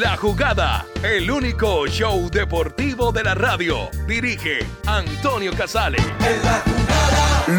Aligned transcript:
La 0.00 0.16
jugada, 0.16 0.86
el 1.02 1.30
único 1.30 1.86
show 1.86 2.30
deportivo 2.30 3.12
de 3.12 3.22
la 3.22 3.34
radio. 3.34 3.90
Dirige 4.06 4.60
Antonio 4.86 5.52
Casale. 5.52 5.98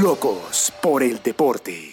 Locos 0.01 0.73
por 0.81 1.03
el 1.03 1.21
deporte. 1.21 1.90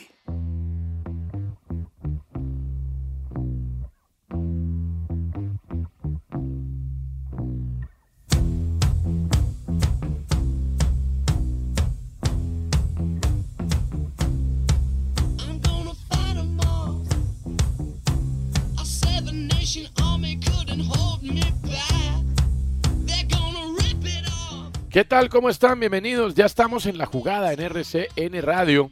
¿Qué 24.98 25.04
tal? 25.04 25.28
¿Cómo 25.28 25.48
están? 25.48 25.78
Bienvenidos. 25.78 26.34
Ya 26.34 26.44
estamos 26.44 26.84
en 26.86 26.98
la 26.98 27.06
jugada 27.06 27.52
en 27.52 27.60
RCN 27.60 28.42
Radio 28.42 28.90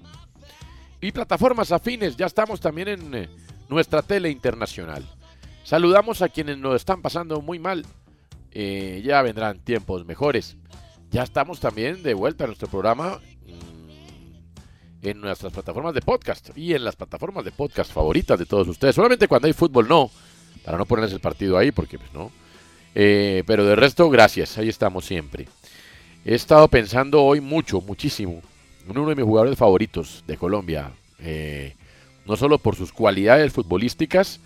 y 1.01 1.11
plataformas 1.11 1.73
afines. 1.73 2.17
Ya 2.17 2.27
estamos 2.27 2.61
también 2.61 2.87
en 2.87 3.13
eh, 3.13 3.29
nuestra 3.69 4.03
tele 4.03 4.31
internacional. 4.31 5.05
Saludamos 5.65 6.23
a 6.23 6.29
quienes 6.29 6.59
nos 6.59 6.77
están 6.77 7.03
pasando 7.03 7.41
muy 7.41 7.59
mal. 7.59 7.85
Eh, 8.53 9.03
ya 9.05 9.21
vendrán 9.23 9.59
tiempos 9.59 10.07
mejores. 10.07 10.57
Ya 11.11 11.25
estamos 11.25 11.59
también 11.59 12.05
de 12.05 12.15
vuelta 12.15 12.45
a 12.45 12.47
nuestro 12.47 12.69
programa 12.69 13.21
mm, 13.45 15.07
en 15.09 15.21
nuestras 15.21 15.53
plataformas 15.53 15.93
de 15.93 16.03
podcast 16.03 16.57
y 16.57 16.75
en 16.75 16.85
las 16.85 16.95
plataformas 16.95 17.45
de 17.45 17.51
podcast 17.51 17.93
favoritas 17.93 18.39
de 18.39 18.47
todos 18.47 18.69
ustedes. 18.69 18.95
Solamente 18.95 19.27
cuando 19.27 19.49
hay 19.49 19.55
fútbol 19.55 19.89
no, 19.89 20.09
para 20.65 20.79
no 20.79 20.87
ponerles 20.87 21.15
el 21.15 21.21
partido 21.21 21.59
ahí, 21.59 21.73
porque 21.73 21.99
pues 21.99 22.13
no. 22.15 22.31
Eh, 22.95 23.43
pero 23.45 23.65
de 23.67 23.75
resto, 23.75 24.09
gracias. 24.09 24.57
Ahí 24.57 24.69
estamos 24.69 25.05
siempre. 25.05 25.49
He 26.29 26.35
estado 26.35 26.67
pensando 26.67 27.23
hoy 27.23 27.41
mucho, 27.41 27.81
muchísimo, 27.81 28.43
uno 28.89 29.09
de 29.09 29.15
mis 29.15 29.25
jugadores 29.25 29.57
favoritos 29.57 30.25
de 30.27 30.37
Colombia. 30.37 30.91
Eh, 31.21 31.77
no 32.27 32.37
solo 32.37 32.59
por 32.59 32.75
sus 32.75 32.91
cualidades 32.91 33.53
futbolísticas, 33.53 34.41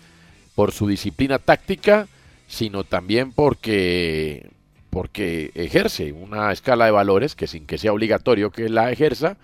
por 0.53 0.73
su 0.73 0.87
disciplina 0.87 1.39
táctica, 1.39 2.07
sino 2.47 2.83
también 2.83 3.31
porque, 3.31 4.51
porque 4.91 5.49
ejerce 5.55 6.11
una 6.11 6.51
escala 6.51 6.85
de 6.85 6.91
valores 6.91 7.33
que 7.33 7.47
sin 7.47 7.65
que 7.65 7.79
sea 7.79 7.93
obligatorio 7.93 8.51
que 8.51 8.69
la 8.69 8.91
ejerza, 8.91 9.37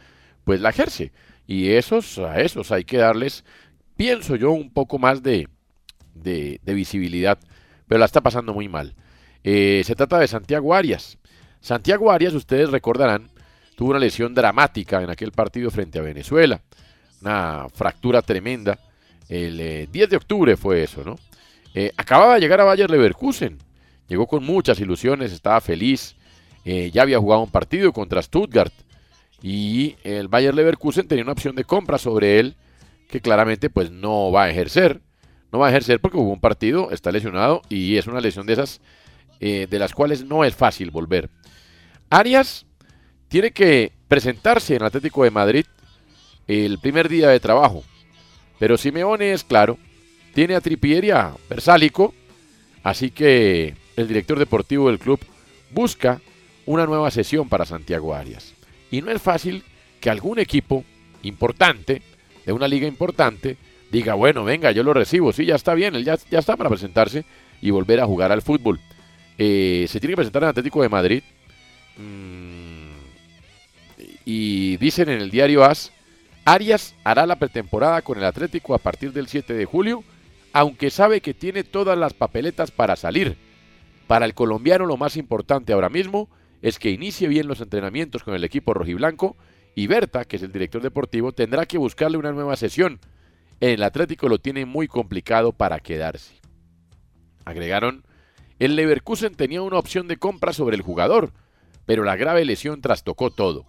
pues 0.43 0.61
la 0.61 0.69
ejerce. 0.69 1.11
Y 1.47 1.69
esos, 1.69 2.19
a 2.19 2.39
esos 2.39 2.71
hay 2.71 2.83
que 2.83 2.97
darles, 2.97 3.45
pienso 3.95 4.35
yo, 4.35 4.51
un 4.51 4.69
poco 4.69 4.99
más 4.99 5.23
de, 5.23 5.47
de, 6.13 6.59
de 6.63 6.73
visibilidad, 6.75 7.39
pero 7.87 7.97
la 7.97 8.05
está 8.05 8.21
pasando 8.21 8.53
muy 8.53 8.69
mal. 8.69 8.93
Eh, 9.43 9.81
se 9.83 9.95
trata 9.95 10.19
de 10.19 10.27
Santiago 10.27 10.75
Arias. 10.75 11.17
Santiago 11.62 12.12
Arias, 12.12 12.34
ustedes 12.34 12.69
recordarán, 12.69 13.29
tuvo 13.75 13.91
una 13.91 14.00
lesión 14.00 14.34
dramática 14.34 15.01
en 15.01 15.09
aquel 15.09 15.31
partido 15.31 15.69
frente 15.72 16.00
a 16.00 16.01
Venezuela. 16.01 16.62
Una 17.22 17.68
fractura 17.73 18.22
tremenda. 18.22 18.79
El 19.28 19.59
eh, 19.59 19.88
10 19.91 20.09
de 20.09 20.17
octubre 20.17 20.56
fue 20.56 20.84
eso, 20.84 21.03
¿no? 21.03 21.17
Eh, 21.73 21.91
acababa 21.97 22.35
de 22.35 22.40
llegar 22.40 22.62
a 22.62 22.63
Bayer 22.63 22.90
Leverkusen. 22.90 23.57
Llegó 24.07 24.25
con 24.28 24.44
muchas 24.44 24.79
ilusiones, 24.79 25.31
estaba 25.31 25.59
feliz. 25.62 26.16
eh, 26.66 26.91
ya 26.91 27.03
había 27.03 27.19
jugado 27.19 27.44
un 27.44 27.51
partido 27.51 27.91
contra 27.94 28.22
Stuttgart. 28.22 28.73
Y 29.41 29.96
el 30.03 30.28
Bayer 30.28 30.53
Leverkusen 30.53 31.07
tenía 31.07 31.23
una 31.23 31.34
opción 31.34 31.56
de 31.56 31.63
compra 31.63 31.97
sobre 31.97 32.40
él 32.40 32.56
que 33.09 33.22
claramente 33.22 33.69
pues 33.69 33.91
no 33.91 34.31
va 34.31 34.44
a 34.44 34.50
ejercer. 34.50 35.01
No 35.51 35.59
va 35.59 35.67
a 35.67 35.69
ejercer 35.69 36.00
porque 36.01 36.17
jugó 36.17 36.34
un 36.34 36.41
partido, 36.41 36.91
está 36.91 37.12
lesionado 37.12 37.62
y 37.69 37.97
es 37.97 38.07
una 38.07 38.19
lesión 38.19 38.46
de 38.47 38.53
esas 38.53 38.81
eh, 39.40 39.67
de 39.69 39.79
las 39.79 39.94
cuales 39.94 40.25
no 40.25 40.44
es 40.44 40.56
fácil 40.56 40.91
volver. 40.91 41.29
Arias 42.09 42.66
tiene 43.28 43.51
que 43.51 43.91
presentarse 44.07 44.75
en 44.75 44.84
Atlético 44.84 45.23
de 45.23 45.31
Madrid 45.31 45.66
el 46.47 46.79
primer 46.79 47.09
día 47.09 47.29
de 47.29 47.40
trabajo. 47.40 47.84
Pero 48.59 48.78
Simeone 48.78 49.34
es 49.34 49.44
claro, 49.44 49.78
tiene 50.34 50.56
a 50.56 50.62
Trippier 50.62 51.06
y 51.06 51.12
a 51.12 51.35
Versálico, 51.50 52.13
así 52.84 53.12
que 53.12 53.75
el 53.96 54.07
director 54.07 54.40
deportivo 54.40 54.88
del 54.88 55.00
club 55.00 55.19
busca 55.72 56.22
una 56.66 56.85
nueva 56.85 57.12
sesión 57.12 57.50
para 57.50 57.66
Santiago 57.66 58.16
Arias. 58.16 58.53
Y 58.90 59.01
no 59.01 59.12
es 59.12 59.22
fácil 59.22 59.63
que 60.00 60.09
algún 60.09 60.40
equipo 60.40 60.84
importante, 61.23 62.01
de 62.46 62.53
una 62.53 62.67
liga 62.67 62.88
importante, 62.88 63.57
diga, 63.91 64.13
bueno, 64.13 64.44
venga, 64.44 64.72
yo 64.72 64.84
lo 64.84 64.94
recibo, 64.94 65.34
sí, 65.34 65.46
ya 65.46 65.56
está 65.56 65.73
bien, 65.73 65.96
él 65.96 66.06
ya, 66.06 66.17
ya 66.29 66.40
está 66.40 66.56
para 66.56 66.69
presentarse 66.69 67.25
y 67.62 67.72
volver 67.72 68.00
a 68.00 68.06
jugar 68.06 68.31
al 68.31 68.41
fútbol. 68.41 68.79
Eh, 69.38 69.85
se 69.90 70.00
tiene 70.00 70.13
que 70.13 70.17
presentar 70.17 70.44
en 70.44 70.50
Atlético 70.50 70.81
de 70.81 70.90
Madrid. 70.90 71.23
Mm, 71.97 72.91
y 74.25 74.78
dicen 74.78 75.09
en 75.09 75.22
el 75.22 75.31
diario 75.31 75.63
AS, 75.63 75.91
Arias 76.46 76.96
hará 77.03 77.25
la 77.25 77.38
pretemporada 77.38 78.02
con 78.02 78.18
el 78.18 78.25
Atlético 78.25 78.74
a 78.74 78.78
partir 78.78 79.12
del 79.12 79.28
7 79.28 79.53
de 79.53 79.66
julio, 79.66 80.03
aunque 80.53 80.90
sabe 80.90 81.22
que 81.22 81.34
tiene 81.34 81.63
todas 81.63 81.97
las 81.97 82.13
papeletas 82.13 82.72
para 82.72 82.96
salir. 82.96 83.38
Para 84.08 84.25
el 84.25 84.34
colombiano 84.34 84.85
lo 84.85 84.97
más 84.97 85.18
importante 85.18 85.74
ahora 85.74 85.90
mismo 85.90 86.30
es 86.62 86.80
que 86.80 86.90
inicie 86.90 87.28
bien 87.28 87.47
los 87.47 87.62
entrenamientos 87.62 88.24
con 88.24 88.34
el 88.34 88.44
equipo 88.44 88.74
rojiblanco 88.74 89.35
y 89.75 89.88
Berta, 89.88 90.25
que 90.25 90.38
es 90.38 90.44
el 90.44 90.52
director 90.52 90.81
deportivo, 90.81 91.34
tendrá 91.34 91.66
que 91.66 91.78
buscarle 91.78 92.18
una 92.18 92.31
nueva 92.31 92.56
sesión. 92.56 93.00
El 93.59 93.84
Atlético 93.84 94.29
lo 94.29 94.40
tiene 94.40 94.66
muy 94.66 94.88
complicado 94.88 95.52
para 95.52 95.79
quedarse. 95.79 96.34
Agregaron, 97.46 98.03
el 98.59 98.75
Leverkusen 98.75 99.35
tenía 99.35 99.62
una 99.62 99.78
opción 99.78 100.08
de 100.08 100.18
compra 100.18 100.53
sobre 100.53 100.75
el 100.75 100.81
jugador, 100.81 101.31
pero 101.87 102.03
la 102.03 102.17
grave 102.17 102.45
lesión 102.45 102.81
trastocó 102.81 103.31
todo. 103.31 103.65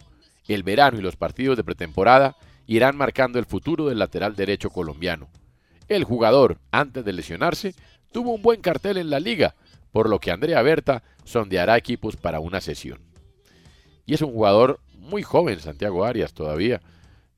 El 0.49 0.65
verano 0.65 0.99
y 0.99 1.03
los 1.03 1.17
partidos 1.17 1.57
de 1.57 1.65
pretemporada 1.65 2.37
irán 2.67 2.97
marcando 2.97 3.39
el 3.39 3.47
futuro 3.47 3.87
del 3.87 4.01
lateral 4.01 4.35
derecho 4.35 4.71
colombiano. 4.71 5.29
El 5.89 6.05
jugador, 6.05 6.59
antes 6.73 7.05
de 7.05 7.13
lesionarse, 7.13 7.75
tuvo 8.13 8.35
un 8.35 8.43
buen 8.43 8.61
cartel 8.61 8.97
en 8.99 9.09
la 9.09 9.21
liga, 9.21 9.55
por 9.93 10.11
lo 10.11 10.19
que 10.19 10.33
Andrea 10.33 10.61
Berta 10.63 11.05
sondeará 11.25 11.77
equipos 11.79 12.17
para 12.17 12.41
una 12.41 12.61
sesión. 12.61 12.99
Y 14.05 14.15
es 14.15 14.21
un 14.21 14.33
jugador 14.33 14.81
muy 14.95 15.23
joven, 15.23 15.61
Santiago 15.61 16.05
Arias, 16.05 16.35
todavía. 16.35 16.81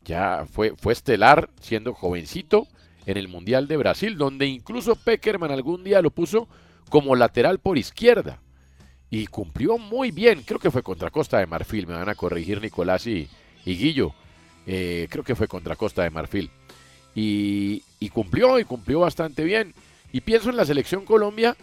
Ya 0.03 0.47
fue, 0.51 0.75
fue 0.77 0.95
estelar 0.95 1.51
siendo 1.61 1.93
jovencito 1.93 2.67
en 3.05 3.19
el 3.19 3.29
Mundial 3.29 3.69
de 3.69 3.77
Brasil, 3.77 4.17
donde 4.17 4.47
incluso 4.47 4.97
Peckerman 4.97 5.51
algún 5.51 5.85
día 5.85 6.01
lo 6.01 6.11
puso 6.11 6.49
como 6.89 7.17
lateral 7.17 7.59
por 7.59 7.77
izquierda. 7.77 8.41
Y 9.11 9.27
cumplió 9.27 9.77
muy 9.77 10.11
bien, 10.13 10.43
creo 10.43 10.61
que 10.61 10.71
fue 10.71 10.83
contra 10.83 11.11
Costa 11.11 11.39
de 11.39 11.47
Marfil, 11.47 11.87
me 11.87 11.95
van 11.95 12.09
a 12.09 12.15
corregir 12.15 12.61
Nicolás 12.61 13.07
y, 13.07 13.29
y 13.65 13.77
Guillo. 13.77 14.15
Eh, 14.67 15.09
creo 15.11 15.25
que 15.25 15.35
fue 15.35 15.49
contra 15.49 15.77
Costa 15.77 16.03
de 16.03 16.11
Marfil. 16.11 16.51
Y, 17.15 17.83
y 17.99 18.09
cumplió, 18.11 18.59
y 18.61 18.65
cumplió 18.65 19.01
bastante 19.01 19.43
bien. 19.43 19.75
Y 20.13 20.21
pienso 20.21 20.51
en 20.51 20.57
la 20.57 20.65
selección 20.65 21.05
Colombia, 21.05 21.57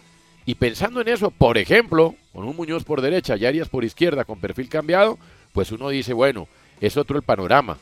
y 0.45 0.55
pensando 0.55 1.01
en 1.01 1.09
eso, 1.09 1.29
por 1.29 1.57
ejemplo, 1.57 2.15
con 2.31 2.45
un 2.45 2.55
Muñoz 2.55 2.85
por 2.85 3.01
derecha 3.01 3.35
y 3.35 3.45
Arias 3.45 3.67
por 3.67 3.83
izquierda 3.83 4.23
con 4.23 4.39
perfil 4.39 4.69
cambiado, 4.69 5.19
pues 5.51 5.73
uno 5.73 5.89
dice, 5.89 6.13
bueno, 6.13 6.47
es 6.79 6.95
otro 6.95 7.17
el 7.17 7.23
panorama. 7.23 7.77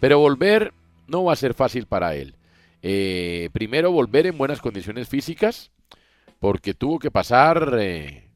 Pero 0.00 0.18
volver 0.18 0.72
no 1.06 1.24
va 1.24 1.32
a 1.32 1.36
ser 1.36 1.54
fácil 1.54 1.86
para 1.86 2.16
él. 2.16 2.34
Eh, 2.82 3.50
primero, 3.52 3.92
volver 3.92 4.26
en 4.26 4.38
buenas 4.38 4.60
condiciones 4.60 5.08
físicas, 5.08 5.70
porque 6.40 6.74
tuvo 6.74 6.98
que 6.98 7.10
pasar, 7.10 7.76
eh, 7.80 8.27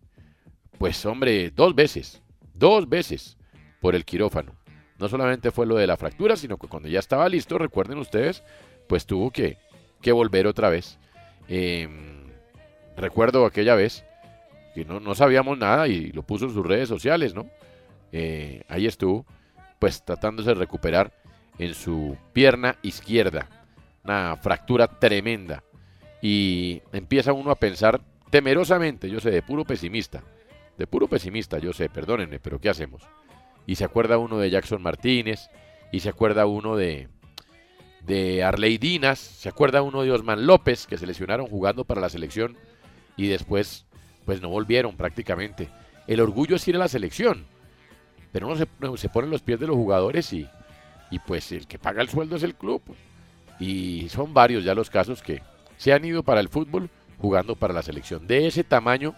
pues 0.78 1.04
hombre, 1.06 1.50
dos 1.50 1.74
veces, 1.74 2.22
dos 2.54 2.88
veces 2.88 3.36
por 3.80 3.94
el 3.94 4.04
quirófano. 4.04 4.54
No 4.98 5.08
solamente 5.08 5.50
fue 5.50 5.66
lo 5.66 5.76
de 5.76 5.86
la 5.86 5.96
fractura, 5.96 6.36
sino 6.36 6.58
que 6.58 6.69
cuando 6.69 6.88
ya 6.88 7.00
estaba 7.00 7.28
listo, 7.28 7.58
recuerden 7.58 7.98
ustedes, 7.98 8.42
pues 8.86 9.06
tuvo 9.06 9.30
que, 9.30 9.58
que 10.00 10.12
volver 10.12 10.46
otra 10.46 10.69
vez. 10.69 10.98
Eh, 11.48 11.88
recuerdo 12.96 13.44
aquella 13.44 13.74
vez 13.74 14.04
que 14.74 14.84
no, 14.84 15.00
no 15.00 15.14
sabíamos 15.14 15.58
nada 15.58 15.88
y 15.88 16.12
lo 16.12 16.22
puso 16.22 16.46
en 16.46 16.54
sus 16.54 16.66
redes 16.66 16.88
sociales, 16.88 17.34
¿no? 17.34 17.46
Eh, 18.12 18.62
ahí 18.69 18.86
estuvo, 18.86 19.26
pues 19.78 20.04
tratándose 20.04 20.50
de 20.50 20.54
recuperar 20.54 21.12
en 21.58 21.74
su 21.74 22.16
pierna 22.32 22.76
izquierda. 22.82 23.48
Una 24.04 24.36
fractura 24.36 24.86
tremenda. 24.86 25.62
Y 26.20 26.82
empieza 26.92 27.32
uno 27.32 27.50
a 27.50 27.56
pensar 27.56 28.00
temerosamente, 28.30 29.10
yo 29.10 29.20
sé, 29.20 29.30
de 29.30 29.42
puro 29.42 29.64
pesimista. 29.64 30.22
De 30.78 30.86
puro 30.86 31.08
pesimista, 31.08 31.58
yo 31.58 31.72
sé, 31.72 31.88
perdónenme, 31.88 32.40
pero 32.40 32.60
¿qué 32.60 32.69
hacemos? 32.69 33.02
Y 33.66 33.76
se 33.76 33.84
acuerda 33.84 34.19
uno 34.19 34.38
de 34.38 34.50
Jackson 34.50 34.82
Martínez, 34.82 35.48
y 35.92 36.00
se 36.00 36.08
acuerda 36.08 36.46
uno 36.46 36.74
de, 36.74 37.08
de 38.06 38.42
Arley 38.42 38.78
Dinas, 38.78 39.19
se 39.19 39.48
acuerda 39.48 39.82
uno 39.82 40.02
de 40.02 40.10
Osman 40.10 40.46
López, 40.46 40.86
que 40.86 40.98
se 40.98 41.06
lesionaron 41.06 41.46
jugando 41.46 41.84
para 41.84 42.00
la 42.00 42.08
selección 42.08 42.56
y 43.16 43.28
después 43.28 43.84
pues 44.24 44.40
no 44.40 44.48
volvieron 44.48 44.96
prácticamente. 44.96 45.69
El 46.06 46.20
orgullo 46.20 46.56
es 46.56 46.66
ir 46.66 46.76
a 46.76 46.80
la 46.80 46.88
selección, 46.88 47.44
pero 48.32 48.46
uno 48.46 48.56
se, 48.96 49.08
pone 49.08 49.26
en 49.26 49.30
los 49.30 49.42
pies 49.42 49.60
de 49.60 49.66
los 49.66 49.76
jugadores 49.76 50.32
y, 50.32 50.48
y 51.10 51.19
pues 51.19 51.52
el 51.52 51.66
que 51.66 51.78
paga 51.78 52.00
el 52.02 52.08
sueldo 52.08 52.36
es 52.36 52.42
el 52.42 52.54
club. 52.54 52.82
Y 53.60 54.08
son 54.08 54.32
varios 54.32 54.64
ya 54.64 54.74
los 54.74 54.88
casos 54.88 55.22
que 55.22 55.42
se 55.76 55.92
han 55.92 56.04
ido 56.04 56.22
para 56.22 56.40
el 56.40 56.48
fútbol 56.48 56.88
jugando 57.19 57.54
para 57.54 57.74
la 57.74 57.82
selección. 57.82 58.26
De 58.26 58.46
ese 58.46 58.64
tamaño 58.64 59.14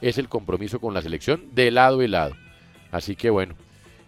es 0.00 0.18
el 0.18 0.28
compromiso 0.28 0.80
con 0.80 0.94
la 0.94 1.02
selección 1.02 1.54
de 1.54 1.70
lado 1.70 2.02
y 2.02 2.08
lado. 2.08 2.36
Así 2.90 3.16
que 3.16 3.30
bueno, 3.30 3.54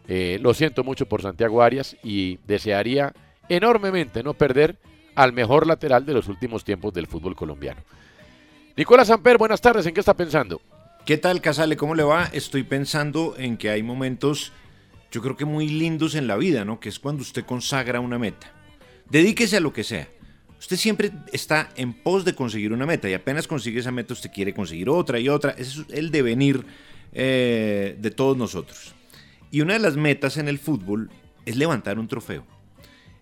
eh, 0.07 0.39
lo 0.41 0.55
siento 0.55 0.85
mucho 0.85 1.07
por 1.07 1.23
Santiago 1.23 1.63
Arias 1.63 1.97
y 2.03 2.39
desearía 2.47 3.13
enormemente 3.49 4.23
no 4.23 4.35
perder 4.35 4.77
al 5.15 5.33
mejor 5.33 5.67
lateral 5.67 6.07
de 6.07 6.15
los 6.15 6.29
últimos 6.29 6.65
tiempos 6.65 6.95
del 6.95 7.07
fútbol 7.07 7.35
colombiano. 7.35 7.81
Nicolás 8.77 9.11
Amper, 9.11 9.39
buenas 9.39 9.61
tardes, 9.61 9.85
¿en 9.87 9.95
qué 9.95 10.01
está 10.01 10.15
pensando? 10.15 10.61
¿Qué 11.05 11.17
tal, 11.17 11.41
Casale? 11.41 11.77
¿Cómo 11.77 11.95
le 11.95 12.05
va? 12.05 12.29
Estoy 12.33 12.63
pensando 12.63 13.35
en 13.39 13.57
que 13.57 13.71
hay 13.71 13.83
momentos, 13.83 14.53
yo 15.11 15.23
creo 15.23 15.37
que 15.37 15.45
muy 15.45 15.69
lindos 15.69 16.15
en 16.15 16.27
la 16.27 16.37
vida, 16.37 16.65
¿no? 16.65 16.79
Que 16.79 16.89
es 16.89 16.99
cuando 16.99 17.23
usted 17.23 17.45
consagra 17.45 17.99
una 17.99 18.19
meta. 18.19 18.53
Dedíquese 19.11 19.57
a 19.57 19.61
lo 19.61 19.73
que 19.73 19.85
sea. 19.85 20.09
Usted 20.59 20.77
siempre 20.77 21.13
está 21.33 21.69
en 21.77 21.93
pos 21.93 22.25
de 22.25 22.35
conseguir 22.35 22.73
una 22.73 22.87
meta 22.87 23.09
y 23.09 23.15
apenas 23.15 23.47
consigue 23.47 23.81
esa 23.81 23.93
meta 23.93 24.13
usted 24.13 24.31
quiere 24.33 24.53
conseguir 24.53 24.89
otra 24.89 25.19
y 25.19 25.29
otra. 25.29 25.53
Ese 25.53 25.83
es 25.83 25.87
el 25.91 26.11
devenir 26.11 26.65
eh, 27.13 27.97
de 27.99 28.11
todos 28.11 28.37
nosotros. 28.37 28.95
Y 29.51 29.61
una 29.61 29.75
de 29.75 29.79
las 29.79 29.97
metas 29.97 30.37
en 30.37 30.49
el 30.49 30.59
fútbol 30.59 31.11
es 31.47 31.57
levantar 31.57 31.99
un 31.99 32.09
trofeo. 32.09 32.45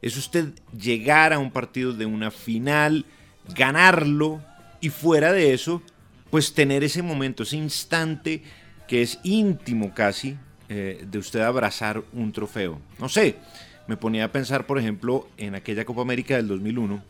Es 0.02 0.16
usted 0.16 0.52
llegar 0.76 1.32
a 1.32 1.38
un 1.38 1.50
partido 1.50 1.92
de 1.92 2.06
una 2.06 2.30
final, 2.30 3.04
ganarlo 3.54 4.42
y 4.80 4.90
fuera 4.90 5.32
de 5.32 5.52
eso, 5.52 5.82
pues 6.30 6.54
tener 6.54 6.84
ese 6.84 7.02
momento, 7.02 7.42
ese 7.42 7.56
instante 7.56 8.42
que 8.88 9.02
es 9.02 9.18
íntimo 9.22 9.94
casi 9.94 10.36
eh, 10.68 11.04
de 11.06 11.18
usted 11.18 11.40
abrazar 11.40 12.02
un 12.12 12.32
trofeo. 12.32 12.80
No 12.98 13.08
sé, 13.08 13.36
me 13.86 13.96
ponía 13.96 14.24
a 14.24 14.32
pensar, 14.32 14.66
por 14.66 14.78
ejemplo, 14.78 15.28
en 15.36 15.54
aquella 15.54 15.84
Copa 15.84 16.02
América 16.02 16.36
del 16.36 16.48
2001, 16.48 17.02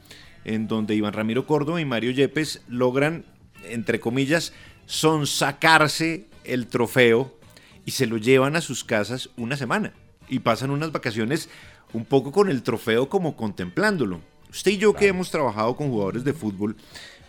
en 0.44 0.68
donde 0.68 0.94
Iván 0.94 1.12
Ramiro 1.12 1.46
Córdoba 1.46 1.80
y 1.80 1.84
Mario 1.84 2.10
Yepes 2.10 2.62
logran, 2.68 3.24
entre 3.64 4.00
comillas, 4.00 4.52
sonsacarse 4.86 6.26
el 6.44 6.68
trofeo 6.68 7.36
y 7.84 7.92
se 7.92 8.06
lo 8.06 8.16
llevan 8.16 8.56
a 8.56 8.60
sus 8.60 8.84
casas 8.84 9.30
una 9.36 9.56
semana 9.56 9.92
y 10.28 10.40
pasan 10.40 10.70
unas 10.70 10.92
vacaciones 10.92 11.48
un 11.92 12.04
poco 12.04 12.32
con 12.32 12.50
el 12.50 12.62
trofeo 12.62 13.08
como 13.08 13.36
contemplándolo. 13.36 14.20
Usted 14.50 14.72
y 14.72 14.78
yo 14.78 14.94
que 14.94 15.08
hemos 15.08 15.30
trabajado 15.30 15.76
con 15.76 15.88
jugadores 15.88 16.24
de 16.24 16.32
fútbol, 16.32 16.76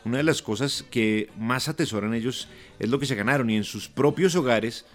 una 0.05 0.17
de 0.17 0.23
las 0.23 0.41
cosas 0.41 0.83
que 0.89 1.29
más 1.37 1.67
atesoran 1.67 2.13
ellos 2.13 2.47
es 2.79 2.89
lo 2.89 2.99
que 2.99 3.05
se 3.05 3.15
ganaron 3.15 3.49
y 3.49 3.57
en 3.57 3.63
sus 3.63 3.87
propios 3.87 4.35
hogares 4.35 4.85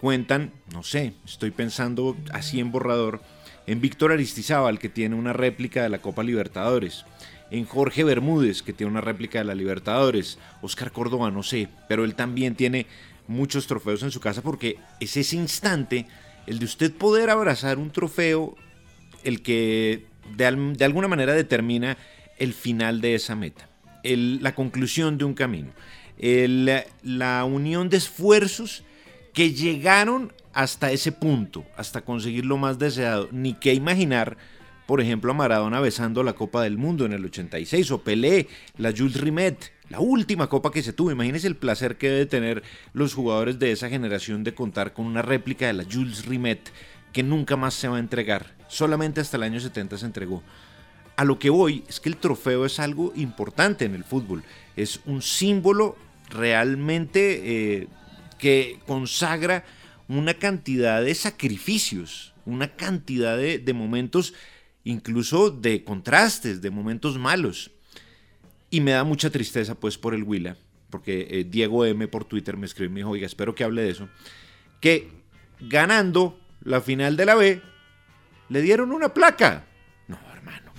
cuentan, 0.00 0.52
no 0.72 0.82
sé, 0.82 1.14
estoy 1.24 1.50
pensando 1.50 2.16
así 2.32 2.58
en 2.58 2.72
borrador, 2.72 3.22
en 3.66 3.80
Víctor 3.80 4.12
Aristizábal 4.12 4.78
que 4.78 4.88
tiene 4.88 5.14
una 5.14 5.32
réplica 5.32 5.82
de 5.82 5.88
la 5.88 5.98
Copa 6.00 6.22
Libertadores, 6.22 7.04
en 7.50 7.64
Jorge 7.64 8.02
Bermúdez 8.04 8.62
que 8.62 8.72
tiene 8.72 8.90
una 8.90 9.00
réplica 9.00 9.38
de 9.38 9.44
la 9.44 9.54
Libertadores, 9.54 10.38
Oscar 10.62 10.90
Córdoba 10.92 11.30
no 11.30 11.42
sé, 11.42 11.68
pero 11.88 12.04
él 12.04 12.14
también 12.14 12.54
tiene 12.54 12.86
muchos 13.28 13.66
trofeos 13.66 14.02
en 14.02 14.10
su 14.10 14.20
casa 14.20 14.42
porque 14.42 14.78
es 15.00 15.16
ese 15.16 15.36
instante, 15.36 16.06
el 16.46 16.58
de 16.58 16.64
usted 16.64 16.92
poder 16.92 17.30
abrazar 17.30 17.78
un 17.78 17.90
trofeo, 17.90 18.56
el 19.22 19.42
que 19.42 20.06
de, 20.36 20.46
al- 20.46 20.76
de 20.76 20.84
alguna 20.84 21.08
manera 21.08 21.34
determina 21.34 21.96
el 22.38 22.54
final 22.54 23.00
de 23.00 23.14
esa 23.14 23.36
meta, 23.36 23.68
la 24.02 24.54
conclusión 24.54 25.18
de 25.18 25.24
un 25.24 25.34
camino, 25.34 25.70
la 26.18 27.44
unión 27.44 27.88
de 27.88 27.98
esfuerzos 27.98 28.82
que 29.34 29.52
llegaron 29.52 30.32
hasta 30.52 30.92
ese 30.92 31.12
punto, 31.12 31.64
hasta 31.76 32.02
conseguir 32.02 32.44
lo 32.44 32.56
más 32.56 32.78
deseado, 32.78 33.28
ni 33.32 33.54
que 33.54 33.74
imaginar, 33.74 34.36
por 34.86 35.00
ejemplo, 35.00 35.30
a 35.30 35.34
Maradona 35.34 35.80
besando 35.80 36.22
la 36.22 36.34
Copa 36.34 36.62
del 36.62 36.78
Mundo 36.78 37.06
en 37.06 37.12
el 37.12 37.24
86 37.24 37.90
o 37.90 38.02
Pelé, 38.02 38.48
la 38.76 38.92
Jules 38.96 39.20
Rimet, 39.20 39.72
la 39.88 40.00
última 40.00 40.48
copa 40.48 40.70
que 40.70 40.82
se 40.82 40.92
tuvo. 40.92 41.10
Imagínense 41.10 41.46
el 41.46 41.56
placer 41.56 41.96
que 41.96 42.08
debe 42.08 42.26
tener 42.26 42.62
los 42.92 43.14
jugadores 43.14 43.58
de 43.58 43.72
esa 43.72 43.88
generación 43.88 44.44
de 44.44 44.54
contar 44.54 44.92
con 44.92 45.06
una 45.06 45.22
réplica 45.22 45.66
de 45.66 45.74
la 45.74 45.84
Jules 45.84 46.26
Rimet 46.26 46.70
que 47.12 47.22
nunca 47.22 47.56
más 47.56 47.74
se 47.74 47.88
va 47.88 47.96
a 47.96 48.00
entregar. 48.00 48.54
Solamente 48.68 49.20
hasta 49.20 49.36
el 49.36 49.42
año 49.42 49.60
70 49.60 49.98
se 49.98 50.06
entregó. 50.06 50.42
A 51.16 51.24
lo 51.24 51.38
que 51.38 51.50
voy 51.50 51.84
es 51.88 52.00
que 52.00 52.08
el 52.08 52.16
trofeo 52.16 52.64
es 52.64 52.80
algo 52.80 53.12
importante 53.14 53.84
en 53.84 53.94
el 53.94 54.02
fútbol. 54.02 54.42
Es 54.76 55.00
un 55.04 55.20
símbolo 55.20 55.96
realmente 56.30 57.80
eh, 57.82 57.88
que 58.38 58.80
consagra 58.86 59.64
una 60.08 60.34
cantidad 60.34 61.02
de 61.02 61.14
sacrificios, 61.14 62.34
una 62.44 62.68
cantidad 62.68 63.36
de, 63.36 63.72
momentos, 63.72 64.34
incluso 64.84 65.50
de 65.50 65.84
contrastes, 65.84 66.60
de 66.60 66.70
momentos 66.70 67.18
malos. 67.18 67.70
Y 68.70 68.80
me 68.80 68.92
da 68.92 69.04
mucha 69.04 69.30
tristeza 69.30 69.74
pues 69.74 69.98
por 69.98 70.14
el 70.14 70.22
Huila, 70.22 70.56
porque 70.90 71.26
eh, 71.30 71.44
Diego 71.48 71.84
M 71.84 72.08
por 72.08 72.24
Twitter 72.24 72.56
me 72.56 72.66
escribió 72.66 72.90
y 72.90 72.92
me 72.94 73.00
dijo, 73.00 73.10
oiga, 73.10 73.26
espero 73.26 73.54
que 73.54 73.64
hable 73.64 73.82
de 73.82 73.90
eso, 73.90 74.08
que 74.80 75.10
ganando 75.60 76.38
la 76.62 76.80
final 76.80 77.16
de 77.16 77.26
la 77.26 77.34
B, 77.34 77.62
le 78.48 78.62
dieron 78.62 78.92
una 78.92 79.12
placa. 79.14 79.64
No, 80.08 80.18
hermano, 80.34 80.72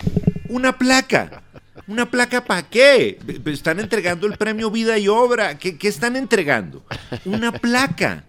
una 0.48 0.76
placa. 0.78 1.42
¿Una 1.86 2.10
placa 2.10 2.44
para 2.44 2.62
qué? 2.62 3.18
Están 3.46 3.78
entregando 3.78 4.26
el 4.26 4.38
premio 4.38 4.70
Vida 4.70 4.96
y 4.98 5.08
Obra. 5.08 5.58
¿Qué, 5.58 5.76
qué 5.76 5.88
están 5.88 6.16
entregando? 6.16 6.82
Una 7.26 7.52
placa. 7.52 8.24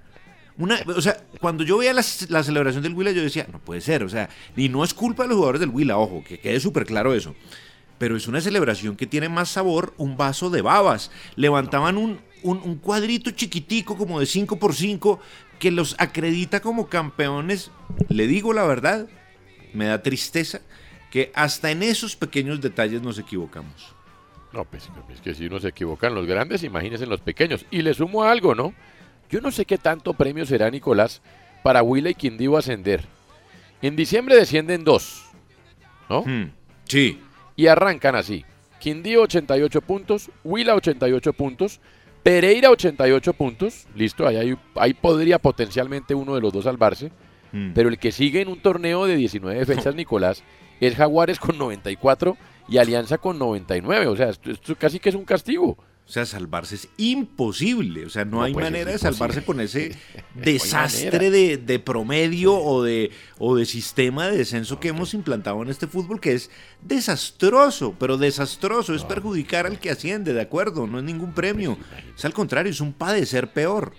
Una, 0.58 0.80
o 0.88 1.02
sea, 1.02 1.18
cuando 1.42 1.64
yo 1.64 1.78
veía 1.78 1.94
la, 1.94 2.04
la 2.30 2.44
celebración 2.44 2.82
del 2.82 2.94
Huila, 2.94 3.12
yo 3.12 3.22
decía, 3.22 3.46
no 3.52 3.60
puede 3.60 3.82
ser, 3.82 4.04
o 4.04 4.10
sea, 4.10 4.30
y 4.56 4.70
no 4.70 4.84
es 4.84 4.94
culpa 4.94 5.24
de 5.24 5.30
los 5.30 5.36
jugadores 5.36 5.60
del 5.60 5.70
Huila, 5.70 5.98
ojo, 5.98 6.24
que 6.26 6.40
quede 6.40 6.60
súper 6.60 6.86
claro 6.86 7.14
eso. 7.14 7.36
Pero 7.98 8.16
es 8.18 8.28
una 8.28 8.42
celebración 8.42 8.96
que 8.96 9.08
tiene 9.08 9.30
más 9.30 9.50
sabor 9.50 9.94
un 9.98 10.18
vaso 10.18 10.50
de 10.50 10.62
babas. 10.62 11.12
Levantaban 11.36 11.98
un, 11.98 12.20
un, 12.44 12.62
un 12.64 12.76
cuadrito 12.76 13.32
chiquitico 13.32 13.98
como 13.98 14.20
de 14.20 14.26
5 14.26 14.60
por 14.60 14.74
5 14.74 15.20
que 15.60 15.72
los 15.72 15.96
acredita 15.98 16.60
como 16.62 16.88
campeones. 16.88 17.72
Le 18.10 18.28
digo 18.28 18.52
la 18.54 18.66
verdad, 18.66 19.08
me 19.74 19.86
da 19.86 20.02
tristeza 20.04 20.62
que 21.10 21.32
hasta 21.36 21.72
en 21.72 21.84
esos 21.84 22.16
pequeños 22.18 22.60
detalles 22.60 23.02
nos 23.02 23.18
equivocamos. 23.18 23.96
No, 24.52 24.66
pues 24.66 24.90
es 25.14 25.22
que 25.22 25.34
si 25.34 25.48
uno 25.48 25.60
se 25.60 25.70
equivocan 25.70 26.16
los 26.16 26.26
grandes, 26.26 26.64
imagínense 26.64 27.04
en 27.04 27.10
los 27.10 27.22
pequeños. 27.22 27.66
Y 27.72 27.82
le 27.82 27.94
sumo 27.94 28.24
algo, 28.24 28.56
¿no? 28.56 28.74
Yo 29.36 29.42
no 29.42 29.52
sé 29.52 29.66
qué 29.66 29.78
tanto 29.78 30.14
premio 30.14 30.46
será, 30.46 30.70
Nicolás, 30.72 31.22
para 31.62 31.84
Huila 31.84 32.10
y 32.10 32.16
Quindío 32.16 32.56
ascender. 32.56 33.04
En 33.82 33.98
diciembre 33.98 34.34
descienden 34.38 34.86
dos, 34.86 35.26
¿no? 36.10 36.22
Hmm, 36.22 36.52
Sí, 36.86 37.20
Y 37.58 37.68
arrancan 37.68 38.16
así. 38.16 38.46
Quindío 38.80 39.24
88 39.24 39.82
puntos, 39.82 40.30
Huila 40.46 40.74
88 40.76 41.34
puntos, 41.34 41.82
Pereira 42.24 42.70
88 42.70 43.34
puntos. 43.34 43.88
Listo, 43.94 44.26
ahí, 44.26 44.38
hay- 44.38 44.58
ahí 44.76 44.94
podría 44.94 45.38
potencialmente 45.38 46.16
uno 46.16 46.34
de 46.36 46.40
los 46.42 46.54
dos 46.54 46.64
salvarse. 46.64 47.12
hmm. 47.52 47.72
Pero 47.74 47.90
el 47.90 47.98
que 47.98 48.14
sigue 48.14 48.40
en 48.40 48.48
un 48.48 48.62
torneo 48.62 49.06
de 49.06 49.18
19 49.18 49.66
fechas, 49.66 49.96
Nicolás, 49.96 50.44
es 50.80 50.96
Jaguares 50.96 51.40
con 51.40 51.58
94 51.58 52.38
y 52.70 52.78
Alianza 52.78 53.18
con 53.18 53.38
99. 53.38 54.08
O 54.08 54.16
sea, 54.16 54.30
esto, 54.30 54.50
esto 54.50 54.76
casi 54.78 55.00
que 55.00 55.10
es 55.10 55.16
un 55.16 55.26
castigo. 55.26 55.78
O 56.08 56.12
sea, 56.12 56.26
salvarse 56.26 56.76
es 56.76 56.88
imposible. 56.98 58.06
O 58.06 58.10
sea, 58.10 58.26
no, 58.26 58.38
No, 58.38 58.44
hay 58.44 58.54
pues, 58.54 58.66
es 58.66 58.72
manera 58.72 58.92
de 58.92 59.00
salvarse 59.00 59.44
con 59.44 59.60
ese 59.60 59.98
desastre 60.36 61.32
de, 61.32 61.58
de 61.58 61.80
promedio 61.80 62.56
o 62.56 62.84
de, 62.84 63.12
o 63.40 63.56
de 63.56 63.66
sistema 63.66 64.28
de 64.28 64.38
descenso 64.38 64.80
que 64.80 64.90
hemos 64.90 65.16
implantado 65.16 65.64
en 65.64 65.70
este 65.70 65.88
fútbol, 65.88 66.22
que 66.22 66.34
es 66.34 66.52
desastroso, 66.82 67.96
pero 68.00 68.18
desastroso. 68.18 68.94
Es 68.94 69.04
perjudicar 69.04 69.66
al 69.66 69.80
que 69.80 69.90
asciende, 69.90 70.34
de 70.34 70.42
acuerdo, 70.42 70.86
no 70.86 71.00
es 71.00 71.04
ningún 71.04 71.34
premio. 71.34 71.78
Es 72.16 72.24
al 72.24 72.34
contrario, 72.34 72.72
es 72.72 72.82
un 72.82 72.94
padecer 72.94 73.52
peor. 73.52 73.94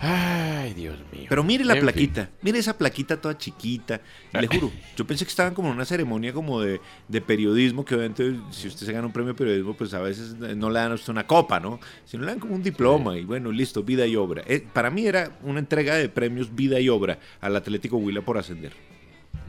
Ay, 0.00 0.74
Dios 0.74 0.96
mío. 1.12 1.26
Pero 1.28 1.42
mire 1.42 1.64
la 1.64 1.74
En 1.74 1.80
fin. 1.80 1.86
plaquita, 1.86 2.30
mire 2.42 2.58
esa 2.60 2.78
plaquita 2.78 3.20
toda 3.20 3.36
chiquita. 3.36 4.00
Y 4.32 4.38
le 4.38 4.46
juro, 4.46 4.70
yo 4.96 5.04
pensé 5.06 5.24
que 5.24 5.30
estaban 5.30 5.54
como 5.54 5.68
en 5.68 5.74
una 5.74 5.84
ceremonia 5.84 6.32
como 6.32 6.60
de, 6.60 6.80
de 7.08 7.20
periodismo, 7.20 7.84
que 7.84 7.96
obviamente 7.96 8.36
si 8.50 8.68
usted 8.68 8.86
se 8.86 8.92
gana 8.92 9.06
un 9.06 9.12
premio 9.12 9.32
de 9.32 9.38
periodismo, 9.38 9.74
pues 9.74 9.92
a 9.94 9.98
veces 10.00 10.34
no 10.36 10.70
le 10.70 10.78
dan 10.78 10.92
a 10.92 10.94
usted 10.94 11.10
una 11.10 11.26
copa, 11.26 11.58
¿no? 11.58 11.80
Sino 12.04 12.24
le 12.24 12.30
dan 12.30 12.38
como 12.38 12.54
un 12.54 12.62
diploma 12.62 13.16
y 13.18 13.24
bueno, 13.24 13.50
listo, 13.50 13.82
vida 13.82 14.06
y 14.06 14.14
obra. 14.14 14.44
Eh, 14.46 14.64
para 14.72 14.90
mí 14.90 15.04
era 15.06 15.32
una 15.42 15.58
entrega 15.58 15.96
de 15.96 16.08
premios 16.08 16.54
vida 16.54 16.78
y 16.78 16.88
obra 16.88 17.18
al 17.40 17.56
Atlético 17.56 17.96
Huila 17.96 18.22
por 18.22 18.38
ascender. 18.38 18.72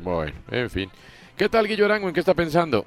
Bueno, 0.03 0.33
en 0.49 0.69
fin. 0.69 0.89
¿Qué 1.37 1.47
tal, 1.47 1.67
Guillo 1.67 1.85
Arango? 1.85 2.07
¿En 2.07 2.13
qué 2.13 2.21
está 2.21 2.33
pensando? 2.33 2.85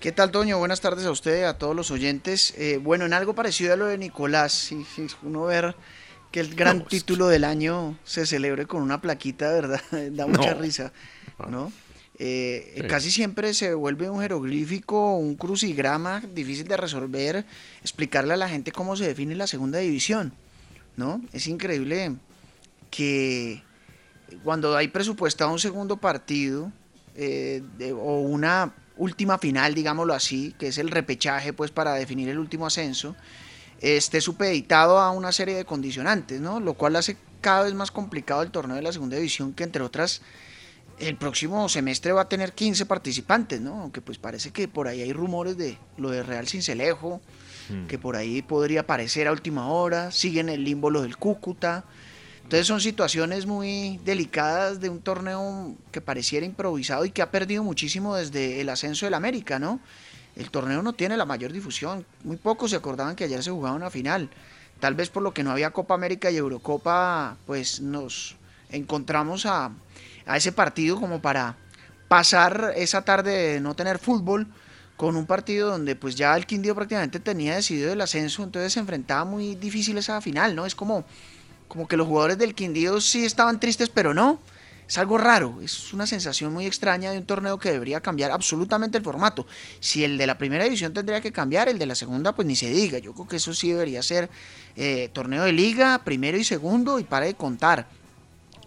¿Qué 0.00 0.12
tal, 0.12 0.30
Toño? 0.30 0.58
Buenas 0.58 0.80
tardes 0.80 1.06
a 1.06 1.10
usted, 1.10 1.44
a 1.44 1.56
todos 1.58 1.74
los 1.74 1.90
oyentes. 1.90 2.54
Eh, 2.58 2.78
bueno, 2.82 3.06
en 3.06 3.12
algo 3.12 3.34
parecido 3.34 3.72
a 3.72 3.76
lo 3.76 3.86
de 3.86 3.96
Nicolás, 3.96 4.52
sí, 4.52 4.84
sí, 4.94 5.06
uno 5.22 5.44
ver 5.44 5.74
que 6.30 6.40
el 6.40 6.54
gran 6.54 6.78
No, 6.78 6.84
título 6.86 7.28
del 7.28 7.44
año 7.44 7.98
se 8.04 8.26
celebre 8.26 8.66
con 8.66 8.82
una 8.82 9.00
plaquita, 9.00 9.50
verdad, 9.52 9.80
da 10.12 10.26
mucha 10.26 10.54
No. 10.54 10.60
risa, 10.60 10.92
¿no? 11.48 11.72
Eh, 12.18 12.72
Sí. 12.76 12.82
Casi 12.88 13.10
siempre 13.10 13.52
se 13.54 13.74
vuelve 13.74 14.08
un 14.08 14.20
jeroglífico, 14.20 15.16
un 15.16 15.34
crucigrama 15.36 16.20
difícil 16.34 16.66
de 16.66 16.76
resolver, 16.76 17.44
explicarle 17.82 18.34
a 18.34 18.36
la 18.38 18.48
gente 18.48 18.72
cómo 18.72 18.96
se 18.96 19.06
define 19.06 19.34
la 19.34 19.46
segunda 19.46 19.78
división, 19.78 20.32
¿no? 20.96 21.20
Es 21.32 21.46
increíble 21.46 22.14
que 22.90 23.62
cuando 24.44 24.76
hay 24.76 24.88
presupuestado 24.88 25.52
un 25.52 25.58
segundo 25.58 25.98
partido 25.98 26.72
eh, 27.14 27.62
de- 27.78 27.92
o 27.92 28.20
una 28.20 28.74
última 28.98 29.38
final, 29.38 29.74
digámoslo 29.74 30.14
así, 30.14 30.54
que 30.58 30.68
es 30.68 30.78
el 30.78 30.90
repechaje 30.90 31.52
pues 31.52 31.70
para 31.70 31.94
definir 31.94 32.28
el 32.28 32.38
último 32.38 32.66
ascenso, 32.66 33.14
esté 33.80 34.20
supeditado 34.20 34.98
a 34.98 35.10
una 35.10 35.32
serie 35.32 35.54
de 35.54 35.64
condicionantes, 35.64 36.40
¿no? 36.40 36.60
Lo 36.60 36.74
cual 36.74 36.96
hace 36.96 37.16
cada 37.40 37.64
vez 37.64 37.74
más 37.74 37.90
complicado 37.90 38.42
el 38.42 38.50
torneo 38.50 38.76
de 38.76 38.82
la 38.82 38.92
segunda 38.92 39.16
división, 39.16 39.52
que 39.52 39.64
entre 39.64 39.82
otras 39.82 40.22
el 40.98 41.16
próximo 41.16 41.68
semestre 41.68 42.12
va 42.12 42.22
a 42.22 42.28
tener 42.28 42.52
15 42.52 42.86
participantes, 42.86 43.60
¿no? 43.60 43.82
Aunque 43.82 44.00
pues 44.00 44.18
parece 44.18 44.50
que 44.50 44.66
por 44.66 44.88
ahí 44.88 45.02
hay 45.02 45.12
rumores 45.12 45.56
de 45.56 45.78
lo 45.98 46.10
de 46.10 46.22
Real 46.22 46.48
Cincelejo, 46.48 47.20
que 47.88 47.98
por 47.98 48.14
ahí 48.14 48.42
podría 48.42 48.82
aparecer 48.82 49.26
a 49.26 49.32
última 49.32 49.68
hora, 49.68 50.12
sigue 50.12 50.40
en 50.40 50.48
el 50.48 50.62
limbo 50.62 50.88
lo 50.88 51.02
del 51.02 51.16
Cúcuta. 51.16 51.84
Entonces 52.44 52.68
son 52.68 52.80
situaciones 52.80 53.44
muy 53.44 54.00
delicadas 54.04 54.78
de 54.78 54.88
un 54.88 55.00
torneo 55.00 55.74
que 55.90 56.00
pareciera 56.00 56.46
improvisado 56.46 57.04
y 57.04 57.10
que 57.10 57.22
ha 57.22 57.32
perdido 57.32 57.64
muchísimo 57.64 58.14
desde 58.14 58.60
el 58.60 58.68
ascenso 58.68 59.04
del 59.04 59.14
América, 59.14 59.58
¿no? 59.58 59.80
El 60.36 60.50
torneo 60.50 60.82
no 60.82 60.92
tiene 60.92 61.16
la 61.16 61.24
mayor 61.24 61.52
difusión. 61.52 62.04
Muy 62.22 62.36
pocos 62.36 62.70
se 62.70 62.76
acordaban 62.76 63.16
que 63.16 63.24
ayer 63.24 63.42
se 63.42 63.50
jugaba 63.50 63.74
una 63.74 63.90
final. 63.90 64.28
Tal 64.80 64.94
vez 64.94 65.08
por 65.08 65.22
lo 65.22 65.32
que 65.32 65.42
no 65.42 65.50
había 65.50 65.70
Copa 65.70 65.94
América 65.94 66.30
y 66.30 66.36
Eurocopa, 66.36 67.38
pues 67.46 67.80
nos 67.80 68.36
encontramos 68.70 69.46
a, 69.46 69.70
ese 70.34 70.52
partido 70.52 71.00
como 71.00 71.22
para 71.22 71.56
pasar 72.08 72.74
esa 72.76 73.02
tarde 73.02 73.54
de 73.54 73.60
no 73.60 73.74
tener 73.74 73.98
fútbol 73.98 74.46
con 74.96 75.16
un 75.16 75.26
partido 75.26 75.70
donde 75.70 75.96
pues 75.96 76.14
ya 76.14 76.36
el 76.36 76.46
Quindío 76.46 76.74
prácticamente 76.74 77.20
tenía 77.20 77.54
decidido 77.54 77.92
el 77.92 78.00
ascenso, 78.00 78.42
entonces 78.42 78.72
se 78.72 78.80
enfrentaba 78.80 79.24
muy 79.24 79.54
difícil 79.54 79.96
esa 79.98 80.20
final, 80.20 80.54
¿no? 80.54 80.66
Es 80.66 80.74
como, 80.74 81.04
como 81.68 81.88
que 81.88 81.96
los 81.96 82.06
jugadores 82.06 82.38
del 82.38 82.54
Quindío 82.54 83.00
sí 83.00 83.24
estaban 83.24 83.60
tristes, 83.60 83.88
pero 83.88 84.14
no. 84.14 84.40
Es 84.88 84.98
algo 84.98 85.18
raro, 85.18 85.58
es 85.62 85.92
una 85.92 86.06
sensación 86.06 86.52
muy 86.52 86.64
extraña 86.64 87.10
de 87.10 87.18
un 87.18 87.26
torneo 87.26 87.58
que 87.58 87.72
debería 87.72 88.00
cambiar 88.00 88.30
absolutamente 88.30 88.98
el 88.98 89.04
formato. 89.04 89.46
Si 89.80 90.04
el 90.04 90.16
de 90.16 90.28
la 90.28 90.38
primera 90.38 90.64
división 90.64 90.92
tendría 90.92 91.20
que 91.20 91.32
cambiar, 91.32 91.68
el 91.68 91.78
de 91.78 91.86
la 91.86 91.96
segunda 91.96 92.32
pues 92.34 92.46
ni 92.46 92.54
se 92.54 92.70
diga. 92.70 92.98
Yo 92.98 93.12
creo 93.12 93.26
que 93.26 93.36
eso 93.36 93.52
sí 93.52 93.70
debería 93.70 94.02
ser 94.02 94.30
eh, 94.76 95.10
torneo 95.12 95.42
de 95.42 95.52
liga, 95.52 96.02
primero 96.04 96.38
y 96.38 96.44
segundo 96.44 97.00
y 97.00 97.04
para 97.04 97.26
de 97.26 97.34
contar 97.34 97.88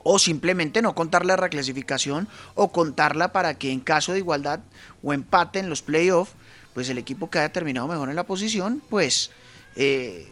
o 0.03 0.17
simplemente 0.17 0.81
no 0.81 0.95
contar 0.95 1.25
la 1.25 1.35
reclasificación 1.35 2.27
o 2.55 2.71
contarla 2.71 3.31
para 3.31 3.55
que 3.55 3.71
en 3.71 3.79
caso 3.79 4.13
de 4.13 4.19
igualdad 4.19 4.61
o 5.03 5.13
empate 5.13 5.59
en 5.59 5.69
los 5.69 5.81
playoffs, 5.81 6.33
pues 6.73 6.89
el 6.89 6.97
equipo 6.97 7.29
que 7.29 7.39
haya 7.39 7.51
terminado 7.51 7.87
mejor 7.87 8.09
en 8.09 8.15
la 8.15 8.23
posición, 8.23 8.81
pues 8.89 9.31
eh, 9.75 10.27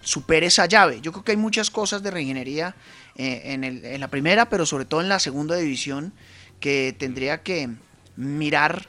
supere 0.00 0.46
esa 0.46 0.66
llave. 0.66 1.00
Yo 1.00 1.12
creo 1.12 1.24
que 1.24 1.32
hay 1.32 1.36
muchas 1.36 1.70
cosas 1.70 2.02
de 2.02 2.10
reingeniería 2.10 2.74
eh, 3.16 3.42
en, 3.46 3.64
el- 3.64 3.84
en 3.84 4.00
la 4.00 4.08
primera, 4.08 4.48
pero 4.48 4.66
sobre 4.66 4.84
todo 4.84 5.00
en 5.00 5.08
la 5.08 5.18
segunda 5.18 5.56
división, 5.56 6.12
que 6.60 6.94
tendría 6.98 7.42
que 7.42 7.68
mirar 8.16 8.86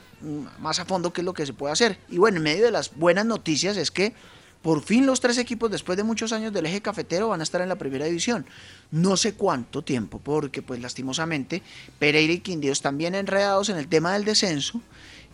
más 0.58 0.78
a 0.78 0.84
fondo 0.84 1.12
qué 1.12 1.20
es 1.20 1.24
lo 1.24 1.34
que 1.34 1.44
se 1.46 1.52
puede 1.52 1.72
hacer. 1.72 1.98
Y 2.08 2.18
bueno, 2.18 2.38
en 2.38 2.42
medio 2.44 2.64
de 2.64 2.70
las 2.70 2.94
buenas 2.96 3.26
noticias 3.26 3.76
es 3.76 3.90
que 3.90 4.14
por 4.62 4.82
fin 4.82 5.04
los 5.04 5.20
tres 5.20 5.36
equipos, 5.36 5.70
después 5.70 5.98
de 5.98 6.04
muchos 6.04 6.32
años 6.32 6.50
del 6.52 6.64
eje 6.64 6.80
cafetero, 6.80 7.28
van 7.28 7.40
a 7.40 7.42
estar 7.42 7.60
en 7.60 7.68
la 7.68 7.76
primera 7.76 8.06
división. 8.06 8.46
No 8.90 9.18
sé 9.18 9.34
cuánto 9.34 9.82
tiempo, 9.82 10.18
porque 10.20 10.62
pues 10.62 10.80
lastimosamente 10.80 11.60
Pereira 11.98 12.32
y 12.32 12.38
Quindío 12.38 12.72
están 12.72 12.96
bien 12.96 13.14
enredados 13.14 13.68
en 13.68 13.76
el 13.76 13.88
tema 13.88 14.14
del 14.14 14.24
descenso. 14.24 14.80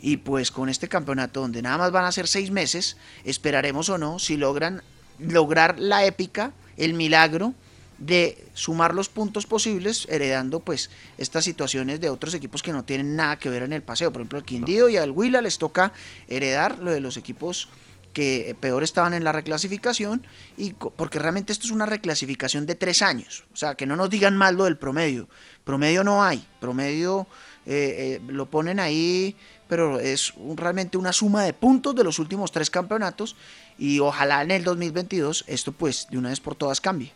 Y 0.01 0.17
pues 0.17 0.51
con 0.51 0.69
este 0.69 0.89
campeonato, 0.89 1.41
donde 1.43 1.63
nada 1.63 1.79
más 1.79 1.93
van 1.93 2.07
a 2.07 2.11
ser 2.13 2.27
seis 2.27 2.51
meses, 2.51 2.97
esperaremos 3.25 3.89
o 3.91 3.99
no 3.99 4.19
si 4.19 4.37
logran 4.37 4.83
lograr 5.21 5.79
la 5.79 6.05
épica, 6.07 6.53
el 6.77 6.95
milagro 6.95 7.55
de 8.01 8.45
sumar 8.55 8.95
los 8.95 9.09
puntos 9.09 9.47
posibles, 9.47 10.07
heredando 10.11 10.61
pues 10.61 10.91
estas 11.19 11.45
situaciones 11.45 12.01
de 12.01 12.09
otros 12.09 12.35
equipos 12.35 12.63
que 12.63 12.73
no 12.73 12.85
tienen 12.85 13.15
nada 13.15 13.39
que 13.39 13.51
ver 13.51 13.63
en 13.63 13.73
el 13.73 13.83
paseo. 13.83 14.11
Por 14.13 14.23
ejemplo, 14.23 14.39
al 14.39 14.45
Quindío 14.45 14.89
y 14.89 14.97
al 14.97 15.11
Huila 15.11 15.41
les 15.43 15.59
toca 15.59 15.93
heredar 16.27 16.79
lo 16.79 16.91
de 16.91 17.01
los 17.01 17.17
equipos 17.17 17.69
que 18.13 18.57
peor 18.59 18.83
estaban 18.83 19.15
en 19.15 19.23
la 19.23 19.33
reclasificación 19.33 20.27
y 20.57 20.73
porque 20.73 21.19
realmente 21.19 21.53
esto 21.53 21.67
es 21.67 21.71
una 21.71 21.87
reclasificación 21.87 22.67
de 22.67 22.75
tres 22.75 23.03
años, 23.03 23.45
o 23.53 23.57
sea 23.57 23.77
que 23.77 23.87
no 23.87 23.95
nos 23.95 24.11
digan 24.11 24.37
mal 24.37 24.57
lo 24.57 24.65
del 24.65 24.77
promedio, 24.77 25.29
promedio 25.63 26.03
no 26.03 26.25
hay, 26.25 26.45
promedio 26.59 27.29
eh, 27.67 28.19
eh, 28.19 28.33
lo 28.33 28.51
ponen 28.51 28.81
ahí, 28.81 29.37
pero 29.69 30.01
es 30.01 30.33
realmente 30.57 30.99
una 30.99 31.13
suma 31.13 31.45
de 31.45 31.53
puntos 31.53 31.95
de 31.95 32.03
los 32.03 32.19
últimos 32.19 32.51
tres 32.51 32.69
campeonatos 32.69 33.37
y 33.79 34.01
ojalá 34.01 34.43
en 34.43 34.51
el 34.51 34.65
2022 34.65 35.45
esto 35.47 35.71
pues 35.71 36.09
de 36.11 36.19
una 36.19 36.31
vez 36.31 36.41
por 36.41 36.57
todas 36.57 36.81
cambie. 36.81 37.13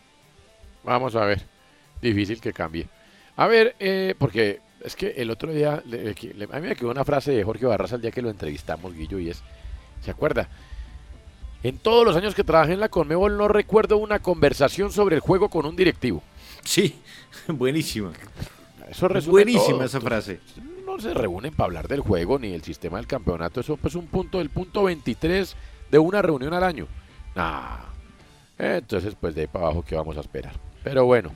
Vamos 0.85 1.15
a 1.15 1.25
ver. 1.25 1.41
Difícil 2.01 2.39
que 2.39 2.53
cambie. 2.53 2.87
A 3.35 3.47
ver, 3.47 3.75
eh, 3.79 4.15
porque 4.17 4.61
es 4.81 4.95
que 4.95 5.07
el 5.17 5.29
otro 5.31 5.51
día, 5.51 5.81
le- 5.85 6.15
a 6.51 6.59
mí 6.59 6.67
me 6.67 6.75
quedó 6.75 6.91
una 6.91 7.03
frase 7.03 7.31
de 7.31 7.43
Jorge 7.43 7.65
Barraza 7.65 7.95
el 7.95 8.01
día 8.01 8.11
que 8.11 8.21
lo 8.21 8.29
entrevistamos, 8.29 8.93
Guillo, 8.93 9.19
y 9.19 9.29
es, 9.29 9.41
¿se 10.01 10.11
acuerda? 10.11 10.47
En 11.63 11.79
todos 11.79 12.05
los 12.05 12.15
años 12.15 12.35
que 12.35 12.43
trabajé 12.43 12.73
en 12.73 12.79
la 12.79 12.89
Conmebol 12.89 13.37
no 13.37 13.47
recuerdo 13.47 13.97
una 13.97 14.19
conversación 14.19 14.91
sobre 14.91 15.15
el 15.15 15.21
juego 15.21 15.49
con 15.49 15.65
un 15.65 15.75
directivo. 15.75 16.21
Sí, 16.63 16.95
buenísima. 17.47 18.11
Eso 18.89 19.09
Buenísima 19.27 19.77
todo. 19.77 19.83
esa 19.85 19.99
frase. 19.99 20.39
No 20.85 20.99
se 20.99 21.11
reúnen 21.13 21.53
para 21.55 21.65
hablar 21.65 21.87
del 21.87 22.01
juego 22.01 22.37
ni 22.37 22.51
del 22.51 22.61
sistema 22.61 22.97
del 22.97 23.07
campeonato. 23.07 23.59
Eso 23.61 23.77
pues 23.77 23.95
un 23.95 24.05
punto, 24.05 24.39
el 24.39 24.51
punto 24.51 24.83
23 24.83 25.55
de 25.89 25.97
una 25.97 26.21
reunión 26.21 26.53
al 26.53 26.63
año. 26.63 26.87
Nah. 27.35 27.77
Entonces, 28.59 29.15
pues 29.19 29.33
de 29.35 29.41
ahí 29.41 29.47
para 29.47 29.65
abajo, 29.65 29.83
¿qué 29.83 29.95
vamos 29.95 30.15
a 30.17 30.21
esperar? 30.21 30.53
Pero 30.85 31.03
bueno, 31.05 31.33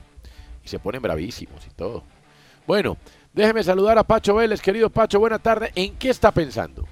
y 0.64 0.68
se 0.68 0.78
ponen 0.78 1.02
bravísimos 1.02 1.66
y 1.66 1.70
todo. 1.74 2.04
Bueno, 2.68 2.96
déjeme 3.34 3.62
saludar 3.64 3.98
a 3.98 4.04
Pacho 4.04 4.36
Vélez, 4.36 4.60
querido 4.62 4.88
Pacho, 4.90 5.18
buena 5.18 5.40
tarde. 5.40 5.72
¿En 5.74 5.96
qué 5.96 6.08
está 6.10 6.30
pensando? 6.30 6.86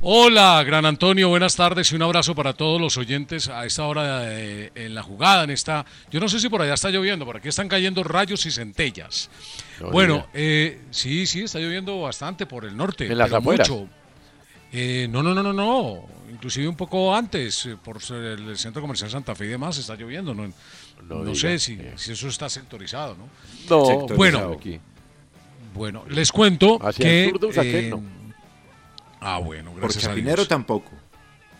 Hola, 0.00 0.62
gran 0.64 0.84
Antonio, 0.86 1.28
buenas 1.30 1.56
tardes 1.56 1.90
y 1.90 1.96
un 1.96 2.02
abrazo 2.02 2.34
para 2.34 2.52
todos 2.52 2.80
los 2.80 2.96
oyentes 2.98 3.48
a 3.48 3.64
esta 3.66 3.84
hora 3.86 4.20
de- 4.20 4.70
en 4.74 4.94
la 4.94 5.02
jugada, 5.02 5.42
en 5.44 5.50
esta... 5.50 5.84
Yo 6.10 6.20
no 6.20 6.28
sé 6.28 6.38
si 6.38 6.48
por 6.48 6.62
allá 6.62 6.74
está 6.74 6.90
lloviendo, 6.90 7.24
por 7.24 7.38
aquí 7.38 7.48
están 7.48 7.68
cayendo 7.68 8.04
rayos 8.04 8.44
y 8.46 8.50
centellas. 8.52 9.28
No 9.80 9.90
bueno, 9.90 10.26
eh, 10.34 10.82
sí, 10.90 11.26
sí, 11.26 11.42
está 11.44 11.58
lloviendo 11.58 12.00
bastante 12.02 12.46
por 12.46 12.64
el 12.64 12.76
norte. 12.76 13.06
¿En 13.10 13.18
las 13.18 13.28
pero 13.28 13.38
afueras? 13.38 13.68
mucho. 13.70 13.88
Eh, 14.76 15.06
no, 15.08 15.22
no, 15.22 15.32
no, 15.32 15.42
no, 15.42 15.52
no. 15.52 16.04
Inclusive 16.32 16.66
un 16.66 16.74
poco 16.74 17.14
antes, 17.14 17.64
eh, 17.66 17.76
por 17.82 18.02
ser 18.02 18.24
el, 18.24 18.58
centro 18.58 18.82
comercial 18.82 19.08
Santa 19.08 19.34
Fe 19.36 19.44
y 19.44 19.48
demás, 19.48 19.78
está 19.78 19.94
lloviendo. 19.94 20.34
No, 20.34 20.52
No 21.08 21.34
sé 21.36 21.60
si, 21.60 21.78
si 21.96 22.12
eso 22.12 22.26
está 22.26 22.48
sectorizado, 22.48 23.14
¿no? 23.16 23.28
No, 23.70 23.86
Sectorizado. 23.86 24.16
Bueno, 24.16 24.52
aquí. 24.52 24.80
Bueno, 25.74 26.04
les 26.08 26.32
cuento 26.32 26.78
Hacia 26.84 27.04
que... 27.04 27.24
el 27.24 27.30
sur 27.30 27.40
de 27.40 27.46
Usaquén, 27.46 27.90
no. 27.90 28.02
Ah, 29.20 29.38
bueno, 29.38 29.70
Por 29.70 29.80
gracias 29.80 30.06
a 30.06 30.14
Dios. 30.14 30.48
tampoco. 30.48 30.90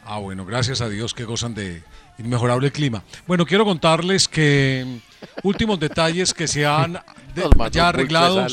Ah, 0.04 0.18
bueno, 0.18 0.44
gracias 0.44 0.80
a 0.80 0.88
Dios 0.88 1.14
que 1.14 1.24
gozan 1.24 1.54
de 1.54 1.82
inmejorable 2.18 2.70
clima. 2.72 3.04
Bueno, 3.26 3.46
quiero 3.46 3.64
contarles 3.64 4.28
que 4.28 4.84
mm, 4.86 5.46
últimos 5.46 5.78
detalles 5.80 6.34
que 6.34 6.46
se 6.48 6.66
han 6.66 6.94
de- 7.34 7.70
ya 7.70 7.88
arreglados. 7.88 8.52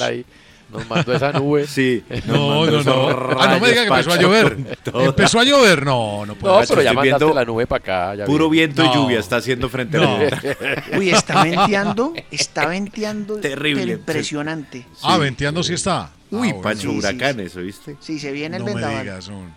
Nos 0.71 0.89
mandó 0.89 1.13
esa 1.13 1.31
nube. 1.33 1.67
Sí. 1.67 2.03
No, 2.25 2.65
no, 2.65 2.81
no. 2.83 3.09
Ah, 3.39 3.47
no 3.55 3.59
me 3.59 3.69
diga 3.69 3.81
que 3.83 3.87
empezó 3.89 4.11
a 4.13 4.17
llover. 4.17 4.57
Empezó 4.93 5.39
a 5.39 5.43
llover. 5.43 5.85
No, 5.85 6.25
no 6.25 6.35
puede 6.35 6.53
No, 6.55 6.59
ser. 6.61 6.69
pero 6.69 6.81
ya 6.81 6.93
mandaste 6.93 7.17
viendo 7.25 7.33
la 7.39 7.45
nube 7.45 7.67
para 7.67 7.79
acá. 8.09 8.15
ya 8.15 8.25
Puro 8.25 8.49
vi. 8.49 8.57
viento 8.59 8.83
y 8.83 8.87
No. 8.87 8.93
lluvia 8.93 9.19
está 9.19 9.35
haciendo 9.37 9.67
frente 9.69 9.97
No. 9.97 10.15
a 10.15 10.19
la 10.19 10.97
Uy, 10.97 11.09
está 11.09 11.43
venteando, 11.43 12.13
está 12.31 12.67
venteando. 12.67 13.35
Terrible. 13.41 13.91
impresionante. 13.93 14.85
Ah, 15.03 15.17
venteando 15.17 15.61
sí 15.63 15.73
está. 15.73 16.09
Uy, 16.31 16.49
Ah. 16.57 16.61
Pacho, 16.61 16.81
Sí, 16.81 16.87
sí, 16.87 16.97
huracanes, 16.99 17.55
¿oíste? 17.57 17.97
Sí, 17.99 18.17
se 18.19 18.31
viene 18.31 18.55
el 18.57 18.61
no 18.63 18.67
me 18.67 18.73
vendaval. 18.75 19.01
digas, 19.03 19.27
un- 19.27 19.53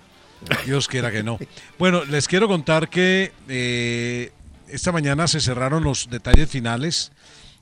Dios 0.67 0.89
quiera 0.89 1.11
que 1.13 1.23
no. 1.23 1.39
Bueno, 1.79 2.05
les 2.05 2.27
quiero 2.29 2.49
contar 2.49 2.89
que 2.89 3.33
eh, 3.49 4.33
esta 4.69 4.91
mañana 4.93 5.27
se 5.29 5.41
cerraron 5.41 5.85
los 5.85 6.11
detalles 6.11 6.51
finales. 6.51 7.13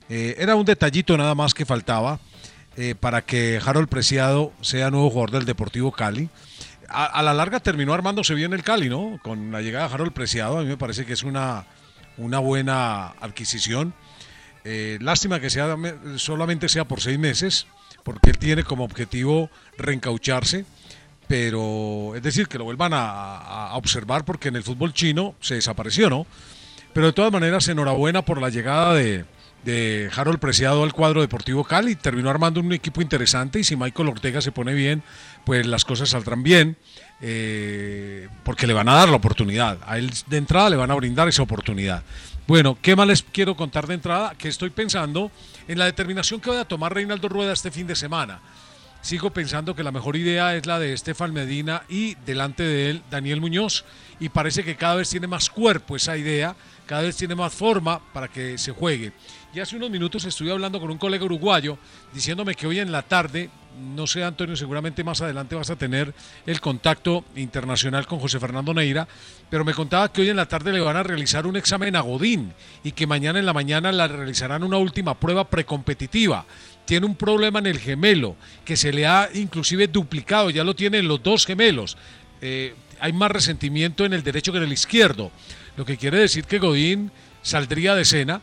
Eh, 0.09 0.35
era 0.37 0.55
un 0.55 0.65
detallito 0.65 1.15
nada 1.17 1.33
más 1.35 1.53
que 1.53 1.65
faltaba 1.65 2.19
eh, 2.75 2.95
para 2.99 3.23
que 3.23 3.59
Harold 3.63 3.87
Preciado 3.87 4.51
sea 4.61 4.89
nuevo 4.89 5.09
jugador 5.09 5.31
del 5.31 5.45
Deportivo 5.45 5.91
Cali. 5.91 6.29
A, 6.89 7.23
la 7.23 7.33
larga 7.33 7.59
terminó 7.59 7.93
armándose 7.93 8.35
bien 8.35 8.53
el 8.53 8.63
Cali, 8.63 8.87
¿no? 8.87 9.19
Con 9.23 9.51
la 9.51 9.61
llegada 9.61 9.87
de 9.87 9.93
Harold 9.93 10.13
Preciado, 10.13 10.59
a 10.59 10.61
mí 10.61 10.67
me 10.67 10.77
parece 10.77 11.05
que 11.05 11.13
es 11.13 11.23
una, 11.23 11.65
una 12.17 12.39
buena 12.39 13.07
adquisición. 13.19 13.93
Eh, 14.63 14.99
lástima 15.01 15.39
que 15.39 15.49
sea, 15.49 15.75
solamente 16.17 16.69
sea 16.69 16.85
por 16.85 17.01
seis 17.01 17.17
meses, 17.17 17.67
porque 18.03 18.29
él 18.29 18.37
tiene 18.37 18.63
como 18.63 18.83
objetivo 18.83 19.49
reencaucharse, 19.77 20.65
pero 21.27 22.13
es 22.15 22.21
decir, 22.21 22.47
que 22.47 22.57
lo 22.57 22.65
vuelvan 22.65 22.91
a 22.93 23.71
observar 23.73 24.23
porque 24.23 24.49
en 24.49 24.55
el 24.55 24.63
fútbol 24.63 24.93
chino 24.93 25.35
se 25.39 25.55
desapareció, 25.55 26.09
¿no? 26.09 26.27
Pero 26.93 27.07
de 27.07 27.13
todas 27.13 27.31
maneras, 27.31 27.67
enhorabuena 27.67 28.21
por 28.21 28.39
la 28.39 28.49
llegada 28.49 28.93
de, 28.93 29.25
de 29.63 30.09
Harold 30.15 30.39
Preciado 30.39 30.83
al 30.83 30.93
cuadro 30.93 31.21
Deportivo 31.21 31.63
Cali. 31.63 31.95
Terminó 31.95 32.29
armando 32.29 32.59
un 32.59 32.73
equipo 32.73 33.01
interesante 33.01 33.59
y 33.59 33.63
si 33.63 33.75
Michael 33.75 34.09
Ortega 34.09 34.41
se 34.41 34.51
pone 34.51 34.73
bien, 34.73 35.03
pues 35.45 35.65
las 35.65 35.85
cosas 35.85 36.09
saldrán 36.09 36.43
bien, 36.43 36.77
eh, 37.21 38.27
porque 38.43 38.67
le 38.67 38.73
van 38.73 38.89
a 38.89 38.95
dar 38.95 39.09
la 39.09 39.15
oportunidad. 39.15 39.79
A 39.85 39.97
él 39.97 40.11
de 40.27 40.37
entrada 40.37 40.69
le 40.69 40.75
van 40.75 40.91
a 40.91 40.95
brindar 40.95 41.27
esa 41.27 41.43
oportunidad. 41.43 42.03
Bueno, 42.45 42.77
¿qué 42.81 42.95
más 42.95 43.07
les 43.07 43.23
quiero 43.23 43.55
contar 43.55 43.87
de 43.87 43.93
entrada? 43.93 44.35
Que 44.37 44.49
estoy 44.49 44.69
pensando 44.69 45.31
en 45.67 45.79
la 45.79 45.85
determinación 45.85 46.41
que 46.41 46.49
voy 46.49 46.59
a 46.59 46.65
tomar 46.65 46.93
Reinaldo 46.93 47.29
Rueda 47.29 47.53
este 47.53 47.71
fin 47.71 47.87
de 47.87 47.95
semana. 47.95 48.41
Sigo 49.01 49.31
pensando 49.31 49.75
que 49.75 49.83
la 49.83 49.91
mejor 49.91 50.15
idea 50.15 50.55
es 50.55 50.65
la 50.65 50.79
de 50.79 50.93
Estefan 50.93 51.33
Medina 51.33 51.83
y 51.89 52.15
delante 52.25 52.63
de 52.63 52.89
él 52.89 53.01
Daniel 53.11 53.41
Muñoz. 53.41 53.83
Y 54.19 54.29
parece 54.29 54.63
que 54.63 54.77
cada 54.77 54.95
vez 54.95 55.09
tiene 55.09 55.27
más 55.27 55.49
cuerpo 55.49 55.97
esa 55.97 56.15
idea, 56.15 56.55
cada 56.85 57.01
vez 57.01 57.17
tiene 57.17 57.35
más 57.35 57.53
forma 57.53 57.99
para 58.13 58.29
que 58.29 58.57
se 58.57 58.71
juegue. 58.71 59.11
Y 59.53 59.59
hace 59.59 59.75
unos 59.75 59.91
minutos 59.91 60.25
estuve 60.25 60.51
hablando 60.51 60.79
con 60.79 60.89
un 60.89 60.97
colega 60.97 61.25
uruguayo 61.25 61.77
diciéndome 62.11 62.55
que 62.55 62.65
hoy 62.65 62.79
en 62.79 62.91
la 62.91 63.03
tarde, 63.03 63.51
no 63.95 64.07
sé 64.07 64.23
Antonio, 64.23 64.55
seguramente 64.55 65.03
más 65.03 65.21
adelante 65.21 65.53
vas 65.53 65.69
a 65.69 65.75
tener 65.75 66.11
el 66.47 66.59
contacto 66.59 67.23
internacional 67.35 68.07
con 68.07 68.17
José 68.17 68.39
Fernando 68.39 68.73
Neira, 68.73 69.07
pero 69.51 69.63
me 69.63 69.75
contaba 69.75 70.11
que 70.11 70.21
hoy 70.21 70.29
en 70.29 70.37
la 70.37 70.47
tarde 70.47 70.73
le 70.73 70.79
van 70.79 70.95
a 70.95 71.03
realizar 71.03 71.45
un 71.45 71.55
examen 71.55 71.95
a 71.95 72.01
Godín 72.01 72.51
y 72.83 72.93
que 72.93 73.05
mañana 73.05 73.37
en 73.37 73.45
la 73.45 73.53
mañana 73.53 73.91
le 73.91 74.07
realizarán 74.07 74.63
una 74.63 74.77
última 74.77 75.13
prueba 75.19 75.47
precompetitiva 75.47 76.45
tiene 76.85 77.05
un 77.05 77.15
problema 77.15 77.59
en 77.59 77.67
el 77.67 77.79
gemelo 77.79 78.35
que 78.65 78.75
se 78.75 78.91
le 78.91 79.05
ha 79.05 79.29
inclusive 79.33 79.87
duplicado, 79.87 80.49
ya 80.49 80.63
lo 80.63 80.75
tienen 80.75 81.07
los 81.07 81.21
dos 81.21 81.45
gemelos. 81.45 81.95
Eh, 82.41 82.73
hay 82.99 83.13
más 83.13 83.31
resentimiento 83.31 84.03
en 84.03 84.13
el 84.13 84.23
derecho 84.23 84.51
que 84.51 84.57
en 84.57 84.65
el 84.65 84.73
izquierdo, 84.73 85.31
lo 85.77 85.85
que 85.85 85.97
quiere 85.97 86.17
decir 86.17 86.45
que 86.45 86.59
Godín 86.59 87.11
saldría 87.41 87.95
de 87.95 88.01
escena, 88.01 88.41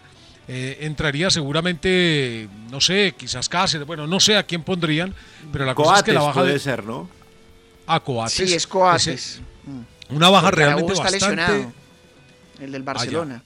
eh, 0.52 0.78
entraría 0.80 1.30
seguramente, 1.30 2.48
no 2.72 2.80
sé, 2.80 3.14
quizás 3.16 3.48
Cáceres, 3.48 3.86
bueno, 3.86 4.08
no 4.08 4.18
sé 4.18 4.36
a 4.36 4.42
quién 4.42 4.64
pondrían, 4.64 5.14
pero 5.52 5.64
la 5.64 5.76
cosa 5.76 5.98
es 5.98 6.02
que 6.02 6.12
Coates 6.12 6.14
la 6.14 6.22
baja 6.22 6.40
puede 6.40 6.52
de 6.54 6.58
ser, 6.58 6.84
¿no? 6.84 7.08
a 7.86 8.00
Coates, 8.00 8.32
Sí, 8.48 8.54
es 8.54 8.66
Coates. 8.66 9.40
una 10.08 10.28
baja 10.28 10.46
Porque 10.50 10.56
realmente 10.64 10.92
está 10.92 11.04
bastante 11.04 11.26
lesionado. 11.36 11.72
El 12.60 12.72
del 12.72 12.82
Barcelona. 12.82 13.42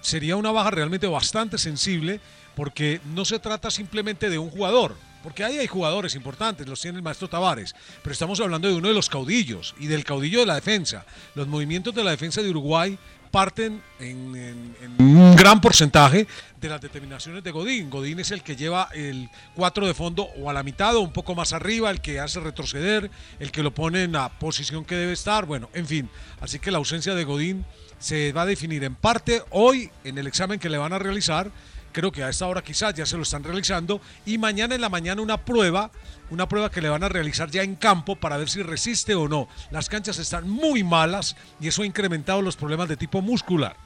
sería 0.00 0.34
una 0.36 0.50
baja 0.50 0.72
realmente 0.72 1.06
bastante 1.06 1.58
sensible 1.58 2.20
porque 2.56 3.00
no 3.14 3.24
se 3.24 3.38
trata 3.38 3.70
simplemente 3.70 4.28
de 4.28 4.38
un 4.38 4.50
jugador, 4.50 4.96
porque 5.22 5.44
ahí 5.44 5.58
hay 5.58 5.68
jugadores 5.68 6.16
importantes, 6.16 6.66
los 6.66 6.80
tiene 6.80 6.96
el 6.98 7.04
maestro 7.04 7.28
Tavares, 7.28 7.72
pero 8.02 8.12
estamos 8.12 8.40
hablando 8.40 8.66
de 8.66 8.74
uno 8.74 8.88
de 8.88 8.94
los 8.94 9.08
caudillos 9.08 9.76
y 9.78 9.86
del 9.86 10.02
caudillo 10.04 10.40
de 10.40 10.46
la 10.46 10.56
defensa. 10.56 11.06
Los 11.36 11.46
movimientos 11.46 11.94
de 11.94 12.02
la 12.02 12.10
defensa 12.10 12.42
de 12.42 12.50
Uruguay 12.50 12.98
parten 13.32 13.82
en, 13.98 14.76
un 14.98 15.34
gran 15.34 15.60
porcentaje 15.60 16.28
de 16.60 16.68
las 16.68 16.80
determinaciones 16.80 17.42
de 17.42 17.50
Godín. 17.50 17.90
Godín 17.90 18.20
es 18.20 18.30
el 18.30 18.42
que 18.42 18.54
lleva 18.54 18.88
el 18.94 19.28
4 19.56 19.86
de 19.86 19.94
fondo 19.94 20.28
o 20.36 20.50
a 20.50 20.52
la 20.52 20.62
mitad 20.62 20.94
o 20.94 21.00
un 21.00 21.12
poco 21.12 21.34
más 21.34 21.52
arriba, 21.52 21.90
el 21.90 22.00
que 22.00 22.20
hace 22.20 22.38
retroceder, 22.38 23.10
el 23.40 23.50
que 23.50 23.62
lo 23.62 23.74
pone 23.74 24.04
en 24.04 24.12
la 24.12 24.28
posición 24.28 24.84
que 24.84 24.94
debe 24.94 25.14
estar, 25.14 25.46
bueno, 25.46 25.70
en 25.72 25.86
fin. 25.86 26.10
Así 26.40 26.58
que 26.58 26.70
la 26.70 26.78
ausencia 26.78 27.14
de 27.14 27.24
Godín 27.24 27.64
se 27.98 28.32
va 28.32 28.42
a 28.42 28.46
definir 28.46 28.84
en 28.84 28.94
parte 28.94 29.42
hoy 29.50 29.90
en 30.04 30.18
el 30.18 30.26
examen 30.26 30.60
que 30.60 30.68
le 30.68 30.76
van 30.76 30.92
a 30.92 30.98
realizar. 30.98 31.50
Creo 31.92 32.10
que 32.10 32.24
a 32.24 32.30
esta 32.30 32.46
hora 32.46 32.62
quizás 32.62 32.94
ya 32.94 33.06
se 33.06 33.16
lo 33.16 33.22
están 33.22 33.44
realizando. 33.44 34.00
Y 34.24 34.38
mañana 34.38 34.74
en 34.74 34.80
la 34.80 34.88
mañana 34.88 35.22
una 35.22 35.44
prueba, 35.44 35.90
una 36.30 36.48
prueba 36.48 36.70
que 36.70 36.80
le 36.80 36.88
van 36.88 37.04
a 37.04 37.08
realizar 37.08 37.50
ya 37.50 37.62
en 37.62 37.76
campo 37.76 38.16
para 38.16 38.38
ver 38.38 38.48
si 38.48 38.62
resiste 38.62 39.14
o 39.14 39.28
no. 39.28 39.48
Las 39.70 39.88
canchas 39.88 40.18
están 40.18 40.48
muy 40.48 40.82
malas 40.82 41.36
y 41.60 41.68
eso 41.68 41.82
ha 41.82 41.86
incrementado 41.86 42.40
los 42.42 42.56
problemas 42.56 42.88
de 42.88 42.96
tipo 42.96 43.20
muscular. 43.20 43.76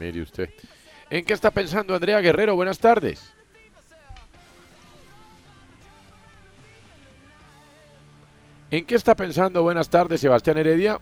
Mire 0.00 0.22
usted. 0.22 0.50
¿En 1.10 1.24
qué 1.24 1.32
está 1.32 1.52
pensando 1.52 1.94
Andrea 1.94 2.20
Guerrero? 2.20 2.56
Buenas 2.56 2.78
tardes. 2.78 3.32
¿En 8.70 8.84
qué 8.84 8.96
está 8.96 9.14
pensando? 9.14 9.62
Buenas 9.62 9.88
tardes, 9.88 10.20
Sebastián 10.20 10.58
Heredia. 10.58 10.98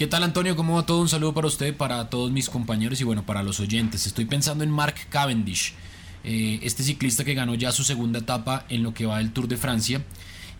¿Qué 0.00 0.06
tal 0.06 0.22
Antonio? 0.22 0.56
¿Cómo 0.56 0.76
va 0.76 0.86
todo? 0.86 1.02
Un 1.02 1.10
saludo 1.10 1.34
para 1.34 1.46
usted, 1.46 1.76
para 1.76 2.08
todos 2.08 2.30
mis 2.30 2.48
compañeros 2.48 3.02
y 3.02 3.04
bueno, 3.04 3.26
para 3.26 3.42
los 3.42 3.60
oyentes. 3.60 4.06
Estoy 4.06 4.24
pensando 4.24 4.64
en 4.64 4.70
Mark 4.70 4.94
Cavendish, 5.10 5.74
eh, 6.24 6.58
este 6.62 6.82
ciclista 6.82 7.22
que 7.22 7.34
ganó 7.34 7.54
ya 7.54 7.70
su 7.70 7.84
segunda 7.84 8.20
etapa 8.20 8.64
en 8.70 8.82
lo 8.82 8.94
que 8.94 9.04
va 9.04 9.18
del 9.18 9.30
Tour 9.30 9.46
de 9.46 9.58
Francia. 9.58 10.02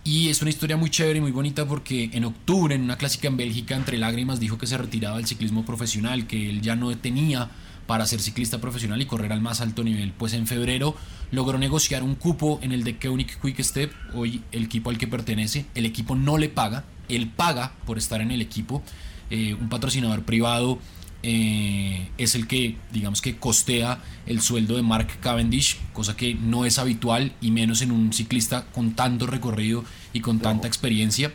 Y 0.05 0.29
es 0.29 0.43
una 0.43 0.51
historia 0.51 0.77
muy 0.77 0.91
chévere 0.91 1.21
y 1.21 1.23
muy 1.23 1.31
bonita 1.31 1.65
porque 1.65 2.11
en 2.13 2.27
octubre, 2.27 2.75
en 2.75 2.83
una 2.83 2.99
clásica 2.99 3.29
en 3.29 3.39
Bélgica, 3.39 3.77
entre 3.77 3.97
lágrimas, 3.97 4.41
dijo 4.41 4.59
que 4.59 4.67
se 4.67 4.77
retiraba 4.77 5.17
del 5.17 5.27
ciclismo 5.27 5.65
profesional, 5.65 6.27
que 6.27 6.51
él 6.51 6.61
ya 6.61 6.77
no 6.77 6.95
tenía 6.99 7.49
para 7.87 8.05
ser 8.05 8.21
ciclista 8.21 8.61
profesional 8.61 9.01
y 9.01 9.07
correr 9.07 9.33
al 9.33 9.41
más 9.41 9.63
alto 9.63 9.83
nivel. 9.83 10.13
Pues 10.13 10.35
en 10.35 10.47
febrero 10.47 10.95
logró 11.31 11.57
negociar 11.57 12.03
un 12.03 12.15
cupo 12.15 12.61
en 12.61 12.73
el 12.73 12.85
de 12.85 12.99
Koenig 12.99 13.41
Quick 13.41 13.63
Step, 13.63 13.91
hoy 14.13 14.43
el 14.53 14.65
equipo 14.65 14.91
al 14.91 14.99
que 14.99 15.07
pertenece. 15.07 15.65
El 15.75 15.87
equipo 15.87 16.15
no 16.15 16.37
le 16.37 16.51
paga, 16.51 16.85
él 17.09 17.31
paga 17.31 17.73
por 17.87 17.97
estar 17.97 18.21
en 18.21 18.33
el 18.33 18.43
equipo. 18.43 18.83
Eh, 19.31 19.55
un 19.55 19.69
patrocinador 19.69 20.25
privado 20.25 20.79
eh, 21.23 22.09
es 22.17 22.35
el 22.35 22.47
que, 22.47 22.77
digamos 22.93 23.21
que 23.21 23.37
costea 23.37 24.03
el 24.27 24.41
sueldo 24.41 24.77
de 24.77 24.83
Mark 24.83 25.19
Cavendish, 25.21 25.79
cosa 25.93 26.17
que 26.17 26.35
no 26.35 26.65
es 26.65 26.79
habitual 26.79 27.33
y 27.41 27.51
menos 27.51 27.83
en 27.83 27.93
un 27.93 28.13
ciclista 28.13 28.67
con 28.73 28.95
tanto 28.95 29.27
recorrido 29.27 29.85
y 30.13 30.21
con 30.21 30.39
tanta 30.39 30.67
experiencia. 30.67 31.33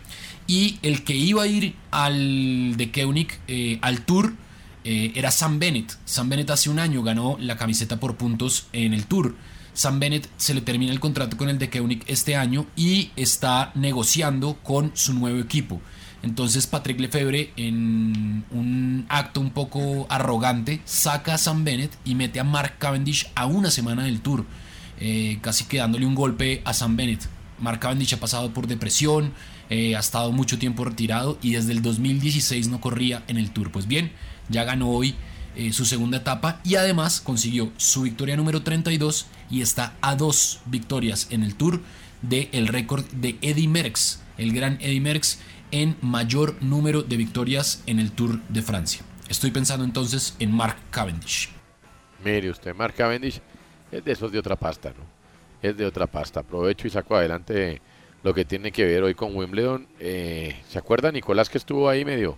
Y 0.48 0.80
el 0.82 1.04
que 1.04 1.16
iba 1.16 1.44
a 1.44 1.48
ir 1.48 1.76
al 1.92 2.78
de 2.78 2.92
Koenig, 2.92 3.40
eh, 3.48 3.80
al 3.82 4.02
Tour, 4.02 4.34
eh, 4.84 5.12
era 5.16 5.32
Sam 5.32 5.60
Bennett. 5.60 5.98
Sam 6.06 6.30
Bennett 6.30 6.50
hace 6.50 6.70
un 6.70 6.80
año 6.80 7.04
ganó 7.04 7.38
la 7.40 7.58
camiseta 7.58 8.00
por 8.00 8.18
puntos 8.18 8.68
en 8.74 8.94
el 8.94 9.06
Tour. 9.06 9.36
Sam 9.74 10.00
Bennett 10.00 10.30
se 10.38 10.54
le 10.54 10.62
termina 10.62 10.94
el 10.94 11.00
contrato 11.00 11.38
con 11.38 11.50
el 11.50 11.60
de 11.60 11.70
Koenig 11.70 12.04
este 12.08 12.36
año 12.36 12.66
y 12.76 13.12
está 13.16 13.72
negociando 13.76 14.58
con 14.64 14.92
su 14.96 15.14
nuevo 15.14 15.40
equipo. 15.40 15.82
Entonces 16.26 16.66
Patrick 16.66 17.00
Lefebvre 17.00 17.52
en 17.56 18.46
un 18.50 19.06
acto 19.10 19.40
un 19.40 19.52
poco 19.52 20.08
arrogante 20.10 20.82
saca 20.84 21.36
a 21.36 21.38
Sam 21.38 21.64
Bennett 21.64 21.96
y 22.04 22.16
mete 22.16 22.40
a 22.40 22.44
Mark 22.44 22.80
Cavendish 22.80 23.28
a 23.36 23.46
una 23.46 23.70
semana 23.70 24.06
del 24.06 24.22
Tour, 24.22 24.44
eh, 25.00 25.38
casi 25.42 25.66
que 25.66 25.78
dándole 25.78 26.08
un 26.08 26.16
golpe 26.16 26.64
a 26.66 26.74
Sam 26.74 26.98
Bennett. 26.98 27.30
Mark 27.60 27.80
Cavendish 27.80 28.16
ha 28.16 28.20
pasado 28.20 28.52
por 28.56 28.66
depresión, 28.66 29.34
eh, 29.70 29.96
ha 29.96 30.00
estado 30.00 30.32
mucho 30.32 30.58
tiempo 30.58 30.84
retirado 30.84 31.38
y 31.44 31.52
desde 31.52 31.74
el 31.74 31.84
2016 31.84 32.70
no 32.70 32.82
corría 32.82 33.24
en 33.28 33.38
el 33.38 33.52
Tour. 33.52 33.72
Pues 33.72 33.88
bien, 33.88 34.12
ya 34.50 34.64
ganó 34.64 34.90
hoy 34.90 35.14
eh, 35.56 35.74
su 35.74 35.86
segunda 35.86 36.18
etapa 36.18 36.60
y 36.64 36.74
además 36.74 37.22
consiguió 37.22 37.72
su 37.78 38.02
victoria 38.02 38.36
número 38.36 38.64
32 38.64 39.28
y 39.52 39.62
está 39.62 39.94
a 40.02 40.16
dos 40.16 40.62
victorias 40.66 41.28
en 41.30 41.44
el 41.44 41.54
Tour 41.54 41.84
del 42.24 42.50
el 42.52 42.68
récord 42.68 43.06
de 43.12 43.38
Eddie 43.44 43.68
Merckx, 43.68 44.22
el 44.40 44.54
gran 44.54 44.80
Eddie 44.82 45.02
Merckx 45.02 45.38
en 45.72 45.98
mayor 46.02 46.56
número 46.62 47.04
de 47.04 47.18
victorias 47.18 47.84
en 47.86 48.00
el 48.00 48.12
Tour 48.12 48.42
de 48.50 48.62
Francia. 48.62 49.04
Estoy 49.30 49.52
pensando 49.52 49.84
entonces 49.84 50.36
en 50.40 50.52
Mark 50.52 50.78
Cavendish. 50.92 51.50
Mire 52.24 52.50
usted, 52.50 52.76
Mark 52.76 52.94
Cavendish 52.96 53.42
es 53.92 54.04
de 54.04 54.12
esos 54.12 54.32
de 54.32 54.40
otra 54.40 54.56
pasta, 54.56 54.90
¿no? 54.90 55.04
Es 55.62 55.76
de 55.78 55.86
otra 55.86 56.08
pasta. 56.08 56.42
Aprovecho 56.42 56.88
y 56.88 56.92
saco 56.92 57.16
adelante 57.16 57.82
lo 58.24 58.34
que 58.34 58.46
tiene 58.46 58.72
que 58.72 58.86
ver 58.86 59.04
hoy 59.04 59.16
con 59.16 59.36
Wimbledon. 59.36 59.88
Eh, 60.00 60.56
¿Se 60.68 60.80
acuerda 60.80 61.12
Nicolás 61.12 61.50
que 61.50 61.58
estuvo 61.58 61.90
ahí 61.90 62.06
medio, 62.06 62.38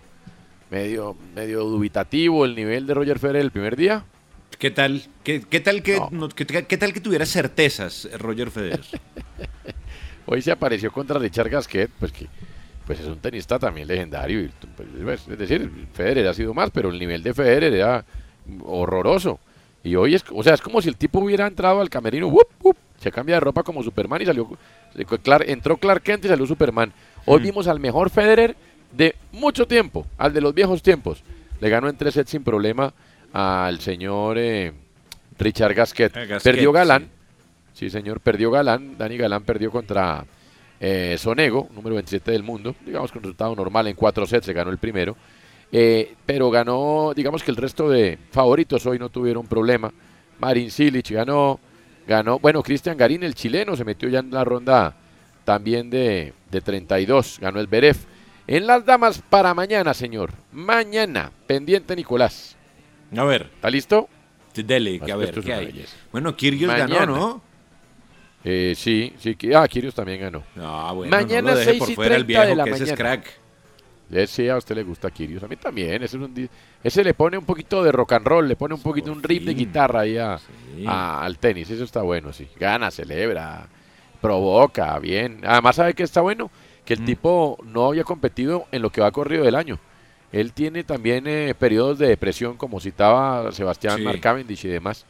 medio, 0.70 1.16
medio 1.34 1.64
dubitativo 1.64 2.44
el 2.44 2.54
nivel 2.54 2.86
de 2.86 2.94
Roger 2.94 3.18
Federer 3.18 3.42
el 3.42 3.50
primer 3.50 3.76
día? 3.76 4.04
¿Qué 4.58 4.70
tal? 4.70 5.02
¿Qué, 5.24 5.42
qué 5.42 5.60
tal 5.60 5.82
que 5.82 6.00
no, 6.10 6.28
qué, 6.28 6.46
qué 6.46 6.76
tal 6.76 6.92
que 6.92 7.00
tuviera 7.00 7.26
certezas, 7.26 8.08
Roger 8.18 8.50
Federer? 8.50 8.80
Hoy 10.26 10.42
se 10.42 10.52
apareció 10.52 10.92
contra 10.92 11.18
Richard 11.18 11.48
Gasquet, 11.48 11.90
pues 11.98 12.12
que 12.12 12.26
pues 12.88 13.00
es 13.00 13.06
un 13.06 13.18
tenista 13.18 13.58
también 13.58 13.86
legendario. 13.86 14.48
pues, 15.04 15.28
es 15.28 15.38
decir, 15.38 15.70
Federer 15.92 16.26
ha 16.26 16.32
sido 16.34 16.54
más, 16.54 16.70
pero 16.70 16.88
el 16.88 16.98
nivel 16.98 17.22
de 17.22 17.34
Federer 17.34 17.74
era 17.74 18.02
horroroso. 18.64 19.38
Y 19.84 19.94
hoy 19.94 20.14
es, 20.14 20.24
o 20.32 20.42
sea, 20.42 20.54
es 20.54 20.60
como 20.62 20.80
si 20.82 20.88
el 20.88 20.96
tipo 20.96 21.20
hubiera 21.20 21.46
entrado 21.46 21.80
al 21.82 21.90
camerino, 21.90 22.32
se 22.98 23.12
cambia 23.12 23.36
de 23.36 23.40
ropa 23.40 23.62
como 23.62 23.82
Superman 23.82 24.22
y 24.22 24.26
salió, 24.26 24.48
Clark- 25.22 25.44
entró 25.48 25.76
Clark 25.76 26.02
Kent 26.02 26.24
y 26.24 26.28
salió 26.28 26.46
Superman. 26.46 26.92
Hoy 27.26 27.40
Mm. 27.40 27.42
vimos 27.44 27.68
al 27.68 27.78
mejor 27.78 28.10
Federer 28.10 28.56
de 28.90 29.14
mucho 29.32 29.66
tiempo, 29.66 30.06
al 30.16 30.32
de 30.32 30.40
los 30.40 30.54
viejos 30.54 30.82
tiempos. 30.82 31.22
Le 31.60 31.68
ganó 31.68 31.88
en 31.90 31.96
tres 31.96 32.14
sets 32.14 32.30
sin 32.30 32.42
problema 32.42 32.92
al 33.34 33.80
señor 33.80 34.38
eh, 34.38 34.72
Richard 35.38 35.74
Gasquet. 35.74 36.16
Ah, 36.16 36.24
Gasquet, 36.24 36.42
Perdió 36.42 36.72
Galán, 36.72 37.08
sí 37.74 37.90
señor, 37.90 38.20
perdió 38.20 38.50
Galán, 38.50 38.96
Dani 38.96 39.16
Galán 39.18 39.42
perdió 39.44 39.70
contra 39.70 40.24
eh, 40.80 41.16
Sonego, 41.18 41.68
número 41.74 41.94
27 41.96 42.30
del 42.30 42.42
mundo, 42.42 42.74
digamos 42.84 43.12
con 43.12 43.22
resultado 43.22 43.54
normal 43.54 43.86
en 43.88 43.94
cuatro 43.96 44.26
sets, 44.26 44.46
se 44.46 44.52
ganó 44.52 44.70
el 44.70 44.78
primero. 44.78 45.16
Eh, 45.70 46.14
pero 46.24 46.50
ganó, 46.50 47.12
digamos 47.14 47.42
que 47.42 47.50
el 47.50 47.56
resto 47.56 47.90
de 47.90 48.18
favoritos 48.30 48.86
hoy 48.86 48.98
no 48.98 49.08
tuvieron 49.08 49.46
problema. 49.46 49.92
Marin 50.38 50.70
Cilic 50.70 51.10
ganó, 51.10 51.60
ganó, 52.06 52.38
bueno, 52.38 52.62
Cristian 52.62 52.96
Garín, 52.96 53.22
el 53.22 53.34
chileno, 53.34 53.76
se 53.76 53.84
metió 53.84 54.08
ya 54.08 54.20
en 54.20 54.30
la 54.30 54.44
ronda 54.44 54.94
también 55.44 55.90
de, 55.90 56.32
de 56.50 56.60
32, 56.60 57.38
ganó 57.40 57.60
el 57.60 57.66
Beref. 57.66 58.04
En 58.46 58.66
las 58.66 58.84
damas 58.86 59.22
para 59.28 59.52
mañana, 59.52 59.92
señor. 59.92 60.32
Mañana, 60.52 61.30
pendiente 61.46 61.94
Nicolás. 61.94 62.56
A 63.14 63.24
ver. 63.24 63.50
¿Está 63.54 63.68
listo? 63.68 64.08
Dele, 64.54 64.98
que 64.98 65.12
a 65.12 65.16
ver, 65.16 65.32
¿qué 65.40 65.52
hay? 65.52 65.66
belleza. 65.66 65.96
Bueno, 66.10 66.34
Kyrgios 66.34 66.72
Mañana. 66.72 66.94
ganó, 66.94 67.16
¿no? 67.16 67.42
Eh, 68.44 68.74
sí, 68.76 69.12
sí, 69.18 69.34
que- 69.34 69.54
ah, 69.54 69.66
Kirios 69.66 69.94
también 69.94 70.20
ganó. 70.20 70.42
Ah, 70.56 70.92
bueno, 70.94 71.10
mañana 71.16 71.42
no 71.42 71.48
lo 71.50 71.56
deje 71.58 71.70
6 71.72 71.80
por 71.80 71.90
y 71.90 71.94
fuera 71.94 72.16
el 72.16 72.24
30 72.24 72.46
de 72.46 72.56
la 72.56 72.64
que 72.64 72.70
ese 72.70 72.84
es 72.84 72.90
mañana. 72.90 73.20
crack. 73.22 73.32
Eh, 74.10 74.26
Sí, 74.26 74.48
a 74.48 74.56
usted 74.56 74.74
le 74.76 74.84
gusta 74.84 75.10
Kirios, 75.10 75.42
a 75.42 75.48
mí 75.48 75.56
también. 75.56 76.02
Ese, 76.02 76.16
es 76.16 76.22
un 76.22 76.48
ese 76.82 77.04
le 77.04 77.12
pone 77.14 77.36
un 77.36 77.44
poquito 77.44 77.82
de 77.84 77.92
rock 77.92 78.12
and 78.12 78.26
roll, 78.26 78.48
le 78.48 78.56
pone 78.56 78.74
un 78.74 78.80
poquito 78.80 79.12
un 79.12 79.22
riff 79.22 79.44
de 79.44 79.52
guitarra 79.54 80.00
ahí 80.00 80.16
a- 80.16 80.38
a- 80.86 81.24
al 81.24 81.36
tenis. 81.38 81.68
Eso 81.68 81.84
está 81.84 82.00
bueno, 82.02 82.32
sí. 82.32 82.48
Gana, 82.58 82.90
celebra, 82.90 83.66
provoca, 84.20 84.98
bien. 84.98 85.40
Además, 85.44 85.76
¿sabe 85.76 85.94
qué 85.94 86.02
está 86.04 86.20
bueno? 86.20 86.50
Que 86.84 86.96
Mm. 86.96 86.98
el 87.00 87.04
tipo 87.04 87.58
no 87.64 87.86
había 87.86 88.04
competido 88.04 88.66
en 88.72 88.82
lo 88.82 88.90
que 88.90 89.00
va 89.00 89.10
corrido 89.10 89.44
del 89.44 89.54
año. 89.56 89.78
Él 90.32 90.52
tiene 90.52 90.84
también 90.84 91.26
eh, 91.26 91.54
periodos 91.58 91.98
de 91.98 92.08
depresión, 92.08 92.56
como 92.56 92.80
citaba 92.80 93.50
Sebastián 93.52 93.96
Sí. 93.98 94.02
Mark 94.04 94.20
Cavendish 94.20 94.64
y 94.64 94.68
demás. 94.68 95.04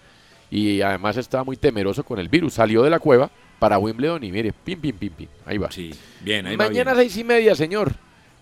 Y 0.50 0.80
además 0.80 1.16
estaba 1.16 1.44
muy 1.44 1.56
temeroso 1.56 2.04
con 2.04 2.18
el 2.18 2.28
virus. 2.28 2.54
Salió 2.54 2.82
de 2.82 2.90
la 2.90 2.98
cueva 2.98 3.30
para 3.58 3.78
Wimbledon 3.78 4.22
y 4.24 4.32
mire, 4.32 4.52
pim, 4.52 4.80
pim, 4.80 4.96
pim, 4.96 5.12
pim. 5.12 5.28
Ahí 5.44 5.58
va. 5.58 5.70
Sí, 5.70 5.92
bien, 6.20 6.46
ahí 6.46 6.56
va 6.56 6.66
Mañana 6.66 6.92
bien. 6.94 7.04
seis 7.04 7.16
y 7.18 7.24
media, 7.24 7.54
señor. 7.54 7.92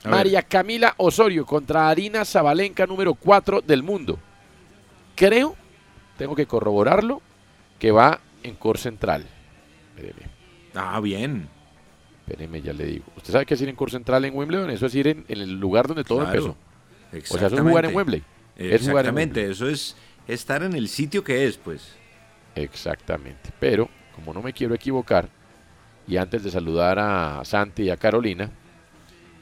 A 0.05 0.09
ver. 0.09 0.11
María 0.19 0.43
Camila 0.43 0.95
Osorio 0.99 1.45
contra 1.47 1.89
Arina 1.89 2.25
Zabalenka, 2.25 2.87
número 2.87 3.15
4 3.15 3.61
del 3.63 3.83
mundo. 3.83 4.19
Creo, 5.15 5.57
tengo 6.19 6.35
que 6.37 6.47
corroborarlo, 6.47 7.23
que 7.79 7.91
va 7.91 8.21
en 8.43 8.55
Cor 8.55 8.79
Central. 8.79 9.27
Espéreme, 9.97 10.29
Ah, 10.75 11.01
bien. 11.01 11.49
espéreme, 12.21 12.61
ya 12.61 12.73
le 12.75 12.85
digo. 12.85 13.05
¿Usted 13.17 13.33
sabe 13.33 13.47
qué 13.47 13.55
es 13.55 13.63
ir 13.63 13.69
en 13.71 13.77
Cor 13.77 13.91
Central 13.91 14.25
en 14.27 14.37
Wimbledon? 14.37 14.71
Eso 14.71 14.87
es 14.87 14.95
ir 14.95 15.09
en, 15.09 15.25
en 15.29 15.41
el 15.41 15.53
lugar 15.59 15.89
donde 15.89 16.05
todo 16.05 16.21
Claro, 16.21 16.57
empezó. 17.13 17.35
O 17.35 17.39
sea, 17.39 17.47
eso 17.49 17.57
es 17.57 17.63
jugar 17.63 17.87
en 17.87 17.91
exactamente. 17.91 17.97
Wembley. 17.97 18.19
Es 18.21 18.25
jugar 18.57 18.67
en 18.69 18.75
Exactamente, 18.75 19.41
Wembley. 19.41 19.53
eso 19.53 19.69
es 19.69 19.97
estar 20.29 20.63
en 20.63 20.75
el 20.75 20.89
sitio 20.89 21.25
que 21.25 21.47
es, 21.47 21.57
pues. 21.57 21.96
Exactamente. 22.57 23.51
Pero, 23.61 23.89
como 24.15 24.33
no 24.35 24.43
me 24.43 24.53
quiero 24.53 24.75
equivocar, 24.75 25.29
y 26.09 26.17
antes 26.17 26.43
de 26.43 26.51
saludar 26.51 26.99
a 26.99 27.45
Santi 27.45 27.85
y 27.85 27.91
a 27.91 27.97
Carolina, 27.97 28.51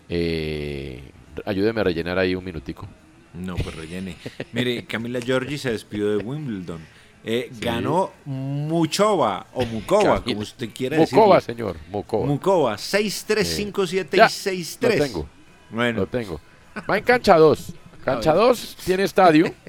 eh, 0.09 1.03
ayúdeme 1.45 1.81
a 1.81 1.85
rellenar 1.85 2.19
ahí 2.19 2.35
un 2.35 2.45
minutico. 2.45 2.87
No, 3.35 3.57
pues 3.57 3.75
rellene. 3.75 4.17
Mire, 4.53 4.85
Camila 4.85 5.21
Giorgi 5.21 5.59
se 5.59 5.73
despidió 5.73 6.17
de 6.17 6.25
Wimbledon. 6.25 6.81
Eh, 7.27 7.51
Ganó 7.59 8.13
Muchova 8.27 9.47
o 9.55 9.65
Mukova, 9.65 10.23
como 10.23 10.41
usted 10.41 10.69
quiera 10.75 10.99
Mukova, 10.99 11.37
decirle. 11.37 11.55
señor, 11.55 11.77
Mukova. 11.91 12.27
Mukova, 12.27 12.75
6-3, 12.77 13.73
5-7 13.73 14.17
Ya, 14.17 14.27
y 14.27 14.29
6-3. 14.63 14.81
Lo 14.99 15.05
tengo. 15.05 15.29
Bueno. 15.71 16.01
Lo 16.01 16.07
tengo. 16.07 16.41
Va 16.89 16.99
en 16.99 17.05
cancha 17.05 17.37
2. 17.39 17.73
Cancha 18.05 18.33
A 18.33 18.35
ver. 18.35 18.43
2 18.43 18.77
tiene 18.85 19.05
estadio. 19.05 19.47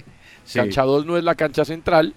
Sí. 0.48 0.60
Cancha 0.60 0.84
2 0.84 1.08
no 1.08 1.18
es 1.18 1.24
la 1.24 1.34
cancha 1.34 1.66
central. 1.66 2.14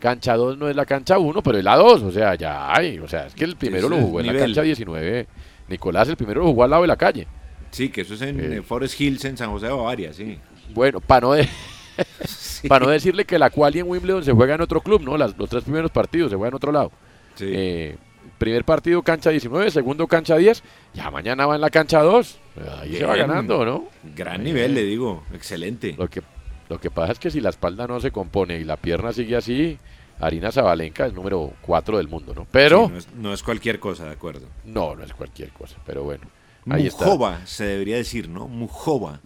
Cancha 0.00 0.34
2 0.34 0.58
no 0.58 0.68
es 0.68 0.74
la 0.74 0.84
cancha 0.86 1.18
1, 1.18 1.42
pero 1.42 1.58
es 1.58 1.64
la 1.64 1.76
2. 1.76 2.02
O 2.02 2.10
sea, 2.10 2.34
ya 2.34 2.74
hay. 2.74 2.98
O 2.98 3.06
sea, 3.06 3.26
es 3.26 3.34
que 3.34 3.44
el 3.44 3.56
primero 3.56 3.88
lo 3.88 3.96
jugó 3.98 4.20
en 4.20 4.26
la 4.26 4.34
cancha 4.36 4.62
19. 4.62 5.26
Nicolás, 5.68 6.08
el 6.08 6.16
primero 6.16 6.40
lo 6.40 6.46
jugó 6.48 6.64
al 6.64 6.70
lado 6.70 6.82
de 6.82 6.88
la 6.88 6.96
calle. 6.96 7.26
Sí, 7.70 7.90
que 7.90 8.00
eso 8.00 8.14
es 8.14 8.22
en 8.22 8.40
Eh. 8.40 8.56
eh, 8.56 8.62
Forest 8.62 9.00
Hills, 9.00 9.24
en 9.26 9.36
San 9.36 9.50
José 9.50 9.66
de 9.66 9.72
Bavaria, 9.72 10.12
sí. 10.12 10.38
Bueno, 10.74 11.00
para 11.00 11.20
no, 11.20 11.32
de- 11.34 11.48
no 12.80 12.88
decirle 12.88 13.24
que 13.24 13.38
la 13.38 13.50
quali 13.50 13.78
en 13.78 13.88
Wimbledon 13.88 14.24
se 14.24 14.32
juega 14.32 14.54
en 14.54 14.60
otro 14.62 14.80
club, 14.80 15.02
¿no? 15.02 15.16
Las- 15.16 15.36
los 15.38 15.48
tres 15.48 15.62
primeros 15.64 15.90
partidos 15.90 16.30
se 16.30 16.36
juegan 16.36 16.52
en 16.52 16.56
otro 16.56 16.72
lado. 16.72 16.90
Sí. 17.36 17.46
Eh, 17.48 17.96
primer 18.38 18.64
partido 18.64 19.02
cancha 19.02 19.30
19, 19.30 19.70
segundo 19.70 20.06
cancha 20.06 20.36
10. 20.36 20.62
Ya 20.94 21.10
mañana 21.10 21.46
va 21.46 21.54
en 21.54 21.60
la 21.60 21.70
cancha 21.70 22.00
2. 22.02 22.38
Ahí 22.80 22.96
se 22.96 23.04
va 23.04 23.16
ganando, 23.16 23.64
¿no? 23.64 23.84
Gran 24.16 24.42
nivel, 24.42 24.74
le 24.74 24.82
digo. 24.82 25.22
Excelente. 25.34 25.94
Lo 25.96 26.08
que, 26.08 26.22
lo 26.70 26.80
que 26.80 26.90
pasa 26.90 27.12
es 27.12 27.18
que 27.18 27.30
si 27.30 27.40
la 27.42 27.50
espalda 27.50 27.86
no 27.86 28.00
se 28.00 28.10
compone 28.10 28.58
y 28.58 28.64
la 28.64 28.76
pierna 28.78 29.12
sigue 29.12 29.36
así, 29.36 29.78
Harina 30.20 30.50
Zabalenka 30.52 31.04
es 31.06 31.12
número 31.12 31.52
4 31.62 31.98
del 31.98 32.08
mundo, 32.08 32.32
¿no? 32.34 32.46
Pero 32.50 32.86
Sí, 32.86 32.92
no, 32.92 32.98
es, 32.98 33.08
no 33.14 33.32
es 33.34 33.42
cualquier 33.42 33.78
cosa, 33.80 34.04
de 34.06 34.12
acuerdo. 34.12 34.46
no, 34.64 34.94
no 34.96 35.04
es 35.04 35.12
cualquier 35.12 35.50
cosa, 35.50 35.76
pero 35.84 36.02
bueno. 36.04 36.24
Ahí 36.70 36.86
está. 36.86 37.04
Mujova, 37.06 37.44
se 37.46 37.64
debería 37.64 37.96
decir, 37.96 38.28
¿no? 38.28 38.46
Mujova. 38.48 39.20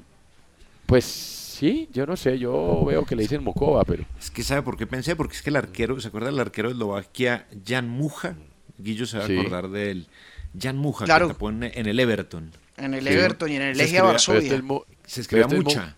Pues 0.86 1.04
sí, 1.04 1.88
yo 1.92 2.06
no 2.06 2.16
sé, 2.16 2.38
yo 2.38 2.84
veo 2.84 3.04
que 3.04 3.16
le 3.16 3.22
dicen 3.22 3.42
Mukova, 3.42 3.84
pero 3.84 4.04
Es 4.20 4.30
que 4.30 4.42
¿sabe 4.42 4.62
por 4.62 4.76
qué 4.76 4.86
pensé? 4.86 5.16
Porque 5.16 5.34
es 5.36 5.42
que 5.42 5.50
el 5.50 5.56
arquero, 5.56 5.98
¿se 6.00 6.08
acuerda 6.08 6.28
del 6.30 6.38
arquero 6.40 6.68
de 6.68 6.72
Eslovaquia, 6.74 7.46
Jan 7.66 7.88
Muja? 7.88 8.36
Guillo 8.78 9.06
se 9.06 9.18
va 9.18 9.26
Sí. 9.26 9.36
a 9.36 9.40
acordar 9.40 9.68
de 9.70 9.90
él. 9.90 10.06
Jan 10.58 10.76
Muja, 10.76 11.04
Claro. 11.04 11.28
que 11.28 11.34
tapó 11.34 11.50
en, 11.50 11.62
en 11.64 11.86
el 11.86 11.98
Everton. 11.98 12.52
En 12.76 12.94
el 12.94 13.06
Sí. 13.06 13.12
Everton 13.14 13.50
y 13.50 13.56
en 13.56 13.62
el 13.62 13.74
Se 13.76 13.82
Legia 13.82 13.98
escribía- 13.98 14.02
Varsovia. 14.12 14.40
este 14.40 14.54
es 14.56 14.62
mu- 14.62 14.80
Se 15.06 15.20
escribía 15.22 15.44
este 15.46 15.56
es 15.56 15.64
mu- 15.64 15.70
mucha. 15.70 15.96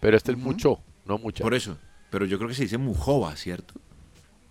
Pero 0.00 0.16
este 0.16 0.32
es 0.32 0.38
mucho, 0.38 0.80
no 1.06 1.18
mucha. 1.18 1.42
Por 1.44 1.54
eso. 1.54 1.76
Pero 2.10 2.24
yo 2.26 2.38
creo 2.38 2.48
que 2.48 2.54
se 2.54 2.62
dice 2.62 2.78
Mujova, 2.78 3.36
¿cierto? 3.36 3.74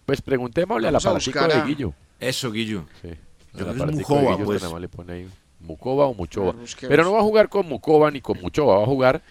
Pues 0.06 0.22
preguntémosle 0.22 0.88
al 0.88 0.94
Vamos 0.94 1.06
a 1.06 1.10
aparatico 1.10 1.48
de 1.48 1.54
a- 1.54 1.66
Guillo. 1.66 1.94
Eso, 2.20 2.52
Guillo. 2.52 2.86
Sí. 3.02 3.10
Yo 3.54 3.68
al 3.68 3.74
creo 3.74 3.74
que 3.74 3.80
es 3.82 3.86
de 3.88 3.92
Mujova, 3.94 4.32
Guillo, 4.34 4.46
pues. 4.46 4.56
este 4.58 4.66
nada 4.66 4.74
más 4.74 4.82
le 4.82 4.90
pone 4.90 5.14
ahí 5.14 5.28
Mukova 5.60 6.06
o 6.06 6.14
Muchova. 6.14 6.52
A. 6.52 6.88
Pero 6.88 7.04
no 7.04 7.12
va 7.14 7.20
a 7.20 7.24
jugar 7.24 7.50
con 7.50 7.68
Mukova 7.68 8.10
ni 8.12 8.22
con 8.22 8.40
Muchova, 8.42 8.78
va 8.78 8.84
a 8.84 8.88
jugar 8.88 9.22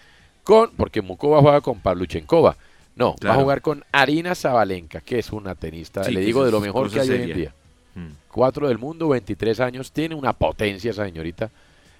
con, 0.44 0.70
porque 0.72 1.00
Mukova 1.02 1.40
juega 1.40 1.61
con 1.61 1.81
Pavluchenkova. 1.81 2.57
No, 2.96 3.14
va 3.24 3.35
a 3.35 3.37
jugar 3.37 3.62
con 3.62 3.85
Arina 3.92 4.35
Zabalenka, 4.35 5.00
que 5.00 5.20
es 5.20 5.31
una 5.31 5.54
tenista, 5.54 6.02
Sí, 6.02 6.12
le 6.12 6.20
digo, 6.20 6.44
de 6.44 6.50
lo 6.50 6.61
mejor 6.61 6.90
que 6.90 7.00
hay 7.00 7.09
hoy 7.11 7.31
en 7.31 7.37
día. 7.37 7.54
Mm. 7.94 8.09
Cuatro 8.33 8.66
del 8.66 8.78
mundo, 8.78 9.09
23 9.09 9.61
años, 9.61 9.92
tiene 9.92 10.16
una 10.16 10.33
potencia 10.33 10.90
esa 10.90 11.04
señorita. 11.04 11.48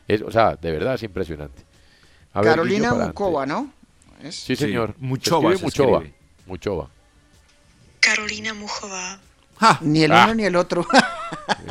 Es, 0.09 0.23
o 0.23 0.31
sea, 0.33 0.57
de 0.57 0.73
verdad 0.73 0.95
es 0.95 1.05
impresionante. 1.05 1.63
A 2.33 2.43
Carolina 2.43 2.91
adelante. 2.91 3.15
¿no? 3.47 3.73
Es- 4.23 4.37
Sí, 4.37 4.57
señor. 4.57 4.95
Sí, 4.99 5.05
Muchova 5.05 5.57
Se 5.57 5.63
Muchova. 5.65 6.03
Muchova. 6.47 6.89
Carolina 8.01 8.55
Mujova. 8.55 9.19
Ni 9.81 10.05
el 10.05 10.13
Ah. 10.13 10.25
uno 10.25 10.35
ni 10.35 10.45
el 10.45 10.57
otro. 10.57 10.87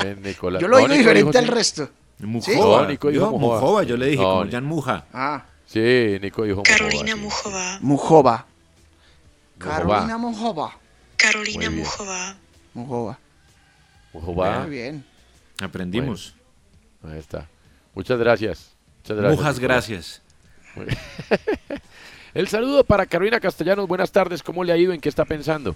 Bien, 0.01 0.21
Nicolás. 0.23 0.61
Yo 0.61 0.67
lo 0.67 0.77
digo 0.77 0.87
No, 0.89 0.93
Nico 0.93 0.97
diferente 1.09 1.39
dijo 1.39 1.49
al 1.51 1.55
resto. 1.55 1.89
Mujova. 2.19 2.81
No, 2.83 2.87
Nico 2.89 3.09
dijo 3.09 3.25
Yo, 3.25 3.31
Mujova. 3.31 3.59
Mujova, 3.61 3.83
yo 3.83 3.97
le 3.97 4.05
dije, 4.07 4.21
No, 4.21 4.39
como 4.39 4.51
Jan 4.51 4.65
Muja. 4.65 5.05
Ah, 5.13 5.45
Sí, 5.65 6.17
Nico 6.21 6.43
dijo 6.43 6.63
Carolina 6.63 7.15
Mujova. 7.15 7.77
Mujova. 7.81 8.45
Carolina 9.57 10.17
Mujova. 10.17 10.77
Carolina. 11.17 11.69
Mujova. 11.69 12.35
Mujova. 12.73 13.19
Mujova. 14.13 14.59
Muy 14.61 14.69
bien. 14.69 15.05
Aprendimos. 15.59 16.35
Ahí 17.03 17.17
está. 17.19 17.47
Muchas 17.95 18.19
gracias. 18.19 18.71
Muchas 19.03 19.17
gracias. 19.17 19.39
Mujas, 19.39 19.55
Nicolás. 19.59 19.87
gracias. 19.89 20.21
El 22.37 22.47
saludo 22.47 22.83
para 22.83 23.07
Carolina 23.07 23.39
Castellanos. 23.39 23.87
Buenas 23.87 24.11
tardes. 24.11 24.43
¿Cómo 24.43 24.63
le 24.63 24.71
ha 24.71 24.77
ido? 24.77 24.93
¿En 24.93 25.01
qué 25.01 25.09
está 25.09 25.25
pensando? 25.25 25.75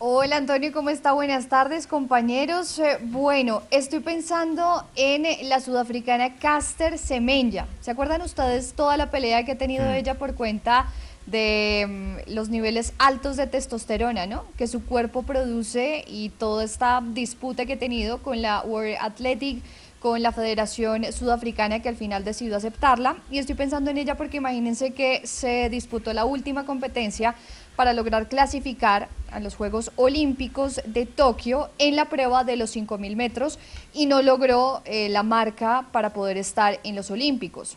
Hola 0.00 0.36
Antonio, 0.36 0.70
¿cómo 0.70 0.90
está? 0.90 1.12
Buenas 1.12 1.48
tardes 1.48 1.86
compañeros. 1.86 2.78
Eh, 2.78 2.98
Bueno, 3.04 3.62
estoy 3.70 4.00
pensando 4.00 4.84
en 4.96 5.24
eh, 5.24 5.38
la 5.44 5.60
sudafricana 5.60 6.34
Caster 6.34 6.98
Semenya. 6.98 7.66
¿Se 7.80 7.90
acuerdan 7.90 8.20
ustedes 8.20 8.74
toda 8.74 8.98
la 8.98 9.10
pelea 9.10 9.46
que 9.46 9.52
ha 9.52 9.56
tenido 9.56 9.90
ella 9.90 10.18
por 10.18 10.34
cuenta 10.34 10.88
de 11.24 11.86
mm, 11.88 12.34
los 12.34 12.50
niveles 12.50 12.92
altos 12.98 13.38
de 13.38 13.46
testosterona, 13.46 14.26
¿no? 14.26 14.44
Que 14.58 14.66
su 14.66 14.84
cuerpo 14.84 15.22
produce 15.22 16.04
y 16.06 16.28
toda 16.28 16.64
esta 16.64 17.02
disputa 17.02 17.64
que 17.64 17.72
ha 17.74 17.78
tenido 17.78 18.18
con 18.18 18.42
la 18.42 18.60
World 18.60 18.96
Athletic, 19.00 19.62
con 20.02 20.20
la 20.20 20.32
Federación 20.32 21.04
Sudafricana 21.12 21.80
que 21.80 21.88
al 21.88 21.96
final 21.96 22.24
decidió 22.24 22.56
aceptarla. 22.56 23.16
Y 23.30 23.38
estoy 23.38 23.54
pensando 23.54 23.88
en 23.92 23.98
ella 23.98 24.16
porque 24.16 24.38
imagínense 24.38 24.92
que 24.92 25.24
se 25.24 25.70
disputó 25.70 26.12
la 26.12 26.24
última 26.24 26.66
competencia 26.66 27.36
para 27.76 27.92
lograr 27.92 28.28
clasificar 28.28 29.08
a 29.30 29.38
los 29.38 29.54
Juegos 29.54 29.92
Olímpicos 29.94 30.80
de 30.84 31.06
Tokio 31.06 31.70
en 31.78 31.94
la 31.94 32.06
prueba 32.06 32.42
de 32.42 32.56
los 32.56 32.74
5.000 32.76 33.14
metros 33.14 33.60
y 33.94 34.06
no 34.06 34.22
logró 34.22 34.82
eh, 34.86 35.08
la 35.08 35.22
marca 35.22 35.86
para 35.92 36.12
poder 36.12 36.36
estar 36.36 36.80
en 36.82 36.96
los 36.96 37.10
Olímpicos. 37.12 37.76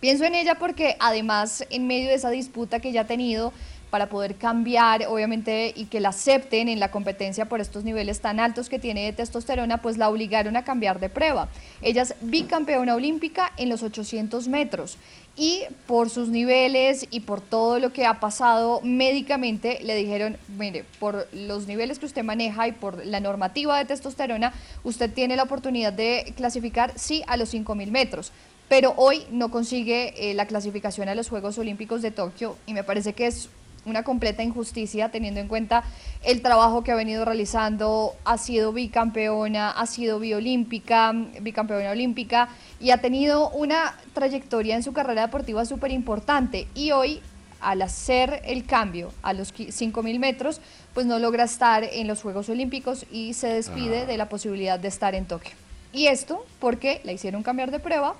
Pienso 0.00 0.24
en 0.24 0.34
ella 0.34 0.56
porque 0.56 0.96
además 1.00 1.64
en 1.70 1.86
medio 1.86 2.08
de 2.08 2.14
esa 2.14 2.30
disputa 2.30 2.78
que 2.78 2.92
ya 2.92 3.00
ha 3.00 3.06
tenido 3.06 3.54
para 3.90 4.08
poder 4.08 4.36
cambiar, 4.36 5.06
obviamente, 5.08 5.72
y 5.74 5.86
que 5.86 6.00
la 6.00 6.10
acepten 6.10 6.68
en 6.68 6.80
la 6.80 6.90
competencia 6.90 7.46
por 7.46 7.60
estos 7.60 7.84
niveles 7.84 8.20
tan 8.20 8.40
altos 8.40 8.68
que 8.68 8.78
tiene 8.78 9.04
de 9.04 9.12
testosterona, 9.12 9.82
pues 9.82 9.98
la 9.98 10.08
obligaron 10.08 10.56
a 10.56 10.64
cambiar 10.64 11.00
de 11.00 11.08
prueba. 11.08 11.48
Ella 11.82 12.02
es 12.02 12.14
bicampeona 12.20 12.94
olímpica 12.94 13.52
en 13.56 13.68
los 13.68 13.82
800 13.82 14.48
metros 14.48 14.98
y 15.36 15.62
por 15.86 16.10
sus 16.10 16.28
niveles 16.28 17.06
y 17.10 17.20
por 17.20 17.40
todo 17.40 17.78
lo 17.78 17.92
que 17.92 18.06
ha 18.06 18.18
pasado 18.18 18.80
médicamente, 18.82 19.78
le 19.82 19.94
dijeron, 19.94 20.36
mire, 20.56 20.84
por 20.98 21.28
los 21.32 21.66
niveles 21.66 21.98
que 21.98 22.06
usted 22.06 22.24
maneja 22.24 22.66
y 22.66 22.72
por 22.72 23.06
la 23.06 23.20
normativa 23.20 23.78
de 23.78 23.84
testosterona, 23.84 24.52
usted 24.82 25.12
tiene 25.12 25.36
la 25.36 25.44
oportunidad 25.44 25.92
de 25.92 26.32
clasificar, 26.36 26.92
sí, 26.96 27.22
a 27.26 27.36
los 27.36 27.54
5.000 27.54 27.90
metros 27.90 28.32
pero 28.68 28.92
hoy 28.96 29.24
no 29.30 29.50
consigue 29.50 30.30
eh, 30.30 30.34
la 30.34 30.46
clasificación 30.46 31.08
a 31.08 31.14
los 31.14 31.28
Juegos 31.28 31.58
Olímpicos 31.58 32.02
de 32.02 32.10
Tokio 32.10 32.56
y 32.66 32.74
me 32.74 32.84
parece 32.84 33.14
que 33.14 33.26
es 33.26 33.48
una 33.88 34.02
completa 34.04 34.42
injusticia 34.42 35.10
teniendo 35.10 35.40
en 35.40 35.48
cuenta 35.48 35.84
el 36.24 36.42
trabajo 36.42 36.84
que 36.84 36.92
ha 36.92 36.96
venido 36.96 37.24
realizando, 37.24 38.14
ha 38.24 38.38
sido 38.38 38.72
bicampeona, 38.72 39.70
ha 39.70 39.86
sido 39.86 40.18
biolímpica, 40.18 41.12
bicampeona 41.40 41.90
olímpica 41.90 42.48
y 42.80 42.90
ha 42.90 42.98
tenido 42.98 43.50
una 43.50 43.96
trayectoria 44.14 44.76
en 44.76 44.82
su 44.82 44.92
carrera 44.92 45.22
deportiva 45.22 45.64
súper 45.64 45.90
importante 45.92 46.66
y 46.74 46.90
hoy 46.92 47.20
al 47.60 47.82
hacer 47.82 48.40
el 48.44 48.64
cambio 48.66 49.12
a 49.22 49.32
los 49.32 49.52
5.000 49.52 50.18
metros, 50.20 50.60
pues 50.94 51.06
no 51.06 51.18
logra 51.18 51.42
estar 51.44 51.82
en 51.82 52.06
los 52.06 52.22
Juegos 52.22 52.48
Olímpicos 52.48 53.04
y 53.10 53.34
se 53.34 53.48
despide 53.48 54.02
Ah. 54.02 54.06
de 54.06 54.16
la 54.16 54.28
posibilidad 54.28 54.78
de 54.78 54.86
estar 54.86 55.14
en 55.16 55.24
Tokio. 55.26 55.52
Y 55.92 56.06
esto 56.06 56.44
porque 56.60 57.00
la 57.02 57.12
hicieron 57.12 57.42
cambiar 57.42 57.70
de 57.72 57.80
prueba, 57.80 58.14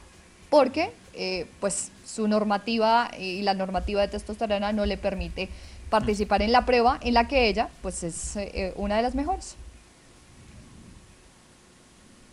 porque 0.51 0.91
eh, 1.15 1.47
pues 1.61 1.91
su 2.07 2.29
normativa 2.29 3.11
y 3.19 3.43
la 3.43 3.55
normativa 3.55 4.01
de 4.01 4.09
testosterona 4.09 4.73
no 4.73 4.87
le 4.87 4.97
permite 4.97 5.49
participar 5.91 6.43
en 6.43 6.53
la 6.53 6.65
prueba 6.67 6.99
en 7.03 7.15
la 7.15 7.29
que 7.29 7.49
ella 7.49 7.69
pues 7.83 8.03
es 8.03 8.37
eh, 8.37 8.73
una 8.77 8.97
de 8.97 9.03
las 9.03 9.15
mejores. 9.15 9.57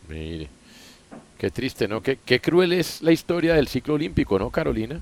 Mire, 0.07 0.47
qué 1.37 1.49
triste, 1.49 1.87
¿no? 1.87 2.01
Qué, 2.01 2.19
qué 2.23 2.39
cruel 2.39 2.73
es 2.73 3.01
la 3.01 3.11
historia 3.11 3.55
del 3.55 3.67
ciclo 3.67 3.95
olímpico, 3.95 4.37
¿no, 4.37 4.49
Carolina? 4.49 4.99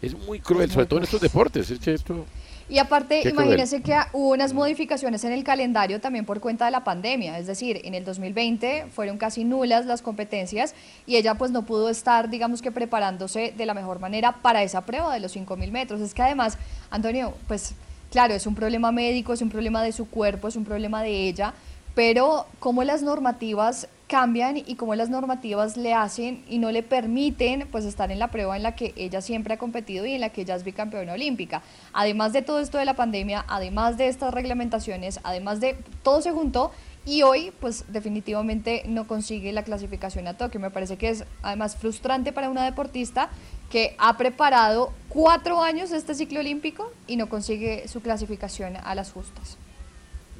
Es 0.00 0.14
muy 0.14 0.40
cruel, 0.40 0.70
sobre 0.70 0.86
todo 0.86 0.98
en 0.98 1.04
estos 1.04 1.20
deportes. 1.20 1.70
Es 1.70 1.78
que 1.78 1.94
esto... 1.94 2.24
Y 2.68 2.78
aparte, 2.78 3.20
Qué 3.22 3.30
cruel. 3.30 3.46
imagínense 3.46 3.80
que 3.80 3.96
hubo 4.12 4.30
unas 4.30 4.52
modificaciones 4.52 5.22
en 5.24 5.32
el 5.32 5.44
calendario 5.44 6.00
también 6.00 6.24
por 6.24 6.40
cuenta 6.40 6.64
de 6.64 6.72
la 6.72 6.82
pandemia, 6.82 7.38
es 7.38 7.46
decir, 7.46 7.80
en 7.84 7.94
el 7.94 8.04
2020 8.04 8.86
fueron 8.92 9.18
casi 9.18 9.44
nulas 9.44 9.86
las 9.86 10.02
competencias 10.02 10.74
y 11.06 11.16
ella 11.16 11.36
pues 11.36 11.52
no 11.52 11.62
pudo 11.62 11.88
estar, 11.88 12.28
digamos 12.28 12.62
que 12.62 12.72
preparándose 12.72 13.54
de 13.56 13.66
la 13.66 13.74
mejor 13.74 14.00
manera 14.00 14.32
para 14.32 14.64
esa 14.64 14.80
prueba 14.80 15.14
de 15.14 15.20
los 15.20 15.36
5.000 15.36 15.70
metros. 15.70 16.00
Es 16.00 16.12
que 16.12 16.22
además, 16.22 16.58
Antonio, 16.90 17.34
pues 17.46 17.74
claro, 18.10 18.34
es 18.34 18.46
un 18.46 18.56
problema 18.56 18.90
médico, 18.90 19.32
es 19.32 19.42
un 19.42 19.50
problema 19.50 19.82
de 19.82 19.92
su 19.92 20.10
cuerpo, 20.10 20.48
es 20.48 20.56
un 20.56 20.64
problema 20.64 21.02
de 21.02 21.28
ella, 21.28 21.54
pero 21.94 22.46
cómo 22.58 22.82
las 22.82 23.02
normativas 23.02 23.88
cambian 24.06 24.56
y 24.56 24.76
cómo 24.76 24.94
las 24.94 25.10
normativas 25.10 25.76
le 25.76 25.92
hacen 25.92 26.44
y 26.48 26.58
no 26.58 26.70
le 26.70 26.82
permiten 26.82 27.66
pues 27.70 27.84
estar 27.84 28.12
en 28.12 28.18
la 28.18 28.30
prueba 28.30 28.56
en 28.56 28.62
la 28.62 28.76
que 28.76 28.94
ella 28.96 29.20
siempre 29.20 29.54
ha 29.54 29.58
competido 29.58 30.06
y 30.06 30.12
en 30.12 30.20
la 30.20 30.30
que 30.30 30.42
ella 30.42 30.54
es 30.54 30.64
bicampeona 30.64 31.12
olímpica. 31.12 31.62
Además 31.92 32.32
de 32.32 32.42
todo 32.42 32.60
esto 32.60 32.78
de 32.78 32.84
la 32.84 32.94
pandemia, 32.94 33.44
además 33.48 33.96
de 33.96 34.08
estas 34.08 34.32
reglamentaciones, 34.32 35.18
además 35.24 35.60
de 35.60 35.76
todo 36.02 36.22
se 36.22 36.30
juntó 36.30 36.70
y 37.04 37.22
hoy 37.22 37.52
pues 37.60 37.84
definitivamente 37.88 38.82
no 38.86 39.06
consigue 39.06 39.52
la 39.52 39.64
clasificación 39.64 40.28
a 40.28 40.36
Tokio. 40.36 40.60
Me 40.60 40.70
parece 40.70 40.96
que 40.96 41.08
es 41.08 41.24
además 41.42 41.76
frustrante 41.76 42.32
para 42.32 42.48
una 42.48 42.64
deportista 42.64 43.30
que 43.70 43.96
ha 43.98 44.16
preparado 44.16 44.92
cuatro 45.08 45.62
años 45.62 45.90
este 45.90 46.14
ciclo 46.14 46.40
olímpico 46.40 46.92
y 47.08 47.16
no 47.16 47.28
consigue 47.28 47.88
su 47.88 48.00
clasificación 48.00 48.76
a 48.76 48.94
las 48.94 49.10
justas. 49.10 49.56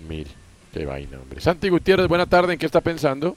Mire, 0.09 0.31
qué 0.73 0.85
vaina, 0.85 1.19
hombre. 1.19 1.41
Santi 1.41 1.69
Gutiérrez, 1.69 2.07
buena 2.07 2.27
tarde. 2.27 2.53
¿En 2.53 2.59
qué 2.59 2.67
está 2.67 2.81
pensando? 2.81 3.37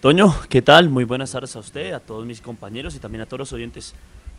Toño, 0.00 0.34
¿qué 0.50 0.60
tal? 0.60 0.90
Muy 0.90 1.04
buenas 1.04 1.32
tardes 1.32 1.56
a 1.56 1.60
usted, 1.60 1.94
a 1.94 2.00
todos 2.00 2.26
mis 2.26 2.42
compañeros 2.42 2.94
y 2.94 2.98
también 2.98 3.22
a 3.22 3.26
todos 3.26 3.38
los 3.38 3.52
oyentes. 3.54 3.94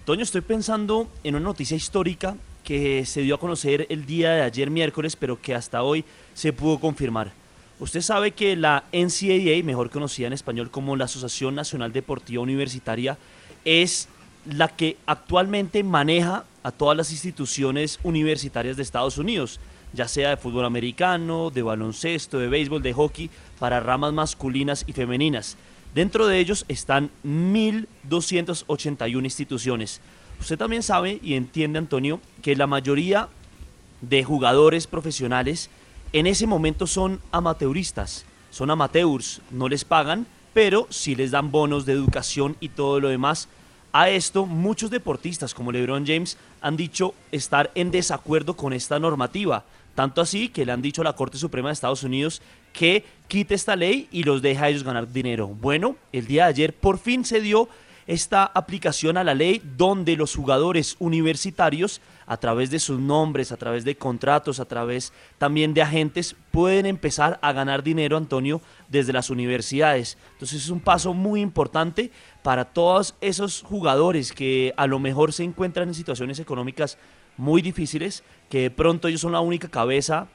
Toño, 0.05 0.21
estoy 0.21 0.41
pensando 0.41 1.07
en 1.23 1.33
una 1.33 1.45
noticia 1.45 1.75
histórica 1.75 2.37
que 2.63 3.07
se 3.07 3.21
dio 3.21 3.33
a 3.33 3.39
conocer 3.39 3.87
el 3.89 4.05
día 4.05 4.33
de 4.33 4.41
ayer 4.43 4.69
miércoles, 4.69 5.15
pero 5.15 5.41
que 5.41 5.55
hasta 5.55 5.81
hoy 5.81 6.05
se 6.35 6.53
pudo 6.53 6.79
confirmar. 6.79 7.31
Usted 7.79 8.01
sabe 8.01 8.33
que 8.33 8.55
la 8.55 8.83
NCAA, 8.93 9.63
mejor 9.63 9.89
conocida 9.89 10.27
en 10.27 10.33
español 10.33 10.69
como 10.69 10.95
la 10.95 11.05
Asociación 11.05 11.55
Nacional 11.55 11.91
Deportiva 11.91 12.43
Universitaria, 12.43 13.17
es 13.65 14.09
la 14.45 14.67
que 14.67 14.97
actualmente 15.07 15.83
maneja 15.83 16.45
a 16.61 16.71
todas 16.71 16.95
las 16.95 17.11
instituciones 17.11 17.99
universitarias 18.03 18.77
de 18.77 18.83
Estados 18.83 19.17
Unidos, 19.17 19.59
ya 19.97 20.07
sea 20.07 20.29
de 20.29 20.37
fútbol 20.37 20.63
americano, 20.63 21.49
de 21.49 21.63
baloncesto, 21.63 22.39
de 22.39 22.47
béisbol, 22.47 22.81
de 22.83 22.93
hockey, 22.93 23.29
para 23.59 23.81
ramas 23.81 24.13
masculinas 24.13 24.85
y 24.87 24.93
femeninas. 24.93 25.57
Dentro 25.93 26.27
de 26.27 26.39
ellos 26.39 26.63
están 26.67 27.09
1.281 27.25 29.23
instituciones. 29.23 29.99
Usted 30.39 30.57
también 30.57 30.83
sabe 30.83 31.19
y 31.23 31.33
entiende, 31.33 31.79
Antonio, 31.79 32.21
que 32.43 32.55
la 32.55 32.67
mayoría 32.67 33.27
de 34.01 34.23
jugadores 34.23 34.85
profesionales 34.85 35.71
en 36.13 36.27
ese 36.27 36.45
momento 36.45 36.85
son 36.85 37.19
amateuristas, 37.31 38.25
son 38.51 38.69
amateurs, 38.69 39.41
no 39.49 39.67
les 39.67 39.83
pagan, 39.83 40.27
pero 40.53 40.85
sí 40.91 41.15
les 41.15 41.31
dan 41.31 41.51
bonos 41.51 41.85
de 41.85 41.93
educación 41.93 42.55
y 42.59 42.69
todo 42.69 42.99
lo 42.99 43.09
demás. 43.09 43.49
A 43.93 44.09
esto, 44.09 44.45
muchos 44.45 44.91
deportistas 44.91 45.55
como 45.55 45.71
LeBron 45.71 46.05
James 46.05 46.37
han 46.61 46.77
dicho 46.77 47.15
estar 47.31 47.71
en 47.73 47.89
desacuerdo 47.89 48.55
con 48.55 48.73
esta 48.73 48.99
normativa, 48.99 49.65
tanto 49.97 50.21
así 50.21 50.49
que 50.49 50.63
le 50.63 50.71
han 50.71 50.83
dicho 50.83 51.01
a 51.01 51.05
la 51.05 51.13
Corte 51.13 51.39
Suprema 51.39 51.69
de 51.69 51.73
Estados 51.73 52.03
Unidos 52.03 52.39
que 52.71 53.03
quite 53.27 53.55
esta 53.55 53.75
ley 53.75 54.07
y 54.11 54.21
los 54.21 54.43
deja 54.43 54.65
a 54.65 54.69
ellos 54.69 54.83
ganar 54.83 55.11
dinero. 55.11 55.47
Bueno, 55.47 55.95
el 56.11 56.27
día 56.27 56.43
de 56.43 56.49
ayer 56.49 56.73
por 56.75 56.99
fin 56.99 57.25
se 57.25 57.41
dio 57.41 57.67
esta 58.05 58.45
aplicación 58.45 59.17
a 59.17 59.23
la 59.23 59.33
ley 59.33 59.59
donde 59.75 60.15
los 60.15 60.35
jugadores 60.35 60.97
universitarios, 60.99 61.99
a 62.27 62.37
través 62.37 62.69
de 62.69 62.77
sus 62.77 62.99
nombres, 62.99 63.51
a 63.51 63.57
través 63.57 63.85
de 63.85 63.97
contratos, 63.97 64.59
a 64.59 64.65
través 64.65 65.13
también 65.39 65.73
de 65.73 65.81
agentes, 65.81 66.35
pueden 66.51 66.85
empezar 66.85 67.39
a 67.41 67.51
ganar 67.51 67.81
dinero, 67.81 68.17
Antonio, 68.17 68.61
desde 68.89 69.13
las 69.13 69.31
universidades. 69.31 70.15
Entonces 70.33 70.63
es 70.63 70.69
un 70.69 70.79
paso 70.79 71.15
muy 71.15 71.41
importante 71.41 72.11
para 72.43 72.65
todos 72.65 73.15
esos 73.19 73.63
jugadores 73.63 74.31
que 74.31 74.75
a 74.77 74.85
lo 74.85 74.99
mejor 74.99 75.33
se 75.33 75.43
encuentran 75.43 75.87
en 75.87 75.95
situaciones 75.95 76.37
económicas 76.37 76.99
muy 77.37 77.61
difíciles, 77.61 78.23
que 78.49 78.61
de 78.61 78.71
pronto 78.71 79.07
ellos 79.07 79.21
son 79.21 79.31
la 79.31 79.39
única 79.39 79.69
cabeza 79.69 80.27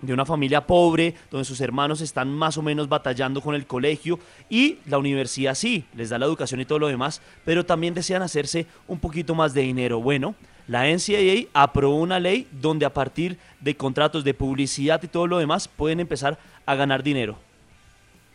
de 0.00 0.12
una 0.12 0.26
familia 0.26 0.66
pobre, 0.66 1.14
donde 1.30 1.44
sus 1.44 1.60
hermanos 1.60 2.00
están 2.00 2.28
más 2.30 2.58
o 2.58 2.62
menos 2.62 2.88
batallando 2.88 3.40
con 3.40 3.54
el 3.54 3.66
colegio 3.66 4.18
y 4.48 4.78
la 4.86 4.98
universidad 4.98 5.54
sí, 5.54 5.84
les 5.94 6.10
da 6.10 6.18
la 6.18 6.26
educación 6.26 6.60
y 6.60 6.64
todo 6.64 6.78
lo 6.78 6.88
demás, 6.88 7.22
pero 7.44 7.64
también 7.64 7.94
desean 7.94 8.22
hacerse 8.22 8.66
un 8.86 8.98
poquito 8.98 9.34
más 9.34 9.54
de 9.54 9.62
dinero. 9.62 10.00
Bueno, 10.00 10.34
la 10.66 10.86
NCAA 10.86 11.48
aprobó 11.52 11.96
una 11.96 12.20
ley 12.20 12.46
donde 12.50 12.86
a 12.86 12.92
partir 12.92 13.38
de 13.60 13.76
contratos 13.76 14.24
de 14.24 14.34
publicidad 14.34 15.02
y 15.02 15.08
todo 15.08 15.26
lo 15.26 15.38
demás 15.38 15.68
pueden 15.68 16.00
empezar 16.00 16.38
a 16.66 16.74
ganar 16.74 17.02
dinero. 17.02 17.36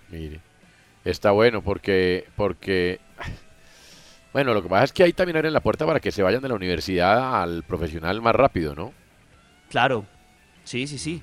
Mire, 0.09 0.39
está 1.05 1.31
bueno 1.31 1.61
porque, 1.61 2.25
porque, 2.35 2.99
bueno, 4.33 4.53
lo 4.53 4.61
que 4.61 4.69
pasa 4.69 4.85
es 4.85 4.93
que 4.93 5.03
ahí 5.03 5.13
también 5.13 5.37
abren 5.37 5.53
la 5.53 5.59
puerta 5.61 5.85
para 5.85 5.99
que 5.99 6.11
se 6.11 6.21
vayan 6.23 6.41
de 6.41 6.49
la 6.49 6.55
universidad 6.55 7.41
al 7.41 7.63
profesional 7.63 8.21
más 8.21 8.35
rápido, 8.35 8.75
¿no? 8.75 8.93
Claro, 9.69 10.05
sí, 10.63 10.87
sí, 10.87 10.97
sí. 10.97 11.21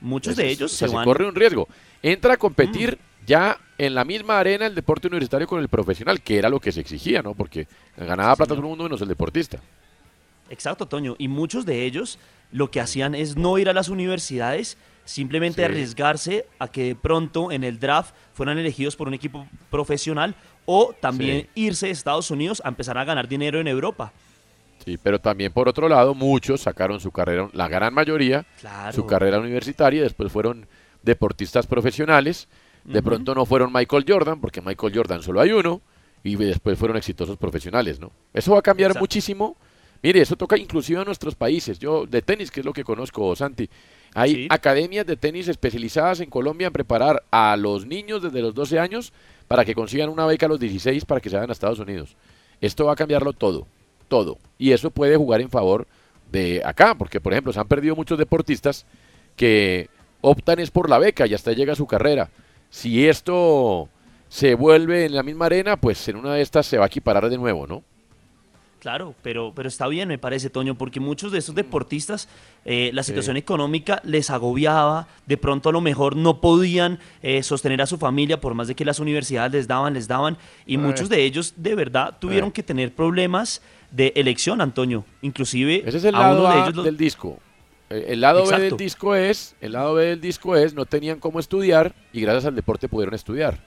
Muchos 0.00 0.36
de 0.36 0.48
ellos 0.48 0.72
o 0.72 0.76
sea, 0.76 0.86
se 0.88 0.90
se 0.90 0.96
van... 0.96 1.04
corre 1.04 1.26
un 1.26 1.34
riesgo. 1.34 1.68
Entra 2.02 2.34
a 2.34 2.36
competir 2.36 2.98
ya 3.26 3.58
en 3.76 3.94
la 3.94 4.04
misma 4.04 4.38
arena 4.38 4.66
el 4.66 4.74
deporte 4.74 5.08
universitario 5.08 5.46
con 5.46 5.60
el 5.60 5.68
profesional, 5.68 6.20
que 6.22 6.38
era 6.38 6.48
lo 6.48 6.60
que 6.60 6.72
se 6.72 6.80
exigía, 6.80 7.20
¿no? 7.22 7.34
Porque 7.34 7.66
ganaba 7.96 8.34
plata 8.36 8.54
todo 8.54 8.60
el 8.60 8.68
mundo 8.68 8.84
menos 8.84 9.00
el 9.02 9.08
deportista. 9.08 9.58
Exacto, 10.50 10.86
Toño. 10.86 11.14
Y 11.18 11.28
muchos 11.28 11.66
de 11.66 11.84
ellos 11.84 12.18
lo 12.52 12.70
que 12.70 12.80
hacían 12.80 13.14
es 13.14 13.36
no 13.36 13.58
ir 13.58 13.68
a 13.68 13.72
las 13.74 13.88
universidades, 13.88 14.78
simplemente 15.04 15.62
Sí. 15.62 15.64
arriesgarse 15.64 16.46
a 16.58 16.68
que 16.68 16.84
de 16.84 16.94
pronto 16.94 17.52
en 17.52 17.64
el 17.64 17.78
draft 17.78 18.14
fueran 18.32 18.56
elegidos 18.58 18.96
por 18.96 19.08
un 19.08 19.14
equipo 19.14 19.46
profesional 19.70 20.34
o 20.70 20.92
también 21.00 21.48
irse 21.54 21.86
de 21.86 21.92
Estados 21.92 22.30
Unidos 22.30 22.60
a 22.62 22.68
empezar 22.68 22.98
a 22.98 23.04
ganar 23.04 23.26
dinero 23.26 23.58
en 23.58 23.68
Europa. 23.68 24.12
Sí, 24.84 24.98
pero 25.02 25.18
también 25.18 25.50
por 25.50 25.66
otro 25.66 25.88
lado, 25.88 26.14
muchos 26.14 26.60
sacaron 26.60 27.00
su 27.00 27.10
carrera, 27.10 27.48
la 27.54 27.68
gran 27.68 27.94
mayoría, 27.94 28.44
Claro. 28.60 28.92
su 28.92 29.06
carrera 29.06 29.40
universitaria 29.40 30.02
después 30.02 30.30
fueron 30.30 30.66
deportistas 31.02 31.66
profesionales. 31.66 32.48
De 32.84 33.02
pronto 33.02 33.34
no 33.34 33.46
fueron 33.46 33.72
Michael 33.72 34.04
Jordan, 34.06 34.40
porque 34.42 34.60
Michael 34.60 34.92
Jordan 34.94 35.22
solo 35.22 35.40
hay 35.40 35.52
uno, 35.52 35.80
y 36.22 36.36
después 36.36 36.78
fueron 36.78 36.98
exitosos 36.98 37.38
profesionales, 37.38 37.98
¿no? 37.98 38.12
Eso 38.34 38.52
va 38.52 38.58
a 38.58 38.62
cambiar 38.62 38.90
Exacto. 38.90 39.02
muchísimo, 39.04 39.56
Mire, 40.00 40.20
eso 40.20 40.36
toca 40.36 40.56
inclusive 40.56 41.00
a 41.00 41.04
nuestros 41.04 41.34
países. 41.34 41.76
Yo 41.80 42.06
de 42.06 42.22
tenis, 42.22 42.52
que 42.52 42.60
es 42.60 42.66
lo 42.66 42.72
que 42.72 42.84
conozco, 42.84 43.34
Santi. 43.34 43.68
Hay 44.14 44.32
Sí. 44.32 44.46
academias 44.48 45.04
de 45.06 45.16
tenis 45.16 45.48
especializadas 45.48 46.20
en 46.20 46.30
Colombia 46.30 46.68
en 46.68 46.72
preparar 46.72 47.24
a 47.32 47.56
los 47.56 47.84
niños 47.84 48.22
desde 48.22 48.40
los 48.40 48.54
12 48.54 48.78
años 48.78 49.12
para 49.48 49.64
que 49.64 49.74
consigan 49.74 50.10
una 50.10 50.26
beca 50.26 50.46
a 50.46 50.48
los 50.48 50.60
16 50.60 51.04
para 51.04 51.20
que 51.20 51.30
se 51.30 51.36
vayan 51.36 51.50
a 51.50 51.52
Estados 51.52 51.78
Unidos. 51.78 52.16
Esto 52.60 52.84
va 52.84 52.92
a 52.92 52.96
cambiarlo 52.96 53.32
todo, 53.32 53.66
todo. 54.08 54.38
Y 54.58 54.72
eso 54.72 54.90
puede 54.90 55.16
jugar 55.16 55.40
en 55.40 55.50
favor 55.50 55.86
de 56.30 56.62
acá, 56.64 56.94
porque 56.94 57.20
por 57.20 57.32
ejemplo 57.32 57.52
se 57.52 57.60
han 57.60 57.68
perdido 57.68 57.96
muchos 57.96 58.18
deportistas 58.18 58.84
que 59.36 59.88
optan 60.20 60.58
es 60.58 60.70
por 60.70 60.90
la 60.90 60.98
beca 60.98 61.26
y 61.26 61.34
hasta 61.34 61.52
llega 61.52 61.74
su 61.74 61.86
carrera. 61.86 62.28
Si 62.70 63.08
esto 63.08 63.88
se 64.28 64.54
vuelve 64.54 65.06
en 65.06 65.14
la 65.14 65.22
misma 65.22 65.46
arena, 65.46 65.76
pues 65.76 66.06
en 66.08 66.16
una 66.16 66.34
de 66.34 66.42
estas 66.42 66.66
se 66.66 66.76
va 66.76 66.84
a 66.84 66.88
equiparar 66.88 67.30
de 67.30 67.38
nuevo, 67.38 67.66
¿no? 67.66 67.82
Claro, 68.80 69.14
pero, 69.22 69.52
pero 69.56 69.68
está 69.68 69.88
bien, 69.88 70.08
me 70.08 70.18
parece, 70.18 70.50
Toño, 70.50 70.76
porque 70.76 71.00
muchos 71.00 71.32
de 71.32 71.38
esos 71.38 71.54
deportistas, 71.54 72.28
eh, 72.64 72.90
la 72.94 73.02
Sí. 73.02 73.08
situación 73.08 73.36
económica 73.36 74.00
les 74.04 74.30
agobiaba, 74.30 75.08
de 75.26 75.36
pronto 75.36 75.70
a 75.70 75.72
lo 75.72 75.80
mejor 75.80 76.14
no 76.14 76.40
podían 76.40 77.00
eh, 77.22 77.42
sostener 77.42 77.82
a 77.82 77.86
su 77.86 77.98
familia, 77.98 78.40
por 78.40 78.54
más 78.54 78.68
de 78.68 78.76
que 78.76 78.84
las 78.84 79.00
universidades 79.00 79.50
les 79.52 79.66
daban, 79.66 79.94
les 79.94 80.06
daban, 80.06 80.38
y 80.64 80.74
Eh. 80.76 80.78
muchos 80.78 81.08
de 81.08 81.24
ellos 81.24 81.54
de 81.56 81.74
verdad 81.74 82.16
tuvieron 82.20 82.52
que 82.52 82.62
tener 82.62 82.94
problemas 82.94 83.60
de 83.90 84.12
elección, 84.14 84.60
Antonio. 84.60 85.04
Inclusive 85.22 85.82
Ese 85.84 85.98
es 85.98 86.04
el 86.04 86.14
a 86.14 86.20
lado 86.20 86.38
uno 86.40 86.48
de 86.48 86.54
A 86.54 86.62
ellos 86.62 86.76
lo- 86.76 86.82
del 86.84 86.96
disco. 86.96 87.40
El 87.90 88.20
lado 88.20 88.46
B 88.46 88.58
del 88.60 88.76
disco 88.76 89.14
es, 89.16 89.56
el 89.62 89.72
lado 89.72 89.94
B 89.94 90.04
del 90.04 90.20
disco 90.20 90.54
es, 90.54 90.74
no 90.74 90.84
tenían 90.84 91.18
cómo 91.18 91.40
estudiar 91.40 91.94
y 92.12 92.20
gracias 92.20 92.44
al 92.44 92.54
deporte 92.54 92.86
pudieron 92.88 93.14
estudiar. 93.14 93.58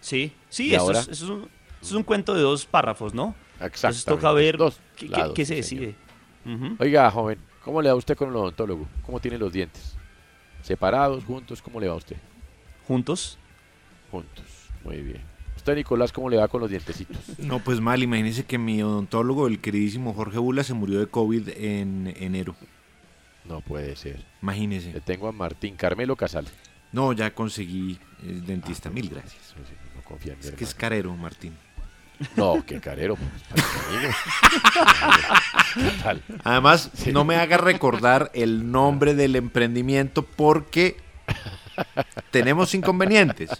Sí, 0.00 0.32
sí, 0.50 0.66
¿Y 0.70 0.74
eso, 0.74 0.90
es, 0.90 0.98
eso 1.08 1.10
es 1.12 1.22
un, 1.30 1.38
eso 1.42 1.48
es 1.82 1.92
un 1.92 2.02
cuento 2.02 2.34
de 2.34 2.42
dos 2.42 2.66
párrafos, 2.66 3.14
¿no? 3.14 3.34
Entonces 3.60 4.04
toca 4.04 4.32
ver 4.32 4.56
dos 4.56 4.78
qué, 4.96 5.06
qué- 5.06 5.12
lados, 5.12 5.34
qué 5.34 5.44
se 5.44 5.56
decide. 5.56 5.94
Oiga, 6.78 7.10
joven, 7.10 7.38
¿cómo 7.62 7.82
le 7.82 7.88
va 7.88 7.92
a 7.94 7.96
usted 7.96 8.16
con 8.16 8.30
el 8.30 8.36
odontólogo? 8.36 8.86
¿Cómo 9.04 9.20
tiene 9.20 9.36
los 9.38 9.52
dientes? 9.52 9.96
¿Separados, 10.62 11.24
juntos? 11.24 11.60
¿Cómo 11.62 11.78
le 11.80 11.88
va 11.88 11.94
a 11.94 11.96
usted? 11.96 12.16
¿Juntos? 12.86 13.38
Juntos, 14.10 14.44
muy 14.84 15.02
bien. 15.02 15.20
¿Usted, 15.56 15.74
Nicolás, 15.74 16.12
cómo 16.12 16.30
le 16.30 16.36
va 16.36 16.48
con 16.48 16.60
los 16.60 16.70
dientecitos? 16.70 17.18
No, 17.38 17.58
pues 17.58 17.80
mal, 17.80 18.02
imagínese 18.02 18.44
que 18.44 18.58
mi 18.58 18.82
odontólogo, 18.82 19.46
el 19.46 19.60
queridísimo 19.60 20.14
Jorge 20.14 20.38
Bula, 20.38 20.62
se 20.64 20.72
murió 20.74 20.98
de 21.00 21.06
COVID 21.08 21.48
en 21.56 22.14
enero. 22.18 22.54
No 23.44 23.60
puede 23.60 23.96
ser. 23.96 24.24
Imagínese. 24.42 24.92
Le 24.92 25.00
tengo 25.00 25.28
a 25.28 25.32
Martín 25.32 25.76
Carmelo 25.76 26.16
Casal. 26.16 26.46
No, 26.92 27.12
ya 27.12 27.34
conseguí 27.34 27.98
el 28.22 28.46
dentista, 28.46 28.88
mil 28.90 29.08
gracias. 29.10 29.54
No 29.94 30.02
confía 30.02 30.32
en 30.32 30.38
mi 30.38 30.44
Es 30.46 30.52
que 30.52 30.64
es 30.64 30.70
hermano. 30.70 30.80
carero, 30.80 31.16
Martín. 31.16 31.54
No, 32.36 32.64
qué 32.66 32.80
carero. 32.80 33.16
pues. 33.16 34.14
Además, 36.44 36.90
no 37.12 37.24
me 37.24 37.36
haga 37.36 37.56
recordar 37.56 38.30
el 38.34 38.70
nombre 38.70 39.14
del 39.14 39.36
emprendimiento 39.36 40.22
porque 40.22 40.96
tenemos 42.30 42.74
inconvenientes. 42.74 43.50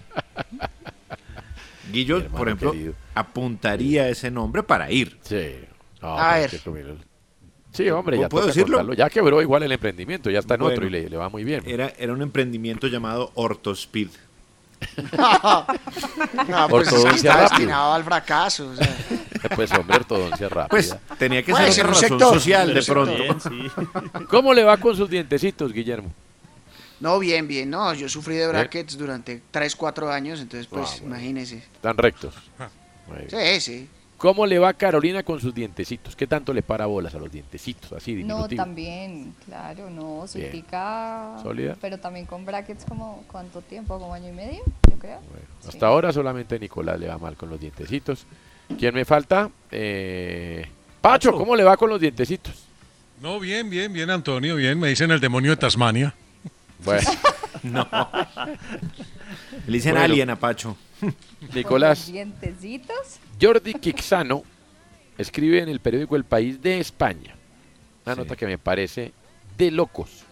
Guillo, 1.93 2.27
por 2.29 2.49
ejemplo, 2.49 2.73
querido. 2.73 2.95
apuntaría 3.15 4.09
ese 4.09 4.31
nombre 4.31 4.63
para 4.63 4.91
ir. 4.91 5.19
Sí. 5.23 5.55
No, 6.03 6.19
A 6.19 6.39
ver. 6.39 6.51
Sí, 7.73 7.91
hombre, 7.91 8.19
ya 8.19 8.29
¿Puedo 8.29 8.47
decirlo? 8.47 8.93
Ya 8.95 9.09
quebró 9.11 9.41
igual 9.43 9.63
el 9.63 9.73
emprendimiento, 9.73 10.31
ya 10.31 10.41
está 10.41 10.55
en 10.55 10.63
otro 10.63 10.87
y 10.87 10.91
le, 10.91 11.09
le 11.09 11.17
va 11.17 11.29
muy 11.29 11.45
bien. 11.45 11.63
Era, 11.67 11.93
era 11.99 12.13
un 12.13 12.23
emprendimiento 12.23 12.87
llamado 12.89 13.31
Ortospeed. 13.35 14.09
No, 16.49 16.69
pues 16.69 16.89
es 16.89 16.93
que 16.93 16.95
Ortodoncia 16.99 17.31
está 17.33 17.41
destinado 17.43 17.93
al 17.95 18.05
fracaso. 18.05 18.71
o 18.71 18.77
sea. 18.77 18.97
Pues 19.55 19.73
hombre, 19.73 19.97
ortodoncia 19.97 20.49
rápida. 20.49 20.69
Pues 20.69 20.97
tenía 21.19 21.43
que 21.43 21.53
ser 21.73 21.87
un 21.87 21.93
razón 21.93 22.09
sector, 22.09 22.35
social 22.35 22.75
de 22.75 22.83
pronto. 22.83 23.15
Bien, 23.23 23.41
sí. 23.41 23.71
¿Cómo 24.29 24.53
le 24.55 24.65
va 24.65 24.77
con 24.79 24.97
sus 24.97 25.09
dientecitos, 25.09 25.73
Guillermo? 25.73 26.13
No, 27.01 27.19
bien, 27.21 27.47
bien, 27.47 27.71
no, 27.71 27.95
yo 27.95 28.09
sufrí 28.09 28.35
de 28.35 28.49
brackets 28.49 28.99
durante 28.99 29.41
3, 29.53 29.77
4 29.77 30.11
años, 30.11 30.41
entonces 30.41 30.67
pues 30.67 30.89
Ah, 30.89 30.97
bueno. 31.03 31.15
imagínese. 31.17 31.59
Están 31.59 31.97
rectos. 31.97 32.35
Sí, 33.31 33.61
sí. 33.61 33.89
¿Cómo 34.19 34.47
le 34.47 34.59
va 34.59 34.73
Carolina 34.75 35.23
con 35.23 35.41
sus 35.41 35.55
dientecitos? 35.55 36.17
¿Qué 36.17 36.27
tanto 36.27 36.53
le 36.53 36.63
para 36.63 36.87
bolas 36.87 37.15
a 37.15 37.19
los 37.19 37.31
dientecitos? 37.31 37.93
Así, 37.93 38.25
No, 38.25 38.49
también, 38.49 39.33
claro, 39.47 39.89
no, 39.91 40.27
Bien. 40.35 40.47
sutica. 40.51 41.37
¿Sólida? 41.41 41.77
Pero 41.81 41.99
también 41.99 42.27
con 42.27 42.45
brackets 42.45 42.85
como, 42.85 43.23
¿cuánto 43.31 43.61
tiempo? 43.63 43.97
Como 43.99 44.13
año 44.13 44.29
y 44.29 44.33
medio, 44.33 44.61
yo 44.91 44.99
creo. 44.99 45.21
Sí. 45.63 45.69
Hasta 45.69 45.87
ahora 45.87 46.13
solamente 46.13 46.59
Nicolás 46.59 46.99
le 46.99 47.07
va 47.07 47.17
mal 47.17 47.37
con 47.37 47.49
los 47.49 47.61
dientecitos. 47.61 48.27
¿Quién 48.77 48.93
me 48.93 49.05
falta? 49.05 49.51
Eh, 49.71 50.67
Pacho, 51.01 51.33
¿cómo 51.33 51.55
le 51.55 51.63
va 51.63 51.77
con 51.77 51.89
los 51.89 52.01
dientecitos? 52.01 52.55
No, 53.23 53.39
bien, 53.39 53.71
bien, 53.71 53.93
bien, 53.93 54.11
Antonio, 54.11 54.57
bien. 54.57 54.81
Me 54.81 54.89
dicen 54.89 55.13
el 55.13 55.21
demonio 55.21 55.53
de 55.53 55.57
Tasmania. 55.59 56.13
Bueno, 56.85 57.09
No. 57.63 57.87
Le 59.67 59.73
dicen 59.73 59.93
Bueno. 59.93 60.05
alien 60.05 60.31
a 60.31 60.37
Pacho. 60.37 60.77
Con 61.01 61.15
Nicolás, 61.55 62.01
los 62.01 62.13
dientecitos. 62.13 63.21
Jordi 63.41 63.75
Quixano 63.75 64.43
escribe 65.17 65.61
en 65.61 65.69
el 65.69 65.81
periódico 65.81 66.17
El 66.17 66.25
País 66.25 66.61
de 66.63 66.79
España 66.81 67.35
una 68.05 68.15
Sí. 68.15 68.21
nota 68.21 68.37
que 68.37 68.47
me 68.47 68.57
parece 68.59 69.13
de 69.57 69.71
locos. 69.71 70.25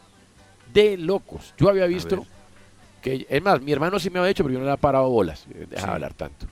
De 0.73 0.97
locos. 0.97 1.53
Yo 1.59 1.69
había 1.69 1.87
visto 1.87 2.25
que, 3.03 3.27
es 3.29 3.43
más, 3.43 3.61
mi 3.61 3.73
hermano 3.73 3.99
sí 3.99 4.09
me 4.11 4.19
había 4.19 4.29
dicho, 4.29 4.43
pero 4.43 4.55
yo 4.55 4.59
no 4.61 4.65
le 4.67 4.73
ha 4.73 4.77
parado 4.77 5.09
bolas. 5.11 5.47
Eh, 5.55 5.67
Deja 5.69 5.83
Sí. 5.83 5.87
de 5.87 5.93
hablar 5.93 6.15
tanto. 6.15 6.47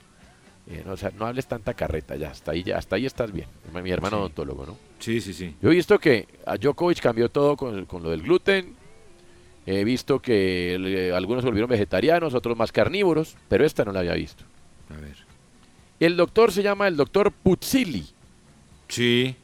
Eh, 0.67 0.83
no, 0.85 0.93
o 0.93 0.97
sea, 0.97 1.11
no 1.17 1.25
hables 1.25 1.45
tanta 1.47 1.73
carreta, 1.73 2.15
ya, 2.15 2.29
hasta 2.31 2.51
ahí, 2.51 2.63
ya, 2.63 2.77
hasta 2.77 2.95
ahí 2.95 3.05
estás 3.05 3.31
bien. 3.31 3.47
Mi 3.83 3.91
hermano 3.91 4.17
Sí. 4.17 4.21
odontólogo, 4.21 4.65
¿no? 4.65 4.77
Sí, 4.99 5.19
sí, 5.21 5.33
sí. 5.33 5.55
Yo 5.61 5.71
he 5.71 5.75
visto 5.75 5.99
que 5.99 6.27
a 6.45 6.57
Djokovic 6.57 6.99
cambió 7.01 7.29
todo 7.29 7.55
con, 7.57 7.85
con 7.85 8.01
lo 8.03 8.09
del 8.09 8.21
gluten. 8.23 8.75
He 9.67 9.83
visto 9.83 10.19
que 10.21 11.11
algunos 11.15 11.43
volvieron 11.43 11.69
vegetarianos, 11.69 12.33
otros 12.35 12.55
más 12.57 12.71
carnívoros, 12.71 13.35
pero 13.49 13.65
esta 13.65 13.83
no 13.83 13.91
la 13.91 13.99
había 14.01 14.13
visto. 14.13 14.43
A 14.95 14.99
ver. 15.01 15.24
El 15.99 16.17
doctor 16.17 16.51
se 16.51 16.61
llama 16.63 16.87
el 16.87 16.97
doctor 16.97 17.31
Puzzilli. 17.31 18.05
Sí. 18.87 19.35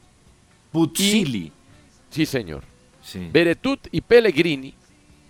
Puzzilli. 0.70 1.52
Sí, 2.10 2.26
señor. 2.26 2.62
Sí. 3.02 3.28
Beretut 3.32 3.88
y 3.90 4.00
Pellegrini, 4.00 4.74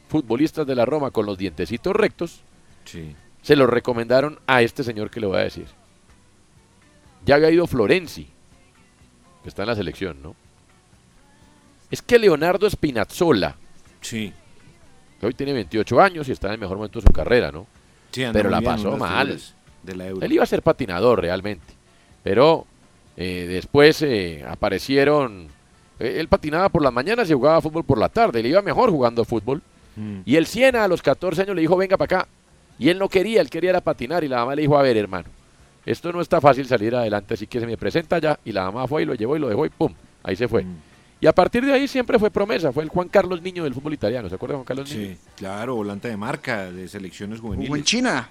futbolistas 0.08 0.66
de 0.66 0.74
la 0.74 0.84
Roma 0.84 1.10
con 1.10 1.26
los 1.26 1.38
dientecitos 1.38 1.94
rectos, 1.94 2.42
Sí. 2.84 3.14
se 3.40 3.56
los 3.56 3.68
recomendaron 3.70 4.38
a 4.46 4.62
este 4.62 4.82
señor 4.84 5.10
que 5.10 5.20
le 5.20 5.26
voy 5.26 5.38
a 5.38 5.44
decir. 5.44 5.66
Ya 7.24 7.36
había 7.36 7.50
ido 7.50 7.66
Florenzi, 7.66 8.26
que 9.42 9.48
está 9.48 9.62
en 9.62 9.68
la 9.68 9.74
selección, 9.76 10.20
¿no? 10.22 10.34
Es 11.90 12.02
que 12.02 12.18
Leonardo 12.18 12.68
Spinazzola, 12.68 13.56
Sí. 14.00 14.32
que 15.20 15.26
hoy 15.26 15.34
tiene 15.34 15.52
28 15.52 16.00
años 16.00 16.28
y 16.28 16.32
está 16.32 16.48
en 16.48 16.54
el 16.54 16.60
mejor 16.60 16.76
momento 16.78 17.00
de 17.00 17.06
su 17.06 17.12
carrera, 17.12 17.52
¿no? 17.52 17.66
Sí, 18.10 18.24
Pero 18.32 18.50
la 18.50 18.58
bien, 18.60 18.72
pasó 18.72 18.96
mal. 18.96 19.26
figuras 19.28 19.54
De 19.82 19.96
la 19.96 20.06
Euro. 20.06 20.24
Él 20.24 20.32
iba 20.32 20.42
a 20.42 20.46
ser 20.46 20.62
patinador 20.62 21.20
realmente, 21.20 21.74
pero 22.22 22.66
eh, 23.16 23.46
después 23.48 24.00
eh, 24.02 24.44
aparecieron... 24.48 25.48
eh, 25.98 26.16
él 26.18 26.28
patinaba 26.28 26.68
por 26.68 26.82
las 26.82 26.92
mañanas 26.92 27.28
y 27.30 27.34
jugaba 27.34 27.60
fútbol 27.60 27.84
por 27.84 27.98
la 27.98 28.08
tarde, 28.08 28.42
le 28.42 28.48
iba 28.48 28.62
mejor 28.62 28.90
jugando 28.90 29.24
fútbol. 29.24 29.62
Mm. 29.96 30.20
Y 30.24 30.36
el 30.36 30.46
Siena 30.46 30.84
a 30.84 30.88
los 30.88 31.02
14 31.02 31.42
años 31.42 31.56
le 31.56 31.62
dijo, 31.62 31.76
venga 31.76 31.96
para 31.96 32.20
acá. 32.20 32.28
Y 32.78 32.88
él 32.88 32.98
no 32.98 33.08
quería, 33.08 33.40
él 33.40 33.50
quería 33.50 33.70
era 33.70 33.80
patinar 33.80 34.24
y 34.24 34.28
la 34.28 34.38
mamá 34.38 34.54
le 34.54 34.62
dijo, 34.62 34.78
a 34.78 34.82
ver 34.82 34.96
hermano, 34.96 35.28
esto 35.84 36.12
no 36.12 36.20
está 36.20 36.40
fácil 36.40 36.66
salir 36.66 36.94
adelante, 36.94 37.34
así 37.34 37.46
que 37.46 37.60
se 37.60 37.66
me 37.66 37.76
presenta 37.76 38.18
ya. 38.18 38.38
Y 38.44 38.52
la 38.52 38.64
mamá 38.64 38.86
fue 38.88 39.02
y 39.02 39.04
lo 39.04 39.14
llevó 39.14 39.36
y 39.36 39.40
lo 39.40 39.48
dejó 39.48 39.66
y 39.66 39.68
pum, 39.68 39.92
ahí 40.22 40.36
se 40.36 40.48
fue. 40.48 40.64
Mm. 40.64 40.76
Y 41.20 41.26
a 41.26 41.32
partir 41.32 41.64
de 41.64 41.72
ahí 41.72 41.86
siempre 41.86 42.18
fue 42.18 42.30
promesa, 42.30 42.72
fue 42.72 42.82
el 42.82 42.88
Juan 42.88 43.08
Carlos 43.08 43.40
Niño 43.42 43.62
del 43.62 43.74
fútbol 43.74 43.94
italiano, 43.94 44.28
¿se 44.28 44.34
acuerda 44.34 44.54
de 44.54 44.56
Juan 44.56 44.64
Carlos 44.64 44.90
Niño? 44.92 45.10
Sí, 45.10 45.18
claro, 45.36 45.76
volante 45.76 46.08
de 46.08 46.16
marca 46.16 46.72
de 46.72 46.88
selecciones 46.88 47.38
Jugó 47.38 47.54
en 47.54 47.60
juveniles. 47.60 48.26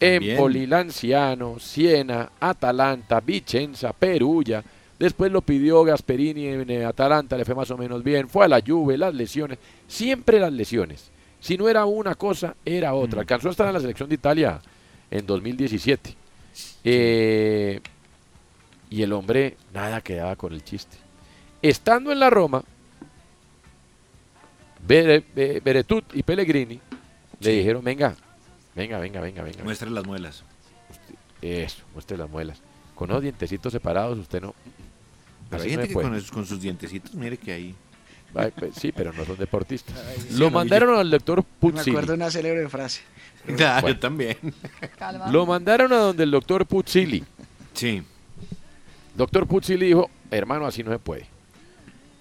Empoli. 0.00 0.66
Lanciano, 0.66 1.58
Siena, 1.58 2.30
Atalanta, 2.40 3.20
Vicenza, 3.20 3.92
Perugia. 3.92 4.62
Después 4.98 5.30
lo 5.30 5.42
pidió 5.42 5.84
Gasperini 5.84 6.46
en 6.46 6.70
eh, 6.70 6.84
Atalanta, 6.84 7.36
le 7.36 7.44
fue 7.44 7.54
más 7.54 7.70
o 7.70 7.76
menos 7.76 8.02
bien. 8.02 8.28
Fue 8.28 8.44
a 8.44 8.48
la 8.48 8.60
Juve, 8.66 8.96
las 8.96 9.14
lesiones. 9.14 9.58
Siempre 9.86 10.40
las 10.40 10.52
lesiones. 10.52 11.10
Si 11.40 11.56
no 11.56 11.68
era 11.68 11.84
una 11.84 12.14
cosa, 12.14 12.54
era 12.64 12.94
otra. 12.94 13.20
Alcanzó 13.20 13.48
a 13.48 13.50
estar 13.52 13.66
en 13.68 13.74
la 13.74 13.80
selección 13.80 14.08
de 14.08 14.14
Italia 14.16 14.60
en 15.10 15.26
2017. 15.26 16.14
Eh, 16.84 17.80
y 18.88 19.02
el 19.02 19.12
hombre 19.12 19.56
nada 19.74 20.00
quedaba 20.00 20.34
con 20.36 20.52
el 20.54 20.64
chiste. 20.64 20.96
Estando 21.60 22.10
en 22.12 22.20
la 22.20 22.30
Roma, 22.30 22.62
Bere- 24.86 25.24
Be- 25.34 25.60
Beretut 25.64 26.04
y 26.14 26.22
Pellegrini 26.22 26.80
le 27.40 27.50
dijeron, 27.52 27.82
venga, 27.84 28.14
venga, 28.76 28.98
venga, 28.98 29.20
venga, 29.20 29.42
venga. 29.42 29.64
Muestre 29.64 29.90
las 29.90 30.04
muelas. 30.06 30.44
Eso, 31.42 31.82
muestre 31.94 32.16
las 32.16 32.28
muelas. 32.30 32.60
Con 32.94 33.08
los 33.10 33.20
dientecitos 33.22 33.72
separados, 33.72 34.18
usted 34.18 34.40
no. 34.40 34.54
Pero 35.50 35.62
hay 35.62 35.70
gente 35.70 35.88
que 35.88 35.94
con, 35.94 36.14
esos- 36.14 36.30
con 36.30 36.46
sus 36.46 36.60
dientecitos, 36.60 37.14
mire 37.14 37.36
que 37.36 37.52
ahí. 37.52 37.74
Ay, 38.34 38.52
pues, 38.56 38.74
sí, 38.74 38.92
pero 38.92 39.12
no 39.12 39.24
son 39.24 39.36
deportistas. 39.36 39.94
sí, 40.18 40.38
Lo 40.38 40.46
no, 40.46 40.50
mandaron 40.50 40.98
al 40.98 41.10
doctor 41.10 41.38
Me 41.38 41.44
Puzzilli. 41.60 41.90
acuerdo 41.90 42.12
de 42.12 42.16
una 42.16 42.30
célebre 42.30 42.68
frase. 42.68 43.02
Bueno. 43.46 43.88
Yo 43.88 43.98
también. 43.98 44.36
Calma. 44.98 45.30
Lo 45.30 45.46
mandaron 45.46 45.92
a 45.92 45.96
donde 45.98 46.24
el 46.24 46.30
doctor 46.32 46.66
Puzzilli. 46.66 47.24
Sí. 47.74 48.02
Doctor 49.14 49.46
Puzzilli 49.46 49.86
dijo, 49.86 50.10
hermano, 50.30 50.66
así 50.66 50.82
no 50.82 50.90
se 50.90 50.98
puede. 50.98 51.26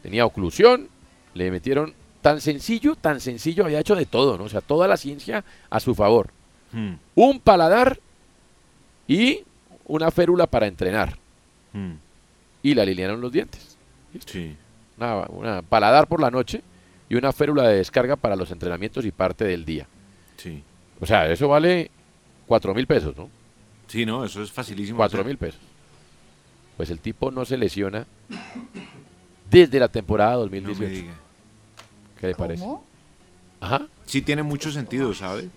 tenía 0.03 0.26
oclusión, 0.26 0.88
le 1.34 1.49
metieron 1.51 1.93
tan 2.22 2.39
sencillo, 2.41 2.95
tan 2.95 3.20
sencillo, 3.20 3.66
había 3.66 3.80
hecho 3.80 3.95
de 3.95 4.06
todo, 4.06 4.38
¿no? 4.38 4.43
O 4.45 4.49
sea, 4.49 4.62
toda 4.62 4.88
la 4.88 4.97
ciencia 4.97 5.43
a 5.70 5.80
su 5.80 5.95
favor. 5.95 6.30
Un 7.15 7.39
paladar 7.39 7.99
y 9.07 9.43
una 9.86 10.11
férula 10.11 10.47
para 10.47 10.67
entrenar. 10.67 11.17
Y 12.63 12.73
le 12.73 12.82
alinearon 12.82 13.21
los 13.21 13.32
dientes. 13.32 13.78
Sí. 14.26 14.55
Una, 14.97 15.17
una 15.28 15.61
paladar 15.61 16.07
por 16.07 16.19
la 16.21 16.32
noche 16.32 16.61
y 17.09 17.15
una 17.15 17.32
férula 17.34 17.67
de 17.67 17.78
descarga 17.78 18.15
para 18.15 18.36
los 18.36 18.49
entrenamientos 18.51 19.05
y 19.05 19.11
parte 19.11 19.43
del 19.45 19.65
día. 19.65 19.88
Sí. 20.38 20.63
O 20.99 21.05
sea, 21.05 21.30
eso 21.30 21.47
vale 21.47 21.91
cuatro 22.47 22.73
mil 22.73 22.88
pesos, 22.88 23.15
¿no? 23.17 23.30
Sí, 23.88 24.05
no, 24.05 24.23
eso 24.26 24.41
es 24.41 24.51
facilísimo. 24.51 24.97
Cuatro 24.97 25.23
mil 25.23 25.38
pesos. 25.38 25.59
Pues 26.78 26.89
el 26.89 26.99
tipo 26.99 27.30
no 27.32 27.45
se 27.45 27.57
lesiona 27.57 28.05
desde 29.49 29.80
la 29.80 29.88
temporada 29.88 30.34
No 30.34 30.39
2018. 30.39 30.80
me 30.82 30.88
diga. 30.89 31.13
¿Qué 32.19 32.28
le 32.28 32.36
parece? 32.36 32.63
¿Cómo? 32.63 32.84
Ajá. 33.59 33.88
Sí 34.05 34.21
tiene 34.21 34.43
mucho 34.43 34.71
sentido, 34.71 35.13
¿sabe? 35.13 35.49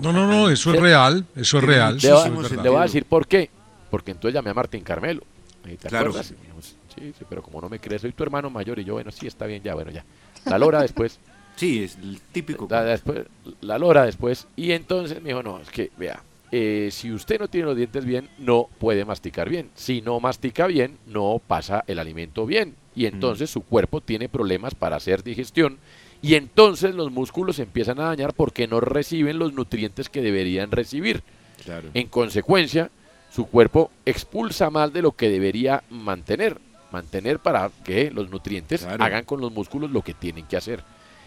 No, 0.00 0.12
no, 0.12 0.26
no, 0.26 0.48
eso 0.50 0.72
es 0.74 0.80
real, 0.80 1.24
eso 1.36 1.58
es 1.58 1.64
real. 1.64 1.98
Le 2.00 2.12
voy, 2.12 2.18
a- 2.18 2.24
eso 2.26 2.34
es 2.34 2.50
verdad. 2.50 2.64
le 2.64 2.68
voy 2.70 2.78
a 2.78 2.82
decir 2.82 3.04
por 3.04 3.26
qué. 3.26 3.50
Porque 3.90 4.12
entonces 4.12 4.34
llamé 4.34 4.50
a 4.50 4.54
Martín 4.54 4.82
Carmelo. 4.82 5.22
¿Y 5.64 5.76
¿Te 5.76 5.88
Claro. 5.88 6.12
Sí, 6.12 7.12
sí, 7.18 7.24
pero 7.28 7.42
como 7.42 7.60
no 7.60 7.68
me 7.68 7.78
crees, 7.78 8.02
soy 8.02 8.12
tu 8.12 8.22
hermano 8.22 8.50
mayor. 8.50 8.78
Y 8.78 8.84
yo, 8.84 8.94
bueno, 8.94 9.10
sí, 9.10 9.26
está 9.26 9.46
bien, 9.46 9.62
ya, 9.62 9.74
bueno, 9.74 9.90
ya. 9.90 10.04
La 10.44 10.58
lora 10.58 10.82
después. 10.82 11.18
Sí, 11.56 11.82
es 11.84 11.96
el 11.96 12.20
típico. 12.32 12.66
la, 12.70 12.84
después, 12.84 13.26
la 13.60 13.78
lora 13.78 14.04
después. 14.04 14.46
Y 14.56 14.72
entonces 14.72 15.20
me 15.22 15.28
dijo, 15.30 15.42
no, 15.42 15.58
es 15.60 15.68
que, 15.70 15.90
vea, 15.98 16.22
eh, 16.52 16.88
si 16.92 17.12
usted 17.12 17.38
no 17.38 17.48
tiene 17.48 17.66
los 17.66 17.76
dientes 17.76 18.04
bien, 18.04 18.28
no 18.38 18.68
puede 18.78 19.04
masticar 19.04 19.48
bien. 19.48 19.70
Si 19.74 20.00
no 20.02 20.18
mastica 20.20 20.66
bien, 20.66 20.98
no 21.06 21.40
pasa 21.46 21.84
el 21.86 21.98
alimento 21.98 22.46
bien. 22.46 22.74
Y 22.96 23.06
entonces 23.06 23.50
su 23.50 23.62
cuerpo 23.62 24.00
tiene 24.00 24.28
problemas 24.28 24.74
para 24.74 24.96
hacer 24.96 25.22
digestión. 25.22 25.78
Y 26.22 26.34
entonces 26.34 26.94
los 26.94 27.10
músculos 27.10 27.56
se 27.56 27.62
empiezan 27.62 27.98
a 28.00 28.04
dañar 28.04 28.34
porque 28.34 28.66
no 28.68 28.80
reciben 28.80 29.38
los 29.38 29.52
nutrientes 29.54 30.08
que 30.08 30.20
deberían 30.20 30.70
recibir. 30.70 31.22
Claro. 31.64 31.88
En 31.94 32.08
consecuencia, 32.08 32.90
su 33.30 33.46
cuerpo 33.46 33.90
expulsa 34.04 34.70
más 34.70 34.92
de 34.92 35.02
lo 35.02 35.12
que 35.12 35.30
debería 35.30 35.82
mantener. 35.90 36.58
Mantener 36.92 37.38
para 37.38 37.70
que 37.84 38.10
los 38.10 38.30
nutrientes 38.30 38.82
Claro. 38.82 39.02
hagan 39.04 39.24
con 39.24 39.40
los 39.40 39.52
músculos 39.52 39.90
lo 39.90 40.02
que 40.02 40.12
tienen 40.12 40.46
que 40.46 40.56
hacer. 40.56 40.82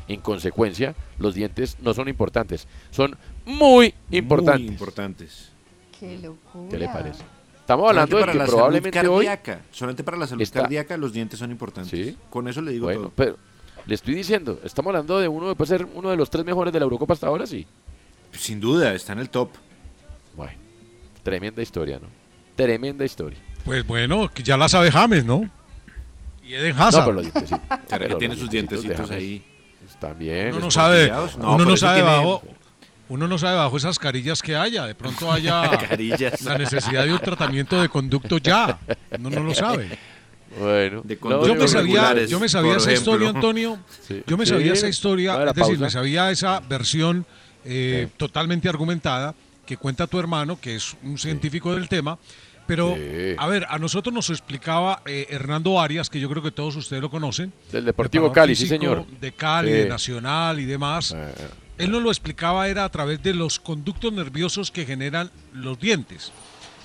En 0.10 0.20
consecuencia, 0.20 0.94
los 1.18 1.34
dientes 1.34 1.78
no 1.82 1.94
son 1.94 2.10
importantes, 2.10 2.68
son 2.92 3.16
muy 3.46 3.94
importantes. 4.12 4.62
Muy 4.66 4.70
importantes. 4.72 5.50
Qué 5.98 6.20
locura. 6.20 6.70
¿Qué 6.70 6.78
le 6.78 6.88
parece? 6.90 7.24
Estamos 7.62 7.88
hablando 7.90 8.18
de 8.18 8.22
que 8.24 8.28
para 8.28 8.38
la 8.38 8.46
probablemente 8.46 9.00
salud 9.00 9.12
hoy 9.14 9.26
cardíaca. 9.26 9.62
Solamente 9.72 10.04
para 10.04 10.18
la 10.18 10.28
salud 10.28 10.42
está- 10.42 10.62
cardíaca 10.64 10.98
los 10.98 11.14
dientes 11.14 11.40
son 11.40 11.50
importantes. 11.52 12.08
Sí. 12.08 12.18
Con 12.30 12.50
eso 12.50 12.62
le 12.62 12.74
digo 12.74 12.88
Bueno, 12.88 13.00
todo. 13.04 13.14
pero 13.16 13.38
le 13.86 13.96
estoy 13.96 14.16
diciendo, 14.16 14.60
estamos 14.64 14.90
hablando 14.92 15.20
de 15.20 15.28
uno, 15.28 15.56
puede 15.56 15.68
ser 15.78 15.88
uno 15.94 16.10
de 16.10 16.18
los 16.18 16.30
tres 16.30 16.46
mejores 16.46 16.72
de 16.74 16.80
la 16.80 16.84
Eurocopa 16.84 17.14
hasta 17.14 17.28
ahora, 17.28 17.46
sí. 17.46 17.66
Sin 18.32 18.60
duda, 18.60 18.94
está 18.94 19.14
en 19.14 19.20
el 19.20 19.30
top. 19.30 19.50
Bueno, 20.36 20.54
tremenda 21.22 21.62
historia, 21.62 22.00
¿no? 22.02 22.08
Tremenda 22.56 23.06
historia. 23.06 23.40
Pues 23.66 23.86
bueno, 23.86 24.30
que 24.30 24.44
ya 24.44 24.58
la 24.58 24.68
sabe 24.70 24.92
James, 24.92 25.26
¿no? 25.26 25.50
Y 26.44 26.54
Eden 26.56 26.76
No, 26.76 26.84
Hazard. 26.84 27.06
pero 27.06 27.16
los 27.16 27.24
dientecitos. 27.24 27.60
¿Será 27.70 27.80
que 27.80 27.98
pero 28.00 28.18
tiene 28.18 28.34
los 28.34 28.42
sus 28.42 28.50
dientecitos 28.50 29.12
ahí? 29.12 29.44
Están 29.88 30.18
bien. 30.18 30.50
uno 30.50 30.60
no 30.60 30.72
sabe? 30.72 31.10
No, 31.38 31.56
uno 31.56 31.66
no 31.66 31.78
sabe 31.78 32.02
tiene- 32.02 32.16
bajo, 32.18 32.42
uno 33.10 33.28
no 33.28 33.38
sabe 33.38 33.58
bajo 33.58 33.78
esas 33.78 34.00
carillas 34.00 34.42
que 34.42 34.56
haya. 34.56 34.86
De 34.86 34.96
pronto 34.96 35.32
haya 35.32 35.62
la 36.46 36.58
necesidad 36.58 37.06
de 37.06 37.14
un 37.14 37.20
tratamiento 37.20 37.82
de 37.82 37.90
conducto 37.90 38.38
ya. 38.40 38.80
Uno 39.20 39.30
no 39.30 39.42
lo 39.44 39.54
sabe. 39.54 39.98
Bueno, 40.60 41.02
De 41.04 41.18
Yo 41.22 41.56
me 41.56 41.68
sabía, 41.68 42.26
yo 42.26 42.40
me 42.40 42.50
sabía 42.50 42.78
esa 42.78 42.92
historia. 42.94 43.30
Antonio. 43.30 43.78
Sí. 44.08 44.22
Yo 44.28 44.38
me 44.38 44.46
Sí, 44.46 44.52
sabía 44.52 44.74
esa 44.74 44.88
historia, 44.90 45.34
es 45.40 45.46
decir, 45.56 45.62
pausa. 45.64 45.80
me 45.82 45.90
sabía 45.90 46.32
esa 46.32 46.60
versión 46.62 47.26
eh, 47.66 48.08
Sí. 48.10 48.14
totalmente 48.18 48.68
argumentada 48.70 49.34
que 49.66 49.78
cuenta 49.78 50.06
tu 50.08 50.20
hermano, 50.20 50.60
que 50.60 50.76
es 50.76 50.96
un 51.04 51.18
científico 51.18 51.74
del 51.74 51.88
tema. 51.88 52.18
Pero, 52.68 52.96
Sí. 52.96 53.36
a 53.38 53.48
ver, 53.48 53.66
a 53.70 53.78
nosotros 53.78 54.14
nos 54.14 54.30
explicaba 54.30 55.02
eh, 55.06 55.28
Hernando 55.30 55.80
Arias, 55.82 56.10
que 56.10 56.20
yo 56.20 56.30
creo 56.30 56.42
que 56.44 56.52
todos 56.52 56.76
ustedes 56.78 57.02
lo 57.02 57.10
conocen. 57.10 57.52
Del 57.72 57.86
Deportivo 57.86 58.32
Cali, 58.32 58.56
sí, 58.56 58.68
señor. 58.68 59.06
De 59.20 59.32
Cali, 59.34 59.70
Sí. 59.70 59.78
de 59.80 59.90
Nacional 59.90 60.60
y 60.60 60.66
demás. 60.66 61.14
Eh, 61.16 61.34
Él 61.80 61.92
nos 61.92 62.02
lo 62.04 62.10
explicaba 62.10 62.68
era 62.70 62.86
a 62.86 62.90
través 62.90 63.22
de 63.24 63.34
los 63.34 63.60
conductos 63.60 64.14
nerviosos 64.14 64.70
que 64.72 64.86
generan 64.86 65.32
los 65.54 65.80
dientes. 65.80 66.32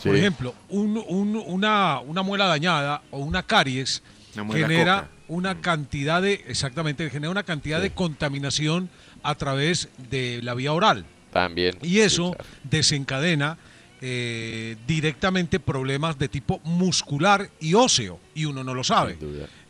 Por 0.02 0.16
ejemplo, 0.16 0.54
un- 0.68 1.02
un- 1.08 1.42
una, 1.46 2.00
una 2.00 2.22
muela 2.22 2.46
dañada 2.46 3.02
o 3.10 3.18
una 3.18 3.42
caries 3.42 4.02
Una 4.36 4.52
genera 4.54 4.94
coca. 5.02 5.08
una 5.28 5.60
cantidad 5.60 6.22
de, 6.22 6.44
exactamente, 6.48 7.08
genera 7.10 7.30
una 7.30 7.42
cantidad 7.42 7.80
de 7.80 7.90
contaminación 7.90 8.88
a 9.22 9.34
través 9.34 9.88
de 10.10 10.40
la 10.42 10.54
vía 10.54 10.72
oral. 10.72 11.04
También. 11.32 11.76
Y 11.82 11.98
eso 12.00 12.28
Sí, 12.28 12.34
claro. 12.36 12.50
desencadena 12.64 13.58
eh, 14.00 14.76
directamente 14.86 15.58
problemas 15.60 16.18
de 16.18 16.28
tipo 16.28 16.60
muscular 16.64 17.50
y 17.60 17.74
óseo, 17.74 18.20
y 18.34 18.44
uno 18.44 18.62
no 18.64 18.74
lo 18.74 18.84
sabe. 18.84 19.16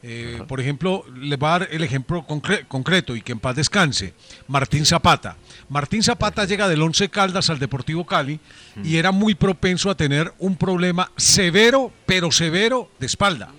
Eh, 0.03 0.43
por 0.47 0.61
ejemplo, 0.61 1.05
le 1.17 1.37
va 1.37 1.55
a 1.57 1.59
dar 1.61 1.69
el 1.73 1.83
ejemplo 1.83 2.25
concre- 2.27 2.65
concreto 2.69 3.17
y 3.17 3.23
que 3.23 3.33
en 3.33 3.41
paz 3.41 3.57
descanse. 3.57 4.15
Martín 4.47 4.87
Zapata. 4.87 5.37
Martín 5.69 6.03
Zapata 6.03 6.45
llega 6.45 6.69
del 6.69 6.81
Once 6.83 7.09
Caldas 7.09 7.51
al 7.51 7.59
Deportivo 7.59 8.07
Cali 8.07 8.39
y 8.85 8.97
era 8.97 9.11
muy 9.11 9.35
propenso 9.35 9.91
a 9.91 9.97
tener 9.97 10.33
un 10.39 10.57
problema 10.57 11.11
severo, 11.17 11.93
pero 12.07 12.31
severo 12.31 12.91
de 13.01 13.07
espalda. 13.07 13.53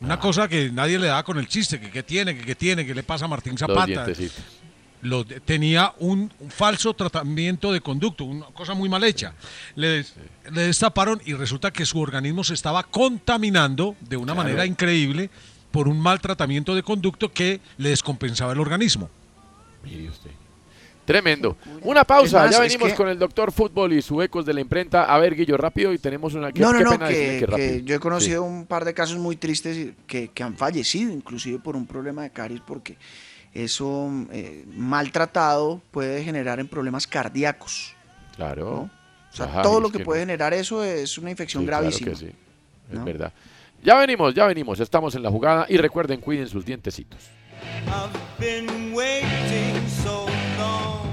Una 0.00 0.20
cosa 0.20 0.48
que 0.48 0.70
nadie 0.70 0.98
le 0.98 1.06
da 1.08 1.22
con 1.22 1.38
el 1.38 1.48
chiste, 1.48 1.80
que 1.80 1.90
qué 1.90 2.02
tiene, 2.02 2.36
que 2.36 2.44
qué 2.44 2.54
tiene, 2.54 2.84
que 2.86 2.94
le 2.94 3.02
pasa 3.02 3.24
a 3.24 3.28
Martín 3.28 3.56
Zapata. 3.58 4.04
Lo 5.04 5.24
tenía 5.24 5.92
un, 5.98 6.32
un 6.40 6.50
falso 6.50 6.92
tratamiento 6.94 7.72
de 7.72 7.80
conducto, 7.80 8.24
una 8.24 8.46
cosa 8.46 8.74
muy 8.74 8.88
mal 8.88 9.04
hecha. 9.04 9.34
Le, 9.76 10.04
le 10.50 10.62
destaparon 10.62 11.20
y 11.24 11.34
resulta 11.34 11.70
que 11.70 11.84
su 11.86 12.00
organismo 12.00 12.42
se 12.42 12.54
estaba 12.54 12.82
contaminando 12.82 13.96
de 14.00 14.16
una 14.16 14.34
manera 14.34 14.66
increíble 14.66 15.30
por 15.70 15.88
un 15.88 16.00
mal 16.00 16.20
tratamiento 16.20 16.74
de 16.74 16.82
conducto 16.82 17.30
que 17.32 17.60
le 17.78 17.90
descompensaba 17.90 18.52
el 18.52 18.60
organismo. 18.60 19.10
Mire 19.82 20.08
usted. 20.08 20.30
Tremendo. 21.04 21.58
Una 21.82 22.02
pausa, 22.04 22.44
más, 22.44 22.52
ya 22.52 22.60
venimos 22.60 22.88
que- 22.88 22.94
con 22.94 23.08
el 23.10 23.18
doctor 23.18 23.52
Fútbol 23.52 23.92
y 23.92 24.00
su 24.00 24.22
ecos 24.22 24.46
de 24.46 24.54
la 24.54 24.62
imprenta. 24.62 25.04
A 25.04 25.18
ver, 25.18 25.34
Guillo, 25.36 25.58
rápido 25.58 25.92
y 25.92 25.98
tenemos 25.98 26.32
una... 26.32 26.50
qué- 26.50 26.60
No, 26.60 26.72
no, 26.72 26.78
qué 26.78 26.84
no, 26.84 26.90
pena 26.92 27.08
decirle 27.08 27.56
que, 27.56 27.62
que 27.80 27.82
yo 27.84 27.96
he 27.96 27.98
conocido 27.98 28.42
Sí. 28.42 28.48
un 28.48 28.64
par 28.64 28.86
de 28.86 28.94
casos 28.94 29.18
muy 29.18 29.36
tristes 29.36 29.92
que, 30.06 30.28
que 30.28 30.42
han 30.42 30.56
fallecido, 30.56 31.12
inclusive 31.12 31.58
por 31.58 31.76
un 31.76 31.86
problema 31.86 32.22
de 32.22 32.30
caries, 32.30 32.62
porque 32.66 32.96
eso 33.54 34.10
eh, 34.32 34.64
maltratado 34.74 35.80
puede 35.90 36.22
generar 36.24 36.60
en 36.60 36.68
problemas 36.68 37.06
cardíacos. 37.06 37.94
Claro. 38.36 38.64
¿no? 38.64 38.90
O 39.32 39.36
sea, 39.36 39.46
Ajá, 39.46 39.62
todo 39.62 39.80
lo 39.80 39.90
que 39.90 39.98
que 39.98 40.04
puede 40.04 40.20
no. 40.20 40.26
generar 40.26 40.52
eso 40.54 40.84
es 40.84 41.16
una 41.18 41.30
infección 41.30 41.62
Sí, 41.62 41.66
claro 41.68 41.82
gravísima. 41.82 42.10
que 42.10 42.16
sí. 42.16 42.26
Es 42.92 42.98
¿no? 42.98 43.04
verdad. 43.04 43.32
Ya 43.82 43.96
venimos, 43.96 44.34
ya 44.34 44.46
venimos. 44.46 44.80
Estamos 44.80 45.14
en 45.14 45.22
la 45.22 45.30
jugada 45.30 45.66
y 45.68 45.76
recuerden, 45.76 46.20
cuiden 46.20 46.48
sus 46.48 46.64
dientecitos. 46.64 47.20
I've 47.86 48.10
been 48.38 48.94
waiting 48.94 49.88
so 50.02 50.26
long. 50.58 51.04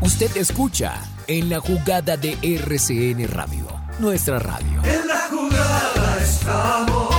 Usted 0.00 0.36
escucha 0.36 0.94
en 1.26 1.48
la 1.50 1.60
jugada 1.60 2.16
de 2.16 2.36
RCN 2.42 3.28
Radio, 3.28 3.66
nuestra 3.98 4.38
radio. 4.38 4.82
En 4.84 5.06
la 5.06 5.28
jugada 5.30 6.18
estamos. 6.22 7.14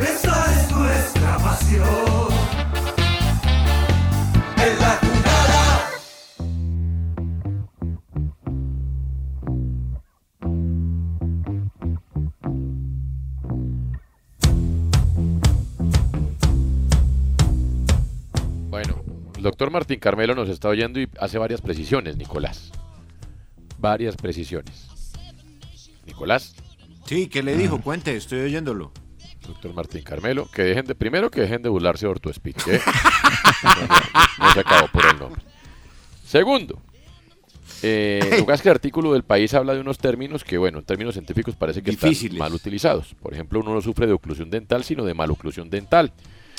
Esta 0.00 0.52
es 0.60 0.61
doctor 19.42 19.70
Martín 19.70 20.00
Carmelo 20.00 20.34
nos 20.34 20.48
está 20.48 20.68
oyendo 20.68 20.98
y 20.98 21.08
hace 21.20 21.38
varias 21.38 21.60
precisiones, 21.60 22.16
Nicolás. 22.16 22.72
Varias 23.78 24.16
precisiones. 24.16 24.88
Nicolás, 26.06 26.54
Sí, 27.04 27.26
¿qué 27.26 27.42
le 27.42 27.56
dijo? 27.56 27.80
Cuente, 27.80 28.16
estoy 28.16 28.40
oyéndolo. 28.40 28.92
Doctor 29.42 29.74
Martín 29.74 30.02
Carmelo, 30.02 30.48
que 30.52 30.62
dejen 30.62 30.86
de, 30.86 30.94
primero 30.94 31.30
que 31.30 31.40
dejen 31.40 31.62
de 31.62 31.68
burlarse 31.68 32.06
de 32.06 32.10
Ortospeed, 32.10 32.54
que 32.54 32.80
no, 34.38 34.52
se 34.52 34.60
acabó 34.60 34.88
por 34.88 35.06
el 35.06 35.18
nombre. 35.18 35.42
Segundo, 36.24 36.78
eh, 37.82 38.20
lo 38.22 38.36
que 38.36 38.42
pasa 38.42 38.54
es 38.54 38.62
que 38.62 38.68
el 38.68 38.74
artículo 38.74 39.12
del 39.12 39.22
país 39.22 39.52
habla 39.54 39.74
de 39.74 39.80
unos 39.80 39.98
términos 39.98 40.44
que, 40.44 40.56
bueno, 40.58 40.78
en 40.78 40.84
términos 40.84 41.14
científicos 41.14 41.56
parece 41.56 41.82
que 41.82 41.90
Difíciles. 41.90 42.34
están 42.34 42.38
mal 42.38 42.54
utilizados. 42.54 43.14
Por 43.20 43.34
ejemplo, 43.34 43.60
uno 43.60 43.74
no 43.74 43.82
sufre 43.82 44.06
de 44.06 44.12
oclusión 44.12 44.50
dental, 44.50 44.84
sino 44.84 45.04
de 45.04 45.14
maloclusión 45.14 45.68
dental. 45.68 46.12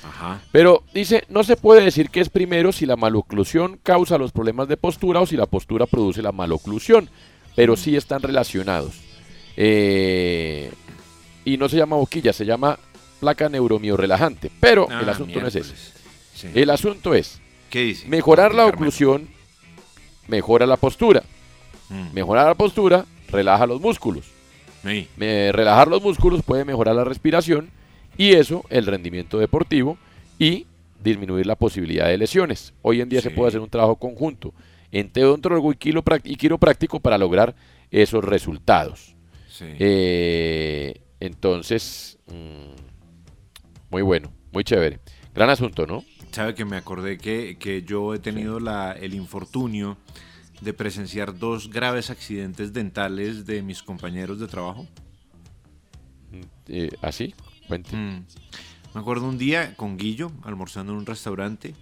Ajá. 0.03 0.41
Pero 0.51 0.83
dice, 0.93 1.23
no 1.29 1.43
se 1.43 1.55
puede 1.55 1.81
decir 1.81 2.09
que 2.09 2.19
es 2.19 2.29
primero 2.29 2.73
si 2.73 2.85
la 2.85 2.97
maloclusión 2.97 3.79
causa 3.81 4.17
los 4.17 4.33
problemas 4.33 4.67
de 4.67 4.75
postura 4.75 5.21
o 5.21 5.25
si 5.25 5.37
la 5.37 5.45
postura 5.45 5.85
produce 5.85 6.21
la 6.21 6.33
maloclusión, 6.33 7.09
pero 7.55 7.77
sí 7.77 7.95
están 7.95 8.21
relacionados. 8.21 8.99
Eh, 9.55 10.71
y 11.45 11.57
no 11.57 11.67
se 11.69 11.77
llama 11.77 11.95
boquilla, 11.97 12.33
se 12.33 12.45
llama 12.45 12.77
placa 13.19 13.49
neuromiorrelajante. 13.49 14.51
Pero 14.59 14.87
Ah, 14.89 14.99
el 15.01 15.09
asunto 15.09 15.39
no 15.41 15.47
es 15.47 15.55
ese. 15.55 15.73
Sí. 16.33 16.47
El 16.53 16.69
asunto 16.69 17.13
es 17.13 17.39
¿Qué 17.69 17.81
dice? 17.83 18.07
mejorar 18.07 18.53
la 18.53 18.65
oclusión, 18.65 19.27
mejora 20.27 20.65
la 20.65 20.77
postura. 20.77 21.23
Mm. 21.89 22.13
Mejorar 22.13 22.47
la 22.47 22.55
postura, 22.55 23.05
relaja 23.29 23.65
los 23.67 23.81
músculos. 23.81 24.25
Sí. 24.83 25.07
Me- 25.17 25.51
relajar 25.51 25.87
los 25.87 26.01
músculos 26.01 26.41
puede 26.43 26.65
mejorar 26.65 26.95
la 26.95 27.03
respiración 27.03 27.69
y 28.17 28.33
eso 28.33 28.63
el 28.69 28.85
rendimiento 28.85 29.37
deportivo 29.39 29.97
y 30.39 30.67
disminuir 31.03 31.45
la 31.45 31.55
posibilidad 31.55 32.07
de 32.07 32.17
lesiones. 32.17 32.73
Hoy 32.81 33.01
en 33.01 33.09
día 33.09 33.21
se 33.21 33.29
puede 33.31 33.49
hacer 33.49 33.59
un 33.61 33.69
trabajo 33.69 33.95
conjunto 33.97 34.53
entre 34.91 35.23
odontólogo 35.25 35.71
y, 35.71 35.77
y 36.23 36.35
quiropráctico 36.35 36.99
para 36.99 37.17
lograr 37.17 37.55
esos 37.91 38.23
resultados. 38.23 39.15
Sí. 39.49 39.65
Eh, 39.79 40.99
entonces, 41.25 42.17
mm, 42.27 43.91
muy 43.91 44.01
bueno, 44.01 44.31
muy 44.51 44.63
chévere. 44.63 44.99
Gran 45.33 45.49
asunto, 45.49 45.85
¿no? 45.87 46.03
Sabe 46.31 46.55
que 46.55 46.65
me 46.65 46.77
acordé 46.77 47.17
que, 47.17 47.57
que 47.59 47.83
yo 47.83 48.13
he 48.13 48.19
tenido 48.19 48.59
la, 48.59 48.91
el 48.93 49.13
infortunio 49.13 49.97
de 50.61 50.73
presenciar 50.73 51.37
dos 51.37 51.69
graves 51.69 52.09
accidentes 52.09 52.73
dentales 52.73 53.45
de 53.45 53.61
mis 53.61 53.83
compañeros 53.83 54.39
de 54.39 54.47
trabajo. 54.47 54.87
Eh, 56.67 56.89
¿Así? 57.01 57.33
Cuente. 57.67 57.95
Mm. 57.95 58.25
Me 58.93 59.01
acuerdo 59.01 59.27
un 59.27 59.37
día 59.37 59.75
con 59.75 59.97
Guillo 59.97 60.31
almorzando 60.43 60.93
en 60.93 60.99
un 60.99 61.05
restaurante 61.05 61.73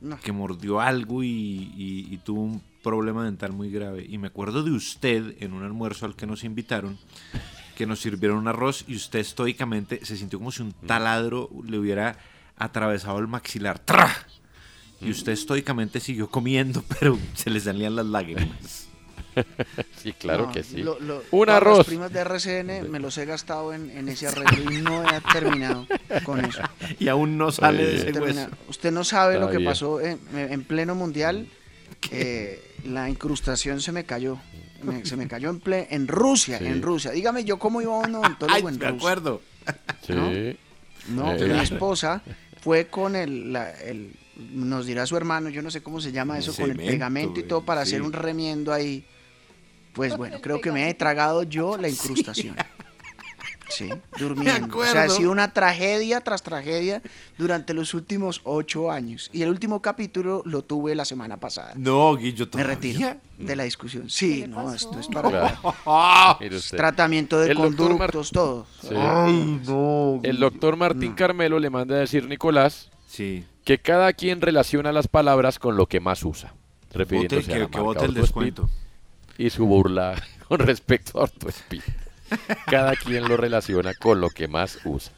No. 0.00 0.18
que 0.18 0.32
mordió 0.32 0.80
algo 0.80 1.22
y, 1.22 1.28
y- 1.28 2.08
y 2.10 2.18
tuvo 2.18 2.42
un 2.42 2.62
problema 2.82 3.24
dental 3.24 3.52
muy 3.52 3.70
grave. 3.70 4.04
Y 4.08 4.18
me 4.18 4.28
acuerdo 4.28 4.62
de 4.62 4.72
usted 4.72 5.36
en 5.40 5.52
un 5.52 5.62
almuerzo 5.62 6.04
al 6.06 6.16
que 6.16 6.26
nos 6.26 6.42
invitaron, 6.44 6.98
que 7.76 7.86
nos 7.86 8.00
sirvieron 8.00 8.38
un 8.38 8.48
arroz 8.48 8.84
y 8.86 8.96
usted 8.96 9.18
estoicamente 9.20 10.04
se 10.04 10.16
sintió 10.16 10.38
como 10.38 10.52
si 10.52 10.62
un 10.62 10.72
taladro 10.72 11.48
le 11.66 11.78
hubiera 11.78 12.16
atravesado 12.56 13.18
el 13.18 13.28
maxilar. 13.28 13.78
¡Tra! 13.78 14.14
Y 15.00 15.10
usted 15.10 15.32
estoicamente 15.32 15.98
siguió 16.00 16.28
comiendo, 16.30 16.84
pero 17.00 17.18
se 17.34 17.50
le 17.50 17.58
salían 17.60 17.96
las 17.96 18.06
lágrimas. 18.06 18.88
Sí, 19.96 20.12
claro 20.12 20.46
No, 20.48 20.52
que 20.52 20.62
sí. 20.62 20.82
lo- 20.82 21.00
lo- 21.00 21.22
un 21.30 21.48
arroz. 21.48 21.78
Las 21.78 21.86
primas 21.86 22.12
de 22.12 22.20
RCN 22.20 22.90
me 22.90 22.98
los 23.00 23.16
he 23.16 23.24
gastado 23.24 23.72
en, 23.72 23.88
en 23.90 24.10
ese 24.10 24.26
arreglo 24.26 24.70
y 24.70 24.82
no 24.82 25.04
he 25.08 25.20
terminado 25.32 25.86
con 26.24 26.44
eso. 26.44 26.60
Y 26.98 27.08
aún 27.08 27.38
no 27.38 27.50
sale 27.50 27.82
de 27.82 27.88
Oye. 27.92 27.96
ese 28.02 28.12
Termina- 28.12 28.42
hueso. 28.44 28.56
Usted 28.68 28.92
no 28.92 29.04
sabe 29.04 29.38
lo 29.38 29.48
que 29.48 29.60
pasó 29.60 30.00
en, 30.02 30.18
en 30.34 30.62
pleno 30.64 30.94
mundial. 30.94 31.46
eh, 32.10 32.62
la 32.84 33.08
incrustación 33.08 33.80
se 33.80 33.92
me 33.92 34.04
cayó. 34.04 34.38
Me- 34.82 35.04
se 35.04 35.16
me 35.16 35.26
cayó 35.28 35.50
en, 35.50 35.60
ple- 35.60 35.86
en 35.90 36.08
Rusia, 36.08 36.58
Sí. 36.58 36.66
en 36.66 36.82
Rusia. 36.82 37.10
Dígame 37.10 37.44
yo 37.44 37.58
cómo 37.58 37.80
iba 37.82 37.94
a 37.94 37.98
un 37.98 38.14
odontólogo 38.14 38.54
Ay, 38.54 38.60
en 38.60 38.64
me 38.66 38.70
Rusia. 38.72 38.88
acuerdo. 38.88 39.40
Sí. 40.06 40.12
¿no? 40.12 40.30
No, 41.08 41.32
Eh, 41.34 41.48
mi 41.48 41.58
esposa 41.58 42.22
fue 42.60 42.86
con 42.86 43.16
el, 43.16 43.52
la- 43.52 43.70
el- 43.80 44.12
nos 44.52 44.86
dirá 44.86 45.04
su 45.06 45.16
hermano, 45.16 45.48
yo 45.50 45.62
no 45.62 45.70
sé 45.70 45.82
cómo 45.82 46.00
se 46.00 46.10
llama 46.12 46.36
El 46.36 46.42
eso, 46.42 46.54
con 46.54 46.70
el 46.70 46.76
pegamento 46.76 47.38
y 47.40 47.42
todo 47.44 47.64
para 47.64 47.84
sí. 47.84 47.90
hacer 47.92 48.02
un 48.02 48.12
remiendo 48.12 48.72
ahí. 48.72 49.04
Pues 49.92 50.16
bueno, 50.16 50.40
creo 50.40 50.60
que 50.60 50.72
me 50.72 50.88
he 50.88 50.94
tragado 50.94 51.42
yo 51.42 51.76
la 51.76 51.88
incrustación. 51.88 52.56
Sí, 53.74 53.88
durmiendo. 54.18 54.78
O 54.78 54.84
sea, 54.84 55.04
ha 55.04 55.08
sido 55.08 55.30
una 55.30 55.52
tragedia 55.52 56.20
tras 56.20 56.42
tragedia 56.42 57.02
durante 57.38 57.74
los 57.74 57.94
últimos 57.94 58.40
ocho 58.44 58.90
años. 58.90 59.30
Y 59.32 59.42
el 59.42 59.48
último 59.48 59.80
capítulo 59.82 60.42
lo 60.44 60.62
tuve 60.62 60.94
la 60.94 61.04
semana 61.04 61.38
pasada. 61.38 61.72
No, 61.76 62.14
Guillo, 62.16 62.46
Me 62.54 62.62
retiro 62.64 63.14
de 63.38 63.56
la 63.56 63.64
discusión. 63.64 64.08
Sí, 64.10 64.44
no, 64.48 64.72
esto 64.74 64.98
es 65.00 65.06
para 65.12 65.58
tratamiento 66.70 67.40
de 67.40 67.50
El 67.52 67.56
doctor 67.58 67.90
Mar- 67.98 68.12
conductos, 68.12 68.30
todo. 68.30 68.66
Sí. 68.80 68.88
Ay, 68.96 69.60
no. 69.66 70.20
El 70.22 70.38
doctor 70.38 70.76
Martín 70.76 71.14
Carmelo 71.14 71.58
le 71.58 71.70
manda 71.70 71.96
a 71.96 71.98
decir 71.98 72.26
Nicolás 72.28 72.90
Sí. 73.08 73.44
que 73.64 73.78
cada 73.78 74.12
quien 74.12 74.40
relaciona 74.40 74.92
las 74.92 75.08
palabras 75.08 75.58
con 75.58 75.76
lo 75.76 75.86
que 75.86 76.00
más 76.00 76.22
usa, 76.24 76.54
Bote, 76.54 76.98
refiriéndose 76.98 77.50
a 77.50 77.54
que, 77.54 77.60
la 77.60 77.66
que 77.66 77.70
marca 77.78 77.80
bote 77.82 78.04
el 78.06 78.14
descuento. 78.14 78.68
y 79.38 79.50
su 79.50 79.66
burla 79.66 80.14
con 80.48 80.60
respecto 80.60 81.18
a 81.18 81.22
Ortho 81.24 81.48
Speed. 81.48 81.82
Cada 82.66 82.94
quien 82.96 83.28
lo 83.28 83.36
relaciona 83.36 83.94
con 83.94 84.20
lo 84.20 84.30
que 84.30 84.48
más 84.48 84.78
usa. 84.84 85.12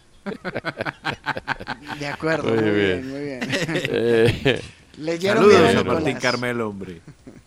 De 1.98 2.06
acuerdo, 2.06 2.48
Muy 2.54 2.62
muy, 2.62 2.70
bien. 2.70 3.02
bien, 3.02 3.10
muy 3.10 3.20
bien. 3.20 3.40
Eh, 3.90 4.60
Leyeron 4.98 5.46
bien 5.48 5.56
Saludos 5.58 5.66
a 5.66 5.70
a 5.70 5.82
Nicolás. 5.82 6.02
Martín 6.02 6.18
Carmelo, 6.20 6.68
hombre. 6.68 7.00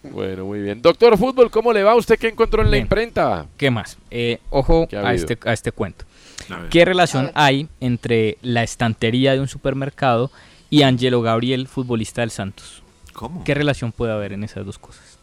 bueno, 0.04 0.46
muy 0.46 0.62
bien. 0.62 0.82
Doctor 0.82 1.18
Fútbol, 1.18 1.50
¿cómo 1.50 1.72
le 1.74 1.82
va? 1.84 1.96
¿Usted 1.96 2.20
qué 2.20 2.28
encontró 2.28 2.62
en 2.62 2.68
la 2.68 2.74
Bien. 2.74 2.84
imprenta? 2.84 3.46
¿Qué 3.58 3.72
más? 3.72 3.98
Eh, 4.12 4.40
ojo 4.50 4.88
¿Qué 4.90 4.98
ha 4.98 5.08
a 5.08 5.14
este, 5.14 5.38
a 5.46 5.54
este 5.54 5.72
cuento. 5.72 6.06
A. 6.50 6.68
¿Qué 6.70 6.86
relación 6.86 7.32
hay 7.36 7.68
entre 7.80 8.38
la 8.42 8.64
estantería 8.64 9.34
de 9.34 9.40
un 9.40 9.48
supermercado 9.48 10.30
y 10.70 10.84
Angelo 10.84 11.22
Gabriel, 11.22 11.68
futbolista 11.68 12.22
del 12.22 12.32
Santos? 12.32 12.84
¿Cómo? 13.14 13.44
¿Qué 13.44 13.54
relación 13.54 13.92
puede 13.92 14.12
haber 14.14 14.34
en 14.34 14.44
esas 14.44 14.66
dos 14.66 14.78
cosas? 14.78 15.17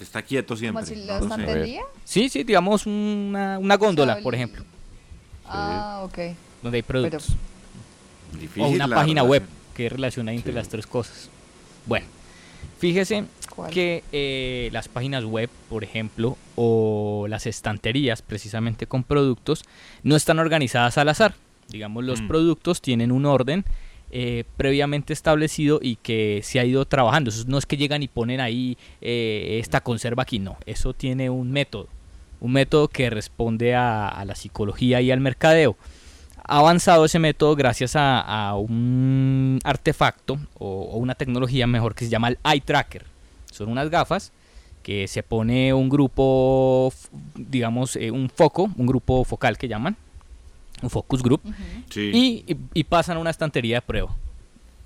Que 0.00 0.04
está 0.04 0.22
quieto 0.22 0.56
siempre. 0.56 0.82
¿Como 0.82 0.94
si 0.96 1.04
No 1.04 1.36
sé. 1.36 1.78
Sí, 2.06 2.30
sí, 2.30 2.42
digamos 2.42 2.86
una, 2.86 3.58
una 3.58 3.76
góndola, 3.76 4.14
sea, 4.14 4.22
por 4.22 4.34
ejemplo, 4.34 4.64
Ah, 5.46 6.00
ok. 6.04 6.18
donde 6.62 6.76
hay 6.78 6.82
productos. 6.82 7.28
Difícil 8.32 8.62
o 8.62 8.68
una 8.68 8.88
página 8.88 9.22
web. 9.24 9.42
relación. 9.42 9.74
¿Qué 9.76 9.88
relación 9.90 10.28
hay 10.30 10.36
entre 10.38 10.54
las 10.54 10.70
tres 10.70 10.86
cosas? 10.86 11.28
Bueno, 11.84 12.06
fíjese 12.78 13.26
¿Cuál? 13.54 13.70
que 13.72 14.02
eh, 14.10 14.70
las 14.72 14.88
páginas 14.88 15.24
web, 15.26 15.50
por 15.68 15.84
ejemplo, 15.84 16.38
o 16.56 17.26
las 17.28 17.46
estanterías 17.46 18.22
precisamente 18.22 18.86
con 18.86 19.04
productos, 19.04 19.64
no 20.02 20.16
están 20.16 20.38
organizadas 20.38 20.96
al 20.96 21.10
azar. 21.10 21.34
Digamos, 21.68 22.04
los 22.04 22.22
Mm. 22.22 22.28
productos 22.28 22.80
tienen 22.80 23.12
un 23.12 23.26
orden 23.26 23.66
eh, 24.10 24.44
previamente 24.56 25.12
establecido 25.12 25.80
y 25.82 25.96
que 25.96 26.40
se 26.42 26.60
ha 26.60 26.64
ido 26.64 26.84
trabajando. 26.84 27.30
Eso 27.30 27.44
no 27.46 27.58
es 27.58 27.66
que 27.66 27.76
llegan 27.76 28.02
y 28.02 28.08
ponen 28.08 28.40
ahí 28.40 28.76
eh, 29.00 29.58
esta 29.62 29.80
conserva 29.80 30.22
aquí, 30.22 30.38
no. 30.38 30.56
Eso 30.66 30.92
tiene 30.92 31.30
un 31.30 31.50
método. 31.50 31.88
Un 32.40 32.52
método 32.52 32.88
que 32.88 33.10
responde 33.10 33.74
a, 33.74 34.08
a 34.08 34.24
la 34.24 34.34
psicología 34.34 35.00
y 35.00 35.10
al 35.10 35.20
mercadeo. 35.20 35.76
Ha 36.42 36.58
avanzado 36.58 37.04
ese 37.04 37.18
método 37.18 37.54
gracias 37.54 37.94
a, 37.96 38.20
a 38.20 38.56
un 38.56 39.58
artefacto 39.62 40.38
o, 40.58 40.90
o 40.92 40.96
una 40.96 41.14
tecnología 41.14 41.66
mejor 41.66 41.94
que 41.94 42.04
se 42.04 42.10
llama 42.10 42.28
el 42.28 42.38
eye 42.44 42.62
tracker. 42.62 43.04
Son 43.52 43.68
unas 43.68 43.90
gafas 43.90 44.32
que 44.82 45.06
se 45.06 45.22
pone 45.22 45.74
un 45.74 45.88
grupo, 45.88 46.92
digamos, 47.36 47.96
eh, 47.96 48.10
un 48.10 48.30
foco, 48.30 48.70
un 48.76 48.86
grupo 48.86 49.24
focal 49.24 49.58
que 49.58 49.68
llaman, 49.68 49.96
un 50.82 50.90
focus 50.90 51.22
group, 51.22 51.40
Sí. 51.90 52.10
y, 52.12 52.52
y- 52.52 52.56
y 52.74 52.84
pasan 52.84 53.16
a 53.16 53.20
una 53.20 53.30
estantería 53.30 53.76
de 53.76 53.82
prueba. 53.82 54.14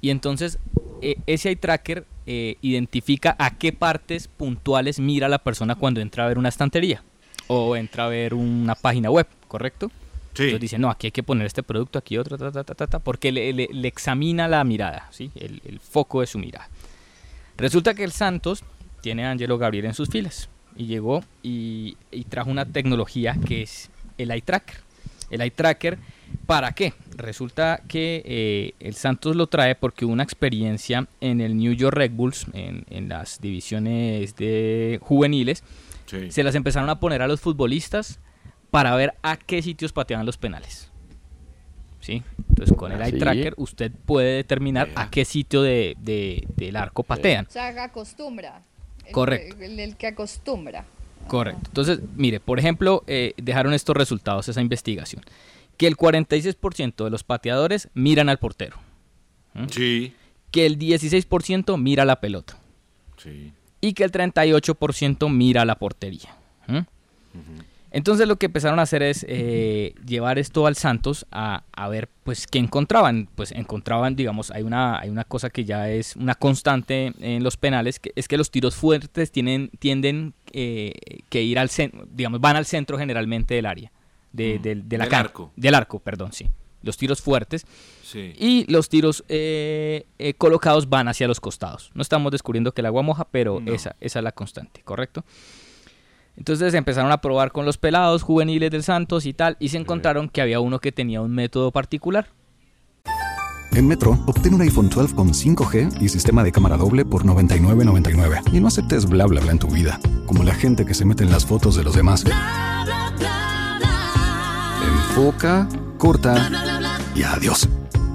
Y 0.01 0.11
entonces 0.11 0.59
eh, 1.03 1.16
ese 1.26 1.49
eye 1.51 1.57
tracker 1.57 2.05
eh, 2.26 2.57
identifica 2.62 3.36
a 3.38 3.57
qué 3.57 3.72
partes 3.72 4.28
puntuales 4.28 4.99
mira 5.01 5.28
la 5.28 5.38
persona 5.38 5.74
cuando 5.74 6.01
entra 6.01 6.24
a 6.24 6.28
ver 6.28 6.38
una 6.38 6.49
estantería 6.49 7.03
o 7.49 7.76
entra 7.76 8.07
a 8.07 8.09
ver 8.09 8.32
una 8.34 8.74
página 8.74 9.11
web, 9.11 9.26
¿correcto? 9.49 9.90
Sí. 10.34 10.45
Entonces 10.45 10.61
dice, 10.62 10.78
no, 10.78 10.90
aquí 10.90 11.09
hay 11.09 11.11
que 11.12 11.22
poner 11.22 11.47
este 11.47 11.62
producto, 11.62 11.99
aquí 11.99 12.16
otro, 12.18 12.36
ta, 12.38 12.51
ta, 12.51 12.64
ta, 12.64 12.74
ta, 12.74 12.86
ta, 12.86 12.99
porque 12.99 13.30
le, 13.32 13.53
le- 13.53 13.68
le 13.70 13.88
examina 13.88 14.49
la 14.49 14.64
mirada, 14.64 15.09
¿sí? 15.11 15.30
el, 15.36 15.61
el 15.64 15.78
foco 15.80 16.22
de 16.22 16.26
su 16.26 16.38
mirada. 16.38 16.68
Resulta 17.57 17.95
que 17.95 18.03
el 18.05 18.12
Santos 18.12 18.64
tiene 19.01 19.24
a 19.26 19.30
Angelo 19.30 19.59
Gabriel 19.59 19.84
en 19.84 19.95
sus 19.95 20.09
filas 20.09 20.49
y 20.76 20.86
llegó 20.86 21.22
y, 21.42 21.97
y 22.11 22.24
trajo 22.24 22.51
una 22.51 22.64
tecnología 22.64 23.36
que 23.47 23.62
es 23.62 23.90
el 24.18 24.30
eye 24.30 24.42
tracker. 24.42 24.76
El 25.35 25.41
eye 25.43 25.51
tracker, 25.51 25.99
¿para 26.47 26.72
qué? 26.72 26.93
Resulta 27.16 27.82
que 27.89 28.22
eh, 28.24 28.74
el 28.80 28.95
Santos 28.95 29.35
lo 29.37 29.47
trae 29.49 29.74
porque 29.74 30.05
hubo 30.05 30.12
una 30.12 30.22
experiencia 30.22 31.07
en 31.20 31.41
el 31.41 31.57
New 31.57 31.72
York 31.72 31.97
Red 31.97 32.12
Bulls, 32.12 32.47
en, 32.53 32.85
en 32.91 33.09
las 33.09 33.41
divisiones 33.41 34.37
de 34.37 34.99
juveniles, 35.03 35.62
Sí. 36.07 36.30
se 36.30 36.43
las 36.45 36.55
empezaron 36.55 36.89
a 36.91 37.01
poner 37.01 37.22
a 37.22 37.26
los 37.26 37.41
futbolistas 37.41 38.20
para 38.70 38.95
ver 38.95 39.14
a 39.22 39.37
qué 39.39 39.62
sitios 39.62 39.93
pateaban 39.93 40.26
los 40.26 40.37
penales. 40.37 40.91
¿Sí? 42.01 42.22
Entonces 42.51 42.76
con 42.76 42.93
el 42.93 43.01
¿Ah, 43.01 43.07
eye 43.07 43.12
sí? 43.14 43.18
tracker 43.18 43.55
usted 43.57 43.91
puede 44.05 44.37
determinar 44.37 44.91
a 44.95 45.11
qué 45.11 45.24
sitio 45.24 45.62
de, 45.62 45.97
de- 46.01 46.47
del 46.57 46.76
arco 46.76 47.03
patean. 47.03 47.47
O 47.47 47.51
sea, 47.51 47.72
que 47.72 47.80
acostumbra. 47.80 48.61
El- 49.07 49.12
Correcto. 49.12 49.57
El, 49.62 49.80
el 49.80 49.97
que 49.97 50.09
acostumbra. 50.09 50.85
Correcto. 51.28 51.62
Entonces, 51.66 52.00
mire, 52.16 52.40
por 52.40 52.58
ejemplo, 52.58 53.02
eh, 53.06 53.34
dejaron 53.36 53.74
estos 53.74 53.96
resultados, 53.96 54.48
esa 54.48 54.60
investigación. 54.60 55.22
Que 55.76 55.86
el 55.86 55.96
46% 55.96 57.04
de 57.04 57.10
los 57.10 57.24
pateadores 57.24 57.88
miran 57.94 58.28
al 58.28 58.38
portero. 58.38 58.76
¿Mm? 59.54 59.66
Sí. 59.70 60.14
Que 60.50 60.66
el 60.66 60.78
16% 60.78 61.76
mira 61.78 62.04
la 62.04 62.20
pelota. 62.20 62.58
Sí. 63.16 63.52
Y 63.80 63.94
que 63.94 64.04
el 64.04 64.12
38% 64.12 65.30
mira 65.30 65.64
la 65.64 65.76
portería. 65.78 66.36
¿Mm? 66.66 66.78
Entonces 67.97 68.26
lo 68.26 68.36
que 68.36 68.47
empezaron 68.47 68.80
a 68.80 68.82
hacer 68.82 69.03
es 69.05 69.24
eh, 69.28 69.95
llevar 70.05 70.38
esto 70.40 70.66
al 70.66 70.74
Santos 70.74 71.26
a, 71.30 71.62
a 71.72 71.88
ver 71.88 72.09
pues 72.24 72.47
qué 72.49 72.59
encontraban. 72.59 73.28
Pues 73.36 73.53
encontraban, 73.53 74.16
digamos, 74.16 74.51
hay 74.51 74.64
una, 74.64 74.99
hay 74.99 75.11
una 75.11 75.22
cosa 75.22 75.49
que 75.49 75.64
ya 75.64 75.88
es 75.88 76.16
una 76.16 76.34
constante 76.34 77.12
en 77.20 77.45
los 77.45 77.57
penales, 77.57 78.01
que 78.01 78.11
es 78.16 78.26
que 78.26 78.36
los 78.36 78.51
tiros 78.51 78.74
fuertes 78.74 79.30
tienen, 79.30 79.70
tienden 79.78 80.34
eh, 80.53 80.92
que 81.28 81.42
ir 81.45 81.57
al 81.59 81.70
centro, 81.70 82.07
digamos, 82.12 82.40
van 82.40 82.57
al 82.57 82.66
centro 82.66 82.99
generalmente 82.99 83.55
del 83.55 83.66
área. 83.66 83.92
de, 84.32 84.59
del- 84.59 84.88
de 84.88 84.99
la 84.99 85.05
Del 85.05 85.14
arco. 85.14 85.53
Del 85.55 85.74
arco, 85.76 86.01
perdón, 86.01 86.32
sí. 86.32 86.49
Los 86.82 86.97
tiros 86.97 87.22
fuertes. 87.22 87.64
Sí. 88.03 88.32
Y 88.36 88.70
los 88.70 88.88
tiros 88.88 89.22
eh, 89.28 90.05
eh, 90.18 90.34
colocados 90.34 90.88
van 90.90 91.07
hacia 91.07 91.28
los 91.28 91.38
costados. 91.40 91.92
No 91.95 92.03
estamos 92.03 92.32
descubriendo 92.32 92.72
que 92.72 92.82
el 92.82 92.86
agua 92.86 93.03
moja, 93.03 93.24
pero 93.30 93.61
No. 93.61 93.72
esa, 93.72 93.95
esa 94.01 94.18
es 94.18 94.22
la 94.24 94.32
constante, 94.32 94.82
¿correcto? 94.84 95.24
Entonces 96.37 96.74
empezaron 96.74 97.12
a 97.12 97.20
probar 97.20 97.53
con 97.53 97.64
los 97.64 97.78
pelados 97.78 98.22
juveniles 98.22 98.70
del 98.70 98.82
Santos 98.82 99.26
y 99.26 99.35
tal, 99.35 99.57
y 99.61 99.68
se 99.68 99.78
encontraron 99.78 100.28
que 100.28 100.41
había 100.41 100.61
uno 100.61 100.80
que 100.80 100.93
tenía 100.93 101.20
un 101.20 101.32
método 101.32 101.70
particular. 101.70 102.28
En 103.72 103.89
Metro, 103.89 104.12
obtén 104.26 104.55
un 104.55 104.61
iPhone 104.62 104.89
12 104.89 105.16
con 105.16 105.30
5G 105.30 106.01
y 106.01 106.09
sistema 106.09 106.45
de 106.45 106.53
cámara 106.53 106.76
doble 106.76 107.05
por 107.05 107.24
$99.99. 107.24 108.53
Y 108.53 108.61
no 108.61 108.68
aceptes 108.68 109.07
bla 109.07 109.26
bla 109.26 109.41
bla 109.41 109.51
en 109.51 109.59
tu 109.59 109.66
vida, 109.66 109.99
como 110.26 110.45
la 110.45 110.55
gente 110.55 110.87
que 110.87 110.95
se 110.95 111.05
mete 111.05 111.24
en 111.24 111.32
las 111.32 111.45
fotos 111.45 111.74
de 111.74 111.82
los 111.82 111.97
demás. 111.97 112.24
Enfoca, 114.87 115.68
corta 115.99 116.49
y 117.16 117.24
adiós. 117.24 117.68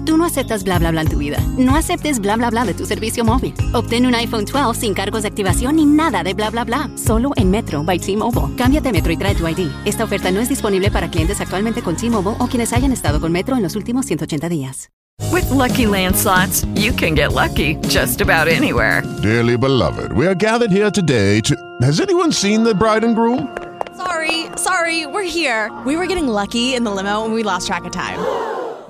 Tú 0.10 0.18
no 0.18 0.26
aceptas 0.26 0.64
bla 0.64 0.80
bla 0.80 0.89
bla 0.89 1.01
en 1.01 1.07
tu 1.07 1.20
vida. 1.20 1.38
No 1.55 1.76
aceptes 1.76 2.20
bla 2.20 2.36
bla 2.36 2.49
bla 2.49 2.66
de 2.66 2.74
tu 2.74 2.84
servicio 2.84 3.24
móvil. 3.24 3.53
Obtén 3.74 4.07
un 4.07 4.16
iPhone 4.16 4.43
12 4.43 4.74
sin 4.74 4.95
cargos 4.95 5.22
de 5.22 5.28
activación 5.28 5.76
ni 5.76 5.86
nada 5.86 6.24
de 6.24 6.34
bla 6.34 6.49
bla 6.49 6.64
bla. 6.64 6.89
Solo 6.95 7.30
en 7.36 7.51
Metro 7.51 7.84
by 7.84 7.99
T-Mobile. 7.99 8.55
Cámbiate 8.55 8.89
a 8.89 8.91
Metro 8.91 9.12
y 9.14 9.18
trae 9.18 9.36
tu 9.36 9.47
ID. 9.47 9.70
Esta 9.86 10.05
oferta 10.05 10.32
no 10.32 10.39
es 10.39 10.49
disponible 10.49 10.89
para 10.89 11.12
clientes 11.12 11.39
actualmente 11.41 11.84
con 11.84 11.95
T-Mobile 11.95 12.38
o 12.39 12.47
quienes 12.47 12.74
hayan 12.74 12.91
estado 12.91 13.22
con 13.22 13.32
Metro 13.32 13.55
en 13.55 13.62
los 13.62 13.76
últimos 13.76 14.07
180 14.07 14.49
días. 14.49 14.89
With 15.32 15.47
Lucky 15.51 15.86
Land 15.86 16.16
slots, 16.16 16.66
you 16.74 16.91
can 16.91 17.14
get 17.14 17.34
lucky 17.34 17.76
just 17.88 18.20
about 18.20 18.47
anywhere. 18.47 19.03
Dearly 19.22 19.57
beloved, 19.57 20.12
we 20.14 20.26
are 20.26 20.34
gathered 20.34 20.72
here 20.72 20.89
today 20.89 21.39
to. 21.41 21.55
Has 21.84 21.99
anyone 21.99 22.32
seen 22.32 22.64
the 22.64 22.74
bride 22.74 23.03
and 23.03 23.16
groom? 23.16 23.55
Sorry, 23.95 24.47
sorry, 24.55 25.05
we're 25.05 25.22
here. 25.30 25.70
We 25.86 25.95
were 25.97 26.07
getting 26.07 26.28
lucky 26.28 26.74
in 26.74 26.84
the 26.84 26.89
limo 26.89 27.26
and 27.26 27.36
we 27.36 27.43
lost 27.43 27.68
track 27.68 27.86
of 27.86 27.91
time. 27.91 28.18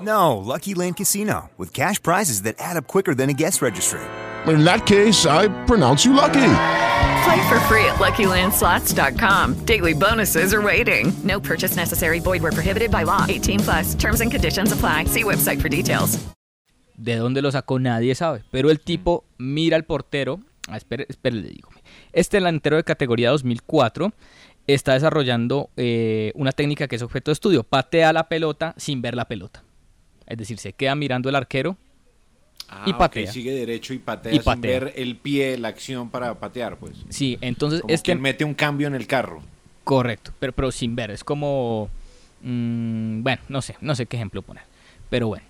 No, 0.00 0.38
Lucky 0.38 0.74
Land 0.74 0.96
Casino, 0.96 1.50
with 1.58 1.74
cash 1.74 2.02
prizes 2.02 2.42
that 2.42 2.56
add 2.58 2.76
up 2.76 2.86
quicker 2.86 3.14
than 3.14 3.28
a 3.28 3.34
guest 3.34 3.60
registry. 3.60 4.00
In 4.46 4.64
that 4.64 4.86
case, 4.86 5.26
I 5.26 5.48
pronounce 5.66 6.06
you 6.06 6.14
lucky. 6.14 6.52
Play 7.24 7.48
for 7.48 7.60
free 7.68 7.84
at 7.84 7.98
LuckyLandSlots.com. 7.98 9.66
Daily 9.66 9.92
bonuses 9.92 10.54
are 10.54 10.62
waiting. 10.62 11.12
No 11.22 11.38
purchase 11.38 11.76
necessary. 11.76 12.18
Void 12.20 12.42
where 12.42 12.52
prohibited 12.52 12.90
by 12.90 13.04
law. 13.04 13.26
18 13.28 13.60
plus. 13.60 13.94
Terms 13.94 14.20
and 14.22 14.32
conditions 14.32 14.72
apply. 14.72 15.04
See 15.04 15.22
website 15.22 15.60
for 15.60 15.68
details. 15.68 16.18
De 16.96 17.16
dónde 17.16 17.42
lo 17.42 17.50
sacó 17.50 17.78
nadie 17.78 18.14
sabe. 18.14 18.42
Pero 18.50 18.70
el 18.70 18.80
tipo 18.80 19.24
mira 19.38 19.76
al 19.76 19.84
portero. 19.84 20.40
Ah, 20.68 20.76
espere, 20.76 21.06
espere, 21.08 21.36
le 21.36 21.48
digo. 21.48 21.68
Este 22.12 22.38
delantero 22.38 22.76
de 22.76 22.84
categoría 22.84 23.30
2004 23.30 24.12
está 24.66 24.94
desarrollando 24.94 25.70
eh, 25.76 26.32
una 26.34 26.52
técnica 26.52 26.88
que 26.88 26.96
es 26.96 27.02
objeto 27.02 27.30
de 27.30 27.34
estudio. 27.34 27.64
Patea 27.64 28.12
la 28.12 28.28
pelota 28.28 28.74
sin 28.76 29.02
ver 29.02 29.14
la 29.14 29.26
pelota. 29.26 29.62
Es 30.30 30.38
decir, 30.38 30.58
se 30.58 30.72
queda 30.72 30.94
mirando 30.94 31.28
el 31.28 31.34
arquero 31.34 31.76
Ah, 32.68 32.84
y 32.86 32.92
patea. 32.92 33.30
sigue 33.32 33.52
derecho 33.52 33.92
y 33.92 33.98
patea 33.98 34.32
Y 34.32 34.36
sin 34.36 34.44
patea. 34.44 34.70
ver 34.80 34.92
el 34.96 35.16
pie, 35.16 35.58
la 35.58 35.68
acción 35.68 36.08
para 36.08 36.34
patear, 36.38 36.76
pues. 36.76 36.92
Sí, 37.08 37.36
entonces 37.40 37.80
Como 37.80 37.92
este 37.92 38.04
quien 38.06 38.20
mete 38.20 38.44
un 38.44 38.54
cambio 38.54 38.86
en 38.86 38.94
el 38.94 39.06
carro. 39.08 39.42
Correcto, 39.82 40.32
pero, 40.38 40.52
pero 40.52 40.70
sin 40.70 40.94
ver. 40.94 41.10
Es 41.10 41.24
como... 41.24 41.88
mm, 42.42 43.22
bueno, 43.22 43.42
no 43.48 43.60
sé, 43.60 43.76
no 43.80 43.94
sé 43.96 44.06
qué 44.06 44.16
ejemplo 44.16 44.42
poner. 44.42 44.62
Pero 45.10 45.26
bueno. 45.28 45.44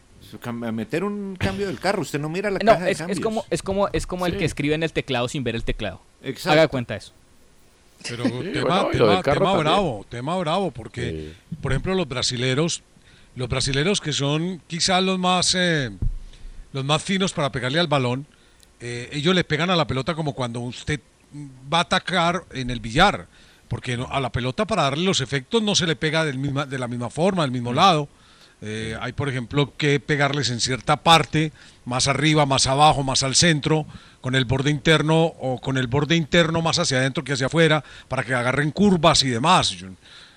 A 0.45 0.53
meter 0.72 1.03
un 1.05 1.35
cambio 1.37 1.66
del 1.66 1.78
carro, 1.81 2.03
usted 2.03 2.20
no 2.20 2.28
mira 2.28 2.51
la 2.51 2.61
No, 2.61 2.72
caja 2.72 2.85
de 2.85 2.91
es, 2.93 2.97
es 2.97 2.99
cambios. 3.01 3.20
como, 3.20 3.45
es 3.51 3.62
como, 3.62 3.89
es 3.93 4.07
como 4.07 4.26
el 4.26 4.33
Sí. 4.33 4.39
que 4.39 4.45
escribe 4.45 4.74
en 4.74 4.83
el 4.83 4.93
teclado 4.93 5.28
sin 5.28 5.45
ver 5.45 5.57
el 5.57 5.64
teclado. 5.64 6.01
Exacto. 6.22 6.53
Haga 6.53 6.62
de 6.62 6.68
cuenta 6.68 6.97
eso. 6.97 7.12
Pero 8.09 8.24
Sí, 8.24 8.31
tema, 8.55 8.85
bueno, 8.85 8.91
tema- 8.93 9.22
tema 9.22 9.57
bravo, 9.57 10.07
tema 10.09 10.37
bravo, 10.39 10.70
porque, 10.70 11.33
por 11.61 11.72
ejemplo, 11.72 11.95
los 11.95 12.09
brasileros, 12.09 12.83
los 13.37 13.49
brasileros 13.49 14.01
que 14.01 14.12
son 14.12 14.61
quizás 14.66 15.03
los 15.03 15.18
más, 15.18 15.55
eh, 15.55 15.91
los 16.72 16.85
más 16.85 17.03
finos 17.03 17.33
para 17.33 17.53
pegarle 17.53 17.81
al 17.81 17.87
balón, 17.87 18.26
eh, 18.81 19.11
ellos 19.12 19.35
le 19.35 19.45
pegan 19.45 19.70
a 19.70 19.76
la 19.76 19.87
pelota 19.87 20.14
como 20.14 20.33
cuando 20.35 20.61
usted 20.61 21.01
va 21.72 21.78
a 21.78 21.83
atacar 21.83 22.45
en 22.53 22.70
el 22.70 22.81
billar, 22.81 23.28
porque 23.68 23.99
a 24.09 24.20
la 24.20 24.33
pelota 24.33 24.66
para 24.66 24.83
darle 24.85 25.05
los 25.05 25.20
efectos 25.20 25.62
no 25.62 25.74
se 25.74 25.87
le 25.87 25.97
pega 25.97 26.24
del 26.24 26.39
misma, 26.39 26.66
de 26.66 26.78
la 26.78 26.89
misma 26.89 27.11
forma, 27.11 27.43
del 27.43 27.53
mismo 27.53 27.72
lado. 27.72 28.09
Eh, 28.62 28.97
hay, 29.01 29.12
por 29.12 29.28
ejemplo, 29.28 29.74
que 29.76 30.01
pegarles 30.01 30.51
en 30.51 30.61
cierta 30.61 30.99
parte, 30.99 31.53
más 31.85 32.09
arriba, 32.09 32.45
más 32.45 32.66
abajo, 32.66 33.03
más 33.03 33.22
al 33.22 33.35
centro, 33.35 33.87
con 34.20 34.35
el 34.35 34.45
borde 34.45 34.70
interno 34.70 35.24
o 35.24 35.61
con 35.61 35.78
el 35.78 35.87
borde 35.87 36.16
interno 36.16 36.61
más 36.61 36.78
hacia 36.78 36.99
adentro 36.99 37.24
que 37.24 37.33
hacia 37.33 37.47
afuera, 37.47 37.83
para 38.09 38.22
que 38.22 38.35
agarren 38.35 38.70
curvas 38.70 39.22
y 39.22 39.28
demás. 39.28 39.76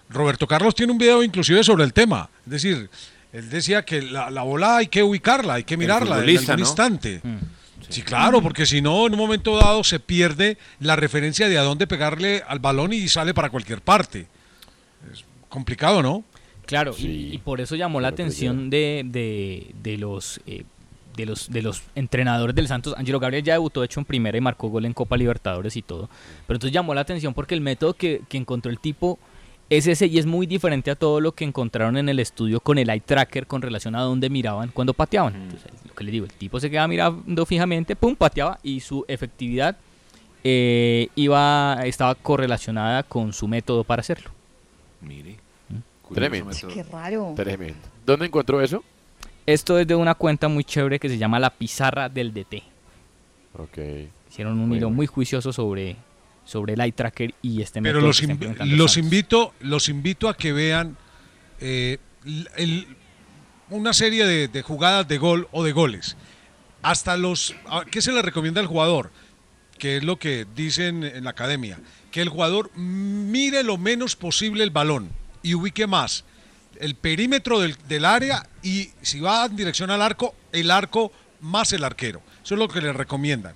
Roberto 0.10 0.48
Carlos 0.48 0.76
tiene 0.76 0.92
un 0.92 0.98
video 0.98 1.24
inclusive 1.24 1.64
sobre 1.64 1.84
el 1.84 1.94
tema. 1.94 2.30
Es 2.46 2.52
decir, 2.52 2.90
él 3.32 3.50
decía 3.50 3.84
que 3.84 4.02
la, 4.02 4.30
la 4.30 4.44
bola 4.44 4.78
hay 4.78 4.88
que 4.88 5.02
ubicarla, 5.04 5.56
hay 5.56 5.64
que 5.64 5.76
mirarla 5.78 6.24
en 6.24 6.38
algún 6.38 6.46
¿no? 6.56 6.60
instante. 6.60 7.22
Sí, 7.90 8.02
claro, 8.02 8.42
porque 8.42 8.66
si 8.66 8.82
no, 8.82 9.06
en 9.08 9.14
un 9.14 9.20
momento 9.20 9.58
dado 9.58 9.84
se 9.84 10.00
pierde 10.00 10.58
la 10.80 10.96
referencia 10.96 11.50
de 11.50 11.58
a 11.58 11.64
dónde 11.64 11.86
pegarle 11.88 12.42
al 12.48 12.60
balón 12.60 12.94
y 12.94 13.08
sale 13.08 13.34
para 13.34 13.50
cualquier 13.50 13.82
parte. 13.82 14.28
Es 15.12 15.26
complicado, 15.50 16.02
¿no? 16.02 16.24
Claro, 16.66 16.96
y- 16.98 17.34
y, 17.34 17.38
por 17.40 17.60
eso 17.60 17.76
llamó 17.76 18.00
la 18.00 18.08
atención 18.08 18.70
de, 18.70 19.04
de, 19.06 19.72
de 19.84 19.98
los 19.98 20.40
eh, 20.48 20.64
de 21.18 21.26
los 21.26 21.52
de 21.52 21.62
los 21.62 21.84
entrenadores 21.94 22.56
del 22.56 22.68
Santos. 22.70 22.96
Angelo 22.98 23.20
Gabriel 23.20 23.44
ya 23.44 23.54
debutó 23.54 23.82
de 23.82 23.86
hecho 23.88 24.00
en 24.00 24.06
primera 24.06 24.38
y 24.38 24.42
marcó 24.42 24.70
gol 24.70 24.86
en 24.86 24.94
Copa 24.94 25.18
Libertadores 25.18 25.76
y 25.76 25.82
todo. 25.82 26.10
Pero 26.48 26.56
entonces 26.56 26.74
llamó 26.74 26.94
la 26.96 27.02
atención 27.02 27.34
porque 27.34 27.54
el 27.54 27.62
método 27.62 27.94
que, 27.96 28.22
que 28.30 28.38
encontró 28.38 28.72
el 28.72 28.80
tipo 28.80 29.20
es 29.70 29.88
ese 29.88 30.08
y 30.08 30.20
es 30.20 30.26
muy 30.26 30.46
diferente 30.46 30.92
a 30.92 30.96
todo 30.96 31.20
lo 31.20 31.32
que 31.32 31.46
encontraron 31.46 31.98
en 31.98 32.10
el 32.10 32.20
estudio 32.20 32.60
con 32.60 32.78
el 32.78 32.90
eye 32.90 33.02
tracker 33.02 33.48
con 33.48 33.62
relación 33.62 33.96
a 33.96 34.02
dónde 34.02 34.30
miraban 34.30 34.70
cuando 34.74 34.94
pateaban. 34.94 35.36
Entonces, 35.36 35.72
lo 35.88 35.94
que 35.94 36.04
le 36.04 36.12
digo, 36.12 36.26
el 36.26 36.34
tipo 36.34 36.60
se 36.60 36.70
quedaba 36.70 36.88
mirando 36.88 37.46
fijamente, 37.46 37.96
pum, 37.96 38.16
pateaba 38.16 38.60
y 38.62 38.80
su 38.82 39.06
efectividad 39.08 39.78
eh, 40.44 41.08
iba 41.16 41.80
estaba 41.86 42.16
correlacionada 42.16 43.04
con 43.04 43.34
su 43.34 43.48
método 43.48 43.84
para 43.84 44.02
hacerlo. 44.02 44.32
Mire. 45.02 45.38
Tremendo. 46.14 46.52
Qué 46.74 46.84
raro. 46.84 47.34
Tremendo. 47.36 47.80
¿Dónde 48.06 48.26
encontró 48.28 48.62
eso? 48.62 48.84
Esto 49.46 49.80
es 49.80 49.88
de 49.88 49.96
una 49.96 50.14
cuenta 50.16 50.48
muy 50.48 50.64
chévere 50.64 51.00
que 51.00 51.10
se 51.10 51.18
llama 51.18 51.40
La 51.40 51.50
Pizarra 51.50 52.08
del 52.10 52.34
DT. 52.34 52.62
Ok. 53.58 53.78
Hicieron 54.30 54.54
un 54.60 54.68
Muy 54.68 54.78
hilo 54.78 54.88
bueno. 54.88 54.96
muy 54.98 55.08
juicioso 55.08 55.52
sobre, 55.52 55.96
sobre 56.46 56.74
el 56.74 56.82
eye 56.82 56.92
tracker 56.92 57.34
y 57.42 57.62
este 57.62 57.82
Pero 57.82 57.96
método 57.96 58.08
los, 58.08 58.20
que 58.20 58.26
implementando 58.26 58.76
los 58.76 58.98
invito, 58.98 59.54
los 59.62 59.90
invito 59.90 60.28
a 60.30 60.36
que 60.36 60.52
vean 60.54 60.98
eh, 61.60 61.98
el- 62.58 62.88
una 63.70 63.94
serie 63.94 64.26
de, 64.26 64.48
de 64.50 64.62
jugadas 64.62 65.08
de 65.08 65.18
gol 65.18 65.48
o 65.52 65.64
de 65.64 65.72
goles. 65.72 66.16
Hasta 66.82 67.16
los, 67.18 67.56
a- 67.70 67.86
¿qué 67.86 68.02
se 68.02 68.12
le 68.12 68.22
recomienda 68.22 68.60
al 68.62 68.68
jugador? 68.68 69.12
Que 69.78 69.98
es 69.98 70.04
lo 70.04 70.18
que 70.20 70.46
dicen 70.56 71.04
en 71.04 71.24
la 71.24 71.32
academia, 71.32 71.80
que 72.12 72.22
el 72.22 72.30
jugador 72.30 72.72
mire 72.76 73.64
lo 73.64 73.78
menos 73.78 74.16
posible 74.16 74.64
el 74.64 74.70
balón 74.70 75.10
y 75.42 75.56
ubique 75.56 75.88
más 75.88 76.26
el 76.80 76.96
perímetro 76.96 77.60
del, 77.60 77.78
del 77.88 78.04
área 78.06 78.48
y 78.62 78.90
si 79.02 79.20
va 79.20 79.46
en 79.46 79.56
dirección 79.56 79.92
al 79.92 80.02
arco, 80.02 80.36
el 80.52 80.72
arco 80.72 81.12
más 81.42 81.72
el 81.74 81.84
arquero. 81.84 82.22
Eso 82.44 82.56
es 82.56 82.60
lo 82.60 82.68
que 82.68 82.82
le 82.82 82.92
recomiendan. 82.94 83.54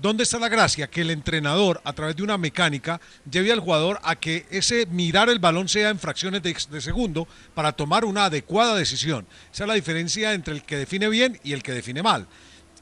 ¿Dónde 0.00 0.22
está 0.22 0.38
la 0.38 0.48
gracia? 0.48 0.88
Que 0.88 1.02
el 1.02 1.10
entrenador, 1.10 1.80
a 1.84 1.92
través 1.92 2.16
de 2.16 2.22
una 2.22 2.38
mecánica, 2.38 3.00
lleve 3.30 3.52
al 3.52 3.60
jugador 3.60 4.00
a 4.02 4.16
que 4.16 4.46
ese 4.50 4.86
mirar 4.86 5.28
el 5.28 5.38
balón 5.38 5.68
sea 5.68 5.90
en 5.90 5.98
fracciones 5.98 6.42
de, 6.42 6.80
segundo 6.80 7.28
para 7.54 7.72
tomar 7.72 8.04
una 8.06 8.24
adecuada 8.24 8.74
decisión. 8.76 9.26
Esa 9.52 9.64
es 9.64 9.68
la 9.68 9.74
diferencia 9.74 10.32
entre 10.32 10.54
el 10.54 10.62
que 10.62 10.76
define 10.78 11.08
bien 11.10 11.38
y 11.44 11.52
el 11.52 11.62
que 11.62 11.72
define 11.72 12.02
mal. 12.02 12.26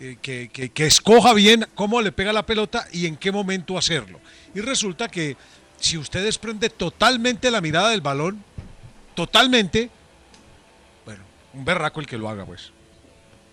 Eh, 0.00 0.16
que, 0.22 0.48
que- 0.52 0.68
que 0.70 0.86
escoja 0.86 1.34
bien 1.34 1.66
cómo 1.74 2.00
le 2.00 2.12
pega 2.12 2.32
la 2.32 2.46
pelota 2.46 2.86
y 2.92 3.06
en 3.06 3.16
qué 3.16 3.32
momento 3.32 3.76
hacerlo. 3.76 4.20
Y 4.54 4.60
resulta 4.60 5.08
que 5.08 5.36
si 5.80 5.98
usted 5.98 6.22
desprende 6.22 6.70
totalmente 6.70 7.50
la 7.50 7.60
mirada 7.60 7.88
del 7.90 8.00
balón, 8.00 8.44
totalmente, 9.16 9.90
bueno, 11.04 11.24
un 11.52 11.64
berraco 11.64 11.98
el 11.98 12.06
que 12.06 12.16
lo 12.16 12.28
haga, 12.28 12.44
pues. 12.46 12.70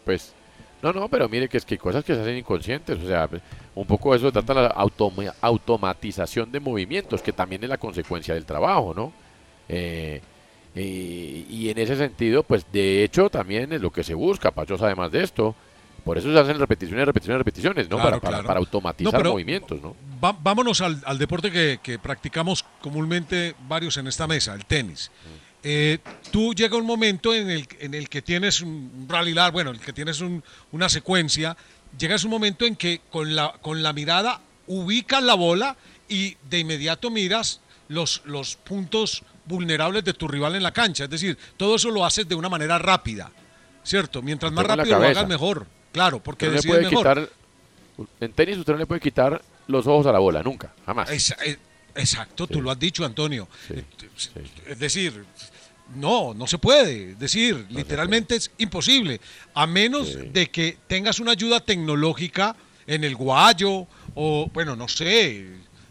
Pues, 0.05 0.33
no, 0.81 0.93
no, 0.93 1.07
pero 1.09 1.27
mire 1.29 1.47
que 1.49 1.57
es 1.57 1.65
que 1.65 1.75
hay 1.75 1.79
cosas 1.79 2.03
que 2.03 2.13
se 2.15 2.21
hacen 2.21 2.37
inconscientes. 2.37 2.99
O 3.03 3.07
sea, 3.07 3.27
un 3.73 3.85
poco 3.87 4.13
eso 4.13 4.31
trata 4.31 4.53
la 4.53 4.69
automa- 4.75 5.33
automatización 5.41 6.51
de 6.51 6.59
movimientos, 6.59 7.21
que 7.21 7.33
también 7.33 7.63
es 7.63 7.69
la 7.69 7.77
consecuencia 7.77 8.33
del 8.33 8.45
trabajo, 8.45 8.93
¿no? 8.95 9.11
Eh, 9.69 10.21
y, 10.75 11.45
y 11.49 11.69
en 11.69 11.77
ese 11.77 11.95
sentido, 11.95 12.43
pues 12.43 12.65
de 12.71 13.03
hecho 13.03 13.29
también 13.29 13.71
es 13.73 13.81
lo 13.81 13.91
que 13.91 14.03
se 14.03 14.13
busca, 14.13 14.51
Pachos, 14.51 14.81
además 14.81 15.11
de 15.11 15.23
esto. 15.23 15.55
Por 16.03 16.19
eso 16.19 16.31
se 16.31 16.37
hacen 16.39 16.59
repeticiones, 16.59 17.03
repeticiones, 17.07 17.39
repeticiones, 17.39 17.89
¿no? 17.89 17.95
Claro, 17.95 18.11
para, 18.11 18.21
para- 18.21 18.31
claro. 18.35 18.47
para 18.47 18.59
automatizar 18.59 19.23
No, 19.23 19.31
movimientos, 19.31 19.81
¿no? 19.81 19.95
va- 20.23 20.37
vámonos 20.39 20.81
al, 20.81 21.01
al 21.03 21.17
deporte 21.17 21.49
que, 21.49 21.79
que 21.81 21.97
practicamos 21.97 22.63
comúnmente 22.79 23.55
varios 23.67 23.97
en 23.97 24.05
esta 24.05 24.27
mesa, 24.27 24.53
el 24.53 24.65
tenis. 24.65 25.09
Eh, 25.67 25.97
tú 26.31 26.53
llega 26.53 26.77
un 26.77 26.85
momento 26.85 27.33
en 27.33 27.49
el, 27.49 27.67
en 27.79 27.95
el 27.95 28.07
que 28.07 28.21
tienes 28.21 28.61
un 28.61 29.07
rally 29.09 29.33
lar, 29.33 29.51
bueno, 29.51 29.71
el 29.71 29.79
que 29.79 29.93
tienes 29.93 30.21
un- 30.21 30.43
una 30.71 30.89
secuencia, 30.89 31.57
llegas 31.97 32.23
un 32.23 32.29
momento 32.29 32.65
en 32.65 32.75
que 32.75 33.01
con 33.09 33.35
la, 33.35 33.51
con 33.61 33.81
la 33.81 33.91
mirada 33.91 34.41
ubicas 34.67 35.23
la 35.23 35.33
bola 35.33 35.75
y 36.07 36.37
de 36.49 36.59
inmediato 36.59 37.09
miras 37.09 37.61
los, 37.87 38.21
los 38.25 38.57
puntos 38.57 39.23
vulnerables 39.45 40.03
de 40.03 40.13
tu 40.13 40.27
rival 40.27 40.53
en 40.55 40.61
la 40.61 40.71
cancha. 40.71 41.05
Es 41.05 41.09
decir, 41.09 41.35
todo 41.57 41.75
eso 41.77 41.89
lo 41.89 42.05
haces 42.05 42.27
de 42.29 42.35
una 42.35 42.47
manera 42.49 42.77
rápida, 42.77 43.31
¿cierto? 43.83 44.21
Mientras 44.21 44.51
más 44.51 44.67
rápido 44.67 44.99
lo 44.99 45.05
hagas, 45.07 45.27
mejor. 45.27 45.65
Claro, 45.91 46.19
porque 46.21 46.45
no 46.45 46.51
le 46.51 46.55
decides 46.57 46.75
puede 46.75 46.89
mejor. 46.89 46.99
quitar, 47.25 47.29
en 48.19 48.33
tenis 48.33 48.57
usted 48.59 48.73
no 48.73 48.79
le 48.79 48.85
puede 48.85 49.01
quitar 49.01 49.41
los 49.67 49.87
ojos 49.87 50.05
a 50.05 50.11
la 50.11 50.19
bola, 50.19 50.43
nunca, 50.43 50.73
jamás. 50.85 51.09
Eh, 51.43 51.57
exacto, 51.95 52.45
tú 52.45 52.61
lo 52.61 52.69
has 52.69 52.77
dicho, 52.77 53.03
Antonio. 53.05 53.47
Eh, 53.69 53.83
Es 54.67 54.77
decir, 54.79 55.25
no, 55.95 56.33
no 56.33 56.47
se 56.47 56.57
puede. 56.57 57.11
Es 57.11 57.19
decir, 57.19 57.65
literalmente 57.69 58.35
es 58.35 58.51
imposible. 58.57 59.19
A 59.53 59.67
menos 59.67 60.17
de 60.33 60.47
que 60.47 60.77
tengas 60.87 61.19
una 61.19 61.31
ayuda 61.31 61.59
tecnológica 61.59 62.55
en 62.87 63.03
el 63.03 63.15
guayo 63.15 63.87
o, 64.15 64.49
bueno, 64.53 64.75
no 64.75 64.87
sé, 64.87 65.45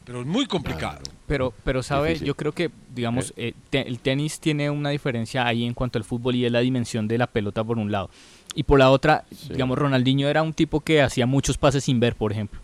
pero 0.04 0.20
es 0.20 0.26
muy 0.26 0.46
complicado. 0.46 1.02
Pero, 1.26 1.54
pero 1.64 1.82
sabe, 1.82 2.08
Difícil. 2.10 2.26
yo 2.28 2.34
creo 2.34 2.52
que, 2.52 2.70
digamos, 2.94 3.32
eh, 3.36 3.54
te- 3.70 3.88
el 3.88 3.98
tenis 4.00 4.38
tiene 4.40 4.68
una 4.68 4.90
diferencia 4.90 5.46
ahí 5.46 5.64
en 5.64 5.72
cuanto 5.74 5.98
al 5.98 6.04
fútbol 6.04 6.34
y 6.34 6.44
es 6.44 6.52
la 6.52 6.60
dimensión 6.60 7.08
de 7.08 7.16
la 7.18 7.26
pelota 7.26 7.64
por 7.64 7.78
un 7.78 7.90
lado. 7.90 8.10
Y 8.54 8.62
por 8.64 8.78
la 8.78 8.90
otra, 8.90 9.24
digamos, 9.48 9.78
Ronaldinho 9.78 10.28
era 10.28 10.42
un 10.42 10.52
tipo 10.52 10.80
que 10.80 11.00
hacía 11.02 11.26
muchos 11.26 11.56
pases 11.58 11.84
sin 11.84 11.98
ver, 11.98 12.14
por 12.14 12.30
ejemplo. 12.30 12.60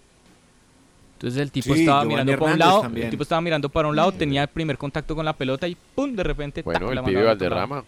Entonces 1.20 1.42
el 1.42 1.50
tipo 1.50 1.74
Sí, 1.74 1.80
estaba 1.80 2.00
Giovanni 2.04 2.24
mirando 2.24 2.38
para 2.40 2.52
un 2.54 2.58
lado, 2.58 2.80
también. 2.80 3.04
el 3.04 3.10
tipo 3.10 3.22
estaba 3.24 3.40
mirando 3.42 3.68
para 3.68 3.88
un 3.88 3.94
lado, 3.96 4.10
tenía 4.12 4.40
el 4.42 4.48
primer 4.48 4.78
contacto 4.78 5.14
con 5.14 5.26
la 5.26 5.34
pelota 5.34 5.68
y 5.68 5.76
¡pum! 5.94 6.16
de 6.16 6.22
repente 6.22 6.62
Bueno, 6.62 6.80
¡tac! 6.80 6.88
el 6.88 6.94
la 6.96 7.04
pibe. 7.04 7.22
Valderrama. 7.24 7.84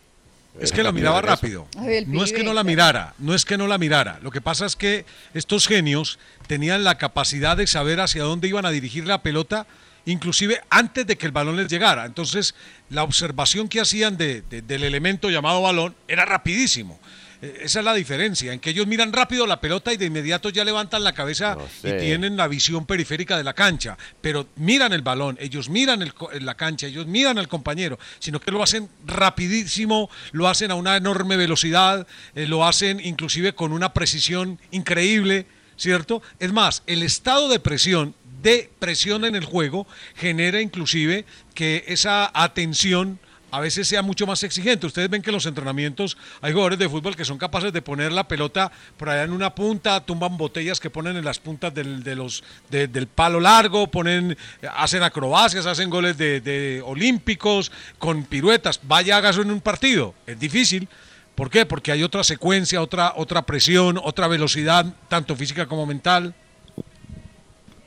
Es 0.61 0.70
que 0.70 0.83
la 0.83 0.93
miraba 0.93 1.22
rápido. 1.22 1.66
No 2.09 2.22
es 2.24 2.30
que 2.30 2.45
no 2.45 2.53
la 2.53 2.62
mirara, 2.62 3.14
no 3.18 3.33
es 3.35 3.47
que 3.47 3.57
no 3.57 3.66
la 3.66 3.78
mirara. 3.78 4.18
Lo 4.22 4.30
que 4.30 4.43
pasa 4.43 4.66
es 4.66 4.76
que 4.76 5.07
estos 5.33 5.66
genios 5.66 6.18
tenían 6.47 6.85
la 6.85 6.99
capacidad 6.99 7.57
de 7.57 7.66
saber 7.66 8.01
hacia 8.01 8.22
dónde 8.24 8.49
iban 8.49 8.66
a 8.66 8.70
dirigir 8.70 9.07
la 9.07 9.22
pelota, 9.22 9.66
inclusive 10.05 10.61
antes 10.68 11.07
de 11.07 11.16
que 11.16 11.24
el 11.24 11.33
balón 11.33 11.57
les 11.57 11.68
llegara. 11.68 12.05
Entonces, 12.05 12.55
la 12.91 13.03
observación 13.03 13.66
que 13.66 13.80
hacían 13.80 14.18
de- 14.18 14.43
de- 14.43 14.61
del 14.61 14.85
elemento 14.85 15.30
llamado 15.30 15.62
balón 15.62 15.95
era 16.07 16.26
rapidísimo. 16.26 17.01
Eh, 17.43 17.62
Esa 17.64 17.80
es 17.80 17.84
la 17.84 17.93
diferencia, 17.93 18.53
en 18.53 18.61
que 18.61 18.70
ellos 18.70 18.86
miran 18.86 19.12
rápido 19.12 19.47
la 19.47 19.61
pelota 19.61 19.93
y 19.93 19.97
de 19.97 20.07
inmediato 20.07 20.49
ya 20.49 20.64
levantan 20.64 21.03
la 21.03 21.12
cabeza 21.12 21.59
sé. 21.82 21.90
y 21.90 21.99
tienen 22.01 22.36
la 22.36 22.47
visión 22.47 22.86
periférica 22.86 23.36
de 23.36 23.45
la 23.45 23.53
cancha, 23.53 23.99
pero 24.20 24.47
miran 24.57 24.93
el 24.93 25.03
balón, 25.03 25.36
ellos 25.40 25.68
miran 25.68 26.03
el 26.03 26.12
la 26.40 26.55
cancha, 26.55 26.86
ellos 26.86 27.07
miran 27.07 27.38
al 27.38 27.49
compañero, 27.49 27.99
sino 28.20 28.40
que 28.40 28.53
lo 28.53 28.62
hacen 28.62 28.88
rapidísimo, 29.05 30.09
lo 30.30 30.49
hacen 30.49 30.70
a 30.70 30.76
una 30.76 30.97
enorme 30.97 31.36
velocidad, 31.36 32.07
eh, 32.34 32.47
lo 32.47 32.64
hacen 32.64 33.01
inclusive 33.01 33.55
con 33.55 33.72
una 33.72 33.93
precisión 33.93 34.61
increíble, 34.70 35.47
¿cierto? 35.76 36.22
Es 36.38 36.53
más, 36.53 36.84
el 36.86 37.03
estado 37.03 37.49
de 37.49 37.59
presión, 37.59 38.14
de 38.43 38.70
presión 38.78 39.24
en 39.24 39.34
el 39.34 39.45
juego, 39.45 39.86
genera 40.14 40.61
inclusive 40.61 41.24
que 41.55 41.84
esa 41.88 42.30
atención 42.32 43.18
a 43.53 43.61
veces 43.61 43.86
sea 43.86 44.00
mucho 44.00 44.26
más 44.26 44.42
exigente. 44.42 44.86
Ustedes 44.86 45.11
ven 45.11 45.20
que 45.20 45.28
en 45.28 45.34
los 45.34 45.44
entrenamientos 45.44 46.16
hay 46.40 46.53
jugadores 46.53 46.78
de 46.78 46.88
fútbol 46.88 47.14
que 47.14 47.24
son 47.24 47.36
capaces 47.36 47.70
de 47.70 47.82
poner 47.82 48.11
la 48.11 48.26
pelota 48.26 48.72
por 48.96 49.11
allá 49.11 49.24
en 49.24 49.30
una 49.30 49.55
punta, 49.55 50.00
tumban 50.00 50.38
botellas 50.38 50.80
que 50.80 50.88
ponen 50.88 51.18
en 51.18 51.24
las 51.24 51.38
puntas 51.38 51.72
del, 51.74 52.03
del 52.03 53.07
palo 53.09 53.40
largo, 53.40 53.88
ponen, 53.88 54.38
hacen 54.74 55.03
acrobacias, 55.03 55.66
hacen 55.66 55.90
goles 55.90 56.16
de, 56.16 56.82
olímpicos, 56.84 57.70
con 57.98 58.24
piruetas. 58.24 58.80
Vaya, 58.84 59.18
hágase 59.18 59.42
en 59.42 59.50
un 59.50 59.61
partido. 59.61 60.14
Es 60.26 60.40
difícil. 60.40 60.88
¿Por 61.34 61.50
qué? 61.50 61.66
Porque 61.66 61.92
hay 61.92 62.03
otra 62.03 62.24
secuencia, 62.24 62.80
otra, 62.80 63.12
otra 63.16 63.42
presión, 63.42 64.00
otra 64.03 64.28
velocidad, 64.28 64.86
tanto 65.09 65.36
física 65.36 65.66
como 65.66 65.84
mental. 65.84 66.34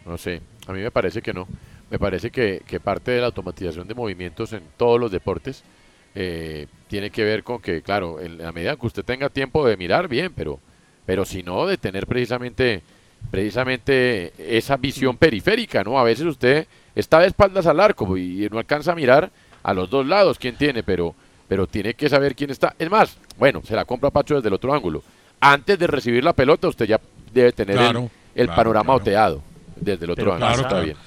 No 0.05 0.16
sé, 0.20 0.43
a 0.68 0.74
mí 0.74 0.82
me 0.82 0.91
parece 0.91 1.24
que 1.24 1.34
no. 1.34 1.47
Me 1.92 2.00
parece 2.00 2.32
que, 2.32 2.62
que 2.68 2.80
parte 2.80 3.12
de 3.12 3.20
la 3.22 3.28
automatización 3.28 3.88
de 3.88 3.94
movimientos 3.94 4.54
en 4.54 4.64
todos 4.78 5.00
los 5.00 5.12
deportes 5.12 5.64
eh, 6.16 6.68
tiene 6.88 7.10
que 7.12 7.24
ver 7.24 7.44
con 7.44 7.62
que, 7.62 7.82
claro, 7.82 8.20
en 8.20 8.38
la 8.40 8.52
medida 8.52 8.76
que 8.76 8.86
usted 8.88 9.04
tenga 9.06 9.30
tiempo 9.30 9.66
de 9.68 9.78
mirar, 9.78 10.08
bien, 10.08 10.32
pero, 10.36 10.60
pero 11.06 11.26
si 11.26 11.44
no, 11.44 11.68
de 11.68 11.78
tener 11.78 12.08
precisamente, 12.08 12.82
precisamente 13.30 14.34
esa 14.40 14.78
visión 14.78 15.18
periférica, 15.18 15.84
¿no? 15.84 16.00
A 16.00 16.04
veces 16.04 16.26
usted 16.26 16.68
está 16.96 17.20
de 17.20 17.28
espaldas 17.28 17.68
al 17.68 17.80
arco 17.80 18.18
y 18.18 18.48
no 18.52 18.58
alcanza 18.58 18.94
a 18.94 18.96
mirar 18.96 19.30
a 19.62 19.74
los 19.74 19.90
dos 19.90 20.06
lados 20.08 20.40
quién 20.40 20.56
tiene, 20.56 20.82
pero, 20.84 21.14
pero 21.48 21.68
tiene 21.68 21.94
que 21.94 22.10
saber 22.10 22.36
quién 22.36 22.50
está. 22.50 22.76
Es 22.80 22.90
más, 22.90 23.18
bueno, 23.38 23.62
se 23.64 23.76
la 23.76 23.86
compra 23.86 24.10
Pacho 24.10 24.36
desde 24.36 24.48
el 24.48 24.54
otro 24.56 24.74
ángulo. 24.74 25.04
Antes 25.40 25.78
de 25.78 25.86
recibir 25.88 26.24
la 26.24 26.34
pelota, 26.34 26.68
usted 26.68 26.86
ya 26.86 27.00
debe 27.34 27.52
tener 27.52 27.76
el- 27.78 27.84
Claro, 27.84 28.10
el, 28.34 28.46
claro, 28.48 28.56
panorama 28.58 28.86
claro. 28.86 28.98
oteado 29.02 29.42
desde 29.76 30.06
el 30.06 30.12
otro 30.12 30.24
Pero 30.24 30.34
ángulo. 30.46 30.62
está 30.64 30.80
bien. 30.80 30.98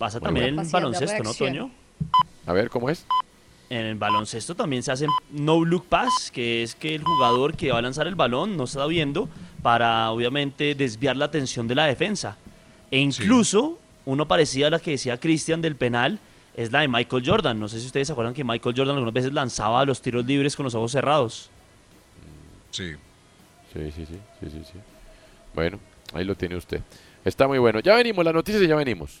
Pasa 0.00 0.18
Muy 0.18 0.24
también 0.24 0.54
bueno. 0.54 0.62
en 0.62 0.72
baloncesto, 0.72 1.22
¿no. 1.22 1.34
Toño? 1.34 1.70
A 2.46 2.54
ver, 2.54 2.70
¿cómo 2.70 2.88
es? 2.88 3.04
En 3.68 3.84
el 3.84 3.96
baloncesto 3.96 4.54
también 4.54 4.82
se 4.82 4.90
hacen 4.90 5.10
no 5.30 5.62
look 5.62 5.84
pass, 5.90 6.30
que 6.32 6.62
es 6.62 6.74
que 6.74 6.94
el 6.94 7.04
jugador 7.04 7.54
que 7.54 7.70
va 7.70 7.80
a 7.80 7.82
lanzar 7.82 8.06
el 8.06 8.14
balón 8.14 8.56
no 8.56 8.64
está 8.64 8.86
viendo 8.86 9.28
para 9.62 10.10
obviamente 10.10 10.74
desviar 10.74 11.18
la 11.18 11.26
atención 11.26 11.68
de 11.68 11.74
la 11.74 11.84
defensa. 11.84 12.38
E 12.90 12.98
incluso 12.98 13.78
uno 14.06 14.26
parecida 14.26 14.68
a 14.68 14.70
la 14.70 14.78
que 14.78 14.92
decía 14.92 15.20
Cristian 15.20 15.60
del 15.60 15.76
penal 15.76 16.18
es 16.56 16.72
la 16.72 16.80
de 16.80 16.88
Michael 16.88 17.22
Jordan. 17.26 17.60
No 17.60 17.68
sé 17.68 17.78
si 17.78 17.84
ustedes 17.84 18.06
se 18.06 18.14
acuerdan 18.14 18.32
que 18.32 18.42
Michael 18.42 18.74
Jordan 18.74 18.94
algunas 18.94 19.12
veces 19.12 19.34
lanzaba 19.34 19.84
los 19.84 20.00
tiros 20.00 20.24
libres 20.24 20.56
con 20.56 20.64
los 20.64 20.74
ojos 20.74 20.92
cerrados. 20.92 21.50
Sí. 22.70 22.94
Sí, 23.74 23.92
sí, 23.94 24.06
sí, 24.06 24.18
sí, 24.40 24.50
sí, 24.50 24.62
sí. 24.64 24.78
Bueno, 25.54 25.78
ahí 26.14 26.24
lo 26.24 26.34
tiene 26.34 26.56
usted. 26.56 26.80
Está 27.22 27.46
muy 27.46 27.58
bueno. 27.58 27.80
Ya 27.80 27.94
venimos, 27.96 28.24
las 28.24 28.32
noticias 28.32 28.62
y 28.62 28.66
ya 28.66 28.76
venimos. 28.76 29.20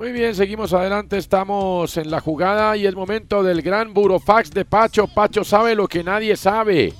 Muy 0.00 0.12
bien, 0.12 0.34
seguimos 0.34 0.72
adelante. 0.72 1.18
Estamos 1.18 1.94
en 1.98 2.10
la 2.10 2.22
jugada 2.22 2.74
y 2.74 2.86
es 2.86 2.94
momento 2.94 3.42
del 3.42 3.60
gran 3.60 3.92
burofax 3.92 4.50
de 4.50 4.64
Pacho. 4.64 5.06
Pacho 5.06 5.44
sabe 5.44 5.74
lo 5.74 5.86
que 5.86 6.02
nadie 6.02 6.38
sabe. 6.38 6.94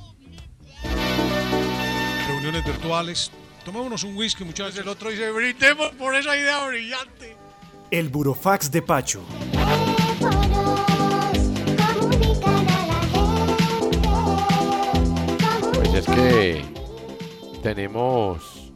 Reuniones 2.29 2.63
virtuales. 2.63 3.33
Tomémonos 3.65 4.05
un 4.05 4.15
whisky, 4.19 4.45
muchachos. 4.45 4.77
El 4.77 4.87
otro 4.87 5.09
dice, 5.09 5.31
brindemos 5.31 5.89
por 5.93 6.15
esa 6.15 6.37
idea 6.37 6.67
brillante. 6.67 7.39
El 7.91 8.11
burofax 8.11 8.71
de 8.71 8.83
Pacho. 8.83 9.23
Pues 15.73 15.95
es 15.95 16.05
que 16.05 16.65
tenemos 17.63 18.71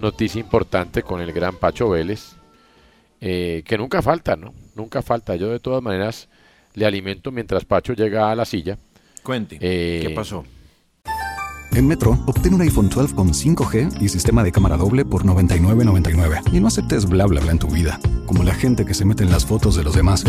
noticia 0.00 0.40
importante 0.40 1.02
con 1.02 1.20
el 1.20 1.30
gran 1.34 1.56
Pacho 1.56 1.90
Vélez, 1.90 2.39
eh, 3.20 3.62
que 3.66 3.78
nunca 3.78 4.02
falta, 4.02 4.36
¿no? 4.36 4.54
Nunca 4.74 5.02
falta. 5.02 5.36
Yo 5.36 5.50
de 5.50 5.60
todas 5.60 5.82
maneras 5.82 6.28
le 6.74 6.86
alimento 6.86 7.30
mientras 7.32 7.64
Pacho 7.64 7.92
llega 7.92 8.30
a 8.30 8.34
la 8.36 8.44
silla. 8.44 8.78
Cuente, 9.22 9.58
Eh, 9.60 10.04
¿qué 10.06 10.10
pasó? 10.14 10.44
En 11.72 11.86
Metro, 11.86 12.18
obtén 12.26 12.54
un 12.54 12.62
iPhone 12.62 12.88
12 12.88 13.14
con 13.14 13.28
5G 13.32 14.02
y 14.02 14.08
sistema 14.08 14.42
de 14.42 14.50
cámara 14.50 14.76
doble 14.76 15.04
por 15.04 15.24
$99.99. 15.24 16.42
Y 16.52 16.58
no 16.60 16.66
aceptes 16.66 17.06
bla 17.06 17.26
bla 17.26 17.40
bla 17.40 17.52
en 17.52 17.58
tu 17.60 17.68
vida, 17.68 18.00
como 18.26 18.42
la 18.42 18.54
gente 18.54 18.84
que 18.84 18.92
se 18.94 19.04
mete 19.04 19.22
en 19.22 19.30
las 19.30 19.46
fotos 19.46 19.76
de 19.76 19.84
los 19.84 19.94
demás. 19.94 20.24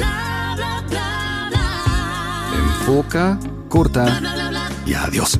Enfoca, 2.54 3.40
corta 3.70 4.22
y 4.86 4.94
adiós. 4.94 5.40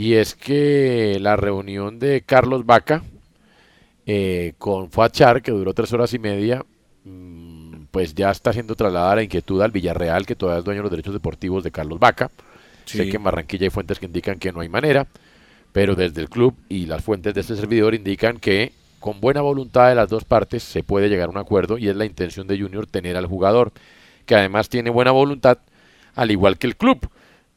Y 0.00 0.14
es 0.14 0.34
que 0.34 1.18
la 1.20 1.36
reunión 1.36 1.98
de 1.98 2.22
Carlos 2.22 2.64
Vaca 2.64 3.02
eh, 4.06 4.54
con 4.56 4.90
Fuachar, 4.90 5.42
que 5.42 5.50
duró 5.50 5.74
tres 5.74 5.92
horas 5.92 6.14
y 6.14 6.18
media, 6.18 6.64
mm, 7.04 7.82
pues 7.90 8.14
ya 8.14 8.30
está 8.30 8.54
siendo 8.54 8.74
trasladada 8.76 9.16
la 9.16 9.24
inquietud 9.24 9.60
al 9.60 9.72
Villarreal, 9.72 10.24
que 10.24 10.34
todavía 10.34 10.60
es 10.60 10.64
dueño 10.64 10.78
de 10.78 10.84
los 10.84 10.90
derechos 10.90 11.12
deportivos 11.12 11.64
de 11.64 11.70
Carlos 11.70 12.00
Vaca. 12.00 12.30
Sé 12.86 13.10
que 13.10 13.16
en 13.18 13.24
Barranquilla 13.24 13.66
hay 13.66 13.70
fuentes 13.70 13.98
que 13.98 14.06
indican 14.06 14.38
que 14.38 14.52
no 14.52 14.60
hay 14.60 14.70
manera, 14.70 15.06
pero 15.70 15.94
desde 15.94 16.22
el 16.22 16.30
club 16.30 16.54
y 16.70 16.86
las 16.86 17.04
fuentes 17.04 17.34
de 17.34 17.42
este 17.42 17.56
servidor 17.56 17.94
indican 17.94 18.38
que 18.38 18.72
con 19.00 19.20
buena 19.20 19.42
voluntad 19.42 19.90
de 19.90 19.96
las 19.96 20.08
dos 20.08 20.24
partes 20.24 20.62
se 20.62 20.82
puede 20.82 21.10
llegar 21.10 21.28
a 21.28 21.32
un 21.32 21.36
acuerdo 21.36 21.76
y 21.76 21.88
es 21.88 21.96
la 21.96 22.06
intención 22.06 22.46
de 22.46 22.58
Junior 22.58 22.86
tener 22.86 23.18
al 23.18 23.26
jugador, 23.26 23.70
que 24.24 24.34
además 24.34 24.70
tiene 24.70 24.88
buena 24.88 25.10
voluntad, 25.10 25.58
al 26.14 26.30
igual 26.30 26.56
que 26.56 26.68
el 26.68 26.76
club. 26.76 27.10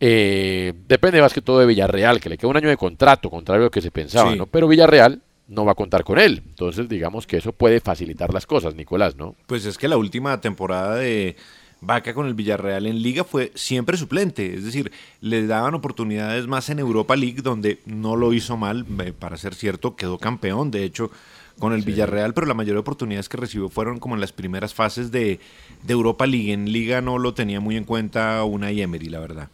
Eh, 0.06 0.74
depende 0.86 1.22
más 1.22 1.32
que 1.34 1.42
todo 1.42 1.60
de 1.60 1.66
Villarreal, 1.66 2.20
que 2.20 2.28
le 2.28 2.38
queda 2.38 2.50
un 2.50 2.58
año 2.58 2.68
de 2.68 2.76
contrato, 2.76 3.30
contrario 3.30 3.62
a 3.62 3.66
lo 3.68 3.72
que 3.72 3.80
se 3.80 3.90
pensaba, 3.90 4.34
Sí. 4.34 4.38
¿no? 4.38 4.48
Pero 4.48 4.68
Villarreal 4.68 5.22
no 5.48 5.64
va 5.64 5.72
a 5.72 5.76
contar 5.76 6.04
con 6.04 6.20
él. 6.20 6.42
Entonces, 6.46 6.90
digamos 6.90 7.26
que 7.26 7.38
eso 7.38 7.54
puede 7.54 7.80
facilitar 7.80 8.34
las 8.34 8.46
cosas, 8.46 8.76
Nicolás, 8.76 9.16
¿no? 9.16 9.34
Pues 9.48 9.66
es 9.66 9.78
que 9.78 9.88
la 9.88 9.96
última 9.96 10.42
temporada 10.42 10.96
de 10.96 11.38
Vaca 11.80 12.14
con 12.14 12.28
el 12.28 12.34
Villarreal 12.34 12.86
en 12.86 13.02
Liga 13.02 13.24
fue 13.24 13.54
siempre 13.56 13.96
suplente, 13.96 14.54
es 14.56 14.66
decir, 14.66 14.92
le 15.22 15.48
daban 15.48 15.74
oportunidades 15.74 16.48
más 16.48 16.70
en 16.70 16.80
Europa 16.80 17.16
League 17.16 17.42
donde 17.42 17.80
no 17.86 18.18
lo 18.18 18.34
hizo 18.34 18.58
mal, 18.58 18.86
para 19.18 19.38
ser 19.38 19.56
cierto, 19.56 19.96
quedó 19.96 20.18
campeón, 20.18 20.70
de 20.70 20.84
hecho, 20.84 21.12
con 21.60 21.72
el 21.72 21.82
Villarreal, 21.84 22.34
pero 22.34 22.46
la 22.48 22.54
mayoría 22.56 22.74
de 22.74 22.80
oportunidades 22.80 23.30
que 23.30 23.38
recibió 23.38 23.70
fueron 23.70 24.00
como 24.00 24.16
en 24.16 24.22
las 24.22 24.34
primeras 24.34 24.74
fases 24.74 25.12
de, 25.12 25.40
de 25.84 25.94
Europa 25.94 26.26
League. 26.28 26.52
En 26.52 26.74
Liga 26.74 27.00
no 27.00 27.20
lo 27.20 27.34
tenía 27.34 27.62
muy 27.62 27.78
en 27.78 27.86
cuenta 27.86 28.44
una 28.44 28.70
Emery, 28.70 29.08
la 29.08 29.20
verdad. 29.20 29.50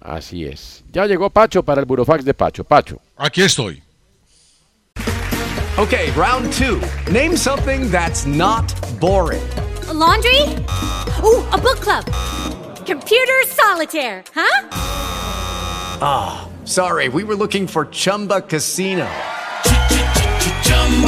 Así 0.00 0.46
es. 0.46 0.82
Ya 0.90 1.06
llegó 1.06 1.30
Pacho 1.30 1.62
para 1.62 1.80
el 1.80 1.86
Burofax 1.86 2.24
de 2.24 2.34
Pacho. 2.34 2.64
Pacho. 2.64 2.96
Aquí 3.16 3.42
estoy. 3.42 3.82
Okay, 5.78 6.10
round 6.12 6.52
two. 6.52 6.80
Name 7.10 7.36
something 7.36 7.90
that's 7.90 8.26
not 8.26 8.66
boring. 9.00 9.42
laundry? 9.92 10.42
Ooh, 11.22 11.44
a 11.52 11.58
book 11.58 11.80
club. 11.80 12.04
Computer 12.86 13.42
solitaire, 13.46 14.22
huh? 14.34 14.68
Ah, 16.02 16.48
sorry, 16.64 17.08
we 17.08 17.22
were 17.24 17.34
looking 17.36 17.66
for 17.66 17.86
Chumba 17.86 18.40
Casino. 18.40 19.06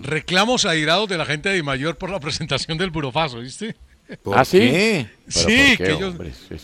reclamos 0.00 0.64
airados 0.64 1.08
de 1.08 1.18
la 1.18 1.24
gente 1.26 1.48
de 1.48 1.62
Mayor 1.62 1.96
por 1.96 2.10
la 2.10 2.20
presentación 2.20 2.78
del 2.78 2.90
burofazo, 2.90 3.40
¿viste? 3.40 3.76
¿Por 4.24 4.36
¿Ah, 4.36 4.44
sí? 4.44 5.06
Sí, 5.28 5.42
por 5.44 5.46
qué, 5.46 5.76
que, 5.78 5.92
ellos, 5.92 6.16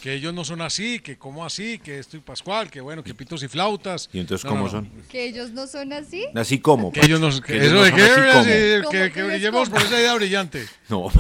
que 0.02 0.32
no 0.32 0.44
son 0.44 0.60
así, 0.62 0.98
que 0.98 1.16
como 1.16 1.44
así, 1.44 1.78
que 1.78 2.00
esto 2.00 2.16
y 2.16 2.20
Pascual, 2.20 2.68
que 2.68 2.80
bueno, 2.80 3.04
que 3.04 3.14
pitos 3.14 3.40
y 3.44 3.46
flautas. 3.48 4.10
¿Y 4.12 4.18
entonces 4.18 4.44
No, 4.44 4.50
cómo 4.50 4.64
no, 4.64 4.70
son? 4.70 4.90
Que 5.08 5.26
ellos 5.26 5.52
no 5.52 5.68
son 5.68 5.92
así. 5.92 6.26
Así 6.34 6.58
como. 6.58 6.90
Que 6.90 7.04
ellos 7.04 7.20
no, 7.20 7.30
que 7.30 7.40
Que 7.52 7.56
ellos 7.58 7.66
eso 7.66 7.74
no 7.76 7.82
de 7.82 7.90
son 7.90 7.96
que, 7.96 8.02
así 8.02 8.82
como. 8.82 8.90
que- 8.90 9.12
¿Cómo 9.12 9.26
brillemos 9.28 9.68
por 9.68 9.80
esa 9.82 10.00
idea 10.00 10.14
brillante. 10.14 10.66
No. 10.88 11.08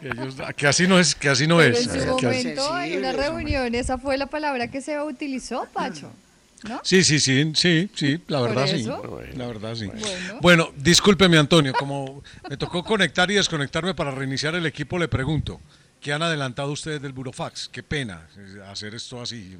que, 0.00 0.08
ellos- 0.08 0.36
que 0.56 0.66
así 0.66 0.86
no 0.86 0.98
es, 0.98 1.14
que 1.14 1.28
así 1.28 1.46
no 1.46 1.58
Pero 1.58 1.76
es. 1.76 1.86
en 1.86 2.00
su 2.00 2.06
momento, 2.22 2.78
en 2.80 2.98
una 2.98 3.12
reunión, 3.12 3.74
esa 3.74 3.98
fue 3.98 4.16
la 4.16 4.26
palabra 4.26 4.68
que 4.68 4.80
se 4.80 5.00
utilizó, 5.00 5.66
Pacho. 5.72 6.10
¿No? 6.68 6.80
Sí, 6.84 7.02
sí, 7.02 7.18
sí, 7.18 7.52
sí, 7.54 7.90
sí, 7.94 8.20
la 8.28 8.38
¿Por 8.38 8.48
verdad 8.50 8.66
sí. 8.66 8.84
La 9.36 9.46
verdad 9.46 9.74
sí. 9.74 9.86
Bueno. 9.86 10.38
Bueno, 10.40 10.68
discúlpeme 10.76 11.36
Antonio, 11.38 11.72
como 11.78 12.22
me 12.48 12.56
tocó 12.56 12.84
conectar 12.84 13.30
y 13.30 13.34
desconectarme 13.34 13.94
para 13.94 14.10
reiniciar 14.12 14.54
el 14.54 14.66
equipo, 14.66 14.98
le 14.98 15.08
pregunto, 15.08 15.60
¿qué 16.00 16.12
han 16.12 16.22
adelantado 16.22 16.70
ustedes 16.70 17.02
del 17.02 17.12
Burofax? 17.12 17.68
Qué 17.68 17.82
pena 17.82 18.28
eh, 18.36 18.62
hacer 18.70 18.94
esto 18.94 19.20
así. 19.20 19.56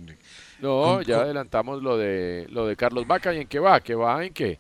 No, 0.60 1.02
ya 1.02 1.22
adelantamos 1.22 1.82
lo 1.82 1.96
de 1.98 2.46
lo 2.50 2.66
de 2.66 2.76
Carlos 2.76 3.06
Vaca 3.06 3.34
y 3.34 3.38
en 3.38 3.48
qué 3.48 3.58
va, 3.58 3.80
que 3.80 3.94
va 3.96 4.24
en 4.24 4.32
que 4.32 4.58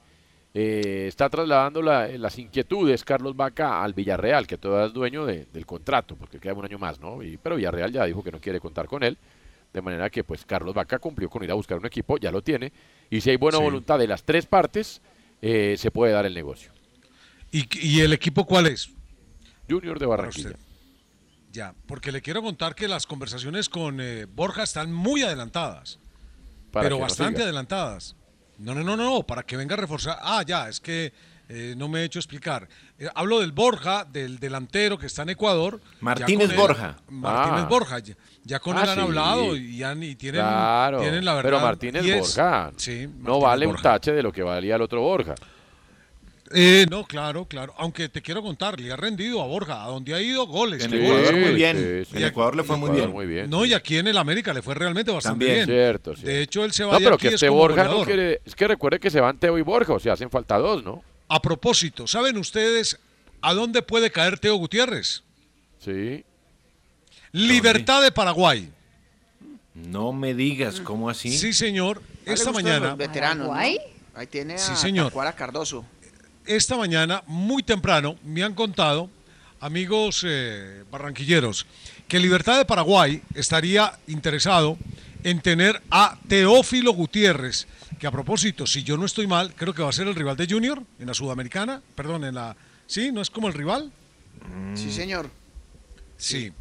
eh, 0.54 1.06
está 1.08 1.30
trasladando 1.30 1.80
la- 1.80 2.08
las 2.08 2.38
inquietudes 2.38 3.04
Carlos 3.04 3.34
Vaca 3.36 3.82
al 3.82 3.94
Villarreal, 3.94 4.46
que 4.46 4.58
todavía 4.58 4.88
es 4.88 4.92
dueño 4.92 5.24
de- 5.24 5.46
del 5.52 5.64
contrato, 5.64 6.14
porque 6.16 6.38
queda 6.38 6.52
un 6.54 6.64
año 6.64 6.78
más, 6.78 7.00
¿no? 7.00 7.22
Y, 7.22 7.36
pero 7.38 7.56
Villarreal 7.56 7.90
ya 7.92 8.04
dijo 8.04 8.22
que 8.22 8.32
no 8.32 8.40
quiere 8.40 8.60
contar 8.60 8.86
con 8.86 9.02
él, 9.02 9.16
de 9.72 9.82
manera 9.82 10.10
que 10.10 10.22
pues 10.24 10.44
Carlos 10.44 10.74
Vaca 10.74 10.98
cumplió 10.98 11.30
con 11.30 11.42
ir 11.44 11.50
a 11.50 11.54
buscar 11.54 11.78
un 11.78 11.86
equipo, 11.86 12.18
ya 12.18 12.30
lo 12.30 12.42
tiene, 12.42 12.72
y 13.10 13.20
si 13.20 13.30
hay 13.30 13.36
buena 13.36 13.58
Sí. 13.58 13.64
voluntad 13.64 13.98
de 13.98 14.06
las 14.06 14.22
tres 14.24 14.46
partes, 14.46 15.00
eh, 15.40 15.76
se 15.78 15.90
puede 15.90 16.12
dar 16.12 16.26
el 16.26 16.34
negocio. 16.34 16.72
¿Y, 17.50 17.66
¿Y 17.86 18.00
el 18.00 18.12
equipo 18.12 18.46
cuál 18.46 18.66
es? 18.66 18.90
Junior 19.68 19.98
de 19.98 20.06
Barranquilla. 20.06 20.50
usted. 20.50 20.60
Ya, 21.52 21.74
porque 21.86 22.12
le 22.12 22.22
quiero 22.22 22.42
contar 22.42 22.74
que 22.74 22.88
las 22.88 23.06
conversaciones 23.06 23.68
con 23.68 24.00
eh, 24.00 24.24
Borja 24.26 24.62
están 24.62 24.92
muy 24.92 25.22
adelantadas, 25.22 25.98
Para 26.70 26.84
pero 26.84 26.98
bastante 26.98 27.42
adelantadas. 27.42 28.16
No, 28.58 28.74
no, 28.74 28.82
no, 28.82 28.96
no, 28.96 29.04
no, 29.04 29.26
para 29.26 29.42
que 29.42 29.56
venga 29.56 29.74
a 29.74 29.78
reforzar. 29.78 30.18
Ah, 30.22 30.42
ya, 30.46 30.68
es 30.68 30.80
que 30.80 31.12
eh, 31.54 31.74
no 31.76 31.86
me 31.88 32.00
he 32.00 32.04
hecho 32.04 32.18
explicar. 32.18 32.66
Eh, 32.98 33.08
hablo 33.14 33.40
del 33.40 33.52
Borja, 33.52 34.06
del 34.10 34.38
delantero 34.38 34.96
que 34.96 35.06
está 35.06 35.22
en 35.22 35.28
Ecuador. 35.30 35.80
Martínez 36.00 36.50
él- 36.50 36.56
Borja. 36.56 36.96
Martínez 37.10 37.60
Ah. 37.64 37.68
Borja. 37.68 37.98
Ya, 37.98 38.14
ya 38.44 38.58
con 38.58 38.78
Ah, 38.78 38.84
él 38.84 38.88
han 38.88 38.94
sí. 38.96 39.00
hablado 39.02 39.56
y, 39.56 39.82
han, 39.82 40.02
y 40.02 40.14
tienen, 40.14 40.40
Claro, 40.40 41.00
tienen 41.00 41.24
la 41.24 41.34
verdad. 41.34 41.50
pero 41.50 41.60
Martínez 41.60 42.02
10. 42.04 42.20
Borja 42.20 42.72
Sí, 42.76 43.06
no 43.18 43.38
vale 43.40 43.66
un 43.66 43.76
tache 43.76 44.12
de 44.12 44.22
lo 44.22 44.32
que 44.32 44.42
valía 44.42 44.76
el 44.76 44.82
otro 44.82 45.00
Borja. 45.02 45.34
Eh, 46.54 46.84
no, 46.90 47.04
claro, 47.04 47.46
claro. 47.46 47.72
Aunque 47.78 48.10
te 48.10 48.20
quiero 48.20 48.42
contar, 48.42 48.78
le 48.78 48.92
ha 48.92 48.96
rendido 48.96 49.40
a 49.40 49.46
Borja, 49.46 49.84
a 49.84 49.86
donde 49.86 50.12
ha 50.14 50.20
ido 50.20 50.46
goles. 50.46 50.84
En 50.84 50.92
Ecuador 50.92 51.24
goles. 51.32 51.46
muy 51.46 51.54
bien. 51.54 51.76
sí, 52.04 52.10
sí. 52.12 52.16
En 52.22 52.28
Ecuador 52.28 52.56
le 52.56 52.62
fue 52.62 52.76
muy 52.76 52.90
bien. 52.90 53.10
Muy 53.10 53.24
bien. 53.26 53.48
No, 53.48 53.64
y 53.64 53.72
aquí 53.72 53.96
en 53.96 54.06
el 54.08 54.18
América 54.18 54.52
le 54.52 54.60
fue 54.60 54.74
realmente 54.74 55.10
bastante 55.10 55.46
También. 55.46 55.66
bien. 55.66 55.78
Cierto. 55.78 56.12
De 56.14 56.42
hecho, 56.42 56.62
él 56.64 56.72
se 56.72 56.84
va 56.84 56.92
No, 56.92 56.98
de 56.98 57.04
pero 57.04 57.14
aquí 57.14 57.22
que 57.22 57.28
es 57.28 57.34
este 57.34 57.48
Borja 57.48 57.84
no 57.84 58.04
quiere. 58.04 58.42
Es 58.44 58.54
que 58.54 58.68
recuerde 58.68 59.00
que 59.00 59.08
se 59.10 59.20
van 59.20 59.38
Teo 59.38 59.56
y 59.56 59.62
Borja, 59.62 59.94
o 59.94 59.98
sea, 59.98 60.12
hacen 60.12 60.28
falta 60.28 60.58
dos, 60.58 60.84
¿no? 60.84 61.02
A 61.32 61.40
propósito, 61.40 62.06
¿saben 62.06 62.36
ustedes 62.36 62.98
a 63.40 63.54
dónde 63.54 63.80
puede 63.80 64.10
caer 64.10 64.38
Teo 64.38 64.56
Gutiérrez? 64.56 65.22
Sí. 65.78 66.26
Libertad 67.32 68.02
de 68.02 68.12
Paraguay. 68.12 68.70
No 69.72 70.12
me 70.12 70.34
digas, 70.34 70.78
¿cómo 70.80 71.08
así? 71.08 71.30
Sí, 71.32 71.54
señor. 71.54 72.02
Esta 72.26 72.52
mañana. 72.52 72.94
veteranos. 72.96 73.48
Ahí 73.56 73.80
tiene 74.28 74.56
a 74.56 74.58
Sí, 74.58 74.76
señor. 74.76 75.10
Cardoso. 75.34 75.86
esta 76.44 76.76
mañana, 76.76 77.22
muy 77.26 77.62
temprano, 77.62 78.18
me 78.22 78.42
han 78.42 78.52
contado, 78.54 79.08
amigos 79.58 80.26
eh, 80.28 80.84
barranquilleros, 80.90 81.64
que 82.08 82.18
Libertad 82.18 82.58
de 82.58 82.66
Paraguay 82.66 83.22
estaría 83.34 83.98
interesado 84.06 84.76
en 85.24 85.40
tener 85.40 85.80
a 85.90 86.18
Teófilo 86.28 86.92
Gutiérrez, 86.92 87.66
que 88.02 88.08
a 88.08 88.10
propósito, 88.10 88.66
si 88.66 88.82
yo 88.82 88.96
no 88.96 89.06
estoy 89.06 89.28
mal, 89.28 89.54
creo 89.54 89.72
que 89.72 89.80
va 89.80 89.88
a 89.88 89.92
ser 89.92 90.08
el 90.08 90.16
rival 90.16 90.36
de 90.36 90.48
Junior 90.48 90.82
en 90.98 91.06
la 91.06 91.14
Sudamericana, 91.14 91.80
perdón, 91.94 92.24
en 92.24 92.34
la... 92.34 92.56
¿Sí? 92.88 93.12
¿No 93.12 93.22
es 93.22 93.30
como 93.30 93.46
el 93.46 93.54
rival? 93.54 93.92
Sí, 94.74 94.90
señor. 94.90 95.30
Sí. 96.16 96.52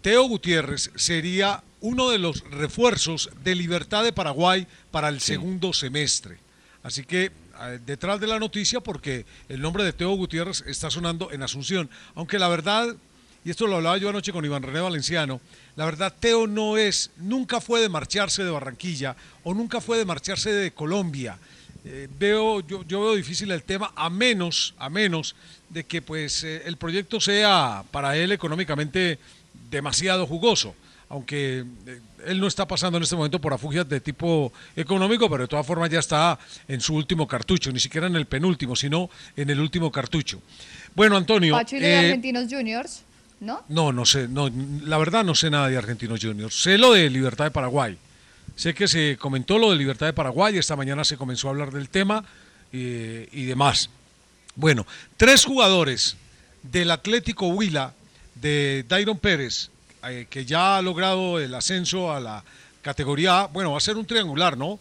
Teo 0.00 0.22
Gutiérrez 0.28 0.92
sería 0.94 1.60
uno 1.80 2.08
de 2.08 2.20
los 2.20 2.48
refuerzos 2.52 3.30
de 3.42 3.56
Libertad 3.56 4.04
de 4.04 4.12
Paraguay 4.12 4.68
para 4.92 5.08
el 5.08 5.20
segundo 5.20 5.72
semestre. 5.72 6.38
Así 6.84 7.02
que 7.04 7.32
eh, 7.62 7.80
detrás 7.84 8.20
de 8.20 8.28
la 8.28 8.38
noticia, 8.38 8.78
porque 8.78 9.26
el 9.48 9.60
nombre 9.60 9.82
de 9.82 9.92
Teo 9.92 10.12
Gutiérrez 10.12 10.62
está 10.68 10.88
sonando 10.88 11.32
en 11.32 11.42
Asunción, 11.42 11.90
aunque 12.14 12.38
la 12.38 12.46
verdad, 12.46 12.94
y 13.46 13.50
esto 13.50 13.68
lo 13.68 13.76
hablaba 13.76 13.96
yo 13.96 14.08
anoche 14.08 14.32
con 14.32 14.44
Iván 14.44 14.64
René 14.64 14.80
Valenciano, 14.80 15.40
la 15.76 15.84
verdad 15.84 16.12
Teo 16.18 16.48
no 16.48 16.76
es, 16.76 17.12
nunca 17.16 17.60
fue 17.60 17.80
de 17.80 17.88
marcharse 17.88 18.42
de 18.42 18.50
Barranquilla 18.50 19.14
o 19.44 19.54
nunca 19.54 19.80
fue 19.80 19.98
de 19.98 20.04
marcharse 20.04 20.52
de 20.52 20.72
Colombia. 20.72 21.38
Eh, 21.84 22.08
veo, 22.18 22.58
yo, 22.66 22.82
yo 22.82 23.02
veo 23.02 23.14
difícil 23.14 23.52
el 23.52 23.62
tema 23.62 23.92
a 23.94 24.10
menos, 24.10 24.74
a 24.78 24.90
menos 24.90 25.36
de 25.68 25.84
que 25.84 26.02
pues 26.02 26.42
eh, 26.42 26.62
el 26.66 26.76
proyecto 26.76 27.20
sea 27.20 27.84
para 27.92 28.16
él 28.16 28.32
económicamente 28.32 29.20
demasiado 29.70 30.26
jugoso, 30.26 30.74
aunque 31.08 31.64
eh, 31.86 32.00
él 32.26 32.40
no 32.40 32.48
está 32.48 32.66
pasando 32.66 32.96
en 32.98 33.04
este 33.04 33.14
momento 33.14 33.40
por 33.40 33.52
afugias 33.52 33.88
de 33.88 34.00
tipo 34.00 34.52
económico, 34.74 35.30
pero 35.30 35.44
de 35.44 35.48
todas 35.48 35.64
formas 35.64 35.88
ya 35.88 36.00
está 36.00 36.36
en 36.66 36.80
su 36.80 36.96
último 36.96 37.28
cartucho, 37.28 37.70
ni 37.70 37.78
siquiera 37.78 38.08
en 38.08 38.16
el 38.16 38.26
penúltimo, 38.26 38.74
sino 38.74 39.08
en 39.36 39.50
el 39.50 39.60
último 39.60 39.92
cartucho. 39.92 40.42
Bueno, 40.96 41.16
Antonio. 41.16 41.54
Pacho 41.54 41.76
y 41.76 41.84
eh, 41.84 41.96
Argentinos 41.96 42.46
Juniors, 42.50 43.02
¿no? 43.40 43.64
no, 43.68 43.92
no 43.92 44.04
sé, 44.04 44.28
no, 44.28 44.50
la 44.82 44.98
verdad 44.98 45.24
no 45.24 45.34
sé 45.34 45.50
nada 45.50 45.68
de 45.68 45.76
Argentinos 45.76 46.20
Juniors. 46.22 46.62
Sé 46.62 46.78
lo 46.78 46.92
de 46.92 47.10
Libertad 47.10 47.46
de 47.46 47.50
Paraguay. 47.50 47.98
Sé 48.54 48.74
que 48.74 48.88
se 48.88 49.16
comentó 49.18 49.58
lo 49.58 49.70
de 49.70 49.76
Libertad 49.76 50.06
de 50.06 50.12
Paraguay, 50.12 50.56
esta 50.56 50.76
mañana 50.76 51.04
se 51.04 51.16
comenzó 51.16 51.48
a 51.48 51.50
hablar 51.50 51.72
del 51.72 51.90
tema 51.90 52.24
eh, 52.72 53.28
y 53.32 53.44
demás. 53.44 53.90
Bueno, 54.54 54.86
tres 55.16 55.44
jugadores 55.44 56.16
del 56.62 56.90
Atlético 56.90 57.48
Huila, 57.48 57.92
de 58.34 58.84
Dairon 58.88 59.18
Pérez, 59.18 59.70
eh, 60.08 60.26
que 60.30 60.44
ya 60.44 60.78
ha 60.78 60.82
logrado 60.82 61.38
el 61.38 61.54
ascenso 61.54 62.12
a 62.12 62.20
la 62.20 62.44
categoría 62.82 63.46
bueno, 63.46 63.72
va 63.72 63.78
a 63.78 63.80
ser 63.80 63.96
un 63.96 64.06
triangular, 64.06 64.56
¿no? 64.56 64.78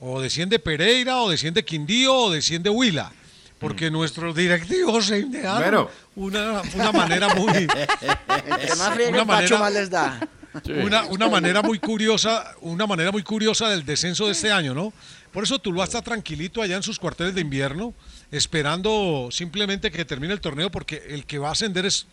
O 0.00 0.20
desciende 0.20 0.58
Pereira, 0.58 1.22
o 1.22 1.30
desciende 1.30 1.64
Quindío, 1.64 2.14
o 2.14 2.30
desciende 2.30 2.68
Huila. 2.68 3.12
Porque 3.58 3.90
nuestros 3.90 4.34
directivos 4.34 5.06
se 5.06 5.18
idearon 5.20 5.60
Bueno. 5.62 5.90
una, 6.16 6.62
una 6.74 6.92
manera 6.92 7.34
muy... 7.34 7.52
Entre 7.56 8.76
más 8.76 8.94
friegue 8.94 9.12
una 9.12 9.24
manera- 9.24 9.58
más 9.58 9.72
les 9.72 9.90
da. 9.90 10.20
una, 10.84 11.04
una 11.04 11.28
manera 11.28 11.62
muy 11.62 11.78
curiosa, 11.78 12.54
una 12.60 12.86
manera 12.86 13.10
muy 13.10 13.22
curiosa 13.22 13.68
del 13.68 13.84
descenso 13.84 14.26
de 14.26 14.32
este 14.32 14.52
año, 14.52 14.74
¿no? 14.74 14.92
Por 15.32 15.42
eso 15.42 15.58
Tuluá 15.58 15.84
está 15.84 16.00
tranquilito 16.00 16.62
allá 16.62 16.76
en 16.76 16.82
sus 16.82 16.98
cuarteles 17.00 17.34
de 17.34 17.40
invierno, 17.40 17.92
esperando 18.30 19.28
simplemente 19.32 19.90
que 19.90 20.04
termine 20.04 20.32
el 20.32 20.40
torneo, 20.40 20.70
porque 20.70 21.02
el 21.08 21.26
que 21.26 21.38
va 21.38 21.48
a 21.48 21.52
ascender 21.52 21.86
es 21.86 22.06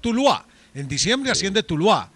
Tuluá. 0.00 0.46
En 0.74 0.88
diciembre 0.88 1.30
asciende 1.30 1.62
Tuluá, 1.62 2.08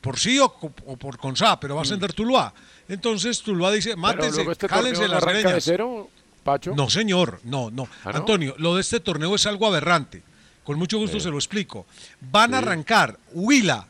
por 0.00 0.18
sí 0.18 0.38
o, 0.40 0.52
por 0.52 1.18
Consá, 1.18 1.60
pero 1.60 1.76
va 1.76 1.82
a 1.82 1.84
ascender 1.84 2.12
Tuluá. 2.12 2.52
Entonces 2.88 3.40
Tuluá 3.40 3.70
dice, 3.70 3.94
mátense, 3.94 4.42
este 4.50 4.66
cálense 4.66 5.06
las 5.06 5.24
de 5.24 5.60
cero, 5.60 6.10
Pacho. 6.44 6.72
No, 6.74 6.88
señor, 6.90 7.40
no, 7.44 7.70
no. 7.70 7.88
¿Ah, 8.04 8.10
no? 8.12 8.18
Antonio, 8.18 8.54
lo 8.58 8.74
de 8.74 8.80
este 8.80 9.00
torneo 9.00 9.34
es 9.34 9.46
algo 9.46 9.66
aberrante. 9.66 10.22
Con 10.64 10.78
mucho 10.78 10.98
gusto 10.98 11.18
se 11.20 11.30
lo 11.30 11.36
explico. 11.36 11.86
Van 12.20 12.54
a 12.54 12.58
arrancar 12.58 13.18
Huila 13.32 13.86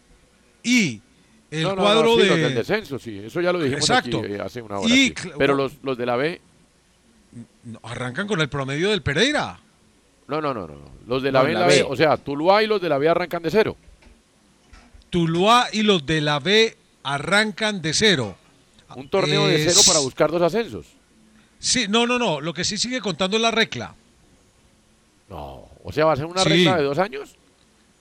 y 0.62 1.00
el 1.50 1.62
No, 1.62 1.70
no, 1.70 1.76
no, 1.76 1.82
cuadro 1.82 2.14
sí, 2.16 2.22
de... 2.22 2.28
los 2.28 2.38
del 2.38 2.54
descenso, 2.54 2.98
sí, 2.98 3.18
eso 3.18 3.40
ya 3.40 3.52
lo 3.52 3.58
dijimos 3.60 3.88
Exacto. 3.88 4.20
aquí 4.20 4.32
eh, 4.34 4.40
hace 4.40 4.62
una 4.62 4.78
hora. 4.78 4.88
Y 4.88 5.08
sí. 5.08 5.14
cl- 5.14 5.34
Pero 5.38 5.54
los, 5.54 5.72
los 5.82 5.98
de 5.98 6.06
la 6.06 6.16
B, 6.16 6.40
Arrancan 7.82 8.26
con 8.26 8.40
el 8.40 8.48
promedio 8.48 8.90
del 8.90 9.02
Pereira. 9.02 9.58
no, 10.28 10.40
no, 10.40 10.52
no, 10.54 10.66
no. 10.66 10.74
Los 11.06 11.22
de 11.22 11.30
la 11.32 11.40
No, 11.40 11.46
B 11.46 11.52
la 11.54 11.60
la 11.60 11.66
B, 11.66 11.74
B. 11.76 11.86
o 11.88 11.94
sea, 11.96 12.16
Tuluá 12.16 12.62
y 12.62 12.66
los 12.66 12.80
de 12.80 12.88
la 12.88 12.98
B 12.98 13.08
arrancan 13.08 13.42
de 13.42 13.50
cero. 13.50 13.76
Tuluá 15.10 15.68
y 15.72 15.82
los 15.82 16.04
de 16.06 16.20
la 16.20 16.38
B 16.38 16.76
arrancan 17.02 17.82
de 17.82 17.92
cero. 17.94 18.36
Un 18.96 19.08
torneo 19.08 19.46
de 19.46 19.58
cero 19.64 19.80
para 19.86 20.00
buscar 20.00 20.30
dos 20.30 20.42
ascensos. 20.42 20.86
Sí, 21.60 21.86
no, 21.88 22.06
no, 22.06 22.18
no. 22.18 22.40
Lo 22.40 22.52
que 22.54 22.64
sí 22.64 22.76
sigue 22.78 23.00
contando 23.00 23.36
es 23.36 23.42
la 23.42 23.50
regla. 23.52 23.94
No, 25.28 25.68
o 25.84 25.92
sea, 25.92 26.06
va 26.06 26.14
a 26.14 26.16
ser 26.16 26.24
una 26.26 26.42
Sí. 26.42 26.48
regla 26.48 26.76
de 26.78 26.82
dos 26.82 26.98
años. 26.98 27.36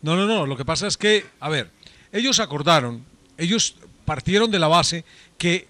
No, 0.02 0.16
no, 0.16 0.26
no. 0.26 0.46
Lo 0.46 0.58
que 0.58 0.66
pasa 0.66 0.88
es 0.88 0.98
que, 0.98 1.26
a 1.40 1.50
ver, 1.50 1.70
ellos 2.12 2.40
acordaron, 2.40 3.06
ellos 3.38 3.76
partieron 4.06 4.50
de 4.50 4.60
la 4.60 4.68
base 4.68 5.04
que 5.38 5.68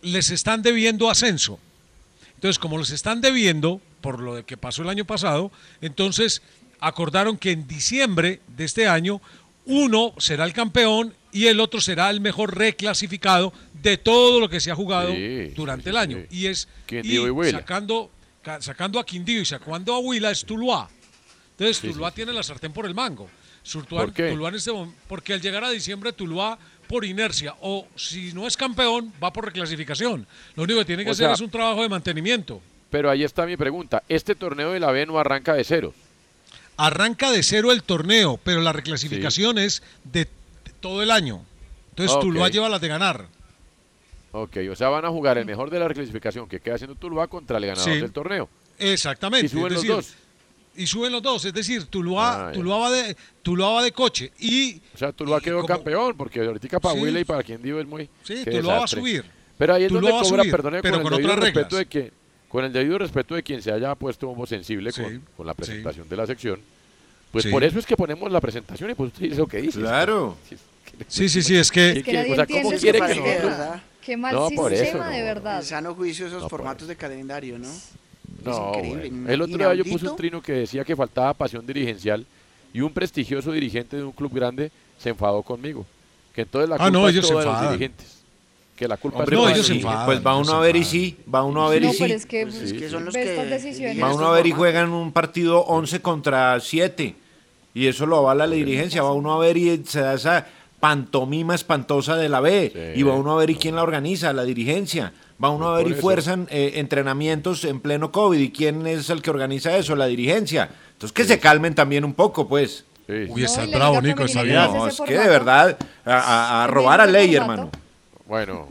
les 0.00 0.30
están 0.30 0.62
debiendo 0.62 1.10
ascenso. 1.10 1.58
Entonces, 2.36 2.58
como 2.58 2.78
les 2.78 2.90
están 2.90 3.20
debiendo, 3.20 3.80
por 4.00 4.20
lo 4.20 4.36
de 4.36 4.44
que 4.44 4.56
pasó 4.56 4.82
el 4.82 4.88
año 4.88 5.04
pasado, 5.04 5.50
entonces 5.80 6.40
acordaron 6.80 7.36
que 7.36 7.50
en 7.50 7.66
diciembre 7.66 8.40
de 8.56 8.64
este 8.64 8.86
año 8.86 9.20
uno 9.68 10.14
será 10.18 10.44
el 10.44 10.52
campeón 10.52 11.14
y 11.30 11.46
el 11.46 11.60
otro 11.60 11.80
será 11.80 12.10
el 12.10 12.20
mejor 12.20 12.56
reclasificado 12.56 13.52
de 13.82 13.96
todo 13.96 14.40
lo 14.40 14.48
que 14.48 14.60
se 14.60 14.70
ha 14.70 14.74
jugado 14.74 15.12
Sí, 15.14 15.52
durante 15.54 15.90
el 15.90 15.96
año. 15.96 16.18
Y 16.30 16.46
es 16.46 16.68
y 16.90 17.18
sacando, 17.52 18.10
ca- 18.42 18.60
sacando 18.60 18.98
a 18.98 19.06
Quindío 19.06 19.40
y 19.40 19.44
sacando 19.44 19.94
a 19.94 19.98
Huila 20.00 20.30
es 20.30 20.44
Tuluá. 20.44 20.88
Entonces 21.52 21.80
Tuluá 21.80 22.10
tiene 22.12 22.32
la 22.32 22.42
sartén 22.42 22.72
por 22.72 22.86
el 22.86 22.94
mango. 22.94 23.28
Surtuá- 23.64 24.04
¿Por 24.06 24.12
qué? 24.14 24.30
Tuluá 24.30 24.48
en 24.48 24.54
este 24.56 24.70
mom- 24.72 24.92
porque 25.06 25.34
al 25.34 25.40
llegar 25.40 25.62
a 25.64 25.70
diciembre 25.70 26.12
Tuluá 26.12 26.58
por 26.88 27.04
inercia 27.04 27.54
o 27.60 27.86
si 27.96 28.32
no 28.32 28.46
es 28.46 28.56
campeón 28.56 29.12
va 29.22 29.32
por 29.32 29.44
reclasificación. 29.44 30.26
Lo 30.56 30.62
único 30.62 30.78
que 30.80 30.86
tiene 30.86 31.04
que 31.04 31.10
O 31.10 31.12
hacer 31.12 31.26
sea, 31.26 31.34
es 31.34 31.40
un 31.40 31.50
trabajo 31.50 31.82
de 31.82 31.88
mantenimiento. 31.90 32.62
Pero 32.90 33.10
ahí 33.10 33.22
está 33.22 33.44
mi 33.44 33.58
pregunta. 33.58 34.02
Este 34.08 34.34
torneo 34.34 34.72
de 34.72 34.80
la 34.80 34.90
B 34.92 35.04
no 35.04 35.18
arranca 35.18 35.52
de 35.52 35.62
cero. 35.64 35.92
Arranca 36.78 37.30
de 37.30 37.42
cero 37.42 37.72
el 37.72 37.82
torneo, 37.82 38.38
pero 38.42 38.60
la 38.62 38.72
reclasificación 38.72 39.58
es 39.58 39.82
de 40.04 40.26
todo 40.80 41.02
el 41.02 41.10
año. 41.10 41.44
Entonces 41.90 42.16
Ok. 42.16 42.22
Tuluá 42.22 42.48
lleva 42.48 42.68
las 42.68 42.80
de 42.80 42.88
ganar. 42.88 43.26
Ok, 44.32 44.58
o 44.70 44.76
sea, 44.76 44.88
van 44.88 45.04
a 45.04 45.08
jugar 45.08 45.38
el 45.38 45.44
mejor 45.44 45.70
de 45.70 45.78
la 45.80 45.88
reclasificación 45.88 46.48
que 46.48 46.60
queda 46.60 46.76
haciendo 46.76 46.94
Tuluá 46.94 47.26
contra 47.26 47.58
el 47.58 47.66
ganador 47.66 47.92
Sí. 47.92 48.00
del 48.00 48.12
torneo. 48.12 48.48
Exactamente. 48.78 49.46
Y 49.46 49.48
suben 49.48 49.74
los 49.74 49.86
dos. 49.86 50.14
Y 50.76 50.86
suben 50.86 51.10
los 51.10 51.20
dos, 51.22 51.44
es 51.44 51.52
decir, 51.52 51.86
Tuluá, 51.86 52.48
Ah. 52.50 52.52
Tuluá, 52.52 52.78
va, 52.78 52.90
de, 52.92 53.16
Tuluá 53.42 53.70
va 53.72 53.82
de 53.82 53.90
coche 53.90 54.30
y 54.38 54.80
O 54.94 54.98
sea, 54.98 55.10
Tuluá 55.10 55.40
quedó 55.40 55.64
campeón, 55.66 56.14
porque 56.16 56.40
ahorita 56.40 56.78
para 56.78 56.94
Sí. 56.94 57.08
Y 57.18 57.24
para 57.24 57.42
quien 57.42 57.60
digo 57.60 57.80
es 57.80 57.86
muy. 57.88 58.08
Sí, 58.22 58.44
Tuluá 58.44 58.62
va 58.62 58.78
a 58.78 58.82
desastre. 58.82 59.00
subir. 59.00 59.24
Pero 59.56 59.74
ahí 59.74 59.82
es 59.84 59.88
Tuluá 59.88 60.10
donde 60.12 60.28
cobra, 60.28 60.42
subir, 60.44 60.52
perdone, 60.52 60.80
pero 60.82 61.02
con, 61.02 61.10
con 61.10 61.14
el 61.14 61.24
otras 61.24 61.38
respeto 61.40 61.76
reglas. 61.76 61.78
de 61.80 61.86
que, 61.86 62.12
con 62.48 62.64
el 62.64 62.72
debido 62.72 62.98
respeto 62.98 63.34
de 63.34 63.42
quien 63.42 63.60
se 63.62 63.70
haya 63.72 63.94
puesto 63.94 64.34
sensible 64.46 64.90
Sí, 64.92 65.02
con, 65.02 65.22
con 65.36 65.46
la 65.46 65.54
presentación 65.54 66.08
de 66.08 66.16
la 66.16 66.26
sección. 66.26 66.56
Sí. 66.56 66.62
Pues 67.32 67.46
por 67.46 67.62
eso 67.62 67.78
es 67.78 67.84
que 67.86 67.96
ponemos 67.96 68.32
la 68.32 68.40
presentación 68.40 68.90
y 68.90 68.94
pues 68.94 69.08
usted 69.12 69.22
dice 69.24 69.36
lo 69.36 69.46
que 69.46 69.58
dice. 69.60 69.80
Claro. 69.80 70.36
Sí, 71.06 71.28
sí, 71.28 71.42
sí, 71.42 71.56
es 71.56 71.70
que- 71.70 71.80
¿Qué 71.80 71.98
Es 72.00 72.04
que 72.04 72.10
quiere? 72.10 72.18
nadie 72.20 72.32
O 72.32 72.36
sea, 72.36 72.46
¿cómo 72.46 72.70
quiere 72.78 72.98
que 73.00 73.08
nosotros- 73.14 73.42
¿verdad? 73.42 73.82
Qué 74.02 74.16
mal 74.16 74.34
No, 74.34 74.48
por 74.50 74.72
eso, 74.72 74.82
sistema, 74.84 75.10
de 75.10 75.18
no. 75.18 75.24
verdad. 75.26 75.58
En 75.58 75.64
sano 75.66 75.94
juicio 75.94 76.26
esos 76.26 76.42
No, 76.44 76.48
formatos 76.48 76.88
de 76.88 76.96
calendario, 76.96 77.58
¿no? 77.58 77.68
No, 78.44 78.68
increíble, 78.74 79.08
bueno. 79.10 79.30
El 79.30 79.42
otro 79.42 79.56
día 79.58 79.74
yo 79.74 79.84
puse 79.84 80.08
un 80.08 80.16
trino 80.16 80.40
que 80.40 80.52
decía 80.52 80.84
que 80.84 80.96
faltaba 80.96 81.34
pasión 81.34 81.66
dirigencial 81.66 82.24
y 82.72 82.80
un 82.80 82.92
prestigioso 82.92 83.52
dirigente 83.52 83.96
de 83.98 84.04
un 84.04 84.12
club 84.12 84.32
grande 84.34 84.70
se 84.98 85.10
enfadó 85.10 85.42
conmigo. 85.42 85.84
Que 86.34 86.42
entonces 86.42 86.68
la 86.70 86.76
Ah, 86.76 86.78
culpa 86.78 86.90
no, 86.90 87.08
es 87.08 87.14
ellos 87.14 87.26
se 87.26 87.32
de 87.34 87.38
los 87.40 87.46
enfadan. 87.46 87.72
dirigentes. 87.72 88.17
Que 88.78 88.86
la 88.86 88.96
culpa 88.96 89.18
Hombre, 89.18 89.34
es 89.34 89.38
No, 89.38 89.44
pues, 89.44 89.54
ellos 89.56 89.66
se 89.66 89.72
enfadan. 89.74 90.06
pues 90.06 90.24
va 90.24 90.36
uno 90.36 90.52
a 90.52 90.60
ver 90.60 90.76
y 90.76 90.84
sí, 90.84 91.16
va 91.34 91.42
uno 91.42 91.66
a 91.66 91.70
ver 91.70 91.82
No, 91.82 91.88
y 91.88 91.92
sí. 91.92 91.98
pero 92.04 92.14
es 92.14 92.26
que, 92.26 92.42
Pues 92.46 92.54
es 92.62 92.72
que 92.72 92.88
son 92.88 93.04
los. 93.04 93.14
Va 93.14 94.14
uno 94.14 94.26
a 94.28 94.32
ver 94.32 94.46
y 94.46 94.52
juegan 94.52 94.90
un 94.90 95.10
partido 95.12 95.60
11 95.64 96.00
contra 96.00 96.60
7. 96.60 97.16
Y 97.74 97.86
eso 97.88 98.06
lo 98.06 98.18
avala 98.18 98.46
la 98.46 98.54
dirigencia. 98.54 99.02
Va 99.02 99.12
uno 99.12 99.32
a 99.34 99.38
ver 99.38 99.56
y 99.56 99.82
se 99.84 100.00
da 100.00 100.14
esa 100.14 100.46
pantomima 100.78 101.54
espantosa 101.56 102.16
de 102.16 102.28
la 102.28 102.40
B. 102.40 102.70
Sí. 102.72 103.00
Y 103.00 103.02
va 103.02 103.14
uno 103.14 103.32
a 103.32 103.36
ver 103.36 103.50
y 103.50 103.56
quién 103.56 103.74
la 103.74 103.82
organiza, 103.82 104.32
la 104.32 104.44
dirigencia. 104.44 105.12
Va 105.42 105.50
uno 105.50 105.68
a 105.70 105.76
ver 105.78 105.88
y 105.88 105.94
fuerzan 105.94 106.46
eh, 106.50 106.72
entrenamientos 106.76 107.64
en 107.64 107.80
pleno 107.80 108.12
COVID. 108.12 108.38
¿Y 108.38 108.50
quién 108.50 108.86
es 108.86 109.10
el 109.10 109.22
que 109.22 109.30
organiza 109.30 109.76
eso? 109.76 109.96
La 109.96 110.06
dirigencia. 110.06 110.70
Entonces 110.92 111.12
que 111.12 111.24
se 111.24 111.38
calmen 111.40 111.74
también 111.74 112.04
un 112.04 112.14
poco, 112.14 112.46
pues. 112.48 112.84
Sí. 113.08 113.12
Uy, 113.28 113.42
No, 113.42 113.66
bravo, 113.78 114.02
Nico, 114.02 114.24
está 114.24 114.40
Femenina 114.40 114.66
bien. 114.68 114.76
es 114.88 114.98
No, 114.98 115.04
es 115.04 115.08
que 115.08 115.18
de 115.18 115.28
verdad, 115.28 115.76
a, 116.04 116.12
a- 116.12 116.62
a 116.62 116.66
¿Tiene 116.66 116.74
robar 116.74 117.00
a 117.00 117.06
ley, 117.06 117.34
hermano. 117.34 117.70
Bueno, 118.28 118.68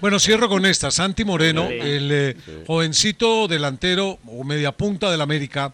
Bueno, 0.00 0.18
cierro 0.18 0.48
con 0.48 0.66
esta. 0.66 0.90
Santi 0.90 1.24
Moreno, 1.24 1.68
Sí. 1.68 1.74
el 1.80 2.10
eh, 2.12 2.36
jovencito 2.66 3.46
delantero 3.46 4.18
o 4.26 4.42
media 4.44 4.72
punta 4.72 5.10
del 5.12 5.20
América, 5.20 5.72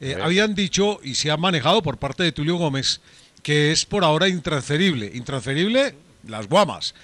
eh, 0.00 0.14
Sí. 0.16 0.20
habían 0.20 0.54
dicho 0.54 0.98
y 1.02 1.14
se 1.14 1.30
ha 1.30 1.36
manejado 1.36 1.82
por 1.82 1.98
parte 1.98 2.22
de 2.22 2.32
Tulio 2.32 2.56
Gómez 2.56 3.00
que 3.42 3.70
es 3.70 3.84
por 3.86 4.02
ahora 4.02 4.28
intransferible. 4.28 5.10
Intransferible, 5.14 5.94
las 6.26 6.48
guamas. 6.48 6.94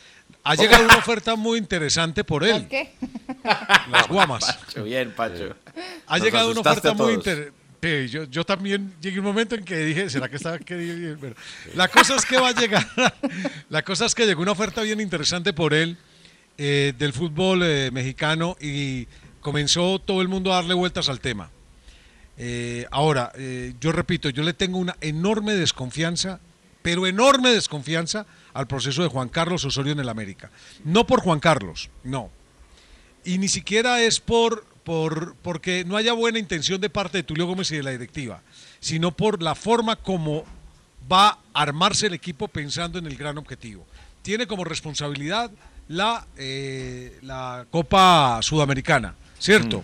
Ha 0.43 0.55
llegado 0.57 0.85
una 0.85 0.97
oferta 0.97 1.37
muy 1.37 1.59
interesante 1.59 2.25
por 2.25 2.43
¿Las 2.43 2.63
él, 2.63 2.69
qué? 2.69 2.95
las 3.91 4.09
guamas. 4.09 4.45
Pacho, 4.45 4.83
bien, 4.85 5.13
Pacho. 5.15 5.55
Ha 6.07 6.19
Nos 6.19 6.25
llegado 6.27 6.51
una 6.51 6.61
oferta 6.61 6.93
muy 6.95 7.15
todos. 7.23 7.39
Interesante. 7.85 8.09
yo, 8.09 8.25
yo 8.25 8.45
también 8.45 8.95
llegué 9.01 9.19
un 9.19 9.25
momento 9.25 9.55
en 9.55 9.65
que 9.65 9.77
dije, 9.79 10.11
¿será 10.11 10.29
que 10.29 10.37
estaba 10.37 10.59
querido? 10.59 11.17
Bueno, 11.19 11.35
la 11.75 11.89
cosa 11.89 12.17
es 12.17 12.25
que 12.25 12.39
va 12.39 12.49
a 12.49 12.53
llegar, 12.53 12.87
la 13.69 13.83
cosa 13.83 14.07
es 14.07 14.15
que 14.15 14.27
llegó 14.27 14.43
una 14.43 14.53
oferta 14.53 14.83
bien 14.83 15.01
interesante 15.01 15.53
por 15.53 15.75
él 15.75 15.97
eh, 16.57 16.93
del 16.97 17.13
fútbol 17.13 17.63
eh, 17.65 17.91
mexicano 17.93 18.57
y 18.61 19.09
comenzó 19.41 19.99
todo 19.99 20.23
el 20.23 20.29
mundo 20.29 20.53
a 20.53 20.57
darle 20.57 20.75
vueltas 20.75 21.09
al 21.09 21.21
tema. 21.21 21.51
Eh, 22.37 22.87
ahora, 22.91 23.33
yo 23.81 23.93
repito, 23.93 24.29
yo 24.29 24.43
le 24.43 24.55
tengo 24.55 24.79
una 24.79 24.97
enorme 25.01 25.55
desconfianza, 25.55 26.41
pero 26.83 27.07
enorme 27.07 27.51
desconfianza 27.51 28.27
al 28.53 28.67
proceso 28.67 29.03
de 29.03 29.09
Juan 29.09 29.29
Carlos 29.29 29.65
Osorio 29.65 29.93
en 29.93 30.01
el 30.01 30.09
América. 30.09 30.51
No 30.85 31.07
por 31.07 31.21
Juan 31.21 31.41
Carlos, 31.41 31.91
no. 32.03 32.31
Y 33.25 33.39
ni 33.39 33.49
siquiera 33.49 34.03
es 34.03 34.21
por, 34.21 34.65
por 34.85 35.35
porque 35.43 35.85
no 35.87 35.97
haya 35.97 36.13
buena 36.13 36.39
intención 36.39 36.81
de 36.81 36.91
parte 36.91 37.19
de 37.19 37.23
Tulio 37.25 37.47
Gómez 37.47 37.71
y 37.73 37.77
de 37.77 37.83
la 37.83 37.91
directiva, 37.91 38.43
sino 38.81 39.11
por 39.11 39.43
la 39.43 39.55
forma 39.55 39.97
como 39.97 40.45
va 41.11 41.29
a 41.29 41.39
armarse 41.63 42.07
el 42.07 42.15
equipo 42.15 42.49
pensando 42.49 42.99
en 42.99 43.07
el 43.07 43.17
gran 43.17 43.39
objetivo. 43.39 43.87
Tiene 44.23 44.47
como 44.47 44.65
responsabilidad 44.65 45.51
la, 45.89 46.27
eh, 46.37 47.19
la 47.23 47.67
Copa 47.71 48.39
Sudamericana, 48.43 49.15
¿cierto? 49.39 49.81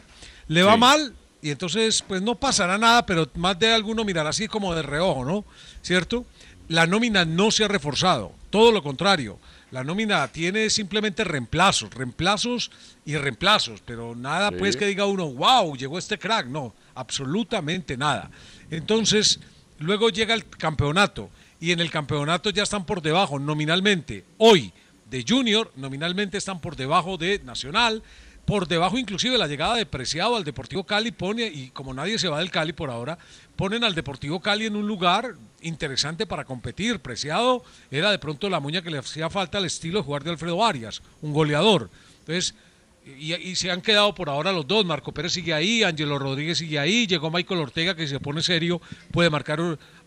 Mm. 0.48 0.52
Le 0.52 0.62
va 0.62 0.74
Sí. 0.74 0.78
mal 0.80 1.14
y 1.42 1.50
entonces 1.50 2.02
pues 2.06 2.20
no 2.22 2.34
pasará 2.34 2.76
nada, 2.78 3.04
pero 3.06 3.28
más 3.34 3.58
de 3.58 3.72
alguno 3.72 4.04
mirará 4.04 4.30
así 4.30 4.48
como 4.48 4.74
de 4.74 4.82
reojo, 4.82 5.24
¿no? 5.24 5.44
¿Cierto? 5.82 6.24
La 6.68 6.86
nómina 6.86 7.24
no 7.24 7.50
se 7.50 7.64
ha 7.64 7.68
reforzado, 7.68 8.32
todo 8.50 8.70
lo 8.72 8.82
contrario. 8.82 9.38
La 9.70 9.84
nómina 9.84 10.26
tiene 10.28 10.68
simplemente 10.68 11.22
reemplazos, 11.22 11.94
reemplazos 11.94 12.70
y 13.04 13.16
reemplazos, 13.16 13.80
pero 13.84 14.16
nada 14.16 14.50
Sí. 14.50 14.56
pues 14.58 14.76
que 14.76 14.86
diga 14.86 15.06
uno, 15.06 15.26
wow, 15.32 15.76
llegó 15.76 15.98
este 15.98 16.18
crack, 16.18 16.46
no, 16.46 16.74
absolutamente 16.94 17.96
nada. 17.96 18.30
Entonces, 18.70 19.38
luego 19.78 20.10
llega 20.10 20.34
el 20.34 20.44
campeonato 20.46 21.30
y 21.60 21.70
en 21.72 21.80
el 21.80 21.90
campeonato 21.90 22.50
ya 22.50 22.64
están 22.64 22.84
por 22.84 23.00
debajo 23.00 23.38
nominalmente. 23.38 24.24
Hoy 24.38 24.72
de 25.08 25.24
Junior, 25.26 25.70
nominalmente 25.76 26.38
están 26.38 26.60
por 26.60 26.76
debajo 26.76 27.16
de 27.16 27.40
Nacional, 27.44 28.02
por 28.50 28.66
debajo 28.66 28.98
inclusive 28.98 29.38
la 29.38 29.46
llegada 29.46 29.76
de 29.76 29.86
Preciado 29.86 30.34
al 30.34 30.42
Deportivo 30.42 30.82
Cali 30.82 31.12
pone, 31.12 31.44
y 31.44 31.68
como 31.68 31.94
nadie 31.94 32.18
se 32.18 32.26
va 32.26 32.40
del 32.40 32.50
Cali 32.50 32.72
por 32.72 32.90
ahora, 32.90 33.16
ponen 33.54 33.84
al 33.84 33.94
Deportivo 33.94 34.40
Cali 34.40 34.66
en 34.66 34.74
un 34.74 34.88
lugar 34.88 35.36
interesante 35.60 36.26
para 36.26 36.44
competir. 36.44 36.98
Preciado 36.98 37.62
era 37.92 38.10
de 38.10 38.18
pronto 38.18 38.50
la 38.50 38.58
muña 38.58 38.82
que 38.82 38.90
le 38.90 38.98
hacía 38.98 39.30
falta 39.30 39.58
al 39.58 39.66
estilo 39.66 40.00
de 40.00 40.04
jugar 40.04 40.24
de 40.24 40.30
Alfredo 40.30 40.64
Arias, 40.64 41.00
un 41.22 41.32
goleador. 41.32 41.90
Entonces, 42.18 42.56
y, 43.20 43.54
se 43.54 43.70
han 43.70 43.82
quedado 43.82 44.12
por 44.16 44.28
ahora 44.28 44.50
los 44.50 44.66
dos. 44.66 44.84
Marco 44.84 45.12
Pérez 45.12 45.34
sigue 45.34 45.54
ahí, 45.54 45.84
Ángelo 45.84 46.18
Rodríguez 46.18 46.58
sigue 46.58 46.80
ahí, 46.80 47.06
llegó 47.06 47.30
Michael 47.30 47.60
Ortega 47.60 47.94
que 47.94 48.02
si 48.02 48.14
se 48.14 48.18
pone 48.18 48.42
serio 48.42 48.80
puede 49.12 49.30
marcar 49.30 49.60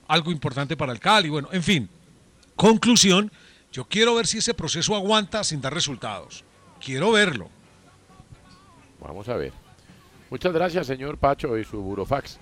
algo 0.10 0.32
importante 0.34 0.76
para 0.76 0.92
el 0.92 1.00
Cali. 1.00 1.30
Bueno, 1.30 1.48
en 1.54 1.64
fin, 1.64 1.90
conclusión, 2.58 3.32
yo 3.72 3.86
quiero 3.86 4.16
ver 4.16 4.28
si 4.28 4.40
ese 4.40 4.54
proceso 4.54 4.98
aguanta 4.98 5.46
sin 5.46 5.62
dar 5.62 5.74
resultados. 5.74 6.44
Quiero 6.82 7.14
verlo. 7.14 7.50
Vamos 9.04 9.28
a 9.30 9.36
ver. 9.36 9.52
Muchas 10.30 10.54
gracias, 10.54 10.88
señor 10.88 11.18
Pacho 11.18 11.58
y 11.58 11.64
su 11.64 11.82
burofax. 11.82 12.40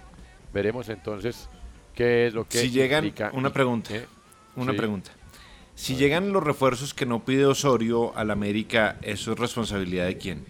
Veremos 0.54 0.88
entonces 0.90 1.50
qué 1.96 2.28
es 2.28 2.34
lo 2.34 2.48
que 2.48 2.60
Si 2.60 2.70
llegan, 2.72 3.06
implica- 3.06 3.32
una 3.34 3.52
pregunta, 3.52 3.94
¿Eh? 3.96 4.06
una 4.56 4.72
Sí. 4.72 4.78
pregunta. 4.78 5.12
Si 5.76 5.96
llegan 5.96 6.32
los 6.32 6.44
refuerzos 6.44 6.94
que 6.94 7.06
no 7.06 7.24
pide 7.26 7.46
Osorio 7.46 8.16
al 8.16 8.32
América, 8.32 8.98
¿eso 9.02 9.32
es 9.34 9.40
responsabilidad 9.40 10.06
de 10.06 10.18
quién? 10.18 10.46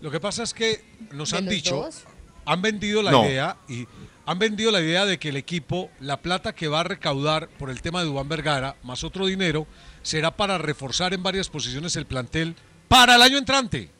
Lo 0.00 0.10
que 0.10 0.20
pasa 0.20 0.42
es 0.42 0.52
que 0.52 0.84
nos 1.12 1.30
¿De 1.30 1.38
han 1.38 1.48
dicho, 1.48 1.76
dos? 1.76 2.04
han 2.44 2.62
vendido 2.62 3.02
la 3.02 3.10
No. 3.12 3.24
idea 3.24 3.56
y 3.68 3.86
han 4.24 4.38
vendido 4.38 4.70
la 4.72 4.80
idea 4.80 5.06
de 5.06 5.18
que 5.18 5.28
el 5.28 5.36
equipo, 5.36 5.90
la 6.00 6.20
plata 6.20 6.54
que 6.54 6.68
va 6.68 6.80
a 6.80 6.84
recaudar 6.84 7.48
por 7.58 7.70
el 7.70 7.80
tema 7.80 8.00
de 8.00 8.06
Dubán 8.06 8.28
Vergara, 8.28 8.76
más 8.82 9.04
otro 9.04 9.26
dinero, 9.26 9.66
será 10.02 10.32
para 10.36 10.58
reforzar 10.58 11.14
en 11.14 11.22
varias 11.22 11.48
posiciones 11.48 11.94
el 11.96 12.06
plantel 12.06 12.56
para 12.88 13.16
el 13.16 13.22
año 13.22 13.38
entrante. 13.38 13.90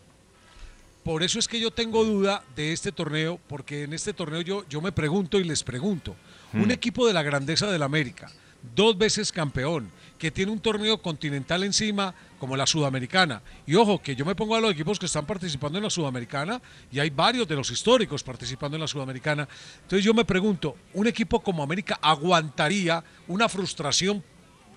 Por 1.06 1.22
eso 1.22 1.38
es 1.38 1.46
que 1.46 1.60
yo 1.60 1.70
tengo 1.70 2.04
duda 2.04 2.42
de 2.56 2.72
este 2.72 2.90
torneo, 2.90 3.38
porque 3.46 3.84
en 3.84 3.92
este 3.92 4.12
torneo 4.12 4.40
yo, 4.40 4.64
yo 4.68 4.80
me 4.80 4.90
pregunto 4.90 5.38
y 5.38 5.44
les 5.44 5.62
pregunto, 5.62 6.16
un 6.52 6.62
Hmm. 6.66 6.70
equipo 6.72 7.06
de 7.06 7.12
la 7.12 7.22
grandeza 7.22 7.70
del 7.70 7.84
América, 7.84 8.28
dos 8.74 8.98
veces 8.98 9.30
campeón, 9.30 9.88
que 10.18 10.32
tiene 10.32 10.50
un 10.50 10.58
torneo 10.58 11.00
continental 11.00 11.62
encima 11.62 12.12
como 12.40 12.56
la 12.56 12.66
Sudamericana, 12.66 13.40
y 13.68 13.76
ojo, 13.76 14.02
que 14.02 14.16
yo 14.16 14.24
me 14.24 14.34
pongo 14.34 14.56
a 14.56 14.60
los 14.60 14.72
equipos 14.72 14.98
que 14.98 15.06
están 15.06 15.26
participando 15.26 15.78
en 15.78 15.84
la 15.84 15.90
Sudamericana, 15.90 16.60
y 16.90 16.98
hay 16.98 17.10
varios 17.10 17.46
de 17.46 17.54
los 17.54 17.70
históricos 17.70 18.24
participando 18.24 18.76
en 18.76 18.80
la 18.80 18.88
Sudamericana, 18.88 19.46
entonces 19.82 20.04
yo 20.04 20.12
me 20.12 20.24
pregunto, 20.24 20.74
¿un 20.92 21.06
equipo 21.06 21.38
como 21.38 21.62
América 21.62 22.00
aguantaría 22.02 23.04
una 23.28 23.48
frustración 23.48 24.24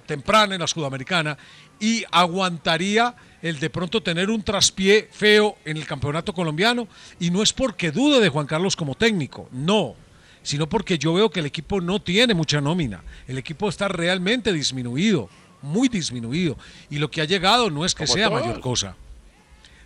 temprana 0.10 0.56
en 0.56 0.62
la 0.62 0.66
Sudamericana 0.66 1.38
y 1.80 2.04
aguantaría 2.10 3.16
el 3.44 3.60
de 3.60 3.70
pronto 3.70 4.02
tener 4.02 4.32
un 4.32 4.42
traspié 4.42 5.08
feo 5.12 5.56
en 5.66 5.78
el 5.78 5.86
campeonato 5.86 6.34
colombiano. 6.34 6.88
Y 7.20 7.30
no 7.30 7.44
es 7.44 7.54
porque 7.54 7.92
dude 7.92 8.20
de 8.20 8.30
Juan 8.30 8.48
Carlos 8.48 8.76
como 8.76 8.96
técnico, 8.96 9.48
no, 9.52 9.94
sino 10.42 10.68
porque 10.68 10.98
yo 10.98 11.14
veo 11.14 11.30
que 11.30 11.42
el 11.42 11.46
equipo 11.46 11.80
no 11.80 12.02
tiene 12.02 12.34
mucha 12.34 12.60
nómina. 12.60 13.04
El 13.28 13.38
equipo 13.38 13.70
está 13.70 13.88
realmente 13.88 14.52
disminuido, 14.52 15.30
muy 15.62 15.90
disminuido. 15.90 16.58
Y 16.90 16.98
lo 16.98 17.12
que 17.12 17.22
ha 17.22 17.26
llegado 17.26 17.70
no 17.70 17.86
es 17.86 17.94
que 17.94 18.06
Como 18.06 18.16
sea 18.16 18.32
mayor 18.32 18.60
cosa. 18.62 18.96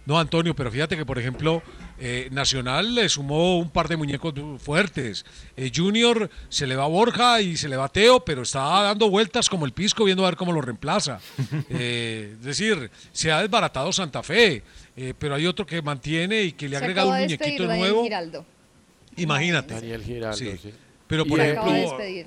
No, 0.06 0.20
Antonio, 0.20 0.54
pero 0.54 0.70
fíjate 0.70 0.98
que, 0.98 1.06
por 1.06 1.18
ejemplo, 1.18 1.64
eh, 1.98 2.28
Nacional 2.32 2.94
le 2.94 3.08
sumó 3.08 3.58
un 3.58 3.70
par 3.70 3.88
de 3.88 3.96
muñecos 3.96 4.34
fuertes. 4.62 5.26
Eh, 5.56 5.72
Junior 5.74 6.30
se 6.50 6.68
le 6.68 6.76
va 6.76 6.84
a 6.84 6.88
Borja 6.88 7.40
y 7.40 7.56
se 7.56 7.70
le 7.70 7.78
va 7.78 7.86
a 7.86 7.90
Teo, 7.90 8.20
pero 8.26 8.42
está 8.42 8.60
dando 8.82 9.10
vueltas 9.10 9.50
como 9.50 9.66
el 9.66 9.72
pisco 9.72 10.04
viendo 10.04 10.24
a 10.26 10.30
ver 10.30 10.36
cómo 10.36 10.52
lo 10.52 10.62
reemplaza. 10.62 11.20
Eh, 11.70 12.32
es 12.34 12.44
decir, 12.44 12.92
se 13.14 13.32
ha 13.32 13.40
desbaratado 13.42 13.94
Santa 13.94 14.22
Fe, 14.24 14.62
eh, 14.98 15.14
pero 15.18 15.36
hay 15.36 15.46
otro 15.48 15.66
que 15.66 15.82
mantiene 15.82 16.42
y 16.44 16.52
que 16.52 16.68
le 16.68 16.76
ha 16.76 16.80
agregado 16.80 17.10
un 17.10 17.16
de 17.16 17.22
muñequito 17.24 17.64
Daniel 17.66 17.80
nuevo. 17.80 18.04
Giraldo. 18.04 18.46
Imagínate. 19.16 19.74
Daniel 19.76 20.04
Giraldo, 20.04 20.38
Sí. 20.38 20.52
sí. 20.62 20.74
Pero 21.08 21.26
Y 21.26 21.30
por 21.30 21.40
el- 21.40 21.46
ejemplo, 21.46 21.64
Acaba 21.72 21.78
de 21.78 21.82
despedir. 21.82 22.26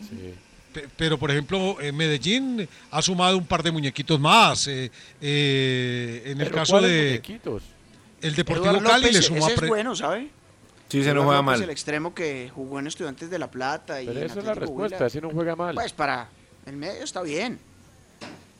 Sí. 0.00 0.34
Pe- 0.74 0.88
Pero, 0.96 1.16
por 1.18 1.30
ejemplo, 1.30 1.80
eh, 1.80 1.92
Medellín 1.92 2.68
ha 2.90 3.00
sumado 3.00 3.38
un 3.38 3.46
par 3.46 3.62
de 3.62 3.70
muñequitos 3.70 4.18
más. 4.20 4.66
eh, 4.66 4.90
eh, 5.20 6.22
en 6.26 6.40
el 6.40 6.50
caso 6.50 6.72
¿cuáles 6.74 6.90
de 6.90 7.06
muñequitos? 7.10 7.62
el 8.20 8.34
Deportivo 8.34 8.66
Eduardo 8.70 8.88
Cali 8.90 9.02
López, 9.04 9.16
le 9.16 9.22
sumó 9.22 9.38
ese 9.38 9.46
a 9.46 9.54
es 9.54 9.58
Pre- 9.60 9.68
bueno, 9.68 9.96
¿sabe? 9.96 10.28
Sí, 10.88 11.02
se 11.02 11.14
no 11.14 11.22
juega 11.22 11.38
López, 11.40 11.46
mal. 11.58 11.62
el 11.62 11.70
extremo 11.70 12.14
que 12.14 12.50
jugó 12.54 12.78
en 12.80 12.86
Estudiantes 12.88 13.30
de 13.30 13.38
La 13.38 13.50
Plata. 13.50 14.02
Y 14.02 14.06
Pero 14.06 14.20
en 14.20 14.26
esa 14.26 14.38
es 14.40 14.44
la 14.44 14.54
respuesta, 14.54 15.06
ese 15.06 15.20
no 15.20 15.30
juega 15.30 15.56
mal. 15.56 15.74
Pues 15.74 15.92
para 15.92 16.28
el 16.66 16.76
medio 16.76 17.02
está 17.04 17.22
bien. 17.22 17.58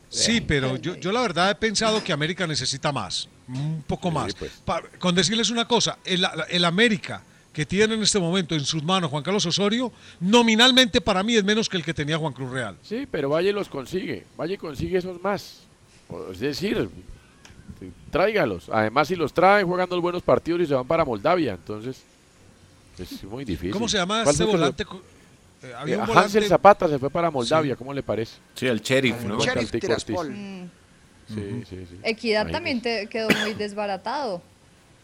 Sí, 0.09 0.41
pero 0.41 0.77
yo, 0.77 0.95
yo 0.97 1.11
la 1.11 1.21
verdad 1.23 1.51
he 1.51 1.55
pensado 1.57 2.03
que 2.05 2.13
América 2.13 2.47
necesita 2.47 2.93
más, 2.93 3.29
un 3.49 3.83
poco 3.87 4.11
más. 4.13 4.33
pues. 4.35 4.53
Pa- 4.65 4.83
con 5.01 5.15
decirles 5.15 5.51
una 5.51 5.67
cosa, 5.67 5.99
el, 6.05 6.25
el 6.51 6.65
América 6.65 7.23
que 7.55 7.65
tiene 7.65 7.95
en 7.95 8.03
este 8.03 8.19
momento 8.19 8.55
en 8.55 8.61
sus 8.65 8.83
manos 8.83 9.11
Juan 9.11 9.23
Carlos 9.23 9.47
Osorio, 9.47 9.91
nominalmente 10.21 11.01
para 11.01 11.23
mí 11.23 11.37
es 11.37 11.45
menos 11.45 11.69
que 11.69 11.77
el 11.79 11.85
que 11.85 11.95
tenía 11.95 12.19
Juan 12.19 12.33
Cruz 12.35 12.51
Real. 12.51 12.77
Sí, 12.83 13.07
pero 13.11 13.31
Valle 13.31 13.53
los 13.53 13.69
consigue. 13.69 14.25
Valle 14.39 14.59
consigue 14.59 14.99
esos 14.99 15.23
más. 15.23 15.61
Es 16.33 16.41
decir, 16.41 16.91
tráigalos. 18.11 18.69
Además, 18.71 19.09
si 19.09 19.17
los 19.17 19.33
traen, 19.33 19.67
juegan 19.67 19.89
dos 19.89 20.01
buenos 20.01 20.23
partidos 20.23 20.61
y 20.63 20.67
se 20.67 20.75
van 20.75 20.87
para 20.87 21.05
Moldavia. 21.05 21.53
Entonces, 21.55 22.03
es 22.99 23.25
muy 23.25 23.45
difícil. 23.45 23.71
¿Cómo 23.73 23.89
se 23.89 23.99
llama 23.99 24.23
¿Cuál 24.25 24.33
este 24.35 24.45
volante? 24.45 24.83
eh, 25.63 25.73
había 25.77 25.95
Eh, 25.95 25.99
un 25.99 26.03
Hansel 26.11 26.43
volante- 26.43 26.49
Zapata 26.49 26.89
se 26.89 26.99
fue 26.99 27.11
para 27.11 27.31
Moldavia, 27.31 27.75
Sí. 27.75 27.79
¿cómo 27.79 27.95
le 27.95 28.03
parece? 28.03 28.35
Sí, 28.55 28.67
el 28.67 28.81
sheriff, 28.81 29.23
¿no? 29.23 29.37
Con 29.39 29.47
Sheriff 29.47 29.71
Tiraspol. 29.71 30.31
Mm. 30.31 30.71
Sí, 31.29 31.63
sí, 31.71 31.87
sí. 31.89 31.99
Equidad 32.03 32.51
también 32.51 32.83
te 32.83 33.07
quedó 33.07 33.29
muy 33.41 33.55
desbaratado. 33.55 34.43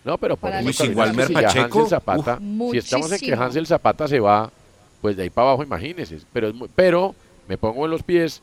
No, 0.04 0.16
pero 0.18 0.36
por 0.36 0.50
Uy, 0.64 0.72
si 0.72 0.88
Walmer 0.88 1.26
si 1.26 1.32
Pacheco, 1.34 1.80
Hansel 1.80 1.86
Zapata, 1.88 2.38
uf. 2.40 2.70
si 2.72 2.78
estamos 2.78 3.12
en 3.12 3.18
que. 3.18 3.34
Hansel 3.34 3.66
Zapata 3.66 4.08
se 4.08 4.18
va, 4.20 4.50
pues 5.00 5.16
de 5.16 5.24
ahí 5.24 5.30
para 5.30 5.48
abajo, 5.48 5.62
imagínese. 5.62 6.18
Pero, 6.32 6.48
es 6.48 6.54
muy- 6.54 6.70
pero 6.74 7.14
me 7.48 7.58
pongo 7.58 7.84
en 7.84 7.90
los 7.90 8.02
pies 8.02 8.40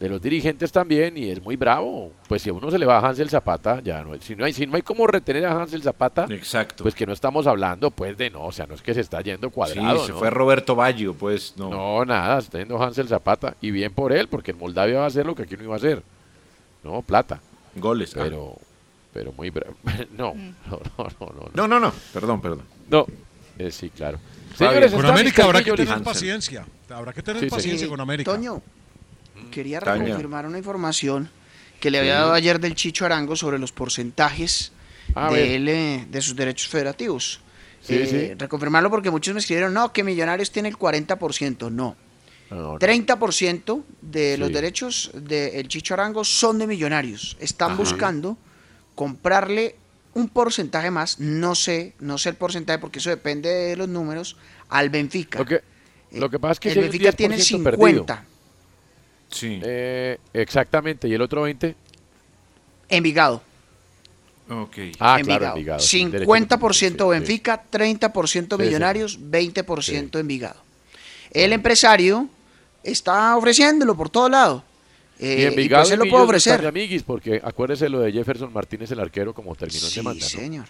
de 0.00 0.08
los 0.08 0.20
dirigentes 0.20 0.72
también 0.72 1.16
y 1.16 1.30
es 1.30 1.42
muy 1.42 1.56
bravo. 1.56 2.10
Pues 2.26 2.42
si 2.42 2.50
a 2.50 2.52
uno 2.52 2.70
se 2.70 2.78
le 2.78 2.86
va 2.86 2.98
a 2.98 3.06
Hansel 3.08 3.28
Zapata, 3.30 3.80
ya 3.82 4.02
no, 4.02 4.14
si 4.20 4.34
no 4.34 4.44
hay, 4.44 4.52
si 4.52 4.66
no 4.66 4.76
hay 4.76 4.82
cómo 4.82 5.06
retener 5.06 5.44
a 5.46 5.52
Hansel 5.60 5.82
Zapata, 5.82 6.26
Exacto. 6.30 6.82
pues 6.84 6.94
que 6.94 7.06
no 7.06 7.12
estamos 7.12 7.46
hablando 7.46 7.90
pues 7.90 8.16
de 8.16 8.30
no, 8.30 8.44
o 8.46 8.52
sea, 8.52 8.66
no 8.66 8.74
es 8.74 8.82
que 8.82 8.92
se 8.94 9.00
está 9.00 9.20
yendo 9.20 9.50
cuadrado. 9.50 10.00
sí, 10.00 10.06
se 10.06 10.12
¿no? 10.12 10.18
fue 10.18 10.30
Roberto 10.30 10.74
Baggio, 10.74 11.14
pues 11.14 11.54
no. 11.56 11.68
No, 11.70 12.04
nada, 12.04 12.40
se 12.40 12.46
está 12.46 12.58
yendo 12.58 12.82
Hansel 12.82 13.08
Zapata 13.08 13.56
y 13.60 13.70
bien 13.70 13.92
por 13.92 14.12
él, 14.12 14.26
porque 14.28 14.50
en 14.52 14.58
Moldavia 14.58 14.98
va 14.98 15.04
a 15.04 15.08
hacer 15.08 15.26
lo 15.26 15.34
que 15.34 15.42
aquí 15.42 15.56
no 15.56 15.64
iba 15.64 15.74
a 15.74 15.76
hacer. 15.76 16.02
No, 16.82 17.02
plata. 17.02 17.40
Goles. 17.76 18.16
ah. 18.16 18.28
Pero, 19.14 19.32
muy 19.32 19.48
bravo. 19.50 19.76
No, 20.18 20.34
Mm. 20.34 20.54
no, 20.70 20.80
no, 20.98 21.08
no, 21.20 21.26
no. 21.32 21.50
No, 21.54 21.68
no, 21.68 21.80
no, 21.80 21.92
perdón, 22.12 22.40
perdón. 22.42 22.62
No, 22.90 23.06
eh, 23.58 23.70
sí, 23.70 23.88
claro. 23.90 24.18
Señores, 24.58 24.92
Con 24.92 25.06
América 25.06 25.44
habrá 25.44 25.62
que 25.64 25.72
tener 25.72 26.02
paciencia. 26.02 26.66
Habrá 26.90 27.12
que 27.12 27.22
tener 27.22 27.42
Sí, 27.42 27.48
paciencia 27.48 27.88
con 27.88 28.00
América. 28.00 28.30
Toño, 28.30 28.60
quería 29.50 29.80
Taña. 29.80 30.04
reconfirmar 30.04 30.46
una 30.46 30.58
información 30.58 31.30
que 31.80 31.90
le 31.90 31.98
había 32.00 32.14
dado 32.16 32.32
ayer 32.34 32.60
del 32.60 32.74
Chicho 32.74 33.04
Arango 33.04 33.34
sobre 33.36 33.58
los 33.58 33.72
porcentajes 33.72 34.72
de, 35.30 35.56
él, 35.56 35.68
eh, 35.68 36.06
de 36.10 36.20
sus 36.22 36.34
derechos 36.36 36.68
federativos. 36.68 37.40
Sí, 37.80 37.94
Eh, 37.96 38.06
sí. 38.06 38.34
Reconfirmarlo 38.34 38.90
porque 38.90 39.10
muchos 39.10 39.34
me 39.34 39.40
escribieron, 39.40 39.74
no, 39.74 39.92
que 39.92 40.02
Millonarios 40.04 40.50
tiene 40.50 40.68
el 40.68 40.76
40%. 40.78 41.70
No, 41.70 41.96
No, 42.50 42.56
no. 42.56 42.78
30% 42.78 43.82
de 44.02 44.38
los 44.38 44.52
derechos 44.52 45.10
del 45.14 45.66
Chicho 45.68 45.94
Arango 45.94 46.24
son 46.24 46.58
de 46.58 46.66
Millonarios. 46.66 47.36
Están 47.40 47.70
Ajá. 47.72 47.78
buscando 47.78 48.38
comprarle 48.94 49.76
un 50.14 50.28
porcentaje 50.28 50.90
más, 50.90 51.18
no 51.18 51.54
sé, 51.54 51.94
no 51.98 52.18
sé 52.18 52.30
el 52.30 52.36
porcentaje 52.36 52.78
porque 52.78 52.98
eso 53.00 53.10
depende 53.10 53.48
de 53.48 53.76
los 53.76 53.88
números, 53.88 54.36
al 54.68 54.90
Benfica. 54.90 55.38
Lo 55.40 55.44
que, 55.44 55.60
lo 56.12 56.30
que 56.30 56.38
pasa 56.38 56.52
es 56.52 56.60
que 56.60 56.68
el 56.68 56.74
si 56.74 56.80
Benfica 56.80 57.12
tiene 57.12 57.36
10% 57.36 57.40
50 57.40 57.70
perdido. 57.76 58.06
Sí. 59.30 59.60
Eh, 59.64 60.18
exactamente, 60.32 61.08
¿y 61.08 61.14
el 61.14 61.22
otro 61.22 61.42
20? 61.42 61.74
Envigado. 62.88 63.42
Ok. 64.48 64.76
Ah, 65.00 65.16
Envigado. 65.18 65.38
claro, 65.40 65.46
Envigado. 65.56 65.80
sí, 65.80 66.04
derecho 66.04 66.30
50% 66.30 66.72
sí, 66.72 66.88
sí. 66.98 67.04
Benfica, 67.08 67.64
30% 67.70 68.26
Sí, 68.26 68.38
sí. 68.40 68.56
Millonarios, 68.62 69.18
20% 69.20 69.82
Sí. 70.12 70.18
Envigado. 70.20 70.60
El 71.30 71.52
empresario 71.52 72.28
está 72.84 73.36
ofreciéndolo 73.36 73.96
por 73.96 74.10
todo 74.10 74.28
lado. 74.28 74.62
Y 75.24 75.28
Eh, 75.28 75.40
y 75.40 75.44
Envigado 75.44 75.82
pues 75.84 75.92
él 75.92 75.98
lo 75.98 76.04
no 76.04 76.08
están 76.10 76.22
ofrecer. 76.22 76.66
amiguis, 76.66 77.02
porque 77.02 77.40
acuérdese 77.42 77.88
lo 77.88 78.00
de 78.00 78.12
Jefferson 78.12 78.52
Martínez, 78.52 78.90
el 78.90 79.00
arquero, 79.00 79.32
como 79.34 79.54
terminó 79.54 79.86
en 79.88 79.94
demanda. 79.94 80.20
¿no? 80.24 80.28
señor. 80.28 80.66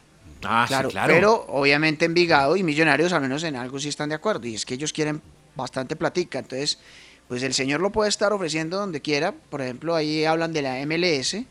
Ah, 0.47 0.64
claro, 0.68 0.89
sí, 0.90 0.93
claro. 0.93 1.12
pero 1.14 1.44
obviamente 1.48 2.05
Envigado 2.05 2.55
y 2.56 2.62
Millonarios 2.62 3.12
al 3.14 3.22
menos 3.22 3.43
en 3.44 3.56
algo 3.56 3.78
sí 3.81 3.89
están 3.89 4.10
de 4.10 4.14
acuerdo 4.14 4.47
y 4.47 4.55
es 4.55 4.66
que 4.66 4.74
ellos 4.74 4.93
quieren 4.93 5.22
bastante 5.56 5.97
platica, 5.97 6.39
entonces 6.40 6.78
pues 7.28 7.43
el 7.43 7.55
señor 7.55 7.81
lo 7.81 7.90
puede 7.90 8.10
estar 8.10 8.31
ofreciendo 8.35 8.76
donde 8.78 9.01
quiera, 9.01 9.32
por 9.32 9.62
ejemplo 9.62 9.94
ahí 9.94 10.26
hablan 10.26 10.52
de 10.52 10.60
la 10.60 10.85
MLS, 10.85 11.47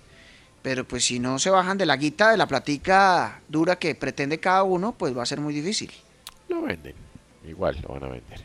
pero 0.62 0.88
pues 0.88 1.06
si 1.06 1.18
no 1.20 1.40
se 1.40 1.50
bajan 1.50 1.78
de 1.80 1.88
la 1.88 1.98
guita 1.98 2.30
de 2.30 2.38
la 2.38 2.46
platica 2.48 3.42
dura 3.50 3.78
que 3.80 3.96
pretende 3.96 4.40
cada 4.40 4.62
uno, 4.62 4.92
pues 4.96 5.18
va 5.18 5.24
a 5.24 5.26
ser 5.26 5.40
muy 5.40 5.56
difícil. 5.56 5.92
Lo 6.48 6.62
venden. 6.62 6.94
Igual 7.48 7.80
lo 7.82 7.96
van 7.96 8.04
a 8.04 8.08
vender. 8.10 8.42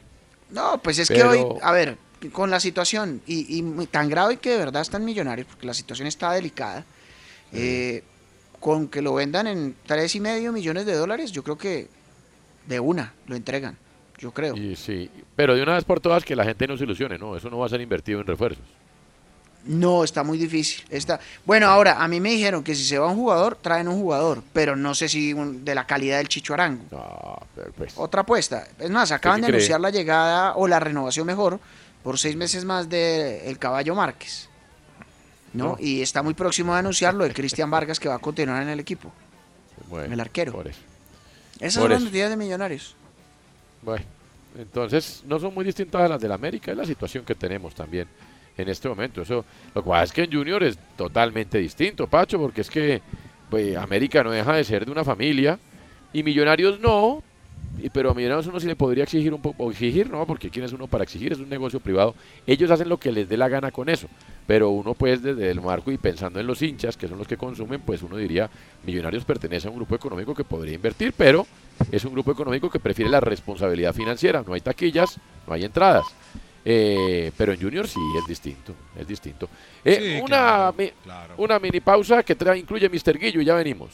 No, 0.51 0.81
pues 0.83 0.99
es 0.99 1.09
Pero- 1.09 1.31
que 1.33 1.39
hoy, 1.41 1.59
a 1.61 1.73
ver, 1.73 1.99
con 2.33 2.51
la 2.51 2.61
situación 2.61 3.23
y, 3.27 3.63
tan 3.87 4.09
grave 4.09 4.39
que 4.39 4.51
de 4.51 4.59
verdad 4.59 4.83
están 4.83 5.05
millonarios, 5.05 5.47
porque 5.47 5.67
la 5.67 5.75
situación 5.75 6.09
está 6.09 6.33
delicada, 6.33 6.85
eh, 7.53 8.03
con 8.61 8.89
que 8.89 9.03
lo 9.03 9.15
vendan 9.15 9.47
en 9.47 9.77
tres 9.87 10.15
y 10.15 10.21
medio 10.21 10.53
millones 10.53 10.85
de 10.87 10.95
dólares, 10.95 11.31
yo 11.33 11.43
creo 11.43 11.57
que 11.57 11.89
de 12.67 12.81
una 12.81 13.15
lo 13.27 13.37
entregan, 13.37 13.77
yo 14.19 14.33
creo. 14.33 14.57
Y 14.57 14.77
sí, 14.77 15.11
pero 15.37 15.55
de 15.55 15.63
una 15.63 15.75
vez 15.75 15.85
por 15.85 16.01
todas 16.01 16.25
que 16.25 16.35
la 16.35 16.45
gente 16.45 16.67
no 16.67 16.77
se 16.77 16.85
ilusione, 16.85 17.19
¿no? 17.19 17.37
Eso 17.37 17.49
no 17.51 17.59
va 17.59 17.67
a 17.67 17.69
ser 17.69 17.81
invertido 17.81 18.21
en 18.21 18.27
refuerzos. 18.27 18.65
No, 19.65 20.03
está 20.05 20.23
muy 20.23 20.39
difícil. 20.39 20.85
Está... 20.89 21.21
Bueno, 21.45 21.67
ahora, 21.67 22.03
a 22.03 22.09
mí 22.09 22.21
me 22.21 22.31
dijeron 22.31 22.63
que 22.63 22.75
si 22.75 22.85
se 22.85 22.99
va 22.99 23.09
un 23.09 23.17
jugador, 23.17 23.57
traen 23.57 23.89
un 23.89 24.01
jugador, 24.01 24.43
pero 24.53 24.77
no 24.77 24.95
sé 24.95 25.09
si 25.09 25.33
un- 25.33 25.65
de 25.65 25.75
la 25.75 25.87
calidad 25.87 26.19
del 26.19 26.29
Chicho 26.29 26.55
Arango. 26.55 26.85
pues. 27.77 27.93
Otra 27.97 28.23
apuesta. 28.23 28.67
Es 28.79 28.89
más, 28.91 29.13
acaban 29.13 29.41
de 29.41 29.49
cree? 29.49 29.57
anunciar 29.59 29.81
la 29.81 29.91
llegada 29.91 30.55
o 30.57 30.67
la 30.69 30.81
renovación 30.81 31.27
mejor 31.27 31.61
por 32.09 32.19
seis 32.19 32.37
meses 32.37 32.65
más 32.65 32.89
de 32.89 33.51
el 33.51 33.59
Caballo 33.59 33.95
Márquez. 33.95 34.49
¿no? 35.53 35.73
No. 35.73 35.77
Y 35.79 36.01
está 36.01 36.23
muy 36.23 36.33
próximo 36.33 36.73
de 36.73 36.79
anunciar 36.79 37.13
lo 37.13 37.25
de 37.25 37.35
Cristian 37.35 37.71
Vargas 37.71 38.01
que 38.01 38.09
va 38.09 38.15
a 38.15 38.19
continuar 38.19 38.63
en 38.63 38.71
el 38.71 38.81
equipo. 38.81 39.13
Bueno, 39.91 40.15
el 40.15 40.19
arquero. 40.19 40.53
por 40.53 40.69
eso. 40.69 40.81
Esas 41.61 41.75
Por 41.75 41.83
son 41.83 41.91
las 41.91 42.01
noticias 42.01 42.31
de 42.31 42.37
Millonarios. 42.39 42.97
Bueno, 43.83 44.07
entonces 44.57 45.23
no 45.27 45.39
son 45.39 45.53
muy 45.53 45.67
distintas 45.67 46.01
a 46.01 46.09
las 46.09 46.19
del 46.19 46.33
América, 46.33 46.71
es 46.71 46.79
la 46.79 46.87
situación 46.87 47.27
que 47.27 47.35
tenemos 47.35 47.75
también 47.75 48.09
en 48.57 48.69
este 48.71 48.89
momento. 48.89 49.21
Eso, 49.21 49.45
lo 49.75 49.85
pasa 49.85 50.05
es 50.05 50.13
que 50.13 50.23
en 50.23 50.33
Junior 50.33 50.63
es 50.63 50.79
totalmente 50.97 51.59
distinto, 51.59 52.07
Pacho, 52.07 52.39
porque 52.39 52.63
es 52.63 52.71
que 52.71 53.03
pues, 53.51 53.77
América 53.77 54.25
no 54.25 54.31
deja 54.31 54.55
de 54.55 54.65
ser 54.65 54.87
de 54.87 54.93
una 54.93 55.05
familia 55.05 55.59
y 56.15 56.23
Millonarios 56.23 56.81
no, 56.81 57.23
pero 57.93 58.11
a 58.11 58.15
Millonarios 58.15 58.47
uno 58.49 58.59
sí 58.61 58.67
le 58.67 58.77
podría 58.77 59.05
exigir 59.05 59.33
un 59.33 59.41
poco, 59.41 59.65
o 59.65 59.71
exigir 59.71 60.11
no, 60.11 60.27
porque 60.27 60.51
quién 60.51 60.65
es 60.65 60.73
uno 60.73 60.87
para 60.87 61.05
exigir, 61.05 61.33
es 61.33 61.39
un 61.39 61.49
negocio 61.49 61.79
privado. 61.81 62.15
Ellos 62.47 62.71
hacen 62.71 62.89
lo 62.89 62.99
que 62.99 63.13
les 63.13 63.29
dé 63.29 63.37
la 63.37 63.49
gana 63.49 63.71
con 63.71 63.89
eso, 63.89 64.09
pero 64.47 64.71
uno 64.71 64.95
pues 64.95 65.23
desde 65.23 65.51
el 65.51 65.61
marco 65.61 65.91
y 65.93 65.99
pensando 65.99 66.41
en 66.41 66.47
los 66.47 66.61
hinchas, 66.63 66.97
que 66.97 67.07
son 67.09 67.19
los 67.19 67.29
que 67.29 67.37
consumen, 67.37 67.81
pues 67.81 68.03
uno 68.03 68.17
diría, 68.17 68.51
Millonarios 68.85 69.25
pertenece 69.25 69.69
a 69.69 69.71
un 69.71 69.77
grupo 69.77 69.95
económico 69.95 70.35
que 70.35 70.45
podría 70.45 70.75
invertir, 70.75 71.13
pero 71.17 71.47
es 71.93 72.05
un 72.05 72.13
grupo 72.13 72.33
económico 72.33 72.69
que 72.69 72.81
prefiere 72.81 73.11
la 73.11 73.21
responsabilidad 73.21 73.95
financiera, 73.95 74.43
no 74.47 74.55
hay 74.55 74.61
taquillas, 74.61 75.19
no 75.47 75.55
hay 75.55 75.65
entradas. 75.65 76.05
Eh, 76.71 77.31
pero 77.37 77.53
en 77.53 77.61
Junior 77.63 77.87
sí 77.89 78.01
es 78.21 78.27
distinto, 78.27 78.75
es 78.99 79.07
distinto. 79.07 79.49
Eh, 79.85 80.17
Sí, 80.19 80.21
una, 80.23 80.27
claro, 80.27 80.75
mi- 80.77 80.91
claro. 81.05 81.35
una 81.39 81.59
mini 81.59 81.81
pausa 81.81 82.23
que 82.23 82.35
trae, 82.35 82.59
incluye 82.59 82.89
Mr. 82.91 83.19
Guillo 83.19 83.41
y 83.41 83.45
ya 83.47 83.55
venimos. 83.55 83.91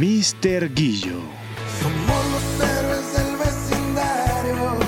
Mr. 0.00 0.72
Guillo. 0.74 1.20
Somos 1.80 2.24
los 2.32 2.68
héroes 2.68 3.12
del 3.12 3.36
vecindario, 3.36 4.78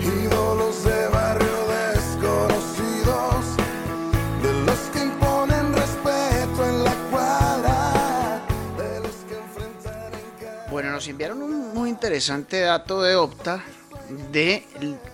ídolos 0.00 0.84
de 0.84 1.08
barrio 1.08 1.56
desconocidos, 1.94 3.56
de 4.42 4.52
los 4.64 4.78
que 4.92 5.02
imponen 5.04 5.72
respeto 5.74 6.68
en 6.68 6.84
la 6.84 6.94
cuadra, 7.10 8.42
de 8.76 9.00
los 9.00 9.16
que 9.28 9.34
enfrentan 9.34 10.12
en. 10.12 10.70
Bueno, 10.70 10.90
nos 10.90 11.06
enviaron 11.08 11.42
un 11.42 11.74
muy 11.74 11.88
interesante 11.90 12.60
dato 12.60 13.02
de 13.02 13.16
Opta 13.16 13.64
de 14.30 14.64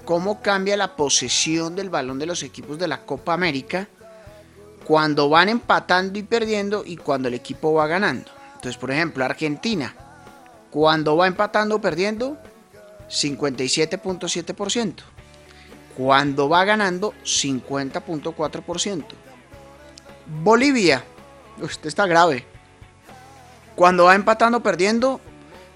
cómo 0.05 0.41
cambia 0.41 0.77
la 0.77 0.97
posesión 0.97 1.77
del 1.77 1.91
balón 1.91 2.19
de 2.19 2.27
los 2.27 2.43
equipos 2.43 2.79
de 2.79 2.89
la 2.89 3.05
Copa 3.05 3.35
América 3.35 3.89
cuando 4.85 5.29
van 5.29 5.49
empatando 5.49 6.19
y 6.19 6.23
perdiendo 6.23 6.83
y 6.85 6.97
cuando 6.97 7.29
el 7.29 7.35
equipo 7.35 7.75
va 7.75 7.87
ganando. 7.87 8.31
Entonces, 8.55 8.77
por 8.79 8.91
ejemplo, 8.91 9.25
Argentina, 9.25 9.95
cuando 10.71 11.17
va 11.17 11.27
empatando 11.27 11.77
o 11.77 11.81
perdiendo, 11.81 12.39
57.7%. 13.09 14.95
Cuando 15.97 16.49
va 16.49 16.65
ganando, 16.65 17.13
50.4%. 17.25 19.05
Bolivia, 20.43 21.05
usted 21.61 21.89
está 21.89 22.07
grave. 22.07 22.45
Cuando 23.75 24.05
va 24.05 24.15
empatando 24.15 24.59
o 24.59 24.63
perdiendo, 24.63 25.21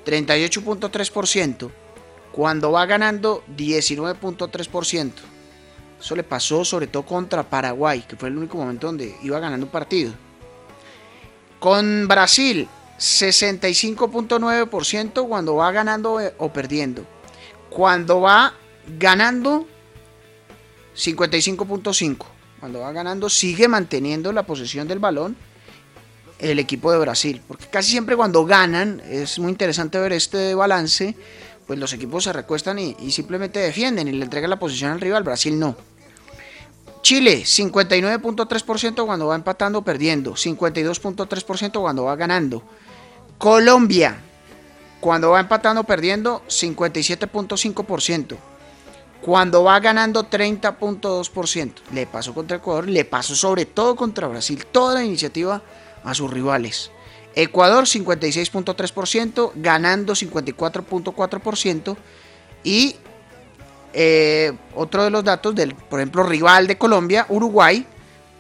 38.3%. 0.07 1.71
Cuando 2.33 2.73
va 2.73 2.87
ganando, 2.87 3.45
19.3%. 3.57 5.13
Eso 6.01 6.17
le 6.17 6.25
pasó 6.25 6.65
sobre 6.65 6.89
todo 6.89 7.05
contra 7.05 7.49
Paraguay, 7.49 8.05
que 8.09 8.17
fue 8.17 8.31
el 8.31 8.39
único 8.39 8.57
momento 8.57 8.89
donde 8.89 9.15
iba 9.23 9.39
ganando 9.39 9.67
un 9.67 9.73
partido. 9.73 10.13
Con 11.61 12.09
Brasil, 12.09 12.67
65.9% 12.99 15.29
cuando 15.29 15.55
va 15.57 15.71
ganando 15.71 16.19
eh, 16.21 16.35
o 16.39 16.51
perdiendo. 16.53 17.05
Cuando 17.71 18.21
va 18.21 18.55
ganando, 18.99 19.69
55.5%. 20.97 22.17
Cuando 22.59 22.81
va 22.81 22.91
ganando, 22.93 23.29
sigue 23.29 23.69
manteniendo 23.69 24.33
la 24.33 24.45
posesión 24.45 24.89
del 24.89 24.99
balón 24.99 25.37
el 26.43 26.59
equipo 26.59 26.93
de 26.93 26.99
Brasil. 26.99 27.41
Porque 27.47 27.67
casi 27.67 27.93
siempre 27.93 28.17
cuando 28.17 28.45
ganan, 28.45 29.01
es 29.09 29.39
muy 29.39 29.51
interesante 29.51 29.99
ver 29.99 30.13
este 30.13 30.55
balance, 30.55 31.17
pues 31.67 31.79
los 31.79 31.93
equipos 31.93 32.25
se 32.25 32.33
recuestan 32.33 32.79
y, 32.79 33.11
simplemente 33.11 33.61
defienden 33.61 34.09
y 34.09 34.13
le 34.13 34.25
entregan 34.25 34.51
la 34.51 34.59
posición 34.59 34.93
al 34.93 35.01
rival. 35.01 35.23
Brasil 35.23 35.59
no. 35.59 35.77
Chile, 37.03 37.43
59.3% 37.45 39.05
cuando 39.07 39.27
va 39.27 39.35
empatando 39.35 39.83
perdiendo, 39.83 40.35
52.3% 40.35 41.81
cuando 41.81 42.05
va 42.05 42.17
ganando. 42.17 42.63
Colombia, 43.39 44.17
cuando 45.01 45.31
va 45.31 45.41
empatando 45.41 45.83
perdiendo, 45.83 46.43
57.5%. 46.47 48.37
Cuando 49.21 49.65
va 49.65 49.81
ganando 49.81 50.29
30.2%. 50.29 51.73
Le 51.93 52.07
pasó 52.07 52.35
contra 52.35 52.59
Ecuador, 52.59 52.89
le 52.89 53.05
pasó 53.05 53.35
sobre 53.35 53.67
todo 53.67 53.97
contra 53.97 54.29
Brasil. 54.29 54.65
Toda 54.71 54.95
la 54.95 55.05
iniciativa 55.05 55.63
a 56.05 56.15
sus 56.15 56.31
rivales. 56.31 56.91
Ecuador 57.35 57.85
56.3%, 57.85 59.53
ganando 59.57 60.15
54.4%. 60.15 61.97
Y 62.65 62.97
eh, 63.93 64.53
otro 64.75 65.05
de 65.05 65.11
los 65.11 65.25
datos 65.25 65.55
del, 65.55 65.75
por 65.75 66.01
ejemplo, 66.01 66.23
rival 66.23 66.67
de 66.67 66.79
Colombia, 66.79 67.27
Uruguay, 67.29 67.87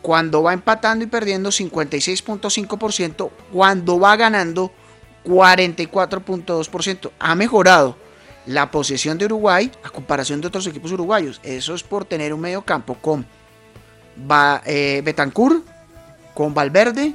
cuando 0.01 0.43
va 0.43 0.53
empatando 0.53 1.05
y 1.05 1.09
perdiendo 1.09 1.51
56.5%, 1.51 3.31
cuando 3.53 4.01
va 4.01 4.17
ganando 4.17 4.73
44.2%. 5.25 7.11
Ha 7.19 7.35
mejorado 7.35 7.97
la 8.47 8.71
posesión 8.71 9.19
de 9.19 9.27
Uruguay 9.27 9.71
a 9.85 9.91
comparación 9.91 10.41
de 10.41 10.49
otros 10.49 10.67
equipos 10.67 10.93
uruguayos. 10.93 11.41
Eso 11.43 11.75
es 11.75 11.83
por 11.83 12.05
tener 12.05 12.35
un 12.35 12.41
medio 12.41 12.63
campo 12.63 12.95
con 12.95 13.27
eh, 14.67 15.03
Betancur, 15.05 15.63
con 16.35 16.53
Valverde 16.55 17.15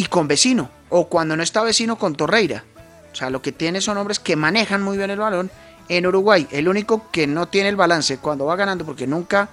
y 0.00 0.04
con 0.06 0.26
Vecino. 0.26 0.70
O 0.88 1.08
cuando 1.08 1.36
no 1.36 1.42
está 1.42 1.62
Vecino 1.62 1.96
con 1.96 2.14
Torreira. 2.14 2.64
O 3.12 3.14
sea, 3.14 3.28
lo 3.28 3.42
que 3.42 3.52
tiene 3.52 3.82
son 3.82 3.98
hombres 3.98 4.18
que 4.18 4.34
manejan 4.34 4.82
muy 4.82 4.96
bien 4.96 5.10
el 5.10 5.18
balón. 5.18 5.50
En 5.90 6.06
Uruguay, 6.06 6.46
el 6.52 6.68
único 6.68 7.10
que 7.10 7.26
no 7.26 7.48
tiene 7.48 7.68
el 7.68 7.76
balance 7.76 8.16
cuando 8.16 8.46
va 8.46 8.56
ganando, 8.56 8.86
porque 8.86 9.06
nunca 9.06 9.50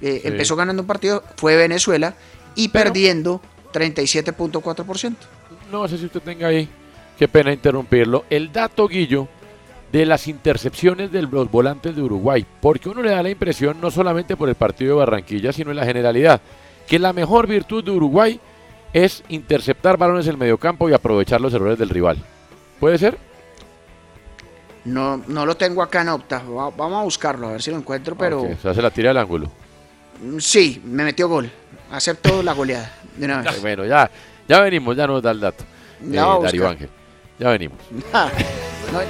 eh, 0.00 0.20
Sí. 0.22 0.28
empezó 0.28 0.54
ganando 0.54 0.82
un 0.82 0.86
partido, 0.86 1.24
fue 1.36 1.56
Venezuela 1.56 2.14
y 2.54 2.68
Pero- 2.68 2.84
perdiendo 2.92 3.40
37.4%. 3.72 5.16
No 5.72 5.88
sé 5.88 5.98
si 5.98 6.04
usted 6.06 6.20
tenga 6.20 6.48
ahí, 6.48 6.68
qué 7.18 7.26
pena 7.26 7.52
interrumpirlo, 7.52 8.24
el 8.30 8.52
dato, 8.52 8.86
Guillo, 8.86 9.28
de 9.90 10.06
las 10.06 10.26
intercepciones 10.28 11.10
de 11.10 11.22
los 11.22 11.50
volantes 11.50 11.96
de 11.96 12.02
Uruguay, 12.02 12.44
porque 12.60 12.88
uno 12.88 13.02
le 13.02 13.10
da 13.10 13.22
la 13.22 13.30
impresión, 13.30 13.80
no 13.80 13.90
solamente 13.90 14.36
por 14.36 14.48
el 14.48 14.54
partido 14.56 14.94
de 14.94 14.98
Barranquilla, 15.00 15.52
sino 15.52 15.70
en 15.70 15.76
la 15.76 15.84
generalidad, 15.86 16.40
que 16.86 16.98
la 16.98 17.12
mejor 17.12 17.46
virtud 17.46 17.82
de 17.84 17.90
Uruguay 17.92 18.38
es 18.94 19.22
interceptar 19.28 19.98
balones 19.98 20.24
en 20.26 20.30
el 20.32 20.38
mediocampo 20.38 20.88
y 20.88 20.94
aprovechar 20.94 21.40
los 21.42 21.52
errores 21.52 21.78
del 21.78 21.90
rival. 21.90 22.16
¿Puede 22.80 22.96
ser? 22.96 23.18
No, 24.86 25.16
no 25.26 25.44
lo 25.44 25.56
tengo 25.56 25.82
acá 25.82 26.00
en 26.02 26.08
Opta. 26.10 26.38
Va- 26.42 26.70
Vamos 26.70 27.00
a 27.00 27.02
buscarlo, 27.02 27.48
a 27.48 27.52
ver 27.52 27.62
si 27.62 27.70
lo 27.70 27.76
encuentro, 27.76 28.14
pero 28.16 28.40
Ok, 28.42 28.50
o 28.58 28.62
sea, 28.62 28.72
se 28.74 28.80
la 28.82 28.90
tira 28.90 29.10
al 29.10 29.18
ángulo. 29.18 29.50
mm, 30.22 30.38
sí, 30.38 30.80
me 30.84 31.04
metió 31.04 31.28
gol. 31.28 31.50
Acepto 31.90 32.42
la 32.42 32.52
goleada 32.54 32.90
de 33.16 33.24
una 33.26 33.42
vez. 33.42 33.60
Bueno, 33.60 33.84
ya, 33.84 34.10
ya 34.48 34.60
venimos, 34.60 34.96
ya 34.96 35.06
nos 35.06 35.22
da 35.22 35.30
el 35.32 35.40
dato. 35.40 35.64
Ya 36.00 36.22
eh, 36.34 36.38
Darío. 36.42 36.68
Ángel. 36.68 36.90
Ya 37.38 37.48
venimos. 37.50 37.78
Ah, 38.12 38.30
no, 38.92 39.00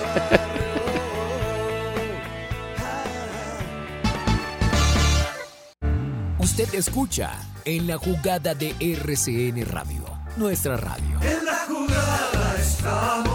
Usted 6.39 6.75
escucha 6.75 7.31
en 7.65 7.87
la 7.87 7.97
jugada 7.97 8.55
de 8.55 8.75
RCN 8.79 9.65
Radio, 9.67 10.05
nuestra 10.37 10.77
radio. 10.77 11.21
En 11.23 11.45
la 11.45 11.67
jugada 11.67 12.57
estamos. 12.59 13.34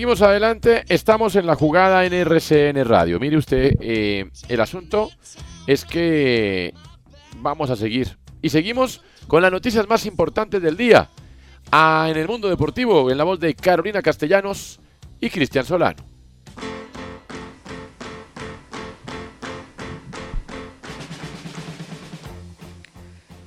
Seguimos 0.00 0.22
adelante, 0.22 0.82
estamos 0.88 1.36
en 1.36 1.44
la 1.44 1.56
jugada 1.56 2.06
en 2.06 2.14
RCN 2.14 2.86
Radio. 2.86 3.20
Mire 3.20 3.36
usted, 3.36 3.74
eh, 3.82 4.30
el 4.48 4.60
asunto 4.62 5.10
es 5.66 5.84
que 5.84 6.72
vamos 7.36 7.68
a 7.68 7.76
seguir. 7.76 8.16
Y 8.40 8.48
seguimos 8.48 9.02
con 9.26 9.42
las 9.42 9.52
noticias 9.52 9.86
más 9.86 10.06
importantes 10.06 10.62
del 10.62 10.78
día. 10.78 11.10
Ah, 11.70 12.06
en 12.10 12.16
el 12.16 12.26
mundo 12.26 12.48
deportivo, 12.48 13.10
en 13.10 13.18
la 13.18 13.24
voz 13.24 13.40
de 13.40 13.54
Carolina 13.54 14.00
Castellanos 14.00 14.80
y 15.20 15.28
Cristian 15.28 15.66
Solano. 15.66 16.02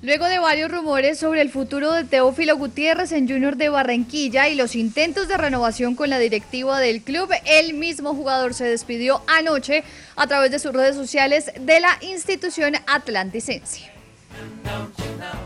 Luego 0.03 0.25
de 0.25 0.37
varios 0.37 0.69
rumores 0.69 1.17
sobre 1.17 1.39
el 1.39 1.49
futuro 1.49 1.93
de 1.93 2.03
Teófilo 2.03 2.57
Gutiérrez 2.57 3.13
en 3.13 3.25
Junior 3.25 3.55
de 3.55 3.69
Barranquilla 3.69 4.49
y 4.49 4.55
los 4.55 4.75
intentos 4.75 5.29
de 5.29 5.37
renovación 5.37 5.95
con 5.95 6.09
la 6.09 6.19
directiva 6.19 6.81
del 6.81 7.01
club, 7.01 7.29
el 7.45 7.73
mismo 7.73 8.13
jugador 8.13 8.53
se 8.53 8.65
despidió 8.65 9.21
anoche 9.27 9.85
a 10.17 10.27
través 10.27 10.51
de 10.51 10.59
sus 10.59 10.73
redes 10.73 10.97
sociales 10.97 11.53
de 11.57 11.79
la 11.79 11.97
institución 12.01 12.73
atlanticense. 12.85 13.89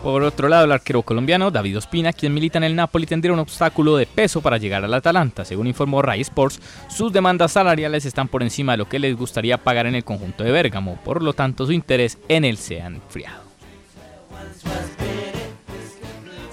Por 0.01 0.23
otro 0.23 0.49
lado, 0.49 0.65
el 0.65 0.71
arquero 0.71 1.03
colombiano 1.03 1.51
David 1.51 1.77
Ospina, 1.77 2.11
quien 2.11 2.33
milita 2.33 2.57
en 2.57 2.63
el 2.63 2.75
Napoli, 2.75 3.05
tendría 3.05 3.33
un 3.33 3.39
obstáculo 3.39 3.95
de 3.95 4.07
peso 4.07 4.41
para 4.41 4.57
llegar 4.57 4.83
al 4.83 4.93
Atalanta. 4.95 5.45
Según 5.45 5.67
informó 5.67 6.01
Rai 6.01 6.21
Sports, 6.21 6.59
sus 6.89 7.13
demandas 7.13 7.51
salariales 7.51 8.05
están 8.05 8.27
por 8.27 8.41
encima 8.41 8.71
de 8.71 8.79
lo 8.79 8.89
que 8.89 8.97
les 8.97 9.15
gustaría 9.15 9.59
pagar 9.59 9.85
en 9.85 9.93
el 9.93 10.03
conjunto 10.03 10.43
de 10.43 10.51
Bérgamo, 10.51 10.99
por 11.05 11.21
lo 11.21 11.33
tanto 11.33 11.67
su 11.67 11.73
interés 11.73 12.17
en 12.27 12.43
él 12.43 12.57
se 12.57 12.81
ha 12.81 12.87
enfriado. 12.87 13.46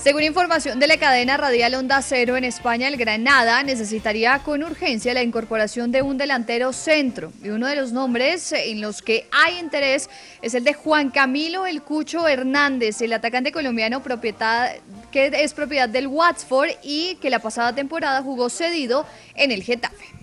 Según 0.05 0.23
información 0.23 0.79
de 0.81 0.87
la 0.87 0.99
cadena 0.99 1.39
radial 1.39 1.77
Onda 1.77 2.03
Cero 2.03 2.37
en 2.37 2.45
España, 2.45 2.89
el 2.89 2.99
Granada 2.99 3.63
necesitaría 3.63 4.39
con 4.41 4.63
urgencia 4.63 5.15
la 5.15 5.23
incorporación 5.23 5.93
de 5.93 6.03
un 6.03 6.19
delantero 6.19 6.75
centro. 6.75 7.33
Y 7.43 7.49
uno 7.49 7.67
de 7.67 7.75
los 7.75 7.91
nombres 7.93 8.53
en 8.53 8.83
los 8.83 9.01
que 9.01 9.27
hay 9.33 9.59
interés 9.59 10.11
es 10.43 10.53
el 10.53 10.63
de 10.63 10.75
Juan 10.75 11.09
Camilo 11.09 11.65
El 11.65 11.81
Cucho 11.81 12.29
Hernández, 12.29 13.01
el 13.01 13.15
atacante 13.15 13.51
colombiano 13.51 14.03
propiedad, 14.03 14.77
que 15.11 15.33
es 15.43 15.55
propiedad 15.55 15.89
del 15.89 16.07
Watford 16.07 16.73
y 16.83 17.15
que 17.15 17.31
la 17.31 17.39
pasada 17.39 17.75
temporada 17.75 18.21
jugó 18.21 18.51
cedido 18.51 19.07
en 19.35 19.53
el 19.53 19.63
Getafe. 19.63 20.14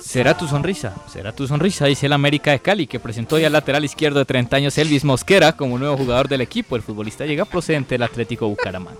Será 0.00 0.36
tu 0.36 0.46
sonrisa, 0.46 0.94
será 1.10 1.32
tu 1.32 1.46
sonrisa, 1.46 1.86
dice 1.86 2.06
el 2.06 2.12
América 2.12 2.50
de 2.50 2.60
Cali, 2.60 2.86
que 2.86 3.00
presentó 3.00 3.38
ya 3.38 3.46
al 3.46 3.52
lateral 3.52 3.84
izquierdo 3.84 4.18
de 4.18 4.24
30 4.24 4.56
años 4.56 4.76
Elvis 4.76 5.04
Mosquera 5.04 5.56
como 5.56 5.78
nuevo 5.78 5.96
jugador 5.96 6.28
del 6.28 6.40
equipo. 6.40 6.76
El 6.76 6.82
futbolista 6.82 7.24
llega 7.24 7.44
procedente 7.44 7.94
del 7.94 8.02
Atlético 8.02 8.48
Bucaramanga. 8.48 8.98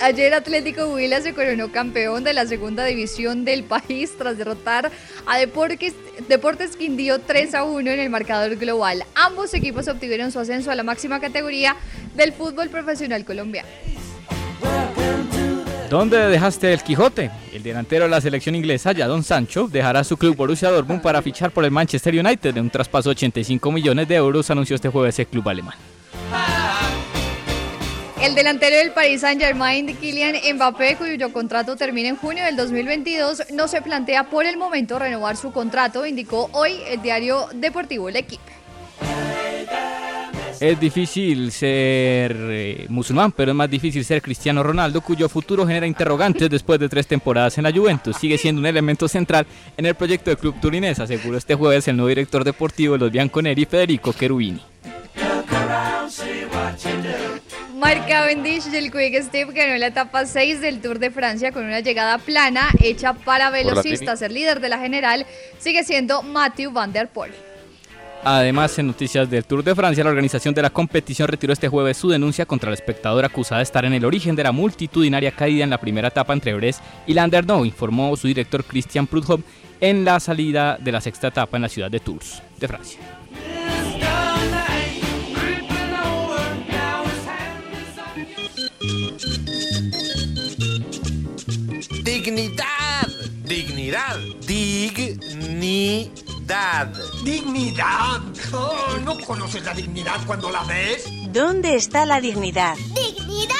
Ayer 0.00 0.32
Atlético 0.32 0.86
Huila 0.94 1.20
se 1.20 1.34
coronó 1.34 1.70
campeón 1.70 2.24
de 2.24 2.32
la 2.32 2.46
segunda 2.46 2.86
división 2.86 3.44
del 3.44 3.64
país 3.64 4.16
tras 4.16 4.38
derrotar 4.38 4.90
a 5.26 5.36
Deportes, 5.36 5.92
Deportes 6.26 6.74
Quindío 6.76 7.18
3 7.18 7.54
a 7.54 7.64
1 7.64 7.90
en 7.90 8.00
el 8.00 8.08
marcador 8.08 8.56
global. 8.56 9.04
Ambos 9.14 9.52
equipos 9.52 9.88
obtuvieron 9.88 10.32
su 10.32 10.38
ascenso 10.38 10.70
a 10.70 10.74
la 10.74 10.84
máxima 10.84 11.20
categoría 11.20 11.76
del 12.14 12.32
fútbol 12.32 12.70
profesional 12.70 13.26
colombiano. 13.26 13.68
¿Dónde 15.90 16.28
dejaste 16.28 16.72
el 16.72 16.84
Quijote? 16.84 17.32
El 17.52 17.64
delantero 17.64 18.04
de 18.04 18.10
la 18.10 18.20
selección 18.20 18.54
inglesa, 18.54 18.94
Jadon 18.94 19.24
Sancho, 19.24 19.66
dejará 19.66 20.04
su 20.04 20.16
club 20.16 20.36
Borussia 20.36 20.70
Dortmund 20.70 21.02
para 21.02 21.20
fichar 21.20 21.50
por 21.50 21.64
el 21.64 21.72
Manchester 21.72 22.14
United 22.14 22.54
de 22.54 22.60
un 22.60 22.70
traspaso 22.70 23.08
de 23.08 23.14
85 23.14 23.72
millones 23.72 24.06
de 24.06 24.14
euros, 24.14 24.48
anunció 24.52 24.76
este 24.76 24.88
jueves 24.88 25.18
el 25.18 25.26
club 25.26 25.48
alemán. 25.48 25.74
El 28.22 28.36
delantero 28.36 28.76
del 28.76 28.92
Paris 28.92 29.22
Saint-Germain, 29.22 29.96
Kylian 29.96 30.36
Mbappé, 30.54 30.94
cuyo 30.94 31.32
contrato 31.32 31.74
termina 31.74 32.10
en 32.10 32.16
junio 32.16 32.44
del 32.44 32.54
2022, 32.54 33.50
no 33.52 33.66
se 33.66 33.82
plantea 33.82 34.30
por 34.30 34.46
el 34.46 34.56
momento 34.56 34.96
renovar 34.96 35.36
su 35.36 35.50
contrato, 35.50 36.06
indicó 36.06 36.50
hoy 36.52 36.78
el 36.86 37.02
diario 37.02 37.48
deportivo 37.52 38.08
El 38.08 38.14
Equipo. 38.14 38.59
Es 40.60 40.78
difícil 40.78 41.50
ser 41.52 42.36
eh, 42.36 42.84
musulmán, 42.90 43.32
pero 43.32 43.52
es 43.52 43.56
más 43.56 43.70
difícil 43.70 44.04
ser 44.04 44.20
Cristiano 44.20 44.62
Ronaldo, 44.62 45.00
cuyo 45.00 45.26
futuro 45.30 45.66
genera 45.66 45.86
interrogantes 45.86 46.50
después 46.50 46.78
de 46.78 46.86
tres 46.90 47.06
temporadas 47.06 47.56
en 47.56 47.64
la 47.64 47.72
Juventus. 47.72 48.14
Sigue 48.18 48.36
siendo 48.36 48.60
un 48.60 48.66
elemento 48.66 49.08
central 49.08 49.46
en 49.78 49.86
el 49.86 49.94
proyecto 49.94 50.28
del 50.28 50.36
club 50.38 50.60
turinés, 50.60 51.00
aseguró 51.00 51.38
este 51.38 51.54
jueves 51.54 51.88
el 51.88 51.96
nuevo 51.96 52.10
director 52.10 52.44
deportivo 52.44 52.92
de 52.92 52.98
los 52.98 53.10
bianconeri, 53.10 53.64
Federico 53.64 54.12
Cherubini. 54.12 54.60
Mark 57.78 58.06
Cavendish 58.06 58.64
del 58.64 58.92
Quick 58.92 59.22
Step 59.22 59.54
ganó 59.54 59.78
la 59.78 59.86
etapa 59.86 60.26
6 60.26 60.60
del 60.60 60.82
Tour 60.82 60.98
de 60.98 61.10
Francia 61.10 61.52
con 61.52 61.64
una 61.64 61.80
llegada 61.80 62.18
plana 62.18 62.68
hecha 62.82 63.14
para 63.14 63.48
velocistas. 63.48 64.20
El 64.20 64.34
líder 64.34 64.60
de 64.60 64.68
la 64.68 64.78
general 64.78 65.24
sigue 65.58 65.84
siendo 65.84 66.22
Matthew 66.22 66.70
Van 66.70 66.92
Der 66.92 67.08
Poel. 67.08 67.32
Además, 68.22 68.78
en 68.78 68.86
noticias 68.86 69.30
del 69.30 69.44
Tour 69.44 69.64
de 69.64 69.74
Francia, 69.74 70.04
la 70.04 70.10
organización 70.10 70.52
de 70.54 70.60
la 70.62 70.70
competición 70.70 71.26
retiró 71.26 71.52
este 71.52 71.68
jueves 71.68 71.96
su 71.96 72.10
denuncia 72.10 72.44
contra 72.44 72.68
la 72.68 72.74
espectadora 72.74 73.28
acusada 73.28 73.60
de 73.60 73.64
estar 73.64 73.84
en 73.84 73.94
el 73.94 74.04
origen 74.04 74.36
de 74.36 74.44
la 74.44 74.52
multitudinaria 74.52 75.32
caída 75.32 75.64
en 75.64 75.70
la 75.70 75.80
primera 75.80 76.08
etapa 76.08 76.34
entre 76.34 76.54
Brest 76.54 76.82
y 77.06 77.14
Landernau, 77.14 77.64
informó 77.64 78.14
su 78.16 78.28
director 78.28 78.62
Christian 78.64 79.06
Prudhomme 79.06 79.44
en 79.80 80.04
la 80.04 80.20
salida 80.20 80.76
de 80.78 80.92
la 80.92 81.00
sexta 81.00 81.28
etapa 81.28 81.56
en 81.56 81.62
la 81.62 81.68
ciudad 81.68 81.90
de 81.90 82.00
Tours, 82.00 82.42
de 82.58 82.68
Francia. 82.68 83.00
Dignidad, 92.04 93.08
dignidad, 93.46 94.18
dignidad. 94.46 96.19
¿Dignidad? 97.22 98.22
Oh, 98.52 98.98
¿No 99.04 99.16
conoces 99.20 99.64
la 99.64 99.72
dignidad 99.72 100.16
cuando 100.26 100.50
la 100.50 100.64
ves? 100.64 101.04
¿Dónde 101.32 101.76
está 101.76 102.04
la 102.04 102.20
dignidad? 102.20 102.74
¡Dignidad! 102.92 103.54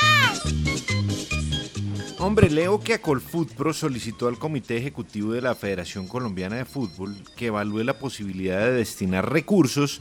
Hombre, 2.19 2.51
leo 2.51 2.81
que 2.81 2.95
Acolfutpro 2.95 3.73
solicitó 3.73 4.27
al 4.27 4.41
Comité 4.41 4.77
Ejecutivo 4.77 5.33
de 5.33 5.41
la 5.41 5.55
Federación 5.55 6.09
Colombiana 6.09 6.57
de 6.57 6.65
Fútbol 6.65 7.15
que 7.37 7.47
evalúe 7.47 7.85
la 7.85 7.97
posibilidad 7.97 8.59
de 8.59 8.73
destinar 8.73 9.33
recursos 9.33 10.01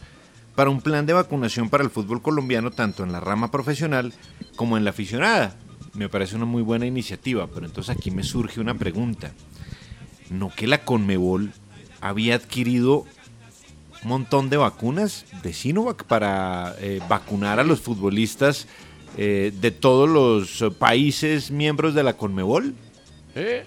para 0.55 0.71
un 0.71 0.81
plan 0.81 1.05
de 1.05 1.13
vacunación 1.13 1.69
para 1.69 1.83
el 1.83 1.91
fútbol 1.91 2.23
colombiano 2.23 2.71
tanto 2.71 3.03
en 3.03 3.11
la 3.11 3.19
rama 3.19 3.51
profesional 3.51 4.13
como 4.55 4.77
en 4.77 4.83
la 4.83 4.89
aficionada. 4.89 5.55
Me 5.93 6.09
parece 6.09 6.37
una 6.37 6.45
muy 6.45 6.63
buena 6.63 6.87
iniciativa, 6.87 7.45
pero 7.53 7.67
entonces 7.67 7.95
aquí 7.95 8.09
me 8.09 8.23
surge 8.23 8.59
una 8.59 8.73
pregunta. 8.73 9.31
¿No 10.31 10.49
que 10.49 10.65
la 10.65 10.83
Conmebol 10.83 11.53
había 12.01 12.35
adquirido 12.35 13.05
un 14.03 14.09
montón 14.09 14.49
de 14.49 14.57
vacunas 14.57 15.25
de 15.43 15.53
Sinovac 15.53 16.03
para 16.05 16.75
eh, 16.79 17.01
vacunar 17.09 17.59
a 17.59 17.63
los 17.63 17.81
futbolistas 17.81 18.67
eh, 19.17 19.51
de 19.59 19.71
todos 19.71 20.07
los 20.09 20.73
países 20.77 21.51
miembros 21.51 21.93
de 21.93 22.03
la 22.03 22.13
Conmebol? 22.15 22.73
¿Eh? 23.35 23.65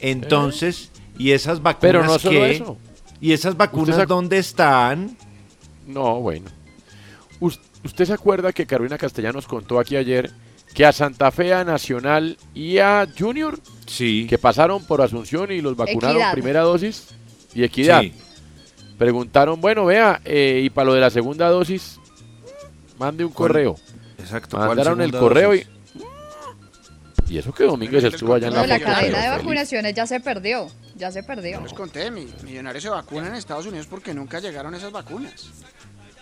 Entonces, 0.00 0.90
¿y 1.18 1.30
esas 1.30 1.62
vacunas 1.62 1.80
Pero 1.80 2.04
no 2.04 2.18
solo 2.18 2.44
eso. 2.44 2.76
¿Y 3.20 3.32
esas 3.32 3.56
vacunas 3.56 4.06
dónde 4.08 4.38
están? 4.38 5.16
No, 5.86 6.20
bueno. 6.20 6.50
Us- 7.40 7.60
¿Usted 7.84 8.04
se 8.06 8.12
acuerda 8.12 8.52
que 8.52 8.66
Carolina 8.66 8.98
Castellanos 8.98 9.46
contó 9.46 9.78
aquí 9.78 9.96
ayer 9.96 10.32
que 10.74 10.84
a 10.86 10.92
Santa 10.92 11.30
Fe, 11.30 11.52
a 11.52 11.64
Nacional 11.64 12.38
y 12.54 12.78
a 12.78 13.06
Junior, 13.18 13.58
sí. 13.86 14.26
que 14.28 14.38
pasaron 14.38 14.82
por 14.84 15.02
Asunción 15.02 15.52
y 15.52 15.60
los 15.60 15.76
vacunaron 15.76 16.16
Equidad. 16.16 16.32
primera 16.32 16.60
dosis 16.62 17.08
y 17.54 17.62
equidad. 17.64 18.00
Sí. 18.00 18.14
Preguntaron, 18.98 19.60
bueno, 19.60 19.84
vea, 19.84 20.20
eh, 20.24 20.62
y 20.64 20.70
para 20.70 20.86
lo 20.86 20.94
de 20.94 21.00
la 21.00 21.10
segunda 21.10 21.48
dosis, 21.48 21.98
mande 22.98 23.24
un 23.24 23.32
¿Cuál? 23.32 23.48
correo. 23.48 23.76
Exacto. 24.18 24.56
¿cuál 24.56 24.68
Mandaron 24.68 25.00
el 25.00 25.10
correo 25.12 25.50
dosis? 25.50 25.66
y... 27.28 27.34
Y 27.34 27.38
eso 27.38 27.52
que 27.52 27.64
Domínguez 27.64 28.04
estuvo 28.04 28.34
allá 28.34 28.48
en 28.48 28.54
No, 28.54 28.60
la 28.60 28.66
la 28.78 28.80
cadena 28.80 29.22
de 29.22 29.28
vacunaciones 29.30 29.94
ya 29.94 30.06
se 30.06 30.20
perdió. 30.20 30.68
Ya 30.96 31.10
se 31.10 31.22
perdió. 31.22 31.60
Les 31.62 31.72
conté, 31.72 32.10
mi- 32.10 32.28
Millonarios 32.44 32.82
se 32.82 32.90
vacunan 32.90 33.28
en 33.28 33.36
Estados 33.36 33.64
Unidos 33.66 33.86
porque 33.88 34.12
nunca 34.12 34.38
llegaron 34.38 34.74
esas 34.74 34.92
vacunas. 34.92 35.48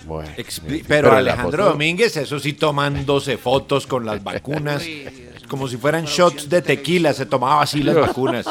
Bueno, 0.06 0.30
Expli- 0.36 0.84
pero, 0.86 1.12
Alejandro 1.12 1.66
Domínguez, 1.66 2.16
eso 2.16 2.38
sí, 2.38 2.54
tomándose 2.54 3.36
fotos 3.36 3.86
con 3.86 4.04
las 4.06 4.22
vacunas, 4.24 4.82
como 5.48 5.68
si 5.68 5.76
fueran 5.76 6.04
shots 6.06 6.48
de 6.48 6.62
tequila, 6.62 7.12
se 7.12 7.26
tomaba 7.26 7.62
así 7.62 7.82
las 7.82 7.96
vacunas. 8.00 8.46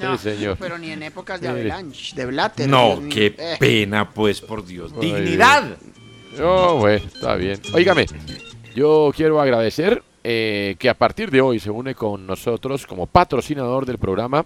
No, 0.00 0.18
Sí, 0.18 0.30
señor. 0.30 0.56
pero 0.58 0.76
ni 0.78 0.90
en 0.90 1.02
épocas 1.04 1.40
de. 1.40 1.48
Avalanche, 1.48 2.16
de 2.16 2.26
Blatter. 2.26 2.68
No, 2.68 3.00
qué 3.10 3.34
Eh. 3.38 3.56
pena, 3.60 4.10
pues, 4.10 4.40
por 4.40 4.64
Dios. 4.66 4.92
Ay, 5.00 5.12
Dignidad. 5.12 5.76
No, 6.38 6.76
bueno, 6.76 7.04
está 7.06 7.34
bien. 7.36 7.60
Óigame, 7.72 8.06
yo 8.74 9.12
quiero 9.16 9.40
agradecer 9.40 10.02
eh, 10.24 10.76
que 10.78 10.88
a 10.88 10.94
partir 10.94 11.30
de 11.30 11.40
hoy 11.40 11.58
se 11.58 11.70
une 11.70 11.94
con 11.94 12.26
nosotros 12.26 12.86
como 12.86 13.06
patrocinador 13.06 13.86
del 13.86 13.98
programa, 13.98 14.44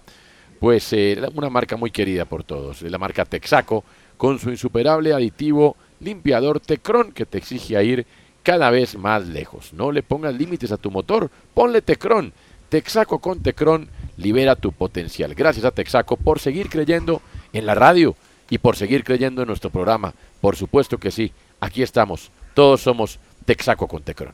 pues 0.59 0.91
eh, 0.93 1.19
una 1.35 1.49
marca 1.49 1.75
muy 1.75 1.91
querida 1.91 2.25
por 2.25 2.43
todos, 2.43 2.81
la 2.83 2.97
marca 2.97 3.25
Texaco, 3.25 3.83
con 4.17 4.39
su 4.39 4.49
insuperable 4.49 5.13
aditivo 5.13 5.75
limpiador 6.03 6.59
Tecron 6.59 7.11
que 7.11 7.25
te 7.25 7.37
exige 7.37 7.77
a 7.77 7.83
ir 7.83 8.05
cada 8.43 8.69
vez 8.69 8.97
más 8.97 9.25
lejos. 9.27 9.73
No 9.73 9.91
le 9.91 10.03
pongas 10.03 10.35
límites 10.35 10.71
a 10.71 10.77
tu 10.77 10.91
motor, 10.91 11.31
ponle 11.53 11.81
Tecron. 11.81 12.33
Texaco 12.69 13.19
con 13.19 13.41
Tecron 13.41 13.87
libera 14.17 14.55
tu 14.55 14.71
potencial. 14.71 15.35
Gracias 15.35 15.65
a 15.65 15.71
Texaco 15.71 16.17
por 16.17 16.39
seguir 16.39 16.69
creyendo 16.69 17.21
en 17.53 17.65
la 17.65 17.75
radio 17.75 18.15
y 18.49 18.57
por 18.57 18.75
seguir 18.75 19.03
creyendo 19.03 19.41
en 19.41 19.47
nuestro 19.47 19.69
programa. 19.69 20.13
Por 20.41 20.55
supuesto 20.55 20.97
que 20.97 21.11
sí, 21.11 21.31
aquí 21.59 21.83
estamos. 21.83 22.31
Todos 22.53 22.81
somos 22.81 23.19
Texaco 23.45 23.87
con 23.87 24.03
Tecron. 24.03 24.33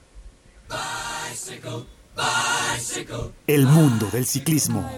El 3.48 3.66
mundo 3.66 4.08
del 4.12 4.26
ciclismo. 4.26 4.90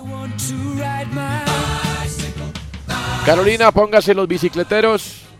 Carolina, 3.26 3.72
póngase 3.72 4.14
los 4.14 4.28
bicicleteros. 4.28 5.31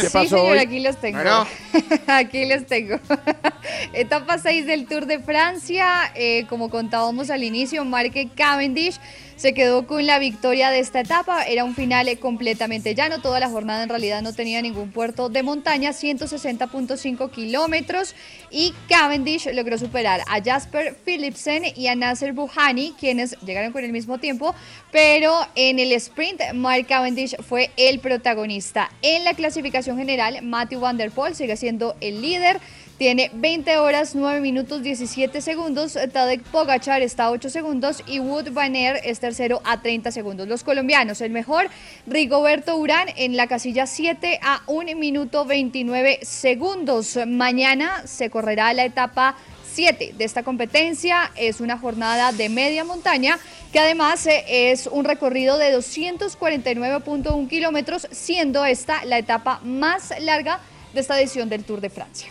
¿Qué 0.00 0.06
sí, 0.06 0.12
pasó 0.12 0.28
señor, 0.36 0.52
hoy? 0.52 0.58
aquí 0.58 0.80
los 0.80 0.96
tengo. 1.00 1.18
Bueno. 1.18 1.46
aquí 2.06 2.44
los 2.46 2.66
tengo. 2.66 2.98
Etapa 3.92 4.38
6 4.38 4.66
del 4.66 4.86
Tour 4.86 5.06
de 5.06 5.18
Francia. 5.18 6.12
eh, 6.14 6.46
como 6.48 6.70
contábamos 6.70 7.30
al 7.30 7.42
inicio, 7.42 7.84
Marque 7.84 8.28
Cavendish 8.34 8.98
se 9.36 9.54
quedó 9.54 9.86
con 9.86 10.06
la 10.06 10.18
victoria 10.18 10.70
de 10.70 10.78
esta 10.78 11.00
etapa. 11.00 11.44
Era 11.44 11.64
un 11.64 11.74
final 11.74 12.08
eh, 12.08 12.16
completamente 12.16 12.94
llano. 12.94 13.20
Toda 13.20 13.40
la 13.40 13.48
jornada 13.48 13.82
en 13.82 13.88
realidad 13.88 14.22
no 14.22 14.32
tenía 14.32 14.62
ningún 14.62 14.90
puerto 14.90 15.28
de 15.28 15.42
montaña, 15.42 15.90
160.5 15.90 17.30
kilómetros. 17.30 18.14
Y 18.50 18.72
Cavendish 18.88 19.48
logró 19.52 19.78
superar 19.78 20.20
a 20.28 20.42
Jasper 20.42 20.96
Philipsen 21.04 21.64
y 21.76 21.88
a 21.88 21.96
Nasser 21.96 22.32
Buhani, 22.32 22.94
quienes 22.98 23.36
llegaron 23.40 23.72
con 23.72 23.84
el 23.84 23.92
mismo 23.92 24.18
tiempo. 24.18 24.54
Pero 24.92 25.34
en 25.54 25.78
el 25.78 25.92
sprint, 25.92 26.40
Mark 26.54 26.86
Cavendish 26.86 27.36
fue 27.42 27.70
el 27.76 27.98
protagonista. 27.98 28.90
En 29.02 29.24
la 29.24 29.34
clasificación 29.34 29.98
general, 29.98 30.42
Matthew 30.42 30.80
Van 30.80 30.96
Der 30.96 31.10
Poel 31.10 31.34
sigue 31.34 31.56
siendo 31.56 31.96
el 32.00 32.22
líder. 32.22 32.60
Tiene 32.98 33.28
20 33.34 33.76
horas, 33.78 34.14
9 34.14 34.40
minutos, 34.40 34.84
17 34.84 35.40
segundos. 35.40 35.98
Tadej 36.12 36.42
Pogachar 36.44 37.02
está 37.02 37.24
a 37.24 37.30
8 37.32 37.50
segundos 37.50 38.04
y 38.06 38.20
Wood 38.20 38.52
Van 38.52 38.76
Aert 38.76 39.00
es 39.04 39.18
tercero 39.18 39.60
a 39.64 39.82
30 39.82 40.12
segundos. 40.12 40.46
Los 40.46 40.62
colombianos, 40.62 41.20
el 41.20 41.32
mejor, 41.32 41.68
Rigoberto 42.06 42.76
Urán 42.76 43.08
en 43.16 43.36
la 43.36 43.48
casilla 43.48 43.88
7 43.88 44.38
a 44.40 44.62
1 44.68 44.94
minuto 44.94 45.44
29 45.44 46.20
segundos. 46.22 47.18
Mañana 47.26 48.06
se 48.06 48.30
correrá 48.30 48.72
la 48.74 48.84
etapa 48.84 49.34
7 49.72 50.14
de 50.16 50.24
esta 50.24 50.44
competencia. 50.44 51.32
Es 51.34 51.60
una 51.60 51.76
jornada 51.76 52.30
de 52.30 52.48
media 52.48 52.84
montaña 52.84 53.40
que 53.72 53.80
además 53.80 54.24
eh, 54.28 54.70
es 54.70 54.86
un 54.86 55.04
recorrido 55.04 55.58
de 55.58 55.76
249.1 55.76 57.48
kilómetros, 57.48 58.06
siendo 58.12 58.64
esta 58.64 59.04
la 59.04 59.18
etapa 59.18 59.58
más 59.64 60.14
larga 60.20 60.60
de 60.92 61.00
esta 61.00 61.18
edición 61.20 61.48
del 61.48 61.64
Tour 61.64 61.80
de 61.80 61.90
Francia. 61.90 62.28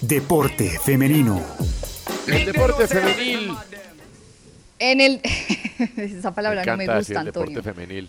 Deporte 0.00 0.78
femenino. 0.84 1.42
El 2.26 2.44
deporte 2.46 2.86
femenil. 2.86 3.52
En 4.78 5.00
el... 5.00 5.20
Esa 5.96 6.34
palabra 6.34 6.64
no 6.64 6.76
me 6.76 6.84
gusta, 6.84 6.98
decir 6.98 7.16
deporte 7.18 7.54
Antonio. 7.56 7.62
femenil. 7.62 8.08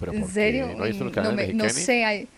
¿Pero 0.00 0.12
¿En 0.12 0.28
serio? 0.28 0.66
¿No 0.76 0.84
los 0.84 0.98
no, 1.16 1.32
me- 1.32 1.52
no 1.54 1.68
sé. 1.70 2.04
hay- 2.04 2.28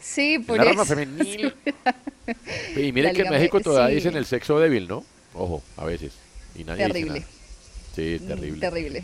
Sí, 0.00 0.38
por 0.38 0.58
la 0.58 0.64
rama 0.64 0.82
eso. 0.84 0.94
femenil. 0.94 1.54
Y 2.76 2.92
miren 2.92 3.14
que 3.16 3.22
en 3.22 3.30
México 3.30 3.56
Me- 3.56 3.62
todavía 3.64 3.88
sí. 3.88 3.94
dicen 3.96 4.16
el 4.16 4.26
sexo 4.26 4.60
débil, 4.60 4.86
¿no? 4.86 5.02
Ojo, 5.34 5.62
a 5.78 5.84
veces. 5.86 6.12
Y 6.54 6.62
nadie 6.64 6.84
dice 6.86 6.92
Terrible. 6.92 7.20
nada. 7.20 7.32
Sí, 7.98 8.18
terrible. 8.26 8.60
Terrible. 8.60 9.02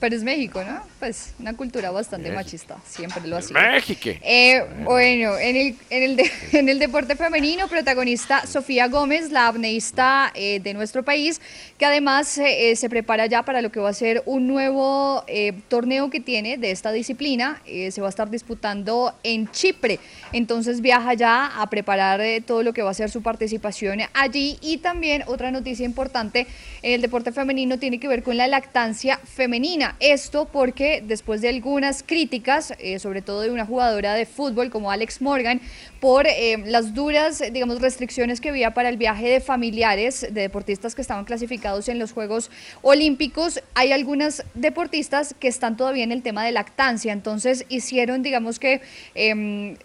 Pero 0.00 0.16
es 0.16 0.24
México, 0.24 0.64
¿no? 0.64 0.80
Pues 0.98 1.32
una 1.38 1.54
cultura 1.56 1.92
bastante 1.92 2.32
machista. 2.32 2.76
Siempre 2.88 3.24
lo 3.28 3.36
ha 3.36 3.42
sido. 3.42 3.60
México. 3.60 4.10
Eh, 4.20 4.60
bueno, 4.82 5.38
en 5.38 5.54
el, 5.54 5.76
en, 5.90 6.02
el 6.02 6.16
de- 6.16 6.30
en 6.58 6.68
el 6.68 6.80
deporte 6.80 7.14
femenino, 7.14 7.68
protagonista 7.68 8.44
Sofía 8.44 8.88
Gómez, 8.88 9.30
la 9.30 9.46
apneísta 9.46 10.32
eh, 10.34 10.58
de 10.58 10.74
nuestro 10.74 11.04
país, 11.04 11.40
que 11.78 11.86
además 11.86 12.36
eh, 12.38 12.72
eh, 12.72 12.74
se 12.76 12.88
prepara 12.88 13.26
ya 13.26 13.44
para 13.44 13.62
lo 13.62 13.70
que 13.70 13.78
va 13.78 13.90
a 13.90 13.94
ser 13.94 14.24
un 14.26 14.48
nuevo 14.48 15.24
torneo 15.68 16.10
que 16.10 16.18
tiene 16.18 16.58
de 16.58 16.72
esta 16.72 16.90
disciplina. 16.90 17.62
Se 17.64 18.00
va 18.00 18.08
a 18.08 18.10
estar 18.10 18.28
disputando 18.28 19.14
en 19.22 19.48
Chipre. 19.52 20.00
Entonces 20.32 20.80
viaja 20.80 21.14
ya 21.14 21.46
a 21.62 21.70
preparar 21.70 22.20
todo 22.44 22.64
lo 22.64 22.72
que 22.72 22.82
va 22.82 22.90
a 22.90 22.94
ser 22.94 23.08
su 23.08 23.22
participación 23.22 24.00
allí. 24.14 24.58
Y 24.62 24.78
también 24.78 25.22
otra 25.28 25.52
noticia 25.52 25.86
importante 25.86 26.48
en 26.82 26.92
el 26.94 27.02
deporte 27.02 27.30
femenino 27.30 27.78
tiene 27.78 28.00
que 28.00 28.08
ver 28.08 28.24
con 28.24 28.31
la 28.36 28.46
lactancia 28.46 29.18
femenina. 29.18 29.96
Esto 30.00 30.46
porque 30.46 31.02
después 31.06 31.40
de 31.40 31.48
algunas 31.48 32.02
críticas, 32.02 32.74
eh, 32.78 32.98
sobre 32.98 33.22
todo 33.22 33.40
de 33.42 33.50
una 33.50 33.66
jugadora 33.66 34.14
de 34.14 34.26
fútbol 34.26 34.70
como 34.70 34.90
Alex 34.90 35.20
Morgan, 35.22 35.60
por 36.00 36.26
eh, 36.26 36.58
las 36.66 36.94
duras, 36.94 37.42
digamos, 37.52 37.80
restricciones 37.80 38.40
que 38.40 38.48
había 38.48 38.74
para 38.74 38.88
el 38.88 38.96
viaje 38.96 39.28
de 39.28 39.40
familiares 39.40 40.22
de 40.22 40.40
deportistas 40.40 40.94
que 40.94 41.02
estaban 41.02 41.24
clasificados 41.24 41.88
en 41.88 41.98
los 41.98 42.12
Juegos 42.12 42.50
Olímpicos, 42.82 43.62
hay 43.74 43.92
algunas 43.92 44.44
deportistas 44.54 45.34
que 45.38 45.48
están 45.48 45.76
todavía 45.76 46.04
en 46.04 46.12
el 46.12 46.22
tema 46.22 46.44
de 46.44 46.52
lactancia. 46.52 47.12
Entonces 47.12 47.64
hicieron, 47.68 48.22
digamos 48.22 48.58
que... 48.58 48.80
em, 49.14 49.76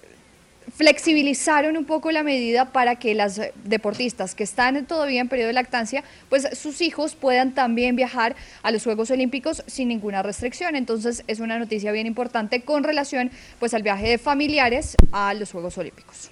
flexibilizaron 0.77 1.75
un 1.75 1.85
poco 1.85 2.11
la 2.11 2.21
medida 2.21 2.65
para 2.71 2.97
que 2.97 3.15
las 3.15 3.41
deportistas 3.63 4.35
que 4.35 4.43
están 4.43 4.85
todavía 4.85 5.21
en 5.21 5.27
periodo 5.27 5.47
de 5.47 5.53
lactancia, 5.53 6.03
pues 6.29 6.47
sus 6.53 6.81
hijos 6.81 7.15
puedan 7.15 7.55
también 7.55 7.95
viajar 7.95 8.35
a 8.61 8.69
los 8.69 8.83
Juegos 8.83 9.09
Olímpicos 9.09 9.63
sin 9.65 9.87
ninguna 9.87 10.21
restricción. 10.21 10.75
Entonces 10.75 11.23
es 11.25 11.39
una 11.39 11.57
noticia 11.57 11.91
bien 11.91 12.05
importante 12.05 12.61
con 12.61 12.83
relación 12.83 13.31
pues 13.59 13.73
al 13.73 13.81
viaje 13.81 14.07
de 14.07 14.17
familiares 14.19 14.95
a 15.11 15.33
los 15.33 15.51
Juegos 15.51 15.79
Olímpicos. 15.79 16.29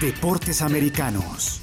Deportes 0.00 0.62
americanos. 0.62 1.60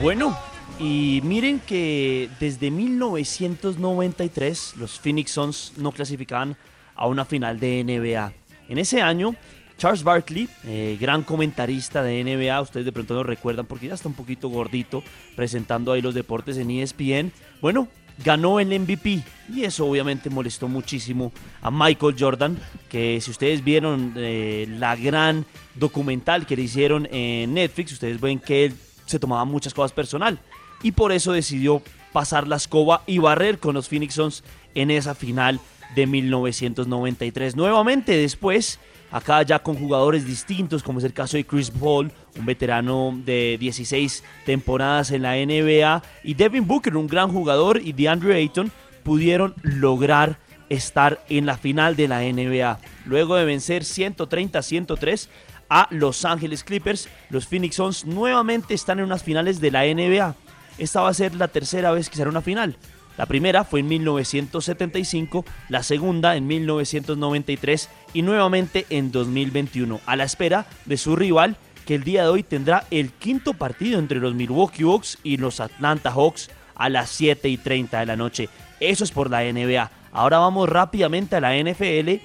Bueno, 0.00 0.36
y 0.78 1.20
miren 1.24 1.60
que 1.60 2.28
desde 2.38 2.70
1993 2.70 4.74
los 4.76 5.00
Phoenix 5.00 5.30
Suns 5.30 5.72
no 5.76 5.90
clasificaban 5.90 6.56
a 6.94 7.06
una 7.06 7.24
final 7.24 7.58
de 7.58 7.82
NBA. 7.82 8.32
En 8.68 8.78
ese 8.78 9.00
año, 9.00 9.34
Charles 9.78 10.02
Barkley, 10.02 10.48
eh, 10.64 10.98
gran 11.00 11.22
comentarista 11.22 12.02
de 12.02 12.22
NBA, 12.22 12.60
ustedes 12.60 12.84
de 12.84 12.92
pronto 12.92 13.14
lo 13.14 13.22
recuerdan 13.22 13.66
porque 13.66 13.86
ya 13.86 13.94
está 13.94 14.08
un 14.08 14.14
poquito 14.14 14.48
gordito 14.48 15.02
presentando 15.34 15.92
ahí 15.92 16.02
los 16.02 16.14
deportes 16.14 16.58
en 16.58 16.70
ESPN. 16.70 17.32
Bueno, 17.62 17.88
ganó 18.22 18.60
el 18.60 18.68
MVP 18.68 19.22
y 19.54 19.64
eso 19.64 19.86
obviamente 19.86 20.28
molestó 20.28 20.68
muchísimo 20.68 21.32
a 21.62 21.70
Michael 21.70 22.16
Jordan, 22.18 22.58
que 22.90 23.18
si 23.22 23.30
ustedes 23.30 23.64
vieron 23.64 24.12
eh, 24.16 24.66
la 24.78 24.94
gran 24.96 25.46
documental 25.74 26.46
que 26.46 26.56
le 26.56 26.62
hicieron 26.62 27.08
en 27.10 27.54
Netflix, 27.54 27.92
ustedes 27.92 28.20
ven 28.20 28.40
que 28.40 28.66
él 28.66 28.74
se 29.06 29.18
tomaba 29.18 29.44
muchas 29.44 29.72
cosas 29.72 29.92
personal 29.92 30.38
y 30.82 30.92
por 30.92 31.12
eso 31.12 31.32
decidió 31.32 31.82
pasar 32.12 32.46
la 32.48 32.56
escoba 32.56 33.02
y 33.06 33.18
barrer 33.18 33.58
con 33.58 33.74
los 33.74 33.88
Phoenix 33.88 34.14
Suns 34.14 34.44
en 34.74 34.90
esa 34.90 35.14
final 35.14 35.60
de 35.94 36.06
1993. 36.06 37.56
Nuevamente 37.56 38.16
después, 38.16 38.78
acá 39.10 39.42
ya 39.42 39.58
con 39.58 39.76
jugadores 39.76 40.26
distintos, 40.26 40.82
como 40.82 40.98
es 40.98 41.04
el 41.04 41.12
caso 41.12 41.36
de 41.36 41.44
Chris 41.44 41.70
Paul, 41.70 42.10
un 42.38 42.46
veterano 42.46 43.18
de 43.24 43.56
16 43.58 44.24
temporadas 44.44 45.10
en 45.10 45.22
la 45.22 45.34
NBA, 45.36 46.02
y 46.24 46.34
Devin 46.34 46.66
Booker, 46.66 46.96
un 46.96 47.06
gran 47.06 47.30
jugador, 47.30 47.80
y 47.82 47.92
DeAndre 47.92 48.34
Ayton, 48.36 48.72
pudieron 49.02 49.54
lograr 49.62 50.38
estar 50.68 51.24
en 51.28 51.46
la 51.46 51.56
final 51.56 51.96
de 51.96 52.08
la 52.08 52.20
NBA. 52.20 52.80
Luego 53.04 53.36
de 53.36 53.44
vencer 53.44 53.82
130-103 53.82 55.28
a 55.68 55.88
Los 55.90 56.24
Ángeles 56.24 56.64
Clippers, 56.64 57.08
los 57.30 57.46
Phoenix 57.46 57.76
Suns 57.76 58.04
nuevamente 58.04 58.74
están 58.74 58.98
en 58.98 59.04
unas 59.04 59.22
finales 59.22 59.60
de 59.60 59.70
la 59.70 59.84
NBA. 59.84 60.34
Esta 60.78 61.00
va 61.00 61.08
a 61.08 61.14
ser 61.14 61.34
la 61.34 61.48
tercera 61.48 61.90
vez 61.90 62.10
que 62.10 62.16
será 62.16 62.30
una 62.30 62.42
final. 62.42 62.76
La 63.16 63.26
primera 63.26 63.64
fue 63.64 63.80
en 63.80 63.88
1975, 63.88 65.44
la 65.70 65.82
segunda 65.82 66.36
en 66.36 66.46
1993 66.46 67.88
y 68.12 68.22
nuevamente 68.22 68.84
en 68.90 69.10
2021, 69.10 70.00
a 70.04 70.16
la 70.16 70.24
espera 70.24 70.66
de 70.84 70.98
su 70.98 71.16
rival 71.16 71.56
que 71.86 71.94
el 71.94 72.04
día 72.04 72.22
de 72.22 72.28
hoy 72.28 72.42
tendrá 72.42 72.84
el 72.90 73.12
quinto 73.12 73.54
partido 73.54 73.98
entre 73.98 74.18
los 74.18 74.34
Milwaukee 74.34 74.84
Bucks 74.84 75.18
y 75.22 75.38
los 75.38 75.60
Atlanta 75.60 76.10
Hawks 76.10 76.50
a 76.74 76.88
las 76.90 77.08
7 77.10 77.48
y 77.48 77.56
30 77.56 78.00
de 78.00 78.06
la 78.06 78.16
noche. 78.16 78.48
Eso 78.80 79.04
es 79.04 79.12
por 79.12 79.30
la 79.30 79.44
NBA. 79.50 79.90
Ahora 80.12 80.38
vamos 80.38 80.68
rápidamente 80.68 81.36
a 81.36 81.40
la 81.40 81.56
NFL 81.56 82.20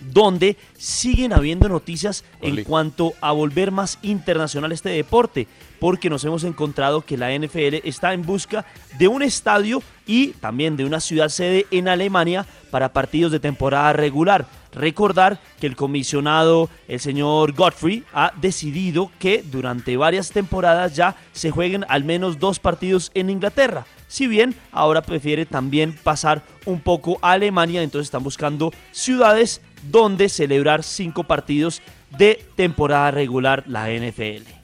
donde 0.00 0.56
siguen 0.76 1.32
habiendo 1.32 1.68
noticias 1.68 2.24
en 2.40 2.64
cuanto 2.64 3.12
a 3.20 3.32
volver 3.32 3.70
más 3.70 3.98
internacional 4.02 4.72
este 4.72 4.88
deporte, 4.88 5.46
porque 5.80 6.10
nos 6.10 6.24
hemos 6.24 6.44
encontrado 6.44 7.00
que 7.00 7.16
la 7.16 7.36
NFL 7.36 7.80
está 7.84 8.12
en 8.12 8.22
busca 8.22 8.64
de 8.98 9.08
un 9.08 9.22
estadio 9.22 9.82
y 10.06 10.28
también 10.32 10.76
de 10.76 10.84
una 10.84 11.00
ciudad 11.00 11.28
sede 11.28 11.66
en 11.70 11.88
Alemania 11.88 12.46
para 12.70 12.92
partidos 12.92 13.32
de 13.32 13.40
temporada 13.40 13.92
regular. 13.92 14.46
Recordar 14.72 15.40
que 15.58 15.66
el 15.66 15.74
comisionado, 15.74 16.68
el 16.86 17.00
señor 17.00 17.52
Godfrey, 17.54 18.04
ha 18.12 18.32
decidido 18.40 19.10
que 19.18 19.42
durante 19.42 19.96
varias 19.96 20.30
temporadas 20.30 20.94
ya 20.94 21.16
se 21.32 21.50
jueguen 21.50 21.84
al 21.88 22.04
menos 22.04 22.38
dos 22.38 22.60
partidos 22.60 23.10
en 23.14 23.30
Inglaterra. 23.30 23.86
Si 24.06 24.26
bien 24.26 24.54
ahora 24.72 25.02
prefiere 25.02 25.46
también 25.46 25.96
pasar 26.02 26.42
un 26.66 26.80
poco 26.80 27.18
a 27.22 27.32
Alemania, 27.32 27.82
entonces 27.82 28.08
están 28.08 28.24
buscando 28.24 28.72
ciudades 28.92 29.60
donde 29.90 30.28
celebrar 30.28 30.82
cinco 30.82 31.24
partidos 31.24 31.80
de 32.16 32.44
temporada 32.56 33.10
regular 33.12 33.64
la 33.66 33.88
NFL. 33.88 34.59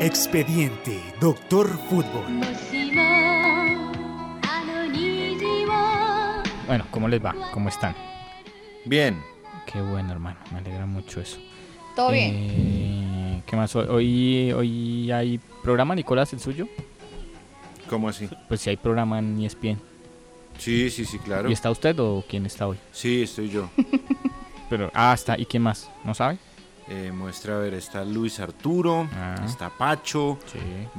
Expediente 0.00 1.00
Doctor 1.20 1.68
Fútbol. 1.88 2.24
Bueno, 6.66 6.86
¿cómo 6.90 7.08
les 7.08 7.24
va? 7.24 7.34
¿Cómo 7.52 7.68
están? 7.68 7.94
Bien. 8.84 9.20
Qué 9.66 9.80
bueno, 9.80 10.12
hermano. 10.12 10.38
Me 10.52 10.58
alegra 10.58 10.86
mucho 10.86 11.20
eso. 11.20 11.38
Todo 11.96 12.12
bien. 12.12 12.32
Eh, 12.34 13.42
¿Qué 13.44 13.56
más? 13.56 13.74
Hoy, 13.74 14.52
hoy 14.52 15.10
hay 15.10 15.40
programa, 15.62 15.94
Nicolás, 15.94 16.32
el 16.32 16.40
suyo. 16.40 16.68
¿Cómo 17.88 18.08
así? 18.08 18.28
Pues 18.48 18.60
si 18.60 18.70
hay 18.70 18.76
programa 18.76 19.18
en 19.18 19.42
ESPN. 19.42 19.80
Sí, 20.58 20.90
sí, 20.90 21.04
sí, 21.04 21.18
claro. 21.18 21.48
¿Y 21.50 21.52
está 21.52 21.70
usted 21.70 21.98
o 21.98 22.24
quién 22.28 22.46
está 22.46 22.66
hoy? 22.68 22.76
Sí, 22.92 23.22
estoy 23.22 23.48
yo. 23.48 23.68
Pero, 24.68 24.90
ah, 24.94 25.12
está. 25.14 25.38
¿Y 25.38 25.46
quién 25.46 25.62
más? 25.62 25.90
¿No 26.04 26.14
sabe? 26.14 26.38
Eh, 26.90 27.12
muestra 27.12 27.56
a 27.56 27.58
ver, 27.58 27.74
está 27.74 28.02
Luis 28.04 28.40
Arturo, 28.40 29.08
Ah. 29.14 29.34
está 29.44 29.68
Pacho, 29.68 30.38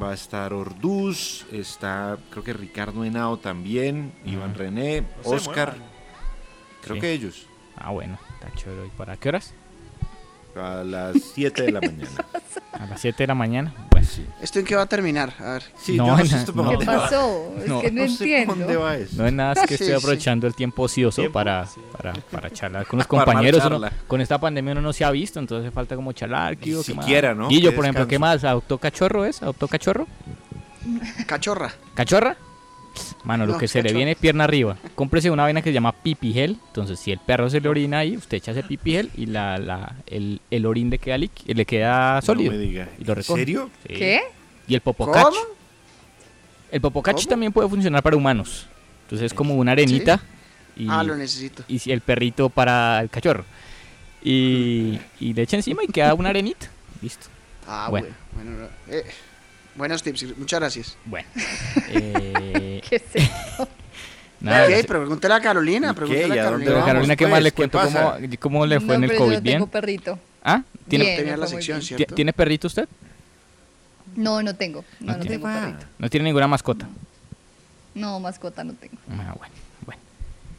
va 0.02 0.12
a 0.12 0.14
estar 0.14 0.54
Orduz, 0.54 1.46
está 1.52 2.16
creo 2.30 2.44
que 2.44 2.54
Ricardo 2.54 3.04
Henao 3.04 3.38
también, 3.38 4.14
Iván 4.24 4.54
René, 4.54 5.02
No 5.02 5.32
Oscar. 5.32 5.76
Creo 6.84 6.96
Sí. 6.96 7.02
que 7.02 7.12
ellos. 7.12 7.48
Ah, 7.76 7.90
bueno, 7.90 8.20
está 8.36 8.54
chévere. 8.56 8.86
¿Y 8.88 8.90
para 8.92 9.18
qué 9.18 9.30
horas? 9.30 9.54
A 10.56 10.84
las 10.84 11.16
7 11.36 11.64
de 11.64 11.72
la 11.72 11.80
mañana. 11.82 12.10
A 12.74 12.86
las 12.86 13.00
7 13.02 13.24
de 13.24 13.28
la 13.28 13.36
mañana. 13.36 13.74
Bueno, 13.92 14.08
¿Esto 14.42 14.60
en 14.60 14.66
qué 14.66 14.76
va 14.76 14.82
a 14.84 14.86
terminar? 14.88 15.34
A 15.40 15.54
ver. 15.54 15.64
Sí, 15.78 15.96
yo 15.96 16.06
no 16.06 16.18
sé 16.26 16.52
para 16.54 16.78
¿Qué 16.78 16.86
pasó? 16.86 17.54
Es 17.58 17.64
que 17.64 17.70
no, 17.70 17.76
no 17.82 17.82
sé 17.82 18.24
entiendo. 18.24 18.56
dónde 18.56 18.76
va 18.76 18.96
eso. 18.98 19.16
No 19.18 19.28
es 19.28 19.34
nada, 19.34 19.54
es 19.54 19.60
que 19.62 19.68
Sí, 19.70 19.74
estoy 19.76 19.88
sí. 19.88 19.94
aprovechando 19.94 20.48
el 20.48 20.56
tiempo 20.56 20.84
ocioso 20.84 21.32
para, 21.32 21.66
para, 21.96 22.14
para 22.32 22.50
charlar 22.50 22.86
con 22.88 22.98
los 23.00 23.08
compañeros. 23.08 23.64
uno- 23.66 23.88
con 24.08 24.22
esta 24.22 24.38
pandemia 24.40 24.72
uno 24.74 24.82
no 24.82 24.94
se 24.94 25.06
ha 25.06 25.12
visto, 25.12 25.40
entonces 25.40 25.68
hace 25.68 25.74
falta 25.74 25.96
como 25.96 26.12
charlar. 26.14 26.58
¿qué 26.58 26.74
hubo? 26.76 26.84
¿Qué 26.84 26.94
más? 26.94 27.06
siquiera, 27.06 27.34
¿no? 27.36 27.48
Guillo, 27.50 27.70
Qué 27.72 27.76
por 27.76 27.86
ejemplo, 27.86 28.08
¿qué 28.08 28.20
más? 28.20 28.44
¿Adoptó 28.44 28.78
cachorro 28.78 29.26
es? 29.26 29.42
¿Adoptó 29.44 29.68
cachorro? 29.68 30.08
Cachorra. 31.28 31.72
¿Cachorra? 31.94 32.38
Mano, 33.26 33.46
lo 33.46 33.54
No, 33.54 33.58
que 33.60 33.68
se 33.68 33.84
le 33.84 33.92
viene 33.94 34.16
pierna 34.16 34.46
arriba. 34.46 34.78
Cómprese 34.96 35.30
una 35.30 35.44
vaina 35.44 35.62
que 35.62 35.70
se 35.70 35.74
llama 35.74 35.92
pipi 35.92 36.32
gel. 36.34 36.58
Entonces, 36.68 37.00
si 37.00 37.12
el 37.12 37.20
perro 37.20 37.50
se 37.50 37.60
le 37.60 37.68
orina 37.68 38.00
ahí, 38.00 38.16
usted 38.16 38.38
echa 38.38 38.52
ese 38.52 38.64
pipi 38.64 38.92
gel 38.92 39.12
y 39.18 39.26
la, 39.26 39.58
la, 39.58 39.96
el, 40.08 40.40
el 40.50 40.66
orín 40.66 40.90
le 40.90 41.00
queda, 41.00 41.18
le 41.18 41.66
queda 41.66 42.22
sólido. 42.22 42.52
me 42.54 42.58
diga. 42.58 42.88
Y 42.98 43.04
lo 43.04 43.14
¿En 43.16 43.24
serio? 43.24 43.70
Sí. 43.88 43.94
¿Qué? 43.94 44.22
Y 44.68 44.76
el 44.76 44.82
popocach. 44.82 45.24
¿Cómo? 45.24 45.38
El 46.72 46.80
popocach 46.82 47.26
también 47.28 47.52
puede 47.52 47.68
funcionar 47.68 48.02
para 48.04 48.16
humanos. 48.16 48.68
Entonces 49.04 49.26
es 49.28 49.34
como 49.34 49.56
una 49.56 49.72
arenita. 49.74 50.22
Y, 50.78 50.88
Ah, 50.90 51.04
lo 51.04 51.16
necesito. 51.16 51.64
y 51.68 51.80
si 51.80 51.92
el 51.92 52.00
perrito 52.00 52.50
para 52.50 53.02
el 53.02 53.10
cachorro. 53.10 53.44
Y, 54.24 55.00
y 55.20 55.34
le 55.34 55.42
echa 55.44 55.58
encima 55.58 55.84
y 55.84 55.88
queda 55.88 56.14
una 56.14 56.30
arenita. 56.30 56.68
Listo. 57.02 57.28
Ah, 57.68 57.88
Bueno. 57.90 58.08
bueno. 58.34 58.52
bueno 58.52 58.70
no. 58.88 58.94
Eh, 58.96 59.04
buenos 59.80 60.04
tips, 60.04 60.38
muchas 60.38 60.60
gracias. 60.60 60.98
Bueno. 61.06 61.28
Eh, 61.92 62.82
¿Qué 62.88 62.98
es 62.98 63.04
eso? 63.16 63.68
nada, 64.40 64.68
¿Qué? 64.68 64.74
pues, 64.74 64.86
Pero 64.86 65.00
pregúntale 65.00 65.34
a 65.34 65.42
Carolina, 65.42 65.90
¿Y 65.92 65.94
pregúntale 65.96 66.40
a 66.40 66.44
Carolina. 66.44 66.72
vamos, 66.72 66.86
Carolina, 66.86 67.16
¿qué 67.16 67.24
pues? 67.26 67.32
más 67.32 67.44
le 67.44 67.52
¿Qué 67.52 67.56
cuento? 67.56 67.80
¿Cómo, 67.82 68.14
cómo 68.40 68.66
le 68.68 68.80
fue 68.80 68.96
en 68.96 69.02
No, 69.02 69.06
el 69.06 69.12
pero 69.12 69.20
yo 69.20 69.26
COVID? 69.26 69.36
no 69.38 69.42
¿Bien? 69.42 69.56
tengo 69.58 69.68
perrito. 69.72 70.20
¿Ah? 70.44 70.62
¿Tiene, 70.88 71.06
Bien. 71.06 71.18
Tenía 71.18 71.38
la 71.38 71.48
sección, 71.48 71.82
¿cierto? 71.82 72.14
¿Tiene 72.16 72.32
perrito 72.34 72.68
usted? 72.68 72.88
No, 74.16 74.42
no 74.44 74.56
tengo. 74.56 74.84
No, 75.00 75.14
no, 75.14 75.20
tiene. 75.20 75.38
tengo 75.38 75.48
perrito. 75.54 75.86
No 75.98 76.10
tiene 76.10 76.24
ninguna 76.26 76.48
mascota. 76.48 76.88
No, 77.96 78.20
mascota 78.20 78.64
no 78.64 78.74
tengo. 78.74 78.96
Ah, 79.12 79.34
bueno, 79.38 79.54
bueno. 79.86 80.02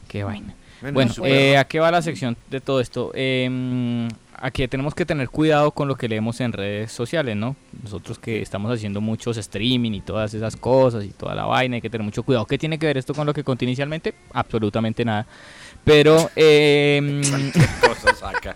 Qué 0.08 0.24
vaina. 0.24 0.54
Bueno, 0.80 1.12
eh, 1.24 1.56
¿a 1.56 1.64
qué 1.64 1.80
va 1.80 1.90
la 1.90 2.02
sección 2.02 2.36
de 2.50 2.60
todo 2.60 2.80
esto? 2.80 3.12
Eh, 3.14 4.08
a 4.40 4.50
que 4.50 4.66
tenemos 4.68 4.94
que 4.94 5.04
tener 5.04 5.28
cuidado 5.28 5.70
con 5.70 5.86
lo 5.86 5.96
que 5.96 6.08
leemos 6.08 6.40
en 6.40 6.52
redes 6.52 6.90
sociales, 6.90 7.36
¿no? 7.36 7.56
Nosotros 7.82 8.18
que 8.18 8.40
estamos 8.40 8.72
haciendo 8.72 9.02
muchos 9.02 9.36
streaming 9.36 9.92
y 9.92 10.00
todas 10.00 10.32
esas 10.32 10.56
cosas 10.56 11.04
y 11.04 11.08
toda 11.08 11.34
la 11.34 11.44
vaina, 11.44 11.74
hay 11.76 11.82
que 11.82 11.90
tener 11.90 12.04
mucho 12.04 12.22
cuidado. 12.22 12.46
¿Qué 12.46 12.56
tiene 12.56 12.78
que 12.78 12.86
ver 12.86 12.96
esto 12.96 13.12
con 13.12 13.26
lo 13.26 13.34
que 13.34 13.44
conté 13.44 13.66
inicialmente? 13.66 14.14
Absolutamente 14.32 15.04
nada. 15.04 15.26
Pero 15.84 16.30
eh, 16.36 17.20
¿Qué 17.52 17.88
cosas 17.88 18.18
saca 18.18 18.54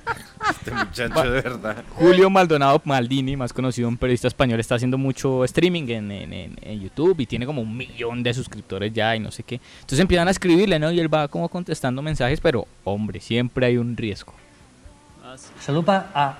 este 0.50 0.70
muchacho 0.70 1.22
de 1.30 1.40
verdad? 1.40 1.82
Julio 1.96 2.28
Maldonado 2.30 2.80
Maldini, 2.84 3.36
más 3.36 3.52
conocido 3.52 3.88
un 3.88 3.96
periodista 3.96 4.28
español, 4.28 4.60
está 4.60 4.74
haciendo 4.74 4.98
mucho 4.98 5.42
streaming 5.44 5.84
en, 5.88 6.10
en- 6.12 6.32
en- 6.32 6.56
en 6.60 6.80
YouTube 6.80 7.18
y 7.20 7.26
tiene 7.26 7.46
como 7.46 7.62
un 7.62 7.76
millón 7.76 8.22
de 8.22 8.34
suscriptores 8.34 8.92
ya 8.92 9.16
y 9.16 9.20
no 9.20 9.30
sé 9.30 9.42
qué. 9.42 9.58
Entonces 9.76 10.00
empiezan 10.00 10.28
a 10.28 10.30
escribirle, 10.32 10.78
¿no? 10.78 10.92
Y 10.92 11.00
él 11.00 11.12
va 11.12 11.26
como 11.28 11.48
contestando 11.48 12.02
mensajes, 12.02 12.40
pero 12.40 12.66
hombre, 12.84 13.20
siempre 13.20 13.66
hay 13.66 13.78
un 13.78 13.96
riesgo. 13.96 14.34
Salupa 15.60 16.06
a 16.14 16.36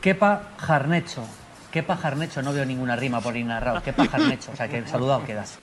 Kepa 0.00 0.50
Jarnecho. 0.58 1.24
Kepa 1.70 1.96
Jarnecho, 1.96 2.40
no 2.42 2.52
veo 2.54 2.64
ninguna 2.64 2.96
rima 2.96 3.20
por 3.20 3.36
narrado. 3.36 3.82
Kepa 3.82 4.06
Jarnecho, 4.08 4.50
o 4.52 4.56
sea 4.56 4.66
que 4.66 4.84
saludado 4.86 5.24
quedas. 5.24 5.58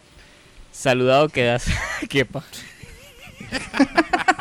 Saludado 0.72 1.28
quedas, 1.28 1.66
quepa. 2.10 2.44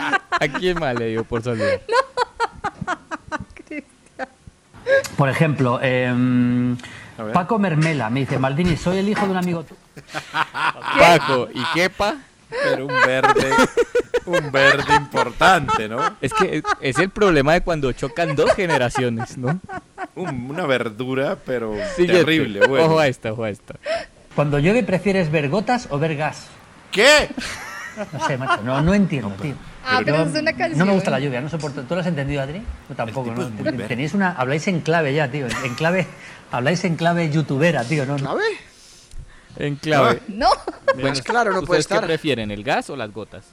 ¿A 0.30 0.48
quién 0.58 0.78
más 0.78 0.94
le 0.94 1.06
dio 1.08 1.24
por 1.24 1.42
saludar? 1.42 1.80
Por 5.16 5.28
ejemplo, 5.28 5.80
em. 5.82 6.76
Paco 7.34 7.58
Mermela 7.58 8.08
me 8.08 8.20
dice, 8.20 8.38
Maldini, 8.38 8.76
soy 8.76 8.98
el 8.98 9.08
hijo 9.08 9.26
de 9.26 9.30
un 9.32 9.36
amigo 9.36 9.62
tuyo. 9.62 9.78
Paco 10.98 11.48
y 11.52 11.62
quepa. 11.74 12.16
Pero 12.64 12.86
un 12.86 12.94
verde, 13.06 13.52
un 14.26 14.50
verde 14.50 14.96
importante, 14.96 15.88
¿no? 15.88 16.00
Es 16.20 16.32
que 16.34 16.62
es- 16.80 16.98
el 16.98 17.10
problema 17.10 17.52
de 17.52 17.60
cuando 17.60 17.92
chocan 17.92 18.34
dos 18.34 18.52
generaciones, 18.54 19.38
¿no? 19.38 19.60
Un- 20.16 20.50
una 20.50 20.66
verdura, 20.66 21.36
pero 21.46 21.74
Siguiente. 21.94 22.24
terrible. 22.24 22.66
Bueno. 22.66 22.86
Ojo 22.86 22.98
a 22.98 23.06
esta, 23.06 23.32
ojo 23.32 23.44
a 23.44 23.50
esta. 23.50 23.74
Cuando 24.34 24.58
llueve, 24.58 24.82
¿prefieres 24.82 25.30
ver 25.30 25.48
gotas 25.48 25.86
o 25.90 25.98
ver 26.00 26.16
gas? 26.16 26.48
¿Qué? 26.90 27.28
No 28.12 28.26
sé, 28.26 28.36
macho, 28.36 28.62
no, 28.64 28.80
no 28.80 28.94
entiendo, 28.94 29.30
tío. 29.40 29.54
Ah, 29.90 30.00
pero 30.04 30.22
es 30.22 30.34
una 30.34 30.52
canción. 30.52 30.78
No 30.78 30.86
me 30.86 30.92
gusta 30.92 31.10
la 31.10 31.18
lluvia, 31.20 31.40
no 31.40 31.48
soporto. 31.48 31.82
¿Tú 31.82 31.94
lo 31.94 32.00
has 32.00 32.06
entendido, 32.06 32.40
Adri? 32.42 32.62
Yo 32.88 32.94
tampoco, 32.94 33.30
tipo 33.30 33.42
¿no? 33.42 33.86
Tenéis 33.88 34.14
una... 34.14 34.32
Habláis 34.32 34.66
en 34.68 34.80
clave 34.80 35.12
ya, 35.14 35.30
tío. 35.30 35.46
En 35.64 35.74
clave... 35.74 36.06
Habláis 36.52 36.84
en 36.84 36.96
clave 36.96 37.30
youtubera, 37.30 37.84
tío, 37.84 38.06
¿no? 38.06 38.18
no. 38.18 38.36
En 39.56 39.76
clave. 39.76 40.20
No. 40.28 40.48
Pues 41.00 41.22
claro, 41.22 41.52
no 41.52 41.62
puede 41.62 41.80
¿Ustedes 41.80 41.86
qué 41.86 41.94
estar. 41.94 42.06
prefieren, 42.06 42.50
el 42.50 42.62
gas 42.64 42.90
o 42.90 42.96
las 42.96 43.12
gotas? 43.12 43.44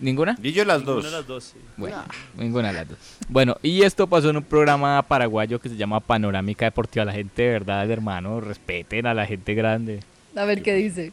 ¿Ninguna? 0.00 0.36
Y 0.42 0.52
yo 0.52 0.64
las 0.64 0.78
Ninguna 0.80 0.94
dos. 0.94 1.04
de 1.04 1.10
las 1.10 1.26
dos, 1.26 1.44
sí. 1.44 1.58
Bueno, 1.76 1.96
ninguna 2.36 2.68
de 2.68 2.74
las 2.74 2.88
dos. 2.88 2.98
Bueno, 3.28 3.56
y 3.62 3.82
esto 3.82 4.06
pasó 4.06 4.30
en 4.30 4.36
un 4.36 4.44
programa 4.44 5.02
paraguayo 5.02 5.58
que 5.60 5.68
se 5.68 5.76
llama 5.76 5.98
Panorámica 5.98 6.66
Deportiva. 6.66 7.04
La 7.04 7.12
gente 7.12 7.42
de 7.42 7.48
verdad, 7.50 7.90
hermano, 7.90 8.40
respeten 8.40 9.06
a 9.06 9.14
la 9.14 9.26
gente 9.26 9.54
grande. 9.54 10.00
A 10.36 10.44
ver 10.44 10.62
qué 10.62 10.74
dice. 10.74 11.12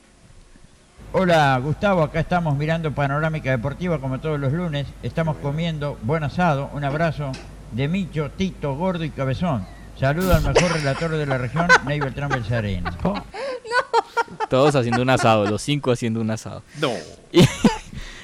Hola 1.18 1.58
Gustavo, 1.64 2.04
acá 2.04 2.20
estamos 2.20 2.58
mirando 2.58 2.92
Panorámica 2.92 3.50
Deportiva 3.52 4.00
como 4.00 4.20
todos 4.20 4.38
los 4.38 4.52
lunes. 4.52 4.86
Estamos 5.02 5.38
comiendo 5.38 5.98
buen 6.02 6.24
asado. 6.26 6.70
Un 6.74 6.84
abrazo 6.84 7.32
de 7.72 7.88
Micho, 7.88 8.30
Tito, 8.32 8.76
Gordo 8.76 9.06
y 9.06 9.12
Cabezón. 9.12 9.66
Saludo 9.98 10.36
al 10.36 10.42
mejor 10.44 10.74
relator 10.74 11.12
de 11.12 11.26
la 11.26 11.38
región, 11.38 11.68
Ney 11.86 12.02
Beltrán 12.02 12.28
Belzarena. 12.30 12.92
Todos 14.50 14.76
haciendo 14.76 15.02
un 15.02 15.10
asado, 15.10 15.46
los 15.46 15.62
cinco 15.62 15.92
haciendo 15.94 16.20
un 16.20 16.32
asado. 16.32 16.64
No. 16.82 16.92
Y- 17.32 17.46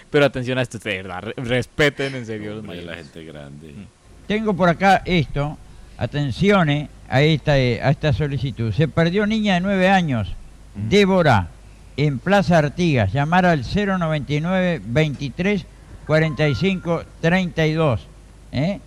pero 0.09 0.25
atención 0.25 0.57
a 0.57 0.61
esto, 0.61 0.77
de 0.77 0.97
verdad, 1.01 1.21
re- 1.21 1.33
respeten 1.37 2.13
en 2.15 2.25
serio 2.25 2.51
a 2.51 2.55
los 2.55 2.83
la 2.83 2.95
gente 2.95 3.23
grande. 3.23 3.73
Tengo 4.27 4.53
por 4.53 4.67
acá 4.67 5.01
esto. 5.05 5.57
Atención 5.97 6.69
eh, 6.69 6.89
a 7.07 7.21
esta, 7.21 7.57
eh, 7.57 7.81
a 7.81 7.91
esta 7.91 8.11
solicitud. 8.11 8.73
Se 8.73 8.89
perdió 8.89 9.25
niña 9.25 9.53
de 9.53 9.61
9 9.61 9.87
años, 9.89 10.33
Débora, 10.75 11.47
en 12.07 12.17
Plaza 12.17 12.57
Artigas. 12.57 13.13
Llamar 13.13 13.45
al 13.45 13.63
099 13.63 14.81
23 14.83 15.65
45 16.07 17.03
32. 17.21 18.07
¿eh? 18.51 18.79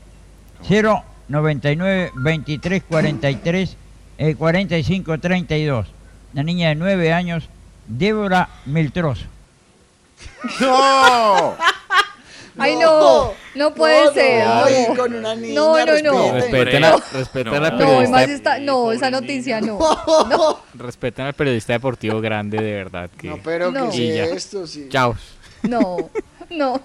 099 1.28 2.10
23 2.16 2.82
43 2.82 3.76
eh, 4.18 4.34
45 4.34 5.18
32. 5.18 5.86
Una 6.32 6.42
niña 6.42 6.70
de 6.70 6.74
9 6.74 7.12
años, 7.12 7.48
Débora 7.86 8.48
Miltroso. 8.66 9.26
¡No! 10.60 11.54
Ay, 12.58 12.76
no, 12.76 13.32
no 13.56 13.74
puede 13.74 14.04
no, 14.04 14.12
ser. 14.12 14.42
ay, 14.46 14.86
no. 14.88 14.94
con 14.96 15.12
una 15.14 15.34
niña, 15.34 15.54
no, 15.54 15.76
no, 15.76 16.02
no. 16.02 16.32
Respeten, 16.34 16.84
a, 16.84 16.96
respeten 17.12 17.52
No, 17.52 17.60
periodista. 17.60 17.84
además 17.98 18.28
está, 18.28 18.58
no, 18.60 18.92
esa 18.92 19.10
noticia 19.10 19.60
no. 19.60 19.78
No, 20.28 20.60
Respeten 20.74 21.26
al 21.26 21.34
periodista 21.34 21.72
deportivo 21.72 22.20
grande, 22.20 22.58
de 22.62 22.72
verdad. 22.72 23.10
Que... 23.18 23.28
No, 23.28 23.38
pero 23.42 23.70
No. 23.72 23.90
¿qué 23.90 23.96
Y 23.96 24.10
es 24.10 24.16
ya. 24.16 24.24
esto? 24.36 24.66
Sí. 24.66 24.86
Chao. 24.88 25.16
no, 25.62 26.10
no. 26.50 26.80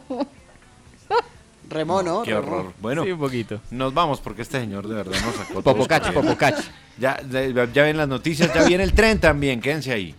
Remó, 1.70 2.02
¿no? 2.02 2.24
Qué 2.24 2.34
horror. 2.34 2.74
Bueno, 2.82 3.04
Sí, 3.04 3.12
un 3.12 3.20
poquito. 3.20 3.62
nos 3.70 3.94
vamos 3.94 4.20
porque 4.22 4.42
este 4.42 4.60
señor 4.60 4.88
de 4.88 4.96
verdad 4.96 5.16
nos 5.24 5.36
sacó. 5.36 5.62
Popocachi, 5.62 6.12
todos 6.12 6.36
corriendo. 6.36 6.62
Ya, 6.98 7.22
ya, 7.30 7.72
ya 7.72 7.84
ven 7.84 7.96
las 7.96 8.08
noticias, 8.08 8.52
ya 8.54 8.64
viene 8.64 8.84
el 8.84 8.94
tren 8.94 9.20
también, 9.20 9.62
quédense 9.62 9.92
ahí. 9.92 10.16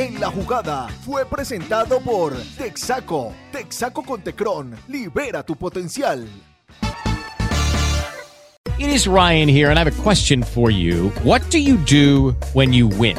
En 0.00 0.18
la 0.18 0.30
jugada 0.30 0.88
fue 1.04 1.26
presentado 1.26 2.00
por 2.00 2.34
Texaco. 2.56 3.34
Texaco 3.52 4.02
con 4.02 4.22
Tecron. 4.22 4.74
Libera 4.88 5.42
tu 5.42 5.54
potencial. 5.54 6.26
It 8.78 8.88
is 8.88 9.06
Ryan 9.06 9.46
here, 9.46 9.68
and 9.68 9.78
I 9.78 9.84
have 9.84 9.98
a 9.98 10.02
question 10.02 10.42
for 10.42 10.70
you. 10.70 11.10
What 11.22 11.42
do 11.50 11.58
you 11.58 11.76
do 11.76 12.34
when 12.54 12.72
you 12.72 12.88
win? 12.88 13.18